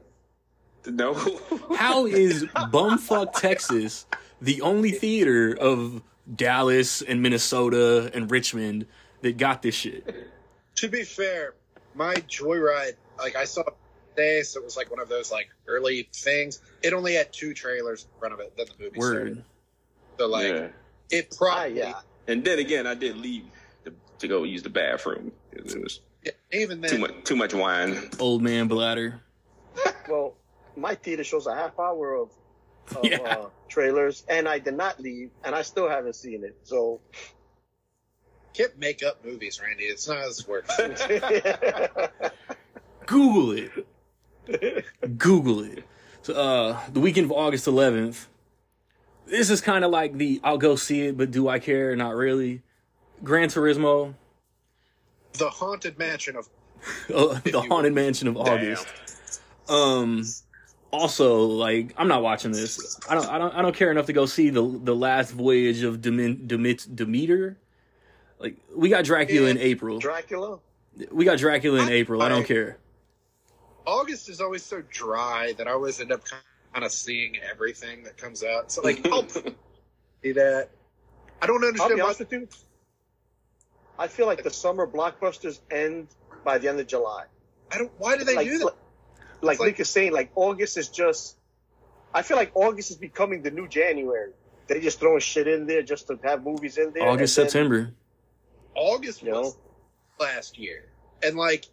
No. 0.87 1.14
How 1.76 2.07
is 2.07 2.45
bumfuck 2.45 3.33
Texas 3.35 4.07
the 4.41 4.61
only 4.62 4.91
theater 4.91 5.57
of 5.59 6.03
Dallas 6.35 7.03
and 7.03 7.22
Minnesota 7.22 8.11
and 8.14 8.30
Richmond 8.30 8.87
that 9.22 9.37
got 9.37 9.62
this 9.62 9.74
shit? 9.74 10.30
To 10.76 10.89
be 10.89 11.05
fair, 11.05 11.55
my 11.95 12.14
Joyride, 12.14 12.97
like 13.18 13.37
I 13.37 13.45
saw 13.45 13.62
it 13.62 13.74
today, 14.11 14.43
so 14.43 14.61
it 14.61 14.64
was 14.64 14.76
like 14.76 14.91
one 14.91 15.01
of 15.01 15.09
those 15.09 15.30
like 15.30 15.49
early 15.66 16.09
things. 16.12 16.61
It 16.83 16.93
only 16.93 17.14
had 17.14 17.33
two 17.33 17.55
trailers 17.55 18.05
in 18.05 18.18
front 18.18 18.35
of 18.35 18.41
it. 18.41 18.57
Then 18.57 18.66
the 18.66 18.85
movie 18.85 19.01
started. 19.01 19.37
Word. 19.37 19.45
So 20.18 20.26
like 20.28 20.49
yeah. 20.49 20.68
it 21.11 21.37
Ah, 21.41 21.64
yeah. 21.64 22.01
And 22.28 22.45
then 22.45 22.59
again, 22.59 22.87
I 22.87 22.95
did 22.95 23.16
leave 23.16 23.45
to, 24.23 24.29
to 24.29 24.29
go 24.29 24.45
use 24.45 24.62
the 24.62 24.70
bathroom. 24.70 25.33
It 25.53 25.64
was 25.83 26.01
even 26.53 26.81
then 26.81 26.91
too 26.91 26.99
much 26.99 27.25
too 27.25 27.37
much 27.37 27.55
wine. 27.55 27.97
Old 28.18 28.43
man 28.43 28.68
bladder. 28.68 29.20
Well, 30.09 30.35
my 30.77 30.97
theater 30.97 31.23
shows 31.23 31.47
a 31.47 31.55
half 31.55 31.79
hour 31.79 32.14
of, 32.14 32.31
of 32.97 33.05
Yeah. 33.05 33.18
uh, 33.18 33.47
trailers, 33.68 34.25
and 34.29 34.49
I 34.49 34.59
did 34.59 34.75
not 34.75 34.99
leave, 35.01 35.31
and 35.45 35.55
I 35.55 35.62
still 35.62 35.89
haven't 35.89 36.16
seen 36.16 36.43
it. 36.45 36.57
So, 36.64 37.01
can't 38.53 38.77
make 38.79 39.03
up 39.05 39.25
movies, 39.25 39.61
Randy. 39.62 39.85
It's 39.85 40.09
not 40.09 40.18
as 40.18 40.47
work. 40.47 40.66
Google 43.07 43.53
it. 43.53 44.85
Google 45.18 45.61
it. 45.62 45.85
So, 46.23 46.35
uh, 46.35 46.81
the 46.93 46.99
weekend 47.01 47.27
of 47.27 47.33
August 47.33 47.66
11th. 47.66 48.27
This 49.27 49.51
is 49.51 49.61
kind 49.61 49.85
of 49.85 49.91
like 49.93 50.18
the 50.18 50.41
I'll 50.43 50.59
go 50.59 50.75
see 50.77 51.03
it, 51.07 51.16
but 51.16 51.31
do 51.31 51.49
I 51.49 51.59
care? 51.61 51.95
Not 51.97 52.16
really. 52.16 52.62
Gran 53.23 53.49
Turismo, 53.49 54.14
the 55.35 55.49
haunted 55.49 55.99
mansion 55.99 56.37
of 56.37 56.49
uh, 57.14 57.39
the 57.45 57.61
Haunted 57.68 57.93
Mansion 57.93 58.27
of 58.29 58.37
August. 58.37 58.87
Um, 59.68 60.25
also, 60.91 61.43
like 61.45 61.95
I'm 61.97 62.09
not 62.09 62.23
watching 62.23 62.51
this. 62.53 62.99
I 63.09 63.14
don't. 63.14 63.27
I 63.29 63.39
don't. 63.39 63.55
I 63.55 63.62
don't 63.62 63.75
care 63.75 63.91
enough 63.91 64.07
to 64.07 64.12
go 64.12 64.27
see 64.27 64.51
the 64.51 64.62
the 64.83 64.95
last 64.95 65.31
voyage 65.31 65.83
of 65.83 66.01
Demin, 66.01 66.47
Demit, 66.49 66.95
Demeter. 66.95 67.57
Like 68.39 68.57
we 68.75 68.89
got 68.89 69.05
Dracula 69.05 69.49
in 69.51 69.57
Yeah. 69.57 69.62
April. 69.62 69.99
Dracula. 70.01 70.59
We 71.11 71.25
got 71.25 71.39
Dracula 71.39 71.81
in 71.83 71.89
I- 71.89 71.93
April. 71.93 72.20
I 72.23 72.29
don't 72.29 72.45
care. 72.45 72.79
August 73.87 74.29
is 74.29 74.41
always 74.41 74.62
so 74.62 74.83
dry 74.91 75.55
that 75.59 75.66
I 75.66 75.73
always 75.73 76.01
end 76.01 76.12
up 76.12 76.23
kind 76.73 76.85
of 76.85 76.93
seeing 76.93 77.37
everything 77.51 78.03
that 78.05 78.16
comes 78.16 78.43
out. 78.45 78.70
So 78.73 78.83
like 78.83 79.07
I'll 79.07 79.27
see 80.23 80.33
that. 80.33 80.68
I 81.41 81.47
don't 81.47 81.62
I'll 81.62 81.68
understand 81.68 81.95
be 81.95 82.01
why 82.01 82.07
honest 82.07 82.18
with 82.20 82.33
you. 82.33 82.49
I 83.99 84.09
feel 84.09 84.26
like 84.26 84.43
the 84.43 84.51
summer 84.51 84.86
blockbusters 84.86 85.61
end 85.70 86.09
by 86.45 86.59
the 86.59 86.68
end 86.68 86.80
of 86.80 86.86
July. 86.86 87.24
I 87.70 87.78
don't 87.78 87.90
why 87.99 88.16
do 88.16 88.24
they 88.24 88.36
like, 88.36 88.47
do 88.47 88.59
that? 88.59 88.64
Like, 88.64 88.74
like 89.43 89.61
like- 89.61 89.66
Nick 89.68 89.80
is 89.80 89.88
saying, 89.88 90.12
like 90.12 90.30
August 90.34 90.76
is 90.76 90.88
just. 90.88 91.36
I 92.14 92.20
feel 92.22 92.36
like 92.36 92.53
August 92.55 92.90
is 92.90 92.99
becoming 92.99 93.43
the 93.43 93.51
new 93.51 93.66
January. 93.66 94.32
They 94.66 94.80
just 94.80 95.01
throwing 95.01 95.20
shit 95.20 95.49
in 95.49 95.66
there 95.66 95.82
just 95.82 96.09
to 96.09 96.18
have 96.24 96.45
movies 96.45 96.76
in 96.76 96.93
there. 96.93 97.09
August, 97.09 97.36
then- 97.36 97.49
September. 97.49 97.95
August 98.74 99.22
You 99.22 99.32
was 99.32 99.55
know? 99.55 99.61
last 100.20 100.59
year. 100.59 100.88
And 101.22 101.36
like 101.36 101.66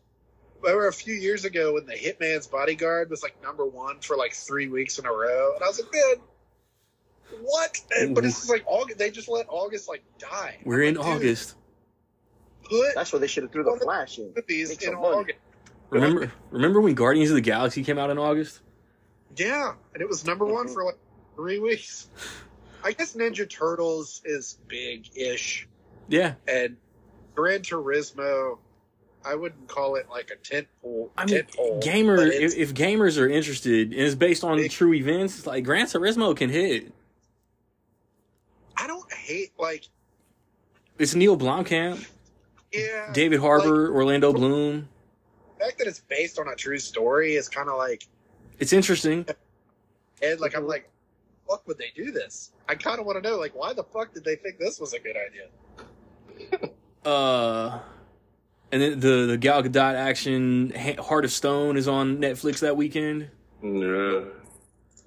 remember 0.62 0.88
a 0.88 0.94
few 0.94 1.14
years 1.14 1.46
ago 1.46 1.74
when 1.74 1.86
the 1.86 1.94
Hitman's 1.94 2.48
Bodyguard 2.48 3.10
was 3.10 3.24
like 3.24 3.42
number 3.42 3.66
one 3.66 4.00
for 4.02 4.18
like 4.18 4.34
three 4.34 4.68
weeks 4.68 5.00
in 5.00 5.06
a 5.06 5.12
row, 5.12 5.54
and 5.56 5.64
I 5.64 5.68
was 5.68 5.80
like, 5.82 5.92
man, 5.94 7.42
what? 7.42 7.80
And, 7.92 8.16
but 8.16 8.26
it's 8.26 8.36
mm-hmm. 8.36 8.40
just 8.42 8.50
like 8.50 8.64
August. 8.68 8.98
They 8.98 9.12
just 9.12 9.30
let 9.30 9.46
August 9.50 9.88
like 9.88 10.04
die. 10.18 10.58
We're 10.64 10.84
in 10.84 10.96
Like, 10.96 11.06
dude, 11.06 11.16
August. 11.16 11.56
Put 12.64 12.94
That's 12.96 13.12
where 13.14 13.20
they 13.20 13.28
should 13.28 13.44
have 13.44 13.52
threw 13.52 13.64
the 13.64 13.80
Flash 13.82 14.18
in. 14.20 14.32
movies 14.36 14.70
Make 14.70 14.82
in 14.84 14.92
some 14.94 15.02
money. 15.02 15.16
August. 15.18 15.38
Remember? 15.90 16.32
Remember 16.52 16.82
when 16.82 16.94
Guardians 16.94 17.30
of 17.32 17.36
the 17.36 17.42
Galaxy 17.42 17.84
came 17.84 17.98
out 17.98 18.10
in 18.10 18.18
August? 18.18 18.62
Yeah, 19.36 19.74
and 19.94 20.02
it 20.02 20.08
was 20.08 20.26
number 20.26 20.46
one 20.46 20.68
for 20.68 20.84
like 20.84 20.98
three 21.36 21.60
weeks. 21.60 22.10
I 22.84 22.92
guess 22.92 23.16
Ninja 23.16 23.50
Turtles 23.50 24.22
is 24.24 24.58
big-ish, 24.68 25.68
Yeah. 26.08 26.36
and 26.48 26.78
Gran 27.36 27.62
Turismo. 27.62 28.58
I 29.26 29.36
wouldn't 29.36 29.68
call 29.68 29.96
it 29.96 30.08
like 30.10 30.32
a 30.32 30.36
tent 30.38 30.68
pole. 30.82 31.12
I 31.18 31.26
mean, 31.26 31.36
tent 31.36 31.52
pole, 31.56 31.80
gamer. 31.84 32.16
but 32.18 32.28
If, 32.30 32.56
if 32.56 32.74
gamers 32.74 33.20
are 33.22 33.28
interested 33.28 33.92
and 33.92 34.02
it's 34.02 34.16
based 34.16 34.44
on 34.46 34.58
Big- 34.58 34.72
true 34.72 34.94
events, 34.94 35.46
like 35.46 35.64
Gran 35.66 35.88
Turismo 35.88 36.36
can 36.38 36.50
hit. 36.50 36.94
I 38.78 38.88
don't 38.88 39.12
hate 39.12 39.52
like 39.60 39.86
It's 40.98 41.16
Neil 41.16 41.38
Blomkamp, 41.38 42.06
yeah. 42.72 43.12
David 43.14 43.40
Harbour, 43.40 43.92
Orlando 43.94 44.32
Bloom. 44.34 44.88
the 45.58 45.66
fact 45.66 45.78
that 45.80 45.88
it's 45.88 46.00
based 46.02 46.40
on 46.40 46.48
a 46.48 46.56
true 46.56 46.78
story 46.80 47.36
is 47.36 47.48
kind 47.50 47.70
of 47.70 47.78
like, 47.78 48.08
It's 48.60 48.74
interesting. 48.74 49.26
and 50.22 50.40
like 50.40 50.56
I'm 50.56 50.68
like, 50.68 50.90
fuck 51.50 51.68
would 51.68 51.78
they 51.78 51.92
do 51.96 52.12
this? 52.12 52.52
I 52.68 52.76
kind 52.76 53.00
of 53.00 53.06
want 53.06 53.22
to 53.24 53.30
know 53.30 53.38
like 53.38 53.56
why 53.56 53.74
the 53.74 53.84
fuck 53.84 54.14
did 54.14 54.24
they 54.24 54.36
think 54.36 54.60
this 54.60 54.80
was 54.80 54.94
a 54.94 55.00
good 55.00 55.16
idea? 55.18 56.70
Uh, 57.06 57.80
and 58.74 58.82
then 58.82 59.00
the 59.00 59.26
the 59.26 59.38
Gal 59.38 59.64
Gadot 59.64 59.96
action 59.96 60.72
Heart 61.00 61.24
of 61.24 61.32
Stone 61.32 61.78
is 61.78 61.88
on 61.88 62.18
Netflix 62.18 62.60
that 62.60 62.76
weekend. 62.76 63.30
Yeah. 63.64 64.26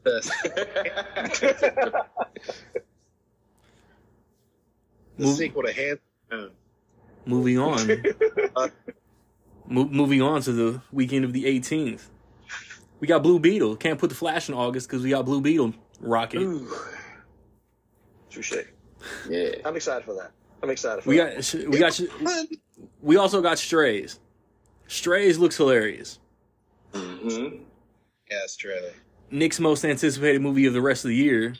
The 5.18 5.26
sequel 5.36 5.62
to 5.64 5.72
Hand. 5.72 5.98
Stone. 7.26 7.30
Moving 7.34 7.58
on. 8.56 8.72
Mo- 9.68 9.88
moving 9.88 10.22
on 10.22 10.42
to 10.42 10.52
the 10.52 10.80
weekend 10.92 11.24
of 11.24 11.32
the 11.32 11.44
18th. 11.44 12.02
We 13.00 13.06
got 13.08 13.22
Blue 13.22 13.38
Beetle. 13.38 13.76
Can't 13.76 13.98
put 13.98 14.10
the 14.10 14.16
Flash 14.16 14.48
in 14.48 14.54
August 14.54 14.88
because 14.88 15.02
we 15.02 15.10
got 15.10 15.24
Blue 15.24 15.40
Beetle 15.40 15.74
rocket. 16.00 16.40
Ooh. 16.42 16.68
Touche. 18.30 18.52
Yeah. 19.28 19.50
I'm 19.64 19.76
excited 19.76 20.04
for 20.04 20.14
that. 20.14 20.30
I'm 20.62 20.70
excited 20.70 21.02
for 21.02 21.10
We 21.10 21.18
that. 21.18 21.34
got 21.52 21.68
we 21.68 21.78
got 21.78 21.94
sh- 21.94 22.56
we 23.02 23.16
also 23.16 23.40
got 23.42 23.58
Strays. 23.58 24.20
Strays 24.86 25.38
looks 25.38 25.56
hilarious. 25.56 26.18
Mm-hmm. 26.92 27.56
Yes, 28.30 28.56
trailer. 28.56 28.92
Nick's 29.30 29.58
most 29.58 29.84
anticipated 29.84 30.40
movie 30.42 30.66
of 30.66 30.74
the 30.74 30.80
rest 30.82 31.04
of 31.04 31.08
the 31.08 31.16
year, 31.16 31.54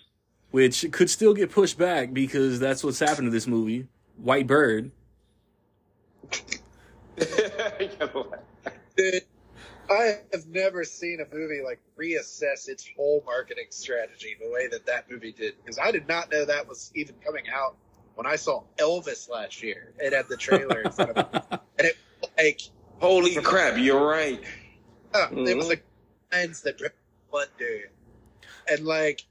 which 0.51 0.87
could 0.93 1.09
still 1.11 1.35
get 1.35 1.51
pushed 1.51 1.79
back 1.79 2.13
because 2.13 2.61
that's 2.61 2.85
what's 2.85 2.99
happened 3.01 3.27
to 3.27 3.31
this 3.31 3.47
movie, 3.47 3.89
White 4.17 4.47
Bird. 4.47 4.91
Dude, 8.97 9.23
I 9.91 10.19
have 10.33 10.47
never 10.47 10.85
seen 10.85 11.21
a 11.21 11.35
movie 11.35 11.61
like 11.65 11.81
reassess 11.99 12.69
its 12.69 12.89
whole 12.97 13.23
marketing 13.27 13.67
strategy 13.71 14.37
the 14.41 14.51
way 14.51 14.69
that 14.69 14.87
that 14.87 15.11
movie 15.11 15.33
did. 15.33 15.55
Because 15.63 15.79
I 15.79 15.91
did 15.91 16.09
not 16.09 16.31
know 16.31 16.45
that 16.45 16.69
was 16.69 16.91
even 16.95 17.15
coming 17.25 17.45
out 17.53 17.77
when 18.15 18.27
I 18.27 18.37
saw 18.37 18.63
Elvis 18.79 19.29
last 19.29 19.63
year. 19.63 19.93
It 19.99 20.13
had 20.13 20.29
the 20.29 20.37
trailer 20.37 20.83
in 20.83 20.91
front 20.91 21.11
of 21.11 21.17
me, 21.33 21.41
and 21.79 21.87
it 21.89 21.97
was 22.21 22.31
like 22.39 22.61
Holy 23.01 23.35
crap, 23.37 23.79
you're 23.79 24.07
right. 24.07 24.41
uh, 25.15 25.27
it 25.31 25.35
Mhm. 25.35 25.57
was 25.57 25.69
like 25.69 25.85
lines 26.33 26.63
that 26.63 26.79
drip 26.79 26.97
Wonder, 27.33 27.91
and 28.69 28.85
like 28.87 29.23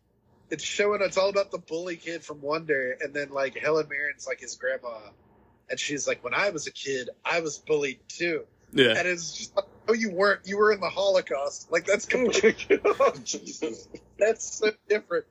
it's 0.50 0.64
showing. 0.64 1.02
It's 1.02 1.18
all 1.18 1.30
about 1.30 1.52
the 1.52 1.60
bully 1.60 1.96
kid 1.96 2.24
from 2.24 2.42
Wonder, 2.42 2.98
and 3.00 3.14
then 3.14 3.30
like 3.30 3.58
Helen 3.58 3.88
Mirren's 3.88 4.28
like 4.28 4.40
his 4.42 4.56
grandma, 4.56 5.00
and 5.72 5.80
she's 5.80 6.08
like, 6.08 6.24
"When 6.24 6.34
I 6.36 6.52
was 6.52 6.68
a 6.68 6.72
kid, 6.72 7.10
I 7.26 7.40
was 7.40 7.58
bullied 7.58 8.00
too." 8.08 8.44
yeah. 8.74 8.94
And 8.98 9.08
it's 9.08 9.36
just 9.36 9.56
like, 9.56 9.66
"No, 9.88 9.94
you 9.96 10.12
weren't. 10.12 10.42
You 10.46 10.58
were 10.58 10.72
in 10.72 10.80
the 10.80 10.90
Holocaust." 10.90 11.72
Like 11.72 11.86
that's 11.86 12.06
completely 12.18 12.80
oh, 12.86 13.14
Jesus. 13.24 13.88
that's 14.20 14.46
so 14.58 14.72
different. 14.88 15.26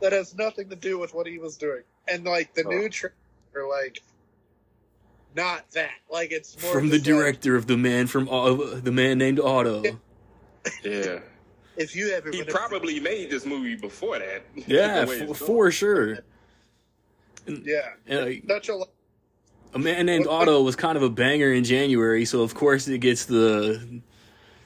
That 0.00 0.12
has 0.12 0.34
nothing 0.34 0.68
to 0.70 0.76
do 0.76 0.98
with 0.98 1.14
what 1.14 1.26
he 1.28 1.38
was 1.38 1.56
doing. 1.56 1.82
And 2.08 2.24
like 2.24 2.54
the 2.54 2.64
Oh. 2.66 2.70
new 2.70 2.88
trailer, 2.88 3.14
like 3.70 4.02
not 5.36 5.70
that. 5.72 5.92
Like 6.10 6.32
it's 6.32 6.60
more 6.62 6.72
From 6.72 6.88
the 6.90 6.98
just 6.98 7.08
like, 7.08 7.18
director 7.18 7.54
of 7.56 7.66
the 7.66 7.76
man 7.76 8.06
from 8.08 8.28
Au- 8.28 8.56
the 8.80 8.90
man 8.92 9.18
named 9.18 9.38
Otto. 9.40 9.82
Yeah. 10.84 11.20
if 11.76 11.96
you 11.96 12.10
ever 12.10 12.30
He 12.30 12.40
been 12.40 12.48
a- 12.48 12.52
probably 12.52 13.00
made 13.00 13.30
this 13.30 13.46
movie 13.46 13.74
before 13.76 14.18
that. 14.18 14.42
Yeah, 14.66 15.04
The 15.04 15.06
way 15.10 15.20
f- 15.22 15.30
it's 15.30 15.38
for 15.38 15.70
sure. 15.70 16.18
yeah, 17.46 17.94
And, 18.06 18.20
like, 18.26 18.44
such 18.48 18.68
a 18.68 18.76
a 19.74 19.78
man 19.78 20.06
named 20.06 20.26
Otto 20.26 20.62
was 20.62 20.76
kind 20.76 20.96
of 20.96 21.02
a 21.02 21.10
banger 21.10 21.52
in 21.52 21.64
January, 21.64 22.24
so 22.24 22.42
of 22.42 22.54
course 22.54 22.88
it 22.88 22.98
gets 22.98 23.24
the 23.24 24.00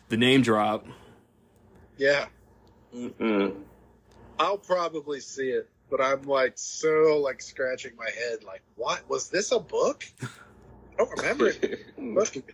the 0.09 0.17
name 0.17 0.43
drop. 0.43 0.87
yeah. 1.97 2.27
Mm-mm. 2.95 3.55
I'll 4.39 4.59
probably 4.59 5.21
see 5.21 5.51
it, 5.51 5.69
but 5.91 6.01
I'm 6.01 6.23
like 6.23 6.53
so 6.57 7.21
like 7.23 7.43
scratching 7.43 7.93
my 7.97 8.09
head. 8.11 8.43
Like, 8.45 8.63
what 8.75 9.09
was 9.09 9.29
this 9.29 9.53
a 9.53 9.59
book? 9.59 10.05
I 10.23 10.27
don't 10.99 11.11
remember 11.19 11.49
it. 11.49 11.87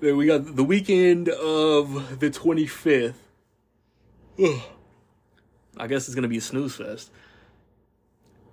Then 0.00 0.16
we 0.16 0.26
got 0.26 0.54
the 0.54 0.62
weekend 0.62 1.28
of 1.28 2.20
the 2.20 2.30
25th. 2.30 3.14
Ugh. 4.40 4.60
I 5.76 5.86
guess 5.88 6.06
it's 6.06 6.14
gonna 6.14 6.28
be 6.28 6.38
a 6.38 6.40
snooze 6.40 6.76
fest. 6.76 7.10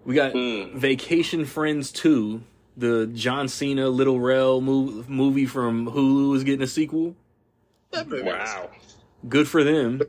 We 0.05 0.13
got 0.15 0.33
Mm. 0.33 0.73
Vacation 0.75 1.45
Friends 1.45 1.91
2, 1.91 2.41
the 2.77 3.07
John 3.07 3.47
Cena 3.47 3.89
Lil 3.89 4.19
Rel 4.19 4.61
mov- 4.61 5.09
movie 5.09 5.45
from 5.45 5.87
Hulu 5.87 6.35
is 6.35 6.43
getting 6.43 6.61
a 6.61 6.67
sequel. 6.67 7.15
That 7.91 8.07
movie 8.07 8.23
was- 8.23 8.33
wow. 8.33 8.69
Good 9.27 9.47
for 9.47 9.63
them. 9.63 10.01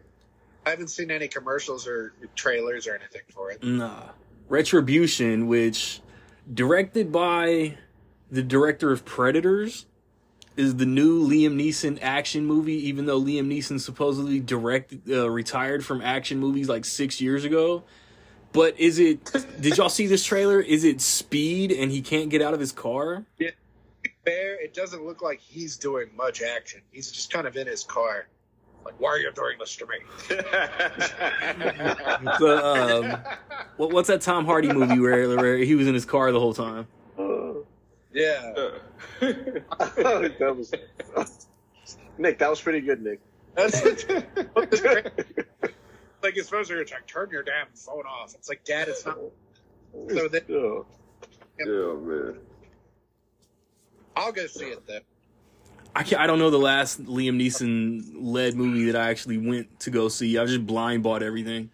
I 0.67 0.71
haven't 0.71 0.89
seen 0.89 1.11
any 1.11 1.29
commercials 1.29 1.87
or 1.87 2.13
trailers 2.35 2.87
or 2.87 2.95
anything 2.95 3.23
for 3.33 3.51
it. 3.53 3.63
Nah. 3.63 4.11
Retribution, 4.49 5.47
which 5.47 6.01
directed 6.53 7.11
by 7.13 7.79
the 8.31 8.43
director 8.43 8.91
of 8.93 9.05
Predators, 9.05 9.87
is 10.57 10.77
the 10.77 10.87
new 10.87 11.27
Liam 11.27 11.55
Neeson 11.55 11.99
action 12.03 12.45
movie. 12.47 12.89
Even 12.89 13.07
though 13.07 13.21
Liam 13.21 13.47
Neeson 13.47 13.81
supposedly 13.81 14.41
direct 14.41 14.95
uh, 15.09 15.31
retired 15.31 15.85
from 15.85 16.01
action 16.03 16.39
movies 16.39 16.69
like 16.69 16.85
six 16.85 17.21
years 17.21 17.45
ago, 17.45 17.85
but 18.57 18.81
is 18.81 18.99
it? 18.99 19.31
did 19.61 19.77
y'all 19.77 19.91
see 19.91 20.07
this 20.07 20.25
trailer? 20.25 20.61
Is 20.61 20.83
it 20.83 21.01
Speed 21.01 21.71
and 21.71 21.93
he 21.93 22.01
can't 22.01 22.31
get 22.31 22.41
out 22.41 22.55
of 22.55 22.61
his 22.61 22.73
car? 22.73 23.25
Yeah. 23.39 23.51
Fair, 24.25 24.61
it 24.61 24.75
doesn't 24.75 25.05
look 25.05 25.23
like 25.23 25.39
he's 25.41 25.77
doing 25.77 26.09
much 26.17 26.43
action. 26.43 26.81
He's 26.91 27.13
just 27.13 27.31
kind 27.33 27.47
of 27.47 27.57
in 27.57 27.67
his 27.67 27.85
car. 27.85 28.27
Like, 28.85 28.95
why 28.99 29.11
are 29.11 29.19
you 29.19 29.31
doing 29.33 29.57
this 29.59 29.77
to 29.77 29.87
me? 29.87 29.97
The, 32.39 32.65
um, 32.65 33.19
what, 33.77 33.93
what's 33.93 34.09
that 34.09 34.21
Tom 34.21 34.47
Hardy 34.47 34.73
movie 34.73 34.99
where 34.99 35.37
where 35.37 35.59
he 35.59 35.75
was 35.75 35.87
in 35.87 35.95
his 35.95 36.05
car 36.05 36.33
the 36.33 36.41
whole 36.41 36.55
time? 36.55 36.87
Yeah. 38.13 38.71
that 39.21 40.55
was 40.57 40.73
Nick. 42.17 42.39
That 42.39 42.49
was 42.49 42.63
pretty 42.63 42.81
good, 42.81 43.03
Nick. 43.03 43.21
That's 43.55 43.83
like 46.23 46.35
his 46.35 46.47
supposed 46.47 46.71
to 46.71 46.77
like 46.79 47.07
turn 47.07 47.31
your 47.31 47.43
damn 47.43 47.67
phone 47.75 48.05
off. 48.07 48.35
It's 48.35 48.49
like, 48.49 48.65
Dad, 48.65 48.89
it's 48.89 49.05
not. 49.07 49.17
So 50.09 50.29
then 50.29 50.43
Oh. 50.51 50.87
yeah, 51.59 51.67
man. 51.67 52.39
I'll 54.17 54.33
go 54.33 54.47
see 54.47 54.67
it 54.67 54.87
then. 54.87 55.03
I 55.95 56.03
can't, 56.03 56.21
I 56.21 56.27
don't 56.27 56.39
know 56.39 56.51
the 56.51 56.59
last 56.59 57.03
Liam 57.05 57.41
Neeson 57.41 58.03
led 58.15 58.55
movie 58.55 58.91
that 58.91 58.97
I 59.01 59.09
actually 59.11 59.39
went 59.39 59.81
to 59.81 59.91
go 59.91 60.09
see. 60.09 60.37
I 60.39 60.45
just 60.45 60.67
blind 60.67 61.03
bought 61.03 61.23
everything. 61.23 61.71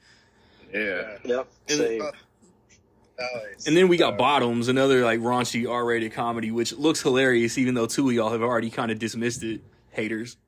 Yeah. 0.72 1.18
Yep. 1.24 1.48
And- 1.68 1.78
Same. 1.78 2.02
Oh, 2.02 3.26
nice. 3.50 3.66
And 3.66 3.76
then 3.76 3.88
we 3.88 3.96
got 3.96 4.16
Bottoms, 4.18 4.68
another 4.68 5.04
like 5.04 5.20
raunchy 5.20 5.68
R-rated 5.70 6.12
comedy, 6.12 6.50
which 6.50 6.72
looks 6.72 7.02
hilarious, 7.02 7.58
even 7.58 7.74
though 7.74 7.86
two 7.86 8.08
of 8.08 8.14
y'all 8.14 8.30
have 8.30 8.42
already 8.42 8.70
kind 8.70 8.90
of 8.90 8.98
dismissed 8.98 9.42
it. 9.44 9.60
Haters, 9.90 10.38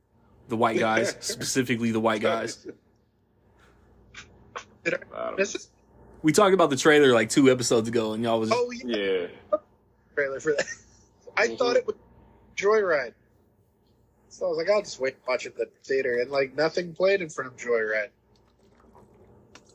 the 0.49 0.57
white 0.57 0.79
guys, 0.79 1.15
specifically 1.21 1.91
the 1.93 2.01
white 2.01 2.23
guys. 2.23 2.67
Did 4.85 4.95
I 5.15 5.35
miss 5.37 5.55
it? 5.55 5.67
We 6.23 6.33
talked 6.33 6.55
about 6.55 6.71
the 6.71 6.77
trailer 6.77 7.13
like 7.13 7.29
two 7.31 7.51
episodes 7.51 7.89
ago, 7.89 8.13
and 8.13 8.23
y'all 8.23 8.41
was 8.41 8.51
Oh 8.53 8.71
yeah, 8.71 8.97
Yeah. 8.97 9.59
trailer 10.15 10.41
for 10.41 10.53
that. 10.53 10.67
I 11.37 11.49
Mhm. 11.49 11.59
thought 11.59 11.77
it 11.77 11.87
was 11.87 11.97
Joyride. 12.57 13.15
So 14.29 14.47
I 14.47 14.49
was 14.49 14.59
like, 14.59 14.71
I'll 14.71 14.83
just 14.83 14.99
wait 15.01 15.15
and 15.15 15.23
watch 15.29 15.47
it 15.47 15.59
at 15.61 15.73
the 15.73 15.79
theater, 15.85 16.19
and 16.21 16.31
like 16.31 16.55
nothing 16.55 16.95
played 16.95 17.21
in 17.21 17.29
front 17.29 17.53
of 17.53 17.57
Joyride, 17.57 18.09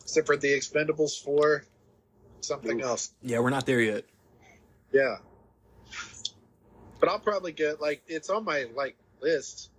except 0.01 0.27
for 0.27 0.37
The 0.37 0.49
Expendables 0.53 1.21
four, 1.23 1.63
something 2.41 2.79
Oof. 2.79 2.85
else. 2.85 3.11
yeah, 3.21 3.39
we're 3.39 3.49
not 3.51 3.65
there 3.65 3.81
yet. 3.81 4.05
Yeah. 4.91 5.17
But 6.99 7.09
I'll 7.09 7.19
probably 7.19 7.51
get 7.53 7.79
like 7.79 8.01
it's 8.07 8.29
on 8.29 8.43
my 8.43 8.65
like 8.75 8.95
list. 9.21 9.69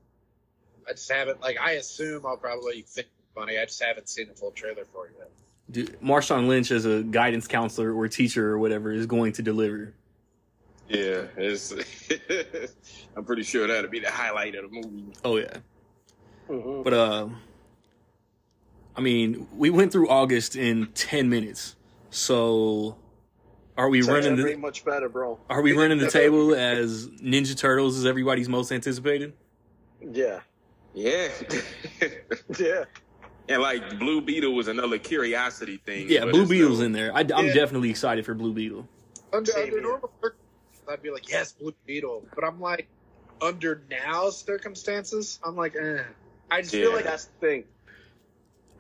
I 0.89 0.93
just 0.93 1.11
haven't 1.11 1.41
like 1.43 1.59
I 1.61 1.73
assume 1.73 2.25
I'll 2.25 2.37
probably 2.39 2.83
think 2.83 3.09
it's 3.19 3.20
funny. 3.41 3.59
I 3.59 3.65
just 3.65 3.83
haven't 3.83 4.09
seen 4.09 4.29
the 4.29 4.35
full 4.35 4.51
trailer 4.53 4.85
for 4.85 5.07
it 5.07 5.15
yet. 5.19 5.31
Dude, 5.71 6.01
Marshawn 6.01 6.47
Lynch, 6.49 6.71
as 6.71 6.85
a 6.85 7.03
guidance 7.03 7.47
counselor 7.47 7.93
or 7.95 8.09
teacher 8.09 8.51
or 8.53 8.59
whatever, 8.59 8.93
is 8.93 9.07
going 9.07 9.33
to 9.35 9.43
deliver. 9.43 9.95
Yeah. 10.89 11.23
It's, 11.37 11.73
I'm 13.17 13.25
pretty 13.25 13.45
sure 13.45 13.67
that'll 13.67 13.91
be 13.91 14.01
the 14.01 14.11
highlight 14.11 14.55
of 14.57 14.71
the 14.71 14.77
movie. 14.77 15.05
Oh 15.25 15.37
yeah, 15.37 15.59
Mhm. 16.49 16.83
but 16.85 16.93
uh, 16.93 17.29
I 18.97 19.01
mean, 19.01 19.47
we 19.57 19.71
went 19.71 19.93
through 19.93 20.09
August 20.09 20.57
in 20.57 20.89
ten 20.95 21.29
minutes, 21.31 21.77
so 22.11 22.97
are 23.79 23.89
we 23.89 24.01
It's 24.01 24.09
running 24.09 24.35
the 24.35 24.57
much 24.57 24.85
better, 24.85 25.09
bro. 25.09 25.39
Are 25.49 25.63
we 25.63 25.73
running 25.73 25.99
the 25.99 26.11
table 26.21 26.55
as 26.57 27.07
Ninja 27.09 27.57
Turtles 27.57 27.97
is 27.97 28.05
everybody's 28.05 28.49
most 28.49 28.73
anticipated? 28.73 29.33
Yeah. 30.01 30.41
Yeah. 30.95 31.29
Yeah. 32.59 32.85
And 33.51 33.61
like 33.61 33.99
Blue 33.99 34.21
Beetle 34.23 34.55
was 34.55 34.69
another 34.69 34.99
curiosity 34.99 35.77
thing. 35.85 36.07
Yeah, 36.09 36.25
Blue 36.25 36.47
Beetle's 36.47 36.79
no- 36.79 36.87
in 36.87 36.93
there. 36.93 37.15
I, 37.15 37.21
am 37.21 37.47
Yeah. 37.47 37.53
definitely 37.55 37.91
excited 37.91 38.25
for 38.25 38.33
Blue 38.35 38.53
Beetle. 38.55 38.89
Under, 39.33 39.53
Same 39.53 39.65
under 39.65 39.81
normal 39.83 40.11
circumstances, 40.23 40.83
I'd 40.89 41.03
be 41.03 41.11
like, 41.11 41.29
yes, 41.31 41.53
Blue 41.53 41.75
Beetle. 41.87 42.25
But 42.35 42.45
I'm 42.45 42.61
like, 42.61 42.89
under 43.43 43.83
now 43.91 44.31
circumstances, 44.31 45.39
I'm 45.45 45.57
like, 45.57 45.77
eh. 45.77 46.03
I 46.51 46.63
just 46.63 46.73
feel 46.73 46.93
like 46.93 47.05
That's 47.05 47.27
the 47.27 47.47
thing. 47.47 47.65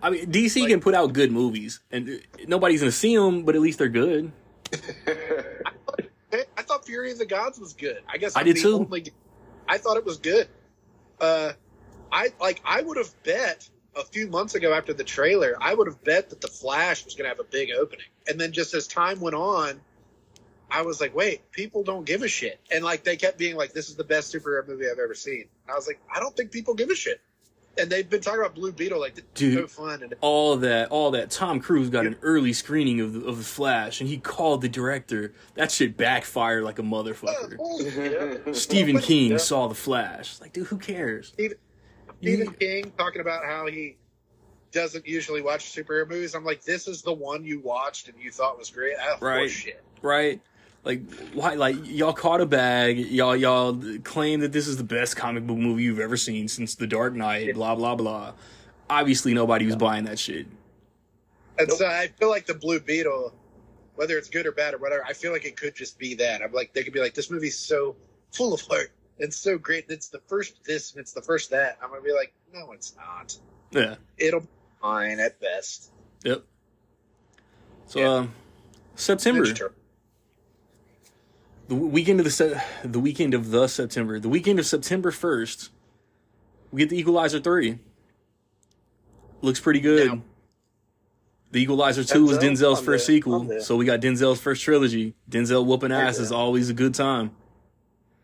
I 0.02 0.10
mean, 0.10 0.26
DC 0.32 0.60
Like- 0.62 0.70
can 0.70 0.80
put 0.80 0.94
out 0.94 1.12
good 1.12 1.30
movies, 1.30 1.80
and 1.90 2.09
uh, 2.09 2.12
nobody's 2.48 2.80
gonna 2.80 2.90
see 2.92 3.14
them, 3.16 3.42
but 3.44 3.55
at 3.55 3.60
least 3.60 3.78
they're 3.78 3.88
good. 3.88 4.32
Hey, 6.32 6.44
I 6.56 6.62
thought 6.62 6.86
Fury 6.86 7.10
of 7.10 7.18
the 7.18 7.26
Gods 7.26 7.59
was 7.59 7.72
good. 7.72 8.02
I 8.09 8.16
guess 8.16 8.36
I 8.36 8.40
I'm 8.40 8.47
did 8.47 8.55
the 8.56 8.60
too. 8.60 8.74
Only, 8.76 9.12
I 9.68 9.78
thought 9.78 9.97
it 9.97 10.05
was 10.05 10.18
good. 10.18 10.47
Uh, 11.20 11.55
I 12.12 12.28
like. 12.40 12.60
I 12.64 12.82
would 12.82 12.97
have 12.98 13.10
bet 13.24 13.68
a 13.97 14.05
few 14.05 14.29
months 14.29 14.55
ago 14.55 14.73
after 14.73 14.93
the 14.95 15.05
trailer. 15.05 15.57
I 15.61 15.75
would 15.75 15.87
have 15.87 16.03
bet 16.05 16.31
that 16.31 16.41
the 16.41 16.49
Flash 16.49 17.05
was 17.05 17.15
going 17.15 17.25
to 17.25 17.29
have 17.31 17.41
a 17.41 17.51
big 17.51 17.71
opening, 17.73 18.07
and 18.29 18.41
then 18.41 18.53
just 18.53 18.73
as 18.75 18.87
time 18.87 19.21
went 19.21 19.35
on, 19.37 19.81
I 20.71 20.83
was 20.83 21.01
like, 21.01 21.15
wait, 21.15 21.51
people 21.51 21.83
don't 21.83 22.05
give 22.07 22.23
a 22.23 22.29
shit, 22.29 22.61
and 22.71 22.85
like 22.85 23.03
they 23.05 23.17
kept 23.17 23.39
being 23.39 23.57
like, 23.57 23.73
this 23.73 23.89
is 23.89 23.97
the 23.97 24.05
best 24.05 24.33
superhero 24.33 24.67
movie 24.69 24.87
I've 24.91 24.99
ever 25.01 25.15
seen. 25.15 25.41
And 25.67 25.73
I 25.73 25.75
was 25.75 25.87
like, 25.89 26.01
I 26.15 26.21
don't 26.21 26.37
think 26.37 26.53
people 26.53 26.75
give 26.75 26.91
a 26.91 26.95
shit. 26.95 27.21
And 27.79 27.89
they've 27.89 28.09
been 28.11 28.21
talking 28.21 28.41
about 28.41 28.57
Blue 28.57 28.73
Beetle 28.73 28.99
like 29.01 29.15
Dude. 29.35 29.55
so 29.55 29.67
fun, 29.67 30.03
and 30.03 30.15
All 30.21 30.57
that, 30.59 30.91
all 30.91 31.12
that. 31.12 31.31
Tom 31.31 31.61
Cruise 31.61 31.89
got 31.89 32.05
an 32.05 32.17
early 32.21 32.53
screening 32.53 33.01
of 33.01 33.12
the, 33.15 33.25
of 33.25 33.39
the 33.39 33.45
Flash, 33.45 34.01
and 34.01 34.09
he 34.11 34.19
called 34.19 34.61
the 34.61 34.69
director. 34.69 35.33
That 35.55 35.71
shit 35.71 35.97
backfired 35.97 36.65
like 36.65 36.79
a 36.81 36.83
motherfucker. 36.83 37.57
Yeah. 38.47 38.53
Stephen 38.55 38.99
King 39.01 39.33
Yeah. 39.33 39.37
saw 39.39 39.69
the 39.69 39.75
Flash. 39.77 40.41
Like, 40.41 40.53
dude, 40.53 40.67
who 40.67 40.79
cares? 40.79 41.33
Stephen 42.20 42.52
King 42.55 42.92
talking 42.98 43.20
about 43.20 43.44
how 43.44 43.66
he 43.66 43.97
doesn't 44.72 45.06
usually 45.06 45.42
watch 45.42 45.72
superhero 45.74 46.09
movies. 46.09 46.34
I'm 46.34 46.44
like, 46.44 46.62
this 46.62 46.86
is 46.86 47.02
the 47.02 47.12
one 47.12 47.44
you 47.44 47.60
watched 47.60 48.09
and 48.09 48.16
you 48.22 48.30
thought 48.30 48.59
was 48.59 48.70
great. 48.70 48.94
Ah, 49.01 49.16
Right. 49.20 49.51
Shit. 49.51 49.82
right? 50.02 50.40
Like 50.84 51.02
why? 51.34 51.55
Like 51.55 51.76
y'all 51.84 52.12
caught 52.14 52.40
a 52.40 52.47
bag. 52.47 52.98
Y'all 52.98 53.36
y'all 53.36 53.78
claim 54.02 54.40
that 54.40 54.52
this 54.52 54.66
is 54.66 54.78
the 54.78 54.84
best 54.84 55.14
comic 55.16 55.47
book 55.47 55.59
movie 55.59 55.82
you've 55.82 56.01
ever 56.01 56.16
seen 56.16 56.48
since 56.48 56.74
The 56.74 56.86
Dark 56.86 57.14
Knight. 57.14 57.55
Blah 57.55 57.74
blah 57.74 57.94
blah. 57.97 58.32
Obviously, 58.88 59.34
nobody 59.34 59.66
was 59.66 59.76
buying 59.76 60.05
that 60.05 60.18
shit. 60.18 60.47
And 61.59 61.68
Nope. 61.68 61.78
so 61.78 61.86
I 61.86 62.09
feel 62.18 62.30
like 62.30 62.47
the 62.47 62.55
Blue 62.55 62.80
Beetle, 62.80 63.34
whether 63.97 64.16
it's 64.16 64.30
good 64.30 64.47
or 64.47 64.52
bad 64.52 64.72
or 64.72 64.78
whatever, 64.78 65.05
I 65.06 65.12
feel 65.12 65.32
like 65.32 65.44
it 65.44 65.55
could 65.56 65.74
just 65.74 65.98
be 65.98 66.14
that. 66.14 66.40
I'm 66.42 66.52
like, 66.52 66.72
they 66.72 66.82
could 66.82 66.94
be 66.94 67.01
like, 67.01 67.12
this 67.12 67.30
movie's 67.30 67.59
so 67.59 67.94
full 68.32 68.55
of 68.55 68.62
heart 68.62 68.90
and 69.20 69.32
so 69.32 69.59
great. 69.59 69.86
It's 69.88 70.09
the 70.09 70.20
first 70.26 70.64
this 70.64 70.92
and 70.92 71.01
it's 71.01 71.12
the 71.12 71.22
first 71.22 71.51
that. 71.51 71.78
I'm 71.82 71.90
gonna 71.90 72.02
be 72.02 72.12
like, 72.12 72.32
no, 72.52 72.72
it's 72.72 72.94
not. 72.97 73.36
Yeah. 73.70 73.97
It'll 74.18 74.40
be 74.40 74.47
fine 74.80 75.20
at 75.20 75.40
best. 75.40 75.90
Yep. 76.24 76.42
So 77.86 77.98
Yeah. 78.01 78.09
um, 78.14 78.34
September, 78.97 79.44
the 81.68 81.74
weekend 81.74 82.20
of 82.20 82.24
the 82.24 82.30
se- 82.30 82.60
the 82.84 83.01
weekend 83.01 83.34
of 83.34 83.51
the 83.51 83.66
September, 83.68 84.18
the 84.18 84.28
weekend 84.28 84.59
of 84.59 84.66
September 84.66 85.10
first, 85.10 85.70
we 86.72 86.80
get 86.80 86.90
the 86.90 86.98
Equalizer 86.98 87.40
three. 87.40 87.78
Looks 89.42 89.60
pretty 89.60 89.80
good. 89.80 90.06
Yeah. 90.09 90.18
The 91.52 91.62
Equalizer 91.62 92.05
two 92.05 92.26
was 92.26 92.38
Denzel's 92.38 92.80
first 92.80 93.06
there. 93.09 93.16
sequel, 93.16 93.60
so 93.60 93.76
we 93.76 93.84
got 93.84 94.01
Denzel's 94.01 94.40
first 94.40 94.62
trilogy. 94.62 95.14
Denzel 95.28 95.64
whooping 95.66 95.90
ass 95.90 96.18
is 96.18 96.30
always 96.30 96.70
a 96.70 96.74
good 96.74 96.94
time. 96.94 97.32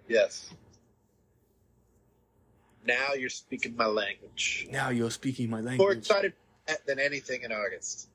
Yes. 0.09 0.51
Now 2.87 3.15
you're 3.15 3.29
speaking 3.31 3.75
my 3.77 3.87
language. 3.87 4.69
Now 4.71 4.91
you're 4.91 5.11
speaking 5.11 5.51
my 5.51 5.57
language. 5.61 5.79
More 5.79 5.93
excited 5.93 6.33
than 6.87 6.99
anything 6.99 7.43
in 7.43 7.53
August. 7.53 8.09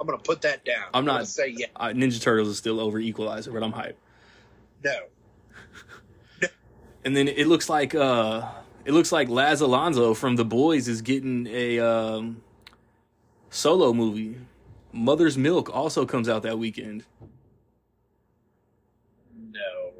I'm 0.00 0.06
gonna 0.06 0.18
put 0.18 0.42
that 0.42 0.64
down. 0.64 0.84
I'm 0.94 1.04
not- 1.04 1.14
gonna 1.14 1.26
say 1.26 1.54
yeah. 1.56 1.66
Uh, 1.74 1.88
Ninja 1.88 2.20
Turtles 2.20 2.48
is 2.48 2.58
still 2.58 2.78
over 2.78 2.98
Equalizer, 3.00 3.50
but 3.50 3.62
I'm 3.62 3.72
hyped. 3.72 3.94
No. 4.84 4.96
And 7.04 7.16
then 7.16 7.26
it 7.28 7.46
looks 7.46 7.68
like 7.68 7.94
uh 7.94 8.48
it 8.84 8.92
looks 8.92 9.10
like 9.12 9.28
Laz 9.28 9.60
Alonso 9.60 10.14
from 10.14 10.36
The 10.36 10.44
Boys 10.44 10.88
is 10.88 11.00
getting 11.02 11.46
a 11.48 11.78
um 11.80 12.42
solo 13.50 13.92
movie. 13.92 14.36
Mother's 14.92 15.36
Milk 15.38 15.74
also 15.74 16.04
comes 16.06 16.28
out 16.28 16.42
that 16.42 16.58
weekend. 16.58 17.04
No. 19.52 19.92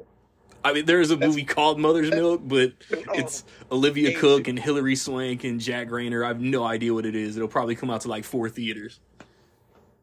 I 0.63 0.73
mean, 0.73 0.85
there 0.85 0.99
is 0.99 1.09
a 1.11 1.15
That's- 1.15 1.29
movie 1.29 1.45
called 1.45 1.79
Mother's 1.79 2.09
Milk, 2.09 2.41
but 2.43 2.73
it's 3.13 3.43
Olivia 3.71 4.09
Amazing. 4.09 4.19
Cook 4.21 4.47
and 4.49 4.59
Hilary 4.59 4.95
Swank 4.95 5.43
and 5.45 5.59
Jack 5.59 5.89
Rayner. 5.91 6.23
I 6.23 6.27
have 6.27 6.41
no 6.41 6.63
idea 6.63 6.93
what 6.93 7.05
it 7.05 7.15
is. 7.15 7.37
It'll 7.37 7.47
probably 7.47 7.75
come 7.75 7.89
out 7.89 8.01
to 8.01 8.07
like 8.09 8.23
four 8.25 8.49
theaters 8.49 8.99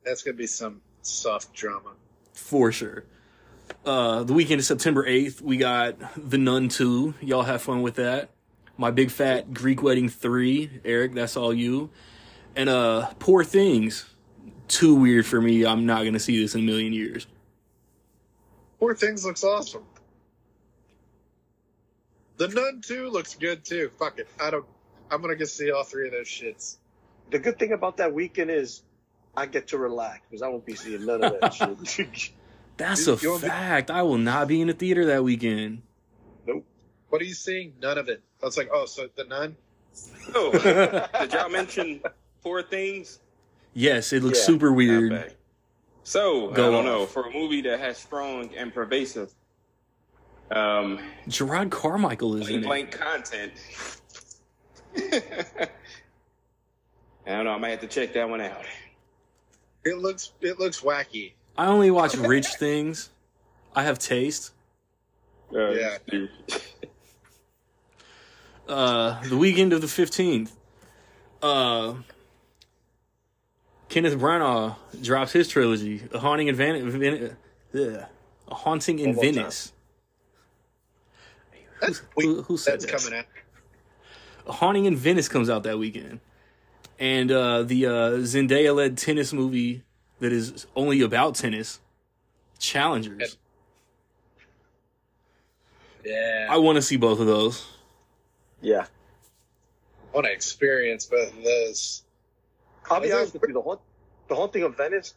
That's 0.05 0.23
gonna 0.23 0.37
be 0.37 0.47
some 0.47 0.81
soft 1.03 1.53
drama. 1.53 1.91
for 2.33 2.73
sure. 2.73 3.05
Uh, 3.85 4.23
the 4.23 4.33
weekend 4.33 4.61
of 4.61 4.65
September 4.65 5.05
8th, 5.05 5.41
we 5.41 5.57
got 5.57 5.97
The 6.31 6.39
Nun 6.39 6.69
2. 6.69 7.15
Y'all 7.21 7.43
have 7.43 7.61
fun 7.63 7.83
with 7.83 7.97
that. 7.97 8.31
My 8.79 8.91
Big 8.93 9.11
Fat 9.11 9.53
Greek 9.53 9.83
Wedding 9.83 10.09
3. 10.09 10.81
Eric, 10.85 11.15
that's 11.15 11.37
all 11.37 11.53
you. 11.53 11.91
And 12.55 12.69
uh, 12.69 13.09
Poor 13.19 13.43
Things. 13.43 14.07
Too 14.69 14.95
weird 14.95 15.27
for 15.27 15.41
me. 15.41 15.65
I'm 15.67 15.85
not 15.87 16.03
going 16.03 16.13
to 16.13 16.19
see 16.21 16.41
this 16.41 16.55
in 16.55 16.61
a 16.61 16.65
million 16.65 16.93
years. 16.93 17.27
Poor 18.79 18.95
Things 18.95 19.25
looks 19.25 19.43
awesome. 19.45 19.83
The 22.37 22.49
Nun 22.49 22.81
2 22.85 23.09
looks 23.09 23.35
good 23.35 23.65
too. 23.65 23.91
Fuck 23.99 24.19
it. 24.19 24.29
I 24.41 24.51
don't 24.51 24.65
I'm 25.11 25.21
gonna 25.23 25.37
go 25.37 25.45
see 25.45 25.71
all 25.71 25.85
three 25.85 26.07
of 26.07 26.13
those 26.13 26.27
shits. 26.27 26.77
The 27.31 27.39
good 27.39 27.59
thing 27.59 27.73
about 27.73 27.97
that 27.99 28.13
weekend 28.13 28.51
is 28.51 28.83
I 29.37 29.47
get 29.47 29.69
to 29.69 29.79
relax 29.79 30.23
because 30.29 30.43
I 30.43 30.49
won't 30.49 30.67
be 30.67 30.75
seeing 30.75 31.05
none 31.07 31.23
of 31.25 31.41
that 31.41 31.55
shit. 31.55 32.33
That's 32.77 33.07
You- 33.07 33.13
a 33.15 33.17
you 33.19 33.31
want 33.31 33.43
me- 33.45 33.49
fact. 33.49 33.91
I 33.91 34.03
will 34.03 34.19
not 34.19 34.49
be 34.49 34.61
in 34.61 34.67
the 34.69 34.75
theater 34.75 35.07
that 35.07 35.25
weekend. 35.25 35.83
Nope. 36.47 36.65
What 37.09 37.23
are 37.23 37.25
you 37.25 37.35
seeing? 37.35 37.73
None 37.81 37.99
of 37.99 38.09
it. 38.09 38.21
I 38.43 38.47
was 38.47 38.57
like, 38.59 38.69
oh, 38.73 38.85
so 38.87 39.09
the 39.17 39.25
Nun? 39.25 39.57
Oh, 40.35 40.53
did 41.21 41.33
y'all 41.33 41.49
mention 41.49 42.03
four 42.43 42.63
things? 42.63 43.21
Yes, 43.73 44.13
it 44.13 44.23
looks 44.23 44.39
Yeah. 44.41 44.45
super 44.45 44.73
weird. 44.73 45.35
So 46.03 46.49
Go 46.51 46.69
I 46.69 46.71
don't 46.71 46.75
off. 46.81 46.85
know 46.85 47.07
for 47.07 47.27
a 47.29 47.33
movie 47.33 47.63
that 47.63 47.81
has 47.81 47.97
strong 47.99 48.51
and 48.57 48.73
pervasive, 48.75 49.33
um, 50.51 50.99
Jerrod 51.29 51.71
Carmichael 51.71 52.37
is 52.37 52.47
plain 52.47 52.59
in 52.59 52.63
it. 52.63 52.67
blank 52.67 52.91
content. 52.93 53.53
I 54.97 55.69
don't 57.27 57.45
know. 57.45 57.51
I 57.53 57.59
might 57.59 57.71
have 57.71 57.81
to 57.81 57.87
check 57.89 58.13
that 58.15 58.29
one 58.29 58.41
out. 58.41 58.63
It 59.85 59.99
looks 59.99 60.33
it 60.41 60.59
looks 60.59 60.81
wacky. 60.81 61.33
I 61.59 61.67
only 61.67 61.91
watch 61.91 62.15
rich 62.15 62.47
things. 62.47 63.11
I 63.75 63.83
have 63.83 63.99
taste. 63.99 64.53
Uh, 65.55 65.71
Yeah. 65.71 65.99
uh, 68.69 69.23
the 69.29 69.37
weekend 69.37 69.73
of 69.73 69.81
the 69.81 69.87
15th, 69.87 70.51
uh, 71.43 71.95
Kenneth 73.89 74.19
Branagh 74.19 74.77
drops 75.03 75.33
his 75.33 75.49
trilogy, 75.49 76.03
A 76.13 76.19
Haunting 76.19 76.49
in, 76.49 76.57
Van- 76.57 76.91
Ven- 76.91 77.37
A 77.75 78.09
Haunting 78.55 78.99
in 78.99 79.15
One 79.15 79.35
more 79.35 79.45
time. 79.45 79.53
Venice. 81.81 82.01
That's 82.01 82.03
Who, 82.17 82.43
who 82.43 82.57
said 82.57 82.81
That's 82.81 82.87
that? 82.87 83.01
coming 83.01 83.19
out. 83.19 84.55
Haunting 84.57 84.85
in 84.85 84.97
Venice 84.97 85.29
comes 85.29 85.51
out 85.51 85.63
that 85.65 85.79
weekend. 85.79 86.21
And 86.99 87.31
uh, 87.31 87.63
the 87.63 87.87
uh, 87.87 87.91
Zendaya 88.21 88.75
led 88.75 88.97
tennis 88.97 89.33
movie 89.33 89.83
that 90.21 90.33
is 90.33 90.67
only 90.75 91.03
about 91.03 91.35
tennis, 91.35 91.81
Challengers. 92.59 93.37
Yeah. 96.05 96.47
I 96.49 96.57
want 96.59 96.77
to 96.77 96.83
see 96.83 96.97
both 96.97 97.21
of 97.21 97.27
those. 97.27 97.67
yeah. 98.63 98.87
I 100.13 100.17
want 100.17 100.27
to 100.29 100.33
experience 100.33 101.05
both 101.05 101.37
of 101.37 101.45
those. 101.45 102.03
I'll 102.91 103.01
be 103.03 103.13
honest 103.13 103.35
with 103.35 103.43
you. 103.49 103.53
The, 103.53 103.61
haunt, 103.61 103.81
the 104.29 104.35
haunting 104.35 104.63
of 104.63 104.75
Venice. 104.75 105.13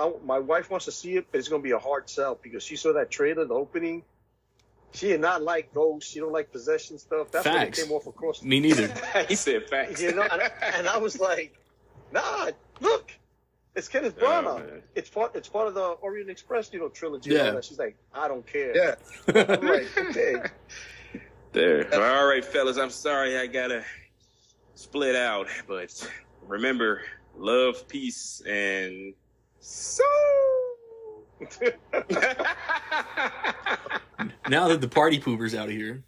I, 0.00 0.10
my 0.24 0.40
wife 0.40 0.68
wants 0.70 0.86
to 0.86 0.92
see 0.92 1.16
it, 1.16 1.26
but 1.30 1.38
it's 1.38 1.46
going 1.48 1.62
to 1.62 1.64
be 1.64 1.70
a 1.72 1.78
hard 1.78 2.10
sell 2.10 2.36
because 2.42 2.64
she 2.64 2.74
saw 2.74 2.92
that 2.94 3.10
trailer, 3.12 3.44
the 3.44 3.54
opening. 3.54 4.02
She 4.92 5.08
did 5.08 5.20
not 5.20 5.42
like 5.42 5.72
ghosts. 5.72 6.10
She 6.10 6.18
don't 6.20 6.32
like 6.32 6.50
possession 6.50 6.98
stuff. 6.98 7.30
That's 7.30 7.44
Facts. 7.46 7.56
what 7.56 7.68
it 7.78 7.82
came 7.88 7.92
off 7.92 8.06
across. 8.06 8.42
Me 8.42 8.58
neither. 8.60 8.92
he 9.28 9.34
said 9.36 9.68
facts. 9.68 10.02
You 10.02 10.12
know, 10.14 10.22
and, 10.30 10.42
and 10.74 10.88
I 10.88 10.96
was 10.98 11.20
like, 11.20 11.56
Nah, 12.12 12.50
look, 12.80 13.12
it's 13.76 13.86
Kenneth 13.86 14.16
Oh, 14.20 14.24
Branagh. 14.26 14.58
man. 14.68 14.82
it's 14.96 15.08
part. 15.08 15.36
It's 15.36 15.48
part 15.48 15.68
of 15.68 15.74
the 15.74 15.80
Orient 16.02 16.28
Express, 16.28 16.72
you 16.72 16.80
know, 16.80 16.88
trilogy. 16.88 17.30
Yeah. 17.30 17.52
that. 17.52 17.64
She's 17.64 17.78
like, 17.78 17.96
I 18.12 18.26
don't 18.26 18.44
care. 18.46 18.76
Yeah. 18.76 18.94
I'm 19.28 19.64
like, 19.66 19.96
okay. 19.96 20.36
There. 21.52 21.88
Well, 21.90 22.20
all 22.20 22.26
right, 22.28 22.44
fellas. 22.44 22.76
I'm 22.78 22.90
sorry 22.90 23.36
I 23.36 23.46
gotta 23.48 23.84
split 24.76 25.16
out, 25.16 25.48
but 25.66 26.08
remember, 26.46 27.02
love, 27.36 27.88
peace, 27.88 28.40
and 28.46 29.14
so. 29.58 30.04
now 34.50 34.68
that 34.68 34.80
the 34.80 34.88
party 34.88 35.18
pooper's 35.20 35.54
out 35.54 35.66
of 35.68 35.74
here, 35.74 36.02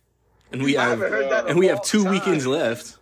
and 0.51 0.63
we 0.63 0.77
I 0.77 0.83
have 0.89 0.99
haven't 0.99 1.13
heard 1.13 1.31
that 1.31 1.45
in 1.45 1.51
and 1.51 1.59
we 1.59 1.67
have 1.69 1.77
long 1.77 1.85
two 1.87 2.03
time. 2.05 2.13
weekends 2.13 2.47
left. 2.47 2.99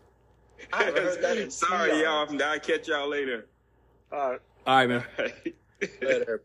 I 0.72 0.84
haven't 0.84 1.02
heard 1.02 1.22
that 1.22 1.36
in 1.38 1.50
sorry, 1.50 1.90
eons. 1.98 2.32
y'all. 2.32 2.42
I'll 2.42 2.60
catch 2.60 2.86
y'all 2.88 3.08
later. 3.08 3.46
Uh, 4.12 4.36
All 4.66 4.76
right, 4.76 4.88
man. 4.88 5.04
Later. 6.02 6.42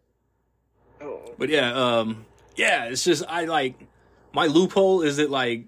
oh, 1.02 1.34
But 1.38 1.50
yeah, 1.50 1.74
um, 2.00 2.26
yeah, 2.56 2.86
it's 2.86 3.04
just 3.04 3.24
I 3.28 3.46
like 3.46 3.76
my 4.34 4.48
loophole 4.48 5.02
is 5.02 5.18
that 5.18 5.30
like 5.30 5.66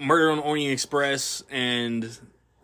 Murder 0.00 0.30
on 0.30 0.38
the 0.38 0.42
Orient 0.42 0.72
Express 0.72 1.42
and 1.50 2.10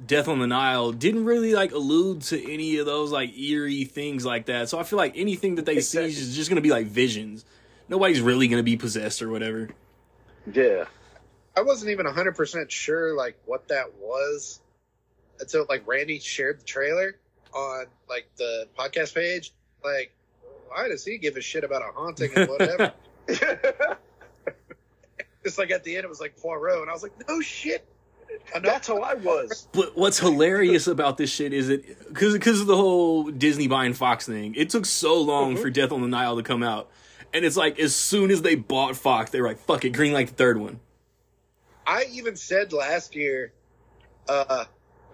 Death 0.05 0.29
on 0.29 0.39
the 0.41 0.47
Nile 0.47 0.93
didn't 0.93 1.25
really 1.25 1.55
like 1.55 1.73
allude 1.73 2.23
to 2.23 2.53
any 2.53 2.79
of 2.79 2.87
those 2.87 3.13
like 3.13 3.37
eerie 3.39 3.85
things 3.85 4.25
like 4.25 4.47
that. 4.47 4.69
So 4.69 4.79
I 4.79 4.83
feel 4.83 4.97
like 4.97 5.13
anything 5.17 5.55
that 5.57 5.67
they 5.67 5.81
see 5.81 6.01
is 6.05 6.35
just 6.35 6.49
gonna 6.49 6.61
be 6.61 6.71
like 6.71 6.87
visions. 6.87 7.45
Nobody's 7.91 8.23
really 8.23 8.49
gonna 8.49 8.63
be 8.63 8.77
possessed 8.77 9.21
or 9.21 9.31
whatever. 9.31 9.69
yeah. 10.53 10.85
I 11.57 11.63
wasn't 11.63 11.91
even 11.91 12.07
100% 12.07 12.71
sure 12.71 13.15
like 13.15 13.37
what 13.45 13.69
that 13.69 13.93
was 13.99 14.61
until 15.41 15.67
like 15.69 15.87
Randy 15.87 16.21
shared 16.21 16.61
the 16.61 16.65
trailer 16.65 17.17
on 17.53 17.87
like 18.09 18.29
the 18.37 18.69
podcast 18.79 19.15
page. 19.15 19.53
Like, 19.85 20.15
why 20.69 20.89
does 20.89 21.05
he 21.05 21.19
give 21.19 21.37
a 21.37 21.41
shit 21.41 21.65
about 21.65 21.83
a 21.83 21.93
haunting 21.93 22.31
and 22.35 22.49
whatever? 22.49 22.93
It's 25.45 25.59
like 25.59 25.71
at 25.71 25.85
the 25.85 25.97
end 25.97 26.05
it 26.05 26.09
was 26.09 26.21
like 26.21 26.37
Poirot, 26.37 26.83
and 26.83 26.91
I 26.91 26.93
was 26.93 27.03
like, 27.03 27.13
no 27.29 27.41
shit. 27.41 27.87
I. 28.55 28.59
That's 28.61 28.89
how 28.89 29.01
I 29.01 29.15
was. 29.15 29.67
But 29.73 29.97
what's 29.97 30.19
hilarious 30.19 30.87
about 30.87 31.17
this 31.17 31.31
shit 31.31 31.53
is 31.53 31.69
it 31.69 32.09
because 32.09 32.33
because 32.35 32.61
of 32.61 32.67
the 32.67 32.77
whole 32.77 33.31
Disney 33.31 33.67
buying 33.67 33.93
Fox 33.93 34.27
thing. 34.27 34.55
It 34.55 34.71
took 34.71 34.87
so 34.87 35.21
long 35.21 35.55
mm-hmm. 35.55 35.63
for 35.63 35.71
Death 35.71 35.93
on 35.93 36.03
the 36.03 36.09
Nile 36.09 36.37
to 36.37 36.43
come 36.43 36.63
out, 36.63 36.91
and 37.33 37.45
it's 37.45 37.57
like 37.57 37.79
as 37.79 37.95
soon 37.95 38.31
as 38.31 38.43
they 38.43 38.55
bought 38.55 38.97
Fox, 38.97 39.31
they 39.31 39.41
were 39.41 39.49
like, 39.49 39.59
"Fuck 39.59 39.85
it, 39.85 39.91
green 39.91 40.13
like 40.13 40.29
the 40.29 40.35
third 40.35 40.59
one." 40.59 40.81
I 41.87 42.07
even 42.13 42.37
said 42.37 42.73
last 42.73 43.17
year, 43.17 43.53
uh, 44.29 44.65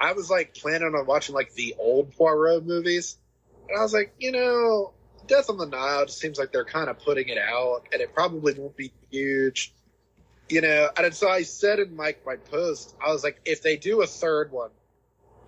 I 0.01 0.13
was 0.13 0.31
like 0.31 0.55
planning 0.55 0.95
on 0.95 1.07
watching 1.07 1.35
like 1.35 1.53
the 1.55 1.75
old 1.79 2.13
Poirot 2.13 2.65
movies, 2.67 3.17
and 3.69 3.79
I 3.79 3.83
was 3.83 3.93
like, 3.93 4.15
you 4.19 4.33
know, 4.33 4.93
Death 5.27 5.51
on 5.51 5.59
the 5.59 5.67
Nile 5.67 6.07
just 6.07 6.19
seems 6.19 6.39
like 6.39 6.53
they're 6.53 6.65
kind 6.65 6.89
of 6.89 6.99
putting 6.99 7.29
it 7.29 7.39
out, 7.39 7.87
and 7.93 8.01
it 8.01 8.15
probably 8.15 8.55
won't 8.55 8.77
be 8.77 8.93
huge, 9.11 9.75
you 10.49 10.61
know. 10.61 10.89
And 10.97 11.15
so 11.15 11.29
I 11.29 11.43
said 11.43 11.79
in 11.79 11.95
my 11.97 12.15
my 12.25 12.37
post, 12.37 12.95
I 13.05 13.13
was 13.13 13.25
like, 13.25 13.41
if 13.45 13.63
they 13.63 13.77
do 13.77 14.03
a 14.03 14.07
third 14.07 14.53
one, 14.53 14.71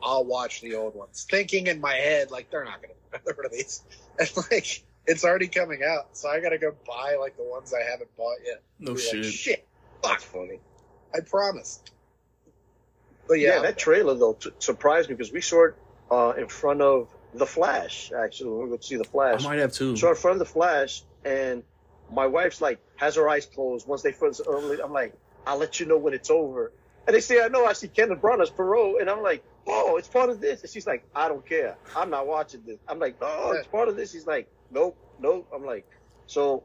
I'll 0.02 0.24
watch 0.24 0.60
the 0.60 0.74
old 0.76 0.94
ones, 0.94 1.26
thinking 1.30 1.66
in 1.66 1.80
my 1.80 1.94
head 1.94 2.30
like 2.30 2.50
they're 2.50 2.64
not 2.64 2.82
going 2.82 2.94
to 2.94 3.18
another 3.18 3.34
one 3.36 3.46
of 3.46 3.52
these, 3.52 3.82
and 4.18 4.30
like 4.50 4.82
it's 5.08 5.24
already 5.24 5.48
coming 5.48 5.82
out, 5.82 6.16
so 6.16 6.28
I 6.28 6.38
got 6.38 6.50
to 6.50 6.58
go 6.58 6.74
buy 6.86 7.16
like 7.18 7.36
the 7.36 7.42
ones 7.42 7.74
I 7.74 7.82
haven't 7.90 8.14
bought 8.16 8.36
yet. 8.44 8.62
No 8.78 8.94
shit. 8.94 9.24
Like, 9.24 9.32
shit, 9.32 9.68
That's 10.04 10.22
funny. 10.22 10.60
I 11.14 11.20
promised. 11.20 11.90
But 13.26 13.40
Yeah, 13.40 13.56
yeah, 13.56 13.62
that 13.62 13.78
trailer 13.78 14.14
though 14.14 14.34
t- 14.34 14.50
surprised 14.58 15.08
me 15.08 15.14
because 15.14 15.32
we 15.32 15.40
saw 15.40 15.66
it 15.66 15.74
uh, 16.10 16.34
in 16.36 16.46
front 16.46 16.82
of 16.82 17.08
the 17.34 17.46
Flash. 17.46 18.12
Actually, 18.12 18.50
when 18.50 18.64
we 18.64 18.70
would 18.70 18.84
see 18.84 18.96
the 18.96 19.04
Flash. 19.04 19.44
I 19.44 19.48
might 19.48 19.58
have 19.58 19.72
two. 19.72 19.96
So 19.96 20.10
in 20.10 20.14
front 20.14 20.34
of 20.34 20.38
the 20.40 20.52
Flash, 20.52 21.02
and 21.24 21.62
my 22.12 22.26
wife's 22.26 22.60
like 22.60 22.78
has 22.96 23.16
her 23.16 23.28
eyes 23.28 23.46
closed. 23.46 23.88
Once 23.88 24.02
they 24.02 24.12
first 24.12 24.42
early, 24.46 24.80
I'm 24.80 24.92
like, 24.92 25.14
I'll 25.46 25.58
let 25.58 25.80
you 25.80 25.86
know 25.86 25.96
when 25.96 26.12
it's 26.12 26.30
over. 26.30 26.72
And 27.06 27.16
they 27.16 27.20
say, 27.20 27.42
I 27.42 27.48
know, 27.48 27.64
I 27.64 27.72
see 27.72 27.88
Kenneth 27.88 28.20
Branagh 28.20 28.42
as 28.42 28.50
Poirot, 28.50 29.00
and 29.00 29.08
I'm 29.08 29.22
like, 29.22 29.42
oh, 29.66 29.96
it's 29.96 30.08
part 30.08 30.28
of 30.28 30.42
this. 30.42 30.60
And 30.60 30.70
she's 30.70 30.86
like, 30.86 31.06
I 31.14 31.28
don't 31.28 31.46
care. 31.46 31.74
I'm 31.96 32.10
not 32.10 32.26
watching 32.26 32.62
this. 32.66 32.76
I'm 32.86 32.98
like, 32.98 33.16
oh, 33.22 33.52
it's 33.56 33.66
part 33.66 33.88
of 33.88 33.96
this. 33.96 34.12
She's 34.12 34.26
like, 34.26 34.46
nope, 34.70 34.96
nope. 35.18 35.48
I'm 35.54 35.64
like, 35.64 35.88
so 36.26 36.64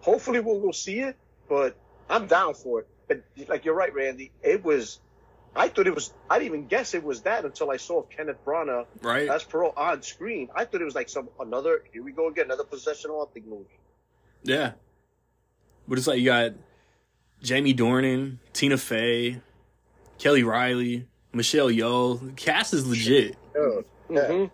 hopefully 0.00 0.40
we'll 0.40 0.60
go 0.60 0.72
see 0.72 1.00
it, 1.00 1.16
but 1.48 1.76
I'm 2.08 2.26
down 2.26 2.54
for 2.54 2.80
it. 2.80 2.88
But 3.08 3.22
like 3.48 3.64
you're 3.64 3.74
right, 3.74 3.94
Randy. 3.94 4.32
It 4.42 4.64
was. 4.64 5.00
I 5.54 5.68
thought 5.68 5.86
it 5.86 5.94
was. 5.94 6.12
I 6.30 6.38
didn't 6.38 6.54
even 6.54 6.66
guess 6.66 6.94
it 6.94 7.04
was 7.04 7.22
that 7.22 7.44
until 7.44 7.70
I 7.70 7.76
saw 7.76 8.02
Kenneth 8.02 8.42
Branagh 8.44 8.86
right? 9.02 9.28
as 9.28 9.44
Poirot 9.44 9.74
on 9.76 10.02
screen. 10.02 10.48
I 10.54 10.64
thought 10.64 10.80
it 10.80 10.84
was 10.84 10.94
like 10.94 11.08
some 11.10 11.28
another. 11.38 11.84
Here 11.92 12.02
we 12.02 12.12
go 12.12 12.28
again, 12.28 12.46
another 12.46 12.64
possession 12.64 13.10
haunting 13.10 13.48
movie. 13.48 13.78
Yeah. 14.42 14.72
But 15.86 15.98
it's 15.98 16.06
like 16.06 16.20
you 16.20 16.24
got 16.24 16.52
Jamie 17.42 17.74
Dornan, 17.74 18.38
Tina 18.52 18.78
Fey, 18.78 19.42
Kelly 20.18 20.42
Reilly, 20.42 21.06
Michelle 21.32 21.68
Yeoh. 21.68 22.24
The 22.24 22.32
cast 22.32 22.72
is 22.72 22.86
legit. 22.86 23.36
Oh, 23.56 23.84
yeah. 24.08 24.20
Mhm. 24.28 24.50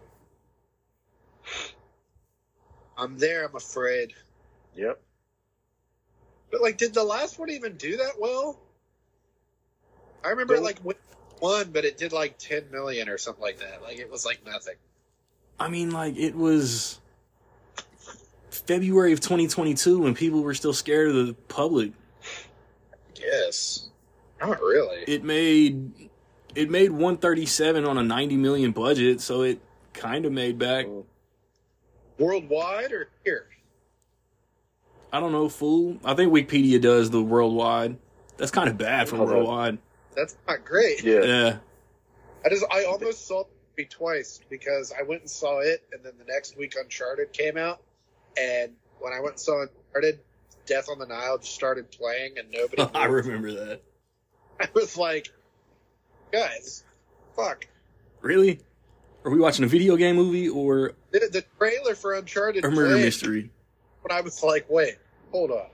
I'm 2.98 3.16
there. 3.16 3.46
I'm 3.46 3.54
afraid. 3.54 4.12
Yep. 4.74 5.00
But 6.50 6.60
like, 6.60 6.76
did 6.76 6.92
the 6.92 7.04
last 7.04 7.38
one 7.38 7.50
even 7.50 7.76
do 7.76 7.96
that 7.96 8.12
well? 8.18 8.58
I 10.24 10.30
remember 10.30 10.54
it 10.54 10.62
Nope. 10.62 10.82
like 10.84 10.96
one, 11.40 11.70
but 11.70 11.84
it 11.84 11.96
did 11.96 12.12
like 12.12 12.38
10 12.38 12.70
million 12.70 13.08
or 13.08 13.18
something 13.18 13.42
like 13.42 13.58
that. 13.58 13.82
Like 13.82 13.98
it 13.98 14.10
was 14.10 14.26
like 14.26 14.44
nothing. 14.44 14.74
I 15.60 15.68
mean, 15.68 15.90
like 15.90 16.16
it 16.16 16.34
was 16.34 17.00
February 18.50 19.12
of 19.12 19.20
2022 19.20 20.00
when 20.00 20.14
people 20.14 20.42
were 20.42 20.54
still 20.54 20.72
scared 20.72 21.08
of 21.08 21.26
the 21.26 21.34
public. 21.34 21.92
Yes. 23.16 23.88
Not 24.40 24.60
really. 24.60 25.04
It 25.06 25.24
made 25.24 26.10
it 26.54 26.70
made 26.70 26.90
137 26.90 27.84
on 27.84 27.98
a 27.98 28.02
90 28.02 28.36
million 28.36 28.72
budget, 28.72 29.20
so 29.20 29.42
it 29.42 29.60
kind 29.92 30.24
of 30.24 30.32
made 30.32 30.58
back. 30.58 30.86
Mm. 30.86 31.04
Worldwide 32.18 32.92
or 32.92 33.08
here? 33.24 33.46
I 35.12 35.20
don't 35.20 35.32
know, 35.32 35.48
fool. 35.48 35.98
I 36.04 36.14
think 36.14 36.32
Wikipedia 36.32 36.80
does 36.80 37.10
the 37.10 37.22
worldwide. 37.22 37.96
That's 38.36 38.50
kind 38.50 38.68
of 38.68 38.76
bad 38.76 39.08
for 39.08 39.16
Hold 39.16 39.30
worldwide. 39.30 39.78
That's 40.14 40.36
not 40.46 40.64
great. 40.64 41.02
Yeah. 41.02 41.22
Yeah. 41.22 41.56
I 42.44 42.48
just 42.48 42.64
I 42.70 42.84
almost 42.84 43.26
saw 43.26 43.44
it 43.76 43.90
twice 43.90 44.40
because 44.48 44.92
I 44.92 45.02
went 45.02 45.22
and 45.22 45.30
saw 45.30 45.60
it, 45.60 45.82
and 45.92 46.02
then 46.04 46.12
the 46.18 46.24
next 46.24 46.56
week 46.56 46.74
Uncharted 46.78 47.32
came 47.32 47.56
out, 47.56 47.80
and 48.36 48.72
when 48.98 49.12
I 49.12 49.20
went 49.20 49.34
and 49.34 49.40
saw 49.40 49.62
Uncharted, 49.62 50.20
Death 50.66 50.88
on 50.90 50.98
the 50.98 51.06
Nile 51.06 51.38
just 51.38 51.54
started 51.54 51.90
playing, 51.90 52.38
and 52.38 52.50
nobody. 52.50 52.82
I 52.94 53.06
knew. 53.06 53.14
remember 53.14 53.52
that. 53.52 53.80
I 54.60 54.68
was 54.74 54.96
like, 54.96 55.28
guys, 56.32 56.84
fuck. 57.34 57.66
Really? 58.20 58.60
Are 59.28 59.30
we 59.30 59.40
watching 59.40 59.62
a 59.62 59.68
video 59.68 59.94
game 59.96 60.16
movie 60.16 60.48
or 60.48 60.92
The, 61.10 61.28
the 61.30 61.44
trailer 61.58 61.94
for 61.94 62.14
Uncharted 62.14 62.64
a 62.64 62.70
murder 62.70 62.94
played, 62.94 63.04
mystery? 63.04 63.50
But 64.02 64.10
I 64.10 64.22
was 64.22 64.42
like, 64.42 64.64
wait, 64.70 64.96
hold 65.32 65.50
on. 65.50 65.66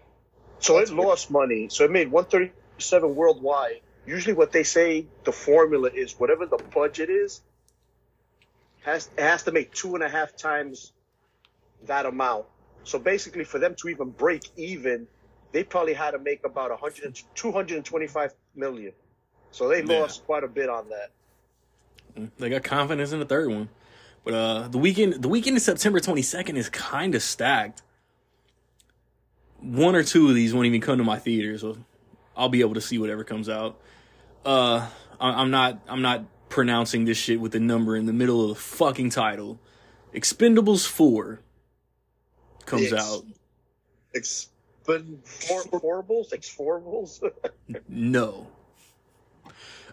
So 0.59 0.79
That's 0.79 0.91
it 0.91 0.97
lost 0.97 1.31
money. 1.31 1.69
So 1.71 1.85
it 1.85 1.93
made 1.93 2.11
137 2.11 3.15
worldwide. 3.15 3.81
Usually, 4.07 4.33
what 4.35 4.51
they 4.51 4.65
say 4.65 5.07
the 5.23 5.31
formula 5.31 5.89
is 5.95 6.19
whatever 6.19 6.47
the 6.47 6.57
budget 6.75 7.11
is, 7.11 7.43
has 8.83 9.09
it 9.17 9.23
has 9.23 9.45
to 9.45 9.53
make 9.53 9.73
two 9.73 9.95
and 9.95 10.03
a 10.03 10.09
half 10.09 10.37
times 10.37 10.91
that 11.87 12.07
amount. 12.07 12.47
So 12.83 12.99
basically, 12.99 13.45
for 13.45 13.61
them 13.61 13.77
to 13.83 13.89
even 13.89 14.11
break 14.11 14.49
even, 14.57 15.07
they 15.53 15.63
probably 15.63 15.95
had 15.95 16.11
to 16.11 16.19
make 16.19 16.45
about 16.45 16.73
100, 16.73 17.05
and- 17.05 17.23
225 17.37 18.35
million. 18.57 18.93
So 19.53 19.69
they 19.69 19.85
Yeah. 19.85 20.01
lost 20.01 20.25
quite 20.27 20.43
a 20.43 20.49
bit 20.49 20.69
on 20.69 20.89
that. 20.89 21.13
They 22.39 22.49
got 22.51 22.63
confidence 22.65 23.13
in 23.13 23.19
the 23.19 23.25
third 23.27 23.51
one. 23.51 23.69
But 24.25 24.35
uh 24.35 24.69
the 24.69 24.79
weekend 24.79 25.23
the 25.23 25.29
weekend 25.29 25.57
of 25.57 25.63
September 25.63 26.01
22nd 26.01 26.57
is 26.57 26.69
kind 26.69 27.15
of 27.15 27.23
stacked. 27.23 27.83
One 29.61 29.95
or 29.95 30.03
two 30.03 30.29
of 30.29 30.35
these 30.35 30.53
won't 30.55 30.67
even 30.67 30.81
come 30.81 30.99
to 30.99 31.05
my 31.05 31.19
theater, 31.19 31.57
so 31.59 31.77
I'll 32.37 32.49
be 32.49 32.61
able 32.61 32.75
to 32.75 32.81
see 32.81 32.99
whatever 32.99 33.25
comes 33.25 33.49
out. 33.49 33.81
Uh 34.45 34.89
I- 35.21 35.41
I'm 35.43 35.51
not 35.51 35.81
I'm 35.89 36.03
not 36.03 36.25
pronouncing 36.49 37.05
this 37.05 37.19
shit 37.19 37.41
with 37.41 37.53
the 37.53 37.61
number 37.61 37.97
in 37.97 38.07
the 38.07 38.13
middle 38.13 38.43
of 38.43 38.49
the 38.51 38.55
fucking 38.63 39.11
title. 39.11 39.59
Expendables 40.15 40.87
4 40.87 41.41
comes 42.67 42.91
Yes. 42.91 42.93
out. 42.93 43.25
Expend- 44.15 45.21
Four, 45.25 45.63
horribles, 45.81 46.31
exformables. 46.31 47.21
No. 47.89 48.47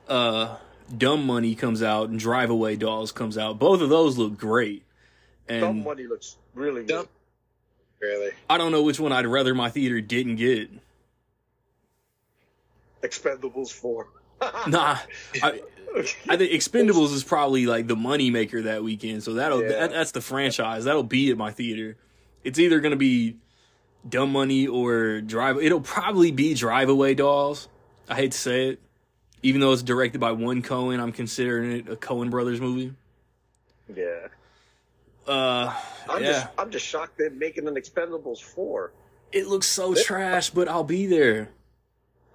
Uh, 0.07 0.57
Dumb 0.97 1.25
Money 1.25 1.55
comes 1.55 1.81
out 1.81 2.09
and 2.09 2.19
Drive 2.19 2.49
Away 2.49 2.75
Dolls 2.75 3.11
comes 3.11 3.37
out. 3.37 3.57
Both 3.59 3.81
of 3.81 3.89
those 3.89 4.17
look 4.17 4.37
great. 4.37 4.83
And 5.49 5.61
Dumb 5.61 5.83
money 5.83 6.05
looks 6.07 6.37
really 6.53 6.81
good. 6.81 6.87
Dumb- 6.87 7.07
really. 7.99 8.31
I 8.49 8.57
don't 8.57 8.71
know 8.71 8.83
which 8.83 8.99
one 8.99 9.11
I'd 9.11 9.25
rather 9.27 9.53
my 9.55 9.69
theater 9.69 9.99
didn't 10.01 10.35
get. 10.37 10.69
Expendables 13.03 13.71
four. 13.71 14.07
Nah, 14.67 14.97
I, 15.43 15.61
I 16.27 16.35
think 16.37 16.51
Expendables 16.51 17.13
is 17.13 17.23
probably 17.23 17.67
like 17.67 17.85
the 17.87 17.95
money 17.95 18.31
maker 18.31 18.63
that 18.63 18.83
weekend. 18.83 19.21
So 19.23 19.35
that'll 19.35 19.61
Yeah. 19.61 19.69
that, 19.69 19.91
that's 19.91 20.11
the 20.11 20.21
franchise 20.21 20.85
that'll 20.85 21.03
be 21.03 21.29
at 21.29 21.37
my 21.37 21.51
theater. 21.51 21.95
It's 22.43 22.57
either 22.57 22.79
gonna 22.79 22.95
be 22.95 23.37
Dumb 24.07 24.31
Money 24.31 24.65
or 24.65 25.21
Drive. 25.21 25.57
It'll 25.61 25.81
probably 25.81 26.31
be 26.31 26.55
Drive 26.55 26.89
Away 26.89 27.13
Dolls. 27.13 27.67
I 28.09 28.15
hate 28.15 28.31
to 28.31 28.37
say 28.37 28.69
it, 28.69 28.79
even 29.43 29.61
though 29.61 29.71
it's 29.73 29.83
directed 29.83 30.19
by 30.19 30.31
one 30.31 30.61
Coen, 30.61 30.99
I'm 30.99 31.11
considering 31.11 31.71
it 31.71 31.89
a 31.89 31.95
Coen 31.95 32.29
Brothers 32.29 32.61
movie. 32.61 32.93
yeah. 33.95 34.27
Uh, 35.27 35.73
I'm 36.09 36.23
yeah. 36.23 36.31
just 36.31 36.47
I'm 36.57 36.71
just 36.71 36.85
shocked 36.85 37.17
they're 37.17 37.29
making 37.29 37.67
an 37.67 37.75
Expendables 37.75 38.41
four. 38.41 38.91
It 39.31 39.47
looks 39.47 39.67
so 39.67 39.93
trash, 39.93 40.49
but 40.49 40.67
I'll 40.67 40.83
be 40.83 41.05
there. 41.05 41.49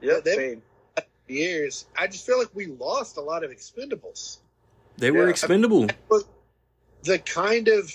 Yeah, 0.01 0.21
They- 0.25 0.35
same. 0.37 0.63
Years. 1.29 1.87
I 1.99 2.07
just 2.07 2.25
feel 2.25 2.39
like 2.39 2.51
we 2.55 2.67
lost 2.67 3.17
a 3.17 3.21
lot 3.21 3.43
of 3.43 3.51
Expendables. 3.51 4.39
They 4.97 5.11
were 5.11 5.25
Yeah. 5.25 5.31
expendable. 5.31 5.89
the 7.03 7.19
kind 7.19 7.67
of 7.69 7.93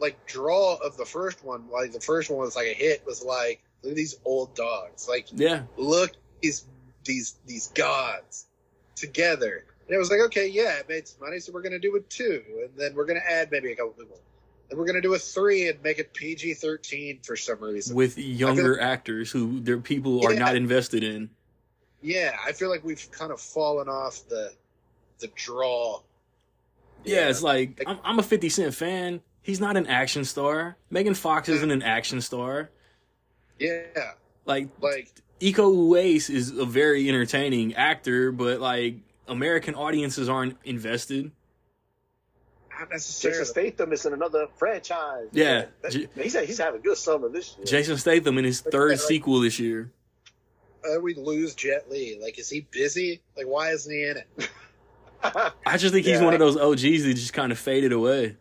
like 0.00 0.26
draw 0.26 0.74
of 0.84 0.96
the 0.96 1.04
first 1.04 1.44
one, 1.44 1.70
like 1.70 1.92
the 1.92 2.00
first 2.00 2.28
one 2.30 2.40
was 2.40 2.56
like 2.56 2.66
a 2.66 2.72
hit, 2.74 3.06
was 3.06 3.22
like 3.22 3.62
look 3.82 3.90
at 3.92 3.96
these 3.96 4.16
old 4.24 4.54
dogs. 4.56 5.08
Like 5.08 5.26
Yeah. 5.32 5.62
look 5.76 6.12
these 6.42 6.64
these 7.04 7.36
these 7.46 7.68
gods 7.68 8.46
together. 8.96 9.64
And 9.86 9.94
it 9.94 9.98
was 9.98 10.10
like, 10.10 10.20
okay, 10.20 10.46
yeah, 10.48 10.78
it 10.78 10.88
made 10.88 11.06
some 11.06 11.20
money, 11.20 11.40
so 11.40 11.52
we're 11.52 11.62
gonna 11.62 11.78
do 11.78 11.94
a 11.96 12.00
two, 12.00 12.42
and 12.62 12.70
then 12.76 12.94
we're 12.94 13.04
gonna 13.06 13.20
add 13.28 13.50
maybe 13.50 13.70
a 13.72 13.76
couple 13.76 13.92
people. 13.92 14.18
And 14.70 14.78
we're 14.78 14.86
gonna 14.86 15.02
do 15.02 15.14
a 15.14 15.18
three 15.18 15.68
and 15.68 15.82
make 15.82 15.98
it 15.98 16.14
PG 16.14 16.54
thirteen 16.54 17.20
for 17.22 17.36
some 17.36 17.60
reason. 17.60 17.94
With 17.94 18.16
younger 18.16 18.80
actors 18.80 19.30
who 19.30 19.60
their 19.60 19.78
people 19.78 20.24
are 20.26 20.32
Yeah. 20.32 20.38
not 20.38 20.56
invested 20.56 21.04
in. 21.04 21.30
yeah, 22.00 22.36
I 22.44 22.52
feel 22.52 22.68
like 22.70 22.82
we've 22.84 23.06
kind 23.10 23.30
of 23.32 23.40
fallen 23.40 23.88
off 23.88 24.26
the 24.28 24.52
the 25.20 25.28
draw. 25.34 26.00
Yeah, 27.04 27.28
it's 27.28 27.42
like 27.42 27.82
I'm, 27.86 27.98
I'm 28.02 28.18
a 28.18 28.22
50 28.22 28.48
Cent 28.48 28.74
fan. 28.74 29.20
He's 29.42 29.60
not 29.60 29.76
an 29.76 29.86
action 29.86 30.24
star. 30.24 30.76
Megan 30.88 31.12
Fox 31.14 31.50
isn't 31.50 31.70
an 31.70 31.82
action 31.82 32.22
star. 32.22 32.70
Yeah. 33.58 33.82
Like 34.46 34.68
Like 34.80 35.10
Iko 35.40 35.74
Uwais 35.74 36.30
is 36.30 36.50
a 36.56 36.64
very 36.64 37.08
entertaining 37.08 37.74
actor, 37.74 38.32
but 38.32 38.60
like 38.60 38.96
American 39.28 39.74
audiences 39.74 40.28
aren't 40.28 40.56
invested. 40.64 41.30
not 42.78 42.90
necessarily 42.90 43.40
Jason 43.40 43.52
Statham 43.52 43.92
is 43.92 44.06
in 44.06 44.12
another 44.12 44.46
franchise. 44.56 45.26
Yeah. 45.32 45.66
That- 45.82 45.92
J- 45.92 46.08
he's 46.16 46.38
he's 46.46 46.58
having 46.58 46.80
a 46.80 46.82
good 46.82 46.96
summer 46.98 47.28
this 47.28 47.56
year. 47.56 47.66
Jason 47.66 47.96
Statham 47.98 48.38
in 48.38 48.44
his 48.44 48.60
third 48.60 48.92
like- 48.92 49.00
sequel 49.00 49.40
this 49.40 49.58
year. 49.58 49.90
uh, 50.84 51.00
we 51.00 51.14
lose 51.14 51.54
Jet 51.54 51.90
Li? 51.90 52.18
Like, 52.20 52.38
is 52.38 52.48
he 52.50 52.66
busy? 52.70 53.20
Like, 53.36 53.46
why 53.46 53.70
isn't 53.70 53.92
he 53.92 54.04
in 54.04 54.16
it? 54.18 54.50
I 55.66 55.76
just 55.78 55.94
think 55.94 56.04
he's 56.06 56.18
Yeah. 56.18 56.24
one 56.24 56.34
of 56.34 56.40
those 56.40 56.56
OGs 56.56 57.04
that 57.04 57.14
just 57.14 57.32
kind 57.32 57.50
of 57.52 57.58
faded 57.58 57.92
away, 57.92 58.36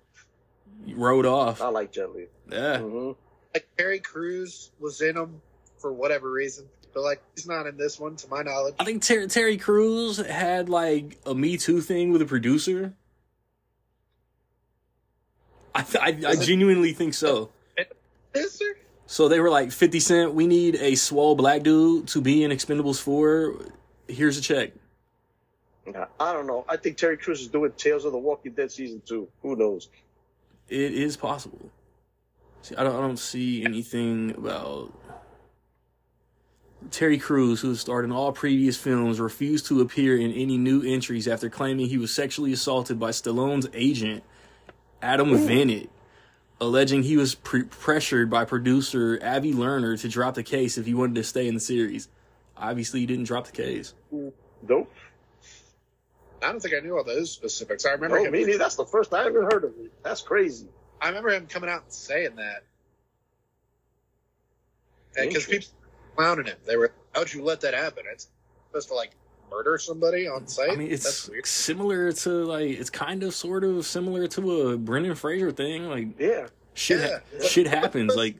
rode 0.90 1.26
off. 1.26 1.62
I 1.62 1.70
like 1.70 1.92
Jet 1.94 2.14
Li. 2.14 2.28
Yeah, 2.52 2.80
hmm 2.80 3.12
Like, 3.54 3.68
Terry 3.78 4.00
Crews 4.00 4.72
was 4.80 5.00
in 5.02 5.16
him 5.16 5.42
for 5.78 5.94
whatever 5.94 6.30
reason, 6.30 6.66
but 6.94 7.02
like, 7.04 7.22
he's 7.36 7.48
not 7.48 7.68
in 7.68 7.78
this 7.78 8.00
one, 8.00 8.16
to 8.18 8.28
my 8.28 8.42
knowledge. 8.42 8.76
I 8.80 8.86
think 8.86 9.04
Ter- 9.04 9.28
Terry 9.28 9.58
Crews 9.58 10.18
had 10.18 10.70
like 10.70 11.20
a 11.26 11.34
Me 11.34 11.58
Too 11.58 11.82
thing 11.82 12.12
with 12.12 12.22
a 12.22 12.26
producer. 12.26 12.94
I 15.76 15.82
th- 15.82 16.26
I, 16.26 16.32
I 16.32 16.36
genuinely 16.36 16.94
think 16.94 17.14
so. 17.14 17.50
Is 18.34 18.58
there? 18.60 18.76
So 19.06 19.28
they 19.28 19.40
were 19.40 19.50
like, 19.50 19.72
50 19.72 20.00
Cent, 20.00 20.34
we 20.34 20.48
need 20.48 20.76
a 20.76 20.96
swole 20.96 21.36
black 21.36 21.64
dude 21.64 22.08
to 22.10 22.22
be 22.22 22.44
in 22.44 22.52
Expendables 22.52 23.02
4. 23.02 23.56
Here's 24.08 24.38
a 24.38 24.42
check. 24.42 24.72
Yeah, 25.86 26.06
I 26.20 26.32
don't 26.34 26.48
know. 26.48 26.66
I 26.70 26.78
think 26.78 26.98
Terry 26.98 27.18
Crews 27.18 27.42
is 27.42 27.48
doing 27.48 27.72
Tales 27.78 28.06
of 28.06 28.14
the 28.14 28.18
Walking 28.18 28.54
Dead 28.54 28.72
season 28.72 29.02
two. 29.06 29.28
Who 29.42 29.56
knows? 29.56 29.90
It 30.70 30.94
is 30.94 31.18
possible. 31.18 31.70
See, 32.62 32.76
I 32.76 32.84
don't, 32.84 32.96
I 32.96 33.02
don't 33.02 33.20
see 33.20 33.66
anything 33.66 34.32
about 34.38 34.94
Terry 36.92 37.18
Crews, 37.18 37.62
who 37.62 37.76
starred 37.76 38.06
in 38.06 38.12
all 38.12 38.32
previous 38.32 38.78
films, 38.78 39.20
refused 39.20 39.66
to 39.68 39.82
appear 39.82 40.18
in 40.18 40.32
any 40.32 40.58
new 40.58 40.82
entries 40.84 41.28
after 41.28 41.50
claiming 41.50 41.88
he 41.88 41.98
was 41.98 42.14
sexually 42.14 42.54
assaulted 42.54 43.00
by 43.00 43.10
Stallone's 43.12 43.68
agent, 43.74 44.24
Adam 45.02 45.30
Venit, 45.32 45.90
alleging 46.62 47.04
he 47.04 47.18
was 47.18 47.36
pre- 47.36 47.64
pressured 47.64 48.30
by 48.30 48.46
producer 48.46 49.20
Avi 49.24 49.54
Lerner 49.54 50.00
to 50.02 50.08
drop 50.10 50.36
the 50.36 50.44
case 50.44 50.78
if 50.78 50.86
he 50.86 50.94
wanted 50.94 51.16
to 51.16 51.24
stay 51.24 51.48
in 51.48 51.54
the 51.54 51.60
series. 51.60 52.08
Obviously, 52.56 53.00
he 53.02 53.06
didn't 53.06 53.26
drop 53.26 53.46
the 53.48 53.52
case. 53.52 53.94
Nope. 54.12 54.92
I 56.42 56.52
don't 56.52 56.60
think 56.62 56.76
I 56.76 56.80
knew 56.80 56.98
all 56.98 57.04
those 57.04 57.32
specifics. 57.32 57.86
I 57.86 57.92
remember 57.92 58.18
No, 58.20 58.26
him. 58.26 58.32
me 58.34 58.44
neither. 58.44 58.58
That's 58.58 58.76
the 58.76 58.86
first 58.86 59.14
I 59.14 59.26
ever 59.26 59.44
heard 59.44 59.64
of 59.64 59.72
it. 59.80 59.92
That's 60.04 60.22
crazy. 60.22 60.68
I 61.02 61.08
remember 61.08 61.30
him 61.30 61.48
coming 61.48 61.70
out 61.70 61.84
and 61.84 61.92
saying 61.94 62.36
that. 62.36 62.64
Because 65.16 65.46
people 65.46 65.68
were 65.82 65.83
clowning 66.16 66.46
him. 66.46 66.58
They 66.66 66.76
were, 66.78 66.92
how'd 67.14 67.32
you 67.34 67.44
let 67.44 67.62
that 67.62 67.74
happen? 67.74 68.04
It's 68.12 68.28
supposed 68.68 68.88
to 68.90 68.96
like 68.96 69.12
murder 69.52 69.78
somebody 69.78 70.28
on 70.28 70.48
site. 70.48 70.72
I 70.72 70.76
mean, 70.76 70.92
it's 70.92 71.04
That's 71.04 71.30
weird. 71.30 71.46
similar 71.46 72.12
to 72.12 72.30
like 72.46 72.70
it's 72.70 72.90
kind 72.90 73.24
of 73.24 73.34
sort 73.36 73.64
of 73.64 73.86
similar 73.86 74.28
to 74.28 74.70
a 74.70 74.78
Brendan 74.78 75.16
Fraser 75.16 75.52
thing. 75.52 75.88
Like 75.90 76.20
Yeah. 76.20 76.48
shit, 76.74 77.00
Yeah. 77.02 77.20
ha- 77.42 77.48
shit 77.48 77.68
happens. 77.68 78.16
Like 78.16 78.38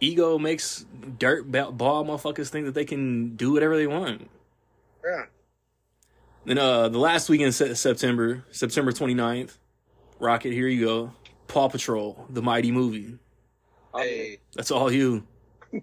ego 0.00 0.38
makes 0.38 0.84
dirt 1.18 1.50
ba- 1.50 1.70
ball 1.72 2.04
motherfuckers 2.04 2.48
think 2.48 2.66
that 2.66 2.74
they 2.74 2.84
can 2.84 3.36
do 3.36 3.52
whatever 3.52 3.76
they 3.76 3.86
want. 3.86 4.28
Yeah. 5.04 5.24
Then 6.44 6.58
uh, 6.58 6.88
the 6.88 6.98
last 6.98 7.28
weekend 7.28 7.46
in 7.46 7.52
Se- 7.52 7.74
September, 7.74 8.44
September 8.50 8.90
29th, 8.92 9.56
Rocket, 10.18 10.52
here 10.52 10.66
you 10.68 10.84
go. 10.84 11.12
Paw 11.46 11.68
Patrol, 11.68 12.26
the 12.30 12.42
mighty 12.42 12.70
movie. 12.72 13.16
Hey, 13.94 14.38
That's 14.54 14.70
all 14.70 14.90
you. 14.90 15.24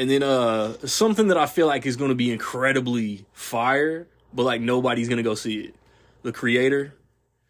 and 0.00 0.08
then 0.10 0.22
uh 0.22 0.72
something 0.86 1.28
that 1.28 1.36
I 1.36 1.44
feel 1.44 1.66
like 1.66 1.84
is 1.84 1.96
going 1.96 2.08
to 2.08 2.14
be 2.14 2.32
incredibly 2.32 3.26
fire, 3.34 4.08
but 4.32 4.44
like 4.44 4.62
nobody's 4.62 5.08
going 5.08 5.18
to 5.18 5.22
go 5.22 5.34
see 5.34 5.60
it. 5.60 5.74
The 6.22 6.32
creator, 6.32 6.94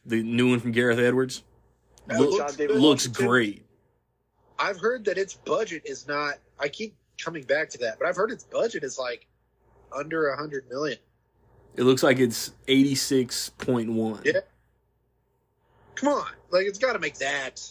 the 0.05 0.21
new 0.23 0.51
one 0.51 0.59
from 0.59 0.73
Gareth 0.73 0.99
Edwards, 0.99 1.45
look- 2.09 2.19
looks, 2.19 2.37
John 2.39 2.59
David 2.59 2.73
good. 2.75 2.83
looks 2.83 3.07
great. 3.07 3.65
I've 4.59 4.79
heard 4.81 5.05
that 5.05 5.17
its 5.17 5.35
budget 5.35 5.83
is 5.85 6.09
not. 6.09 6.35
I 6.59 6.69
keep 6.69 6.95
coming 7.23 7.45
back 7.45 7.71
to 7.71 7.79
that, 7.79 7.99
but 8.01 8.09
I've 8.09 8.17
heard 8.17 8.31
its 8.33 8.45
budget 8.45 8.83
is 8.83 8.99
like 8.99 9.27
under 9.97 10.29
a 10.31 10.37
hundred 10.37 10.69
million. 10.69 10.99
It 11.77 11.85
looks 11.85 12.03
like 12.03 12.19
it's 12.19 12.51
86.1. 12.67 14.25
Yeah. 14.25 14.41
Come 15.95 16.09
on, 16.09 16.27
like 16.51 16.67
it's 16.67 16.79
got 16.81 16.95
to 16.95 16.99
make 16.99 17.17
that. 17.19 17.63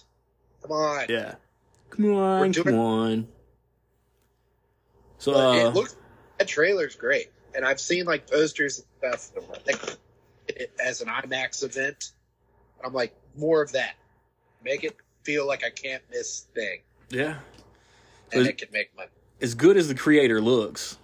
Come 0.61 0.71
on. 0.71 1.05
Yeah. 1.09 1.35
Come 1.89 2.15
on, 2.15 2.39
We're 2.39 2.47
doing- 2.49 2.65
come 2.65 2.79
on. 2.79 3.27
So, 5.19 5.33
But 5.33 5.47
uh, 5.47 5.69
it 5.69 5.73
looks. 5.75 5.95
That 6.37 6.47
trailer's 6.47 6.95
great, 6.95 7.31
and 7.53 7.65
I've 7.65 7.79
seen 7.79 8.05
like 8.05 8.29
posters 8.29 8.83
and 9.03 9.19
stuff 9.19 9.65
like, 9.67 9.97
it 10.47 10.71
as 10.83 11.01
an 11.01 11.07
IMAX 11.07 11.63
event. 11.63 12.11
I'm 12.83 12.93
like, 12.93 13.13
more 13.35 13.61
of 13.61 13.73
that. 13.73 13.95
Make 14.63 14.83
it 14.83 14.95
feel 15.23 15.45
like 15.45 15.63
I 15.65 15.69
can't 15.69 16.01
miss 16.09 16.47
thing, 16.55 16.79
yeah. 17.09 17.39
and 18.31 18.41
Is- 18.41 18.47
it 18.47 18.57
can 18.57 18.69
make 18.71 18.95
money. 18.95 19.09
As 19.41 19.53
good 19.53 19.77
as 19.77 19.87
the 19.87 19.95
creator 19.95 20.41
looks, 20.41 20.97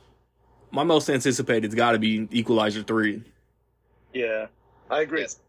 my 0.71 0.83
most 0.83 1.09
anticipated's 1.09 1.73
got 1.73 1.93
to 1.93 1.99
be 1.99 2.27
Equalizer 2.31 2.83
3. 2.83 3.23
Yeah. 4.13 4.47
I 4.89 5.01
agree. 5.01 5.21
Yes. 5.21 5.39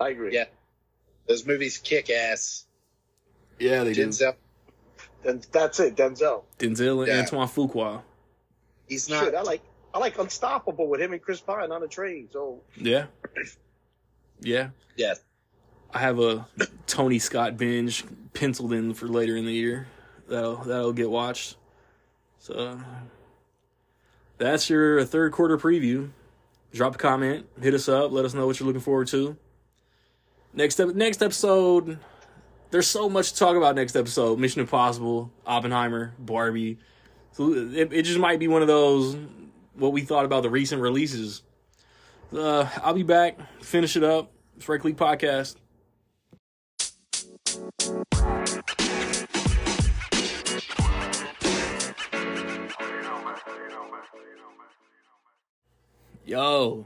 I 0.00 0.08
agree. 0.08 0.34
Yeah. 0.34 0.46
Those 1.28 1.46
movies 1.46 1.78
kick 1.78 2.10
ass. 2.10 2.66
Yeah, 3.60 3.84
they 3.84 3.92
do. 3.92 4.10
Denzel, 5.22 5.24
Then 5.24 5.42
that's 5.52 5.80
it. 5.80 5.96
Denzel. 5.96 6.42
Denzel 6.58 6.98
and 7.00 7.08
Yeah. 7.08 7.18
Antoine 7.20 7.48
Fuqua. 7.48 8.02
he's 8.88 9.08
not. 9.08 9.24
Shit, 9.24 9.34
I 9.34 9.42
like 9.42 9.62
I 9.94 9.98
like 9.98 10.18
Unstoppable 10.18 10.86
with 10.88 11.00
him 11.00 11.12
and 11.12 11.20
Chris 11.22 11.40
Pine 11.40 11.72
on 11.72 11.82
a 11.82 11.88
train. 11.88 12.28
So 12.32 12.60
Yeah. 12.76 13.06
Yeah. 14.40 14.70
yeah, 14.96 15.14
I 15.92 15.98
have 15.98 16.20
a 16.20 16.46
Tony 16.86 17.18
Scott 17.18 17.56
binge 17.56 18.04
penciled 18.34 18.72
in 18.72 18.94
for 18.94 19.08
later 19.08 19.36
in 19.36 19.44
the 19.46 19.52
year. 19.52 19.88
That'll 20.28 20.56
that'll 20.56 20.92
get 20.92 21.10
watched. 21.10 21.56
So 22.38 22.78
that's 24.36 24.70
your 24.70 25.04
third 25.04 25.32
quarter 25.32 25.58
preview. 25.58 26.10
Drop 26.72 26.94
a 26.94 26.98
comment, 26.98 27.46
hit 27.60 27.74
us 27.74 27.88
up, 27.88 28.12
let 28.12 28.24
us 28.24 28.34
know 28.34 28.46
what 28.46 28.60
you're 28.60 28.66
looking 28.66 28.82
forward 28.82 29.08
to. 29.08 29.36
Next 30.52 30.78
up, 30.80 30.94
next 30.94 31.22
episode, 31.22 31.98
there's 32.70 32.86
so 32.86 33.08
much 33.08 33.32
to 33.32 33.38
talk 33.38 33.56
about 33.56 33.74
next 33.74 33.96
episode. 33.96 34.38
Mission 34.38 34.60
Impossible, 34.60 35.30
Oppenheimer, 35.46 36.14
Barbie. 36.18 36.78
So 37.32 37.52
it, 37.54 37.92
it 37.92 38.02
just 38.02 38.18
might 38.18 38.38
be 38.38 38.48
one 38.48 38.62
of 38.62 38.68
those 38.68 39.16
what 39.74 39.92
we 39.92 40.02
thought 40.02 40.24
about 40.24 40.42
the 40.42 40.50
recent 40.50 40.82
releases. 40.82 41.42
Uh, 42.34 42.68
I'll 42.82 42.94
be 42.94 43.04
back, 43.04 43.38
finish 43.62 43.96
it 43.96 44.04
up. 44.04 44.30
Strike 44.58 44.84
League 44.84 44.96
Podcast. 44.96 45.56
Yo, 56.26 56.84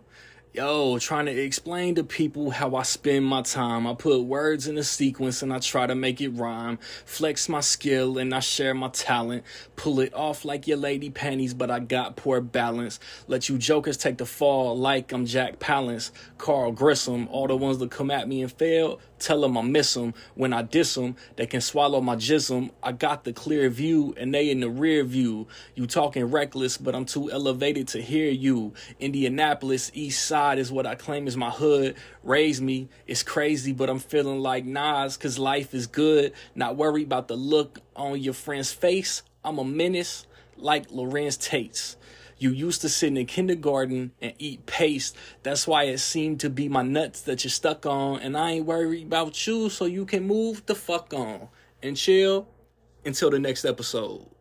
yo, 0.53 0.99
trying 0.99 1.25
to 1.25 1.33
explain 1.33 1.95
to 1.95 2.05
people 2.05 2.51
how 2.51 2.77
I 2.77 2.83
spend 2.83 3.25
my 3.25 3.41
time. 3.41 3.87
I 3.87 3.95
put 3.95 4.21
words 4.21 4.67
in 4.67 4.77
a 4.77 4.83
sequence 4.83 5.43
and 5.43 5.53
I 5.53 5.59
try 5.59 5.87
to 5.87 5.95
make 5.95 6.21
it 6.21 6.29
rhyme. 6.29 6.79
Flex 7.07 7.49
my 7.49 7.61
skill 7.61 8.19
and 8.19 8.35
I 8.35 8.41
share 8.41 8.75
my 8.75 8.89
talent. 8.89 9.45
Pull 9.77 10.01
it 10.01 10.13
off 10.13 10.45
like 10.45 10.67
your 10.67 10.77
lady 10.77 11.09
panties, 11.09 11.55
but 11.55 11.71
I 11.71 11.81
got 11.81 12.17
poor 12.17 12.43
balance. 12.43 13.01
Let 13.29 13.49
you 13.49 13.57
jokers 13.57 13.97
take 13.97 14.19
the 14.19 14.27
fall 14.27 14.77
like 14.77 15.13
I'm 15.13 15.25
Jack 15.25 15.59
Palance, 15.59 16.11
Carl 16.37 16.73
Grissom. 16.73 17.29
All 17.29 17.47
the 17.47 17.57
ones 17.57 17.79
that 17.79 17.91
come 17.91 18.11
at 18.11 18.29
me 18.29 18.43
and 18.43 18.53
fail, 18.53 19.01
tell 19.23 19.41
them 19.41 19.57
I 19.57 19.63
miss 19.63 19.95
them. 19.95 20.15
When 20.35 20.53
I 20.53 20.63
diss 20.63 20.95
them, 20.95 21.17
they 21.37 21.47
can 21.47 21.61
swallow 21.61 22.01
my 22.01 22.17
jism. 22.17 22.71
I 22.83 22.93
got 22.93 23.25
the 23.25 23.33
clear 23.33 23.69
view 23.71 24.15
and 24.17 24.35
they 24.35 24.51
in 24.51 24.61
the 24.61 24.71
rear 24.71 25.05
view. 25.05 25.47
You 25.75 25.87
talking 25.87 26.25
reckless, 26.25 26.77
but 26.79 26.95
I'm 26.95 27.05
too 27.05 27.31
elevated 27.31 27.89
to 27.89 28.03
hear 28.03 28.31
you. 28.31 28.75
Indianapolis, 29.01 29.91
East 29.95 30.27
Side 30.27 30.59
is 30.59 30.73
what 30.73 30.87
I 30.87 30.95
claim 30.95 31.27
is 31.27 31.37
my 31.37 31.51
hood. 31.51 31.97
Raised 32.23 32.63
me, 32.63 32.89
it's 33.07 33.23
crazy, 33.23 33.73
but 33.73 33.89
I'm 33.89 33.99
feeling 33.99 34.41
like 34.41 34.65
Nas, 34.65 35.17
cause 35.17 35.39
life 35.39 35.75
is 35.75 35.87
good. 35.87 36.33
Not 36.55 36.77
worried 36.77 37.07
about 37.07 37.29
the 37.29 37.37
look 37.37 37.81
on 37.97 38.21
your 38.21 38.35
friend's 38.35 38.73
face. 38.73 39.23
I'm 39.45 39.59
a 39.59 39.65
menace 39.65 40.27
like 40.57 40.89
Larenz 40.91 41.41
Tate's. 41.41 41.97
You 42.43 42.51
used 42.51 42.81
to 42.81 42.89
sit 42.89 43.17
in 43.17 43.27
kindergarten 43.27 44.11
and 44.21 44.33
eat 44.37 44.67
paste. 44.67 45.17
That's 45.45 45.65
why 45.69 45.85
it 45.85 45.99
seemed 45.99 46.41
to 46.41 46.51
be 46.51 46.69
my 46.69 46.83
nuts 46.83 47.21
that 47.21 47.45
you're 47.45 47.53
stuck 47.53 47.87
on. 47.87 48.19
And 48.19 48.37
I 48.37 48.51
ain't 48.51 48.67
worried 48.67 49.07
about 49.07 49.47
you, 49.47 49.71
so 49.71 49.85
you 49.85 50.05
can 50.05 50.27
move 50.27 50.67
the 50.67 50.75
fuck 50.75 51.15
on 51.15 51.51
and 51.85 51.97
chill 51.97 52.49
until 53.05 53.31
the 53.31 53.39
next 53.39 53.65
episode. 53.65 54.32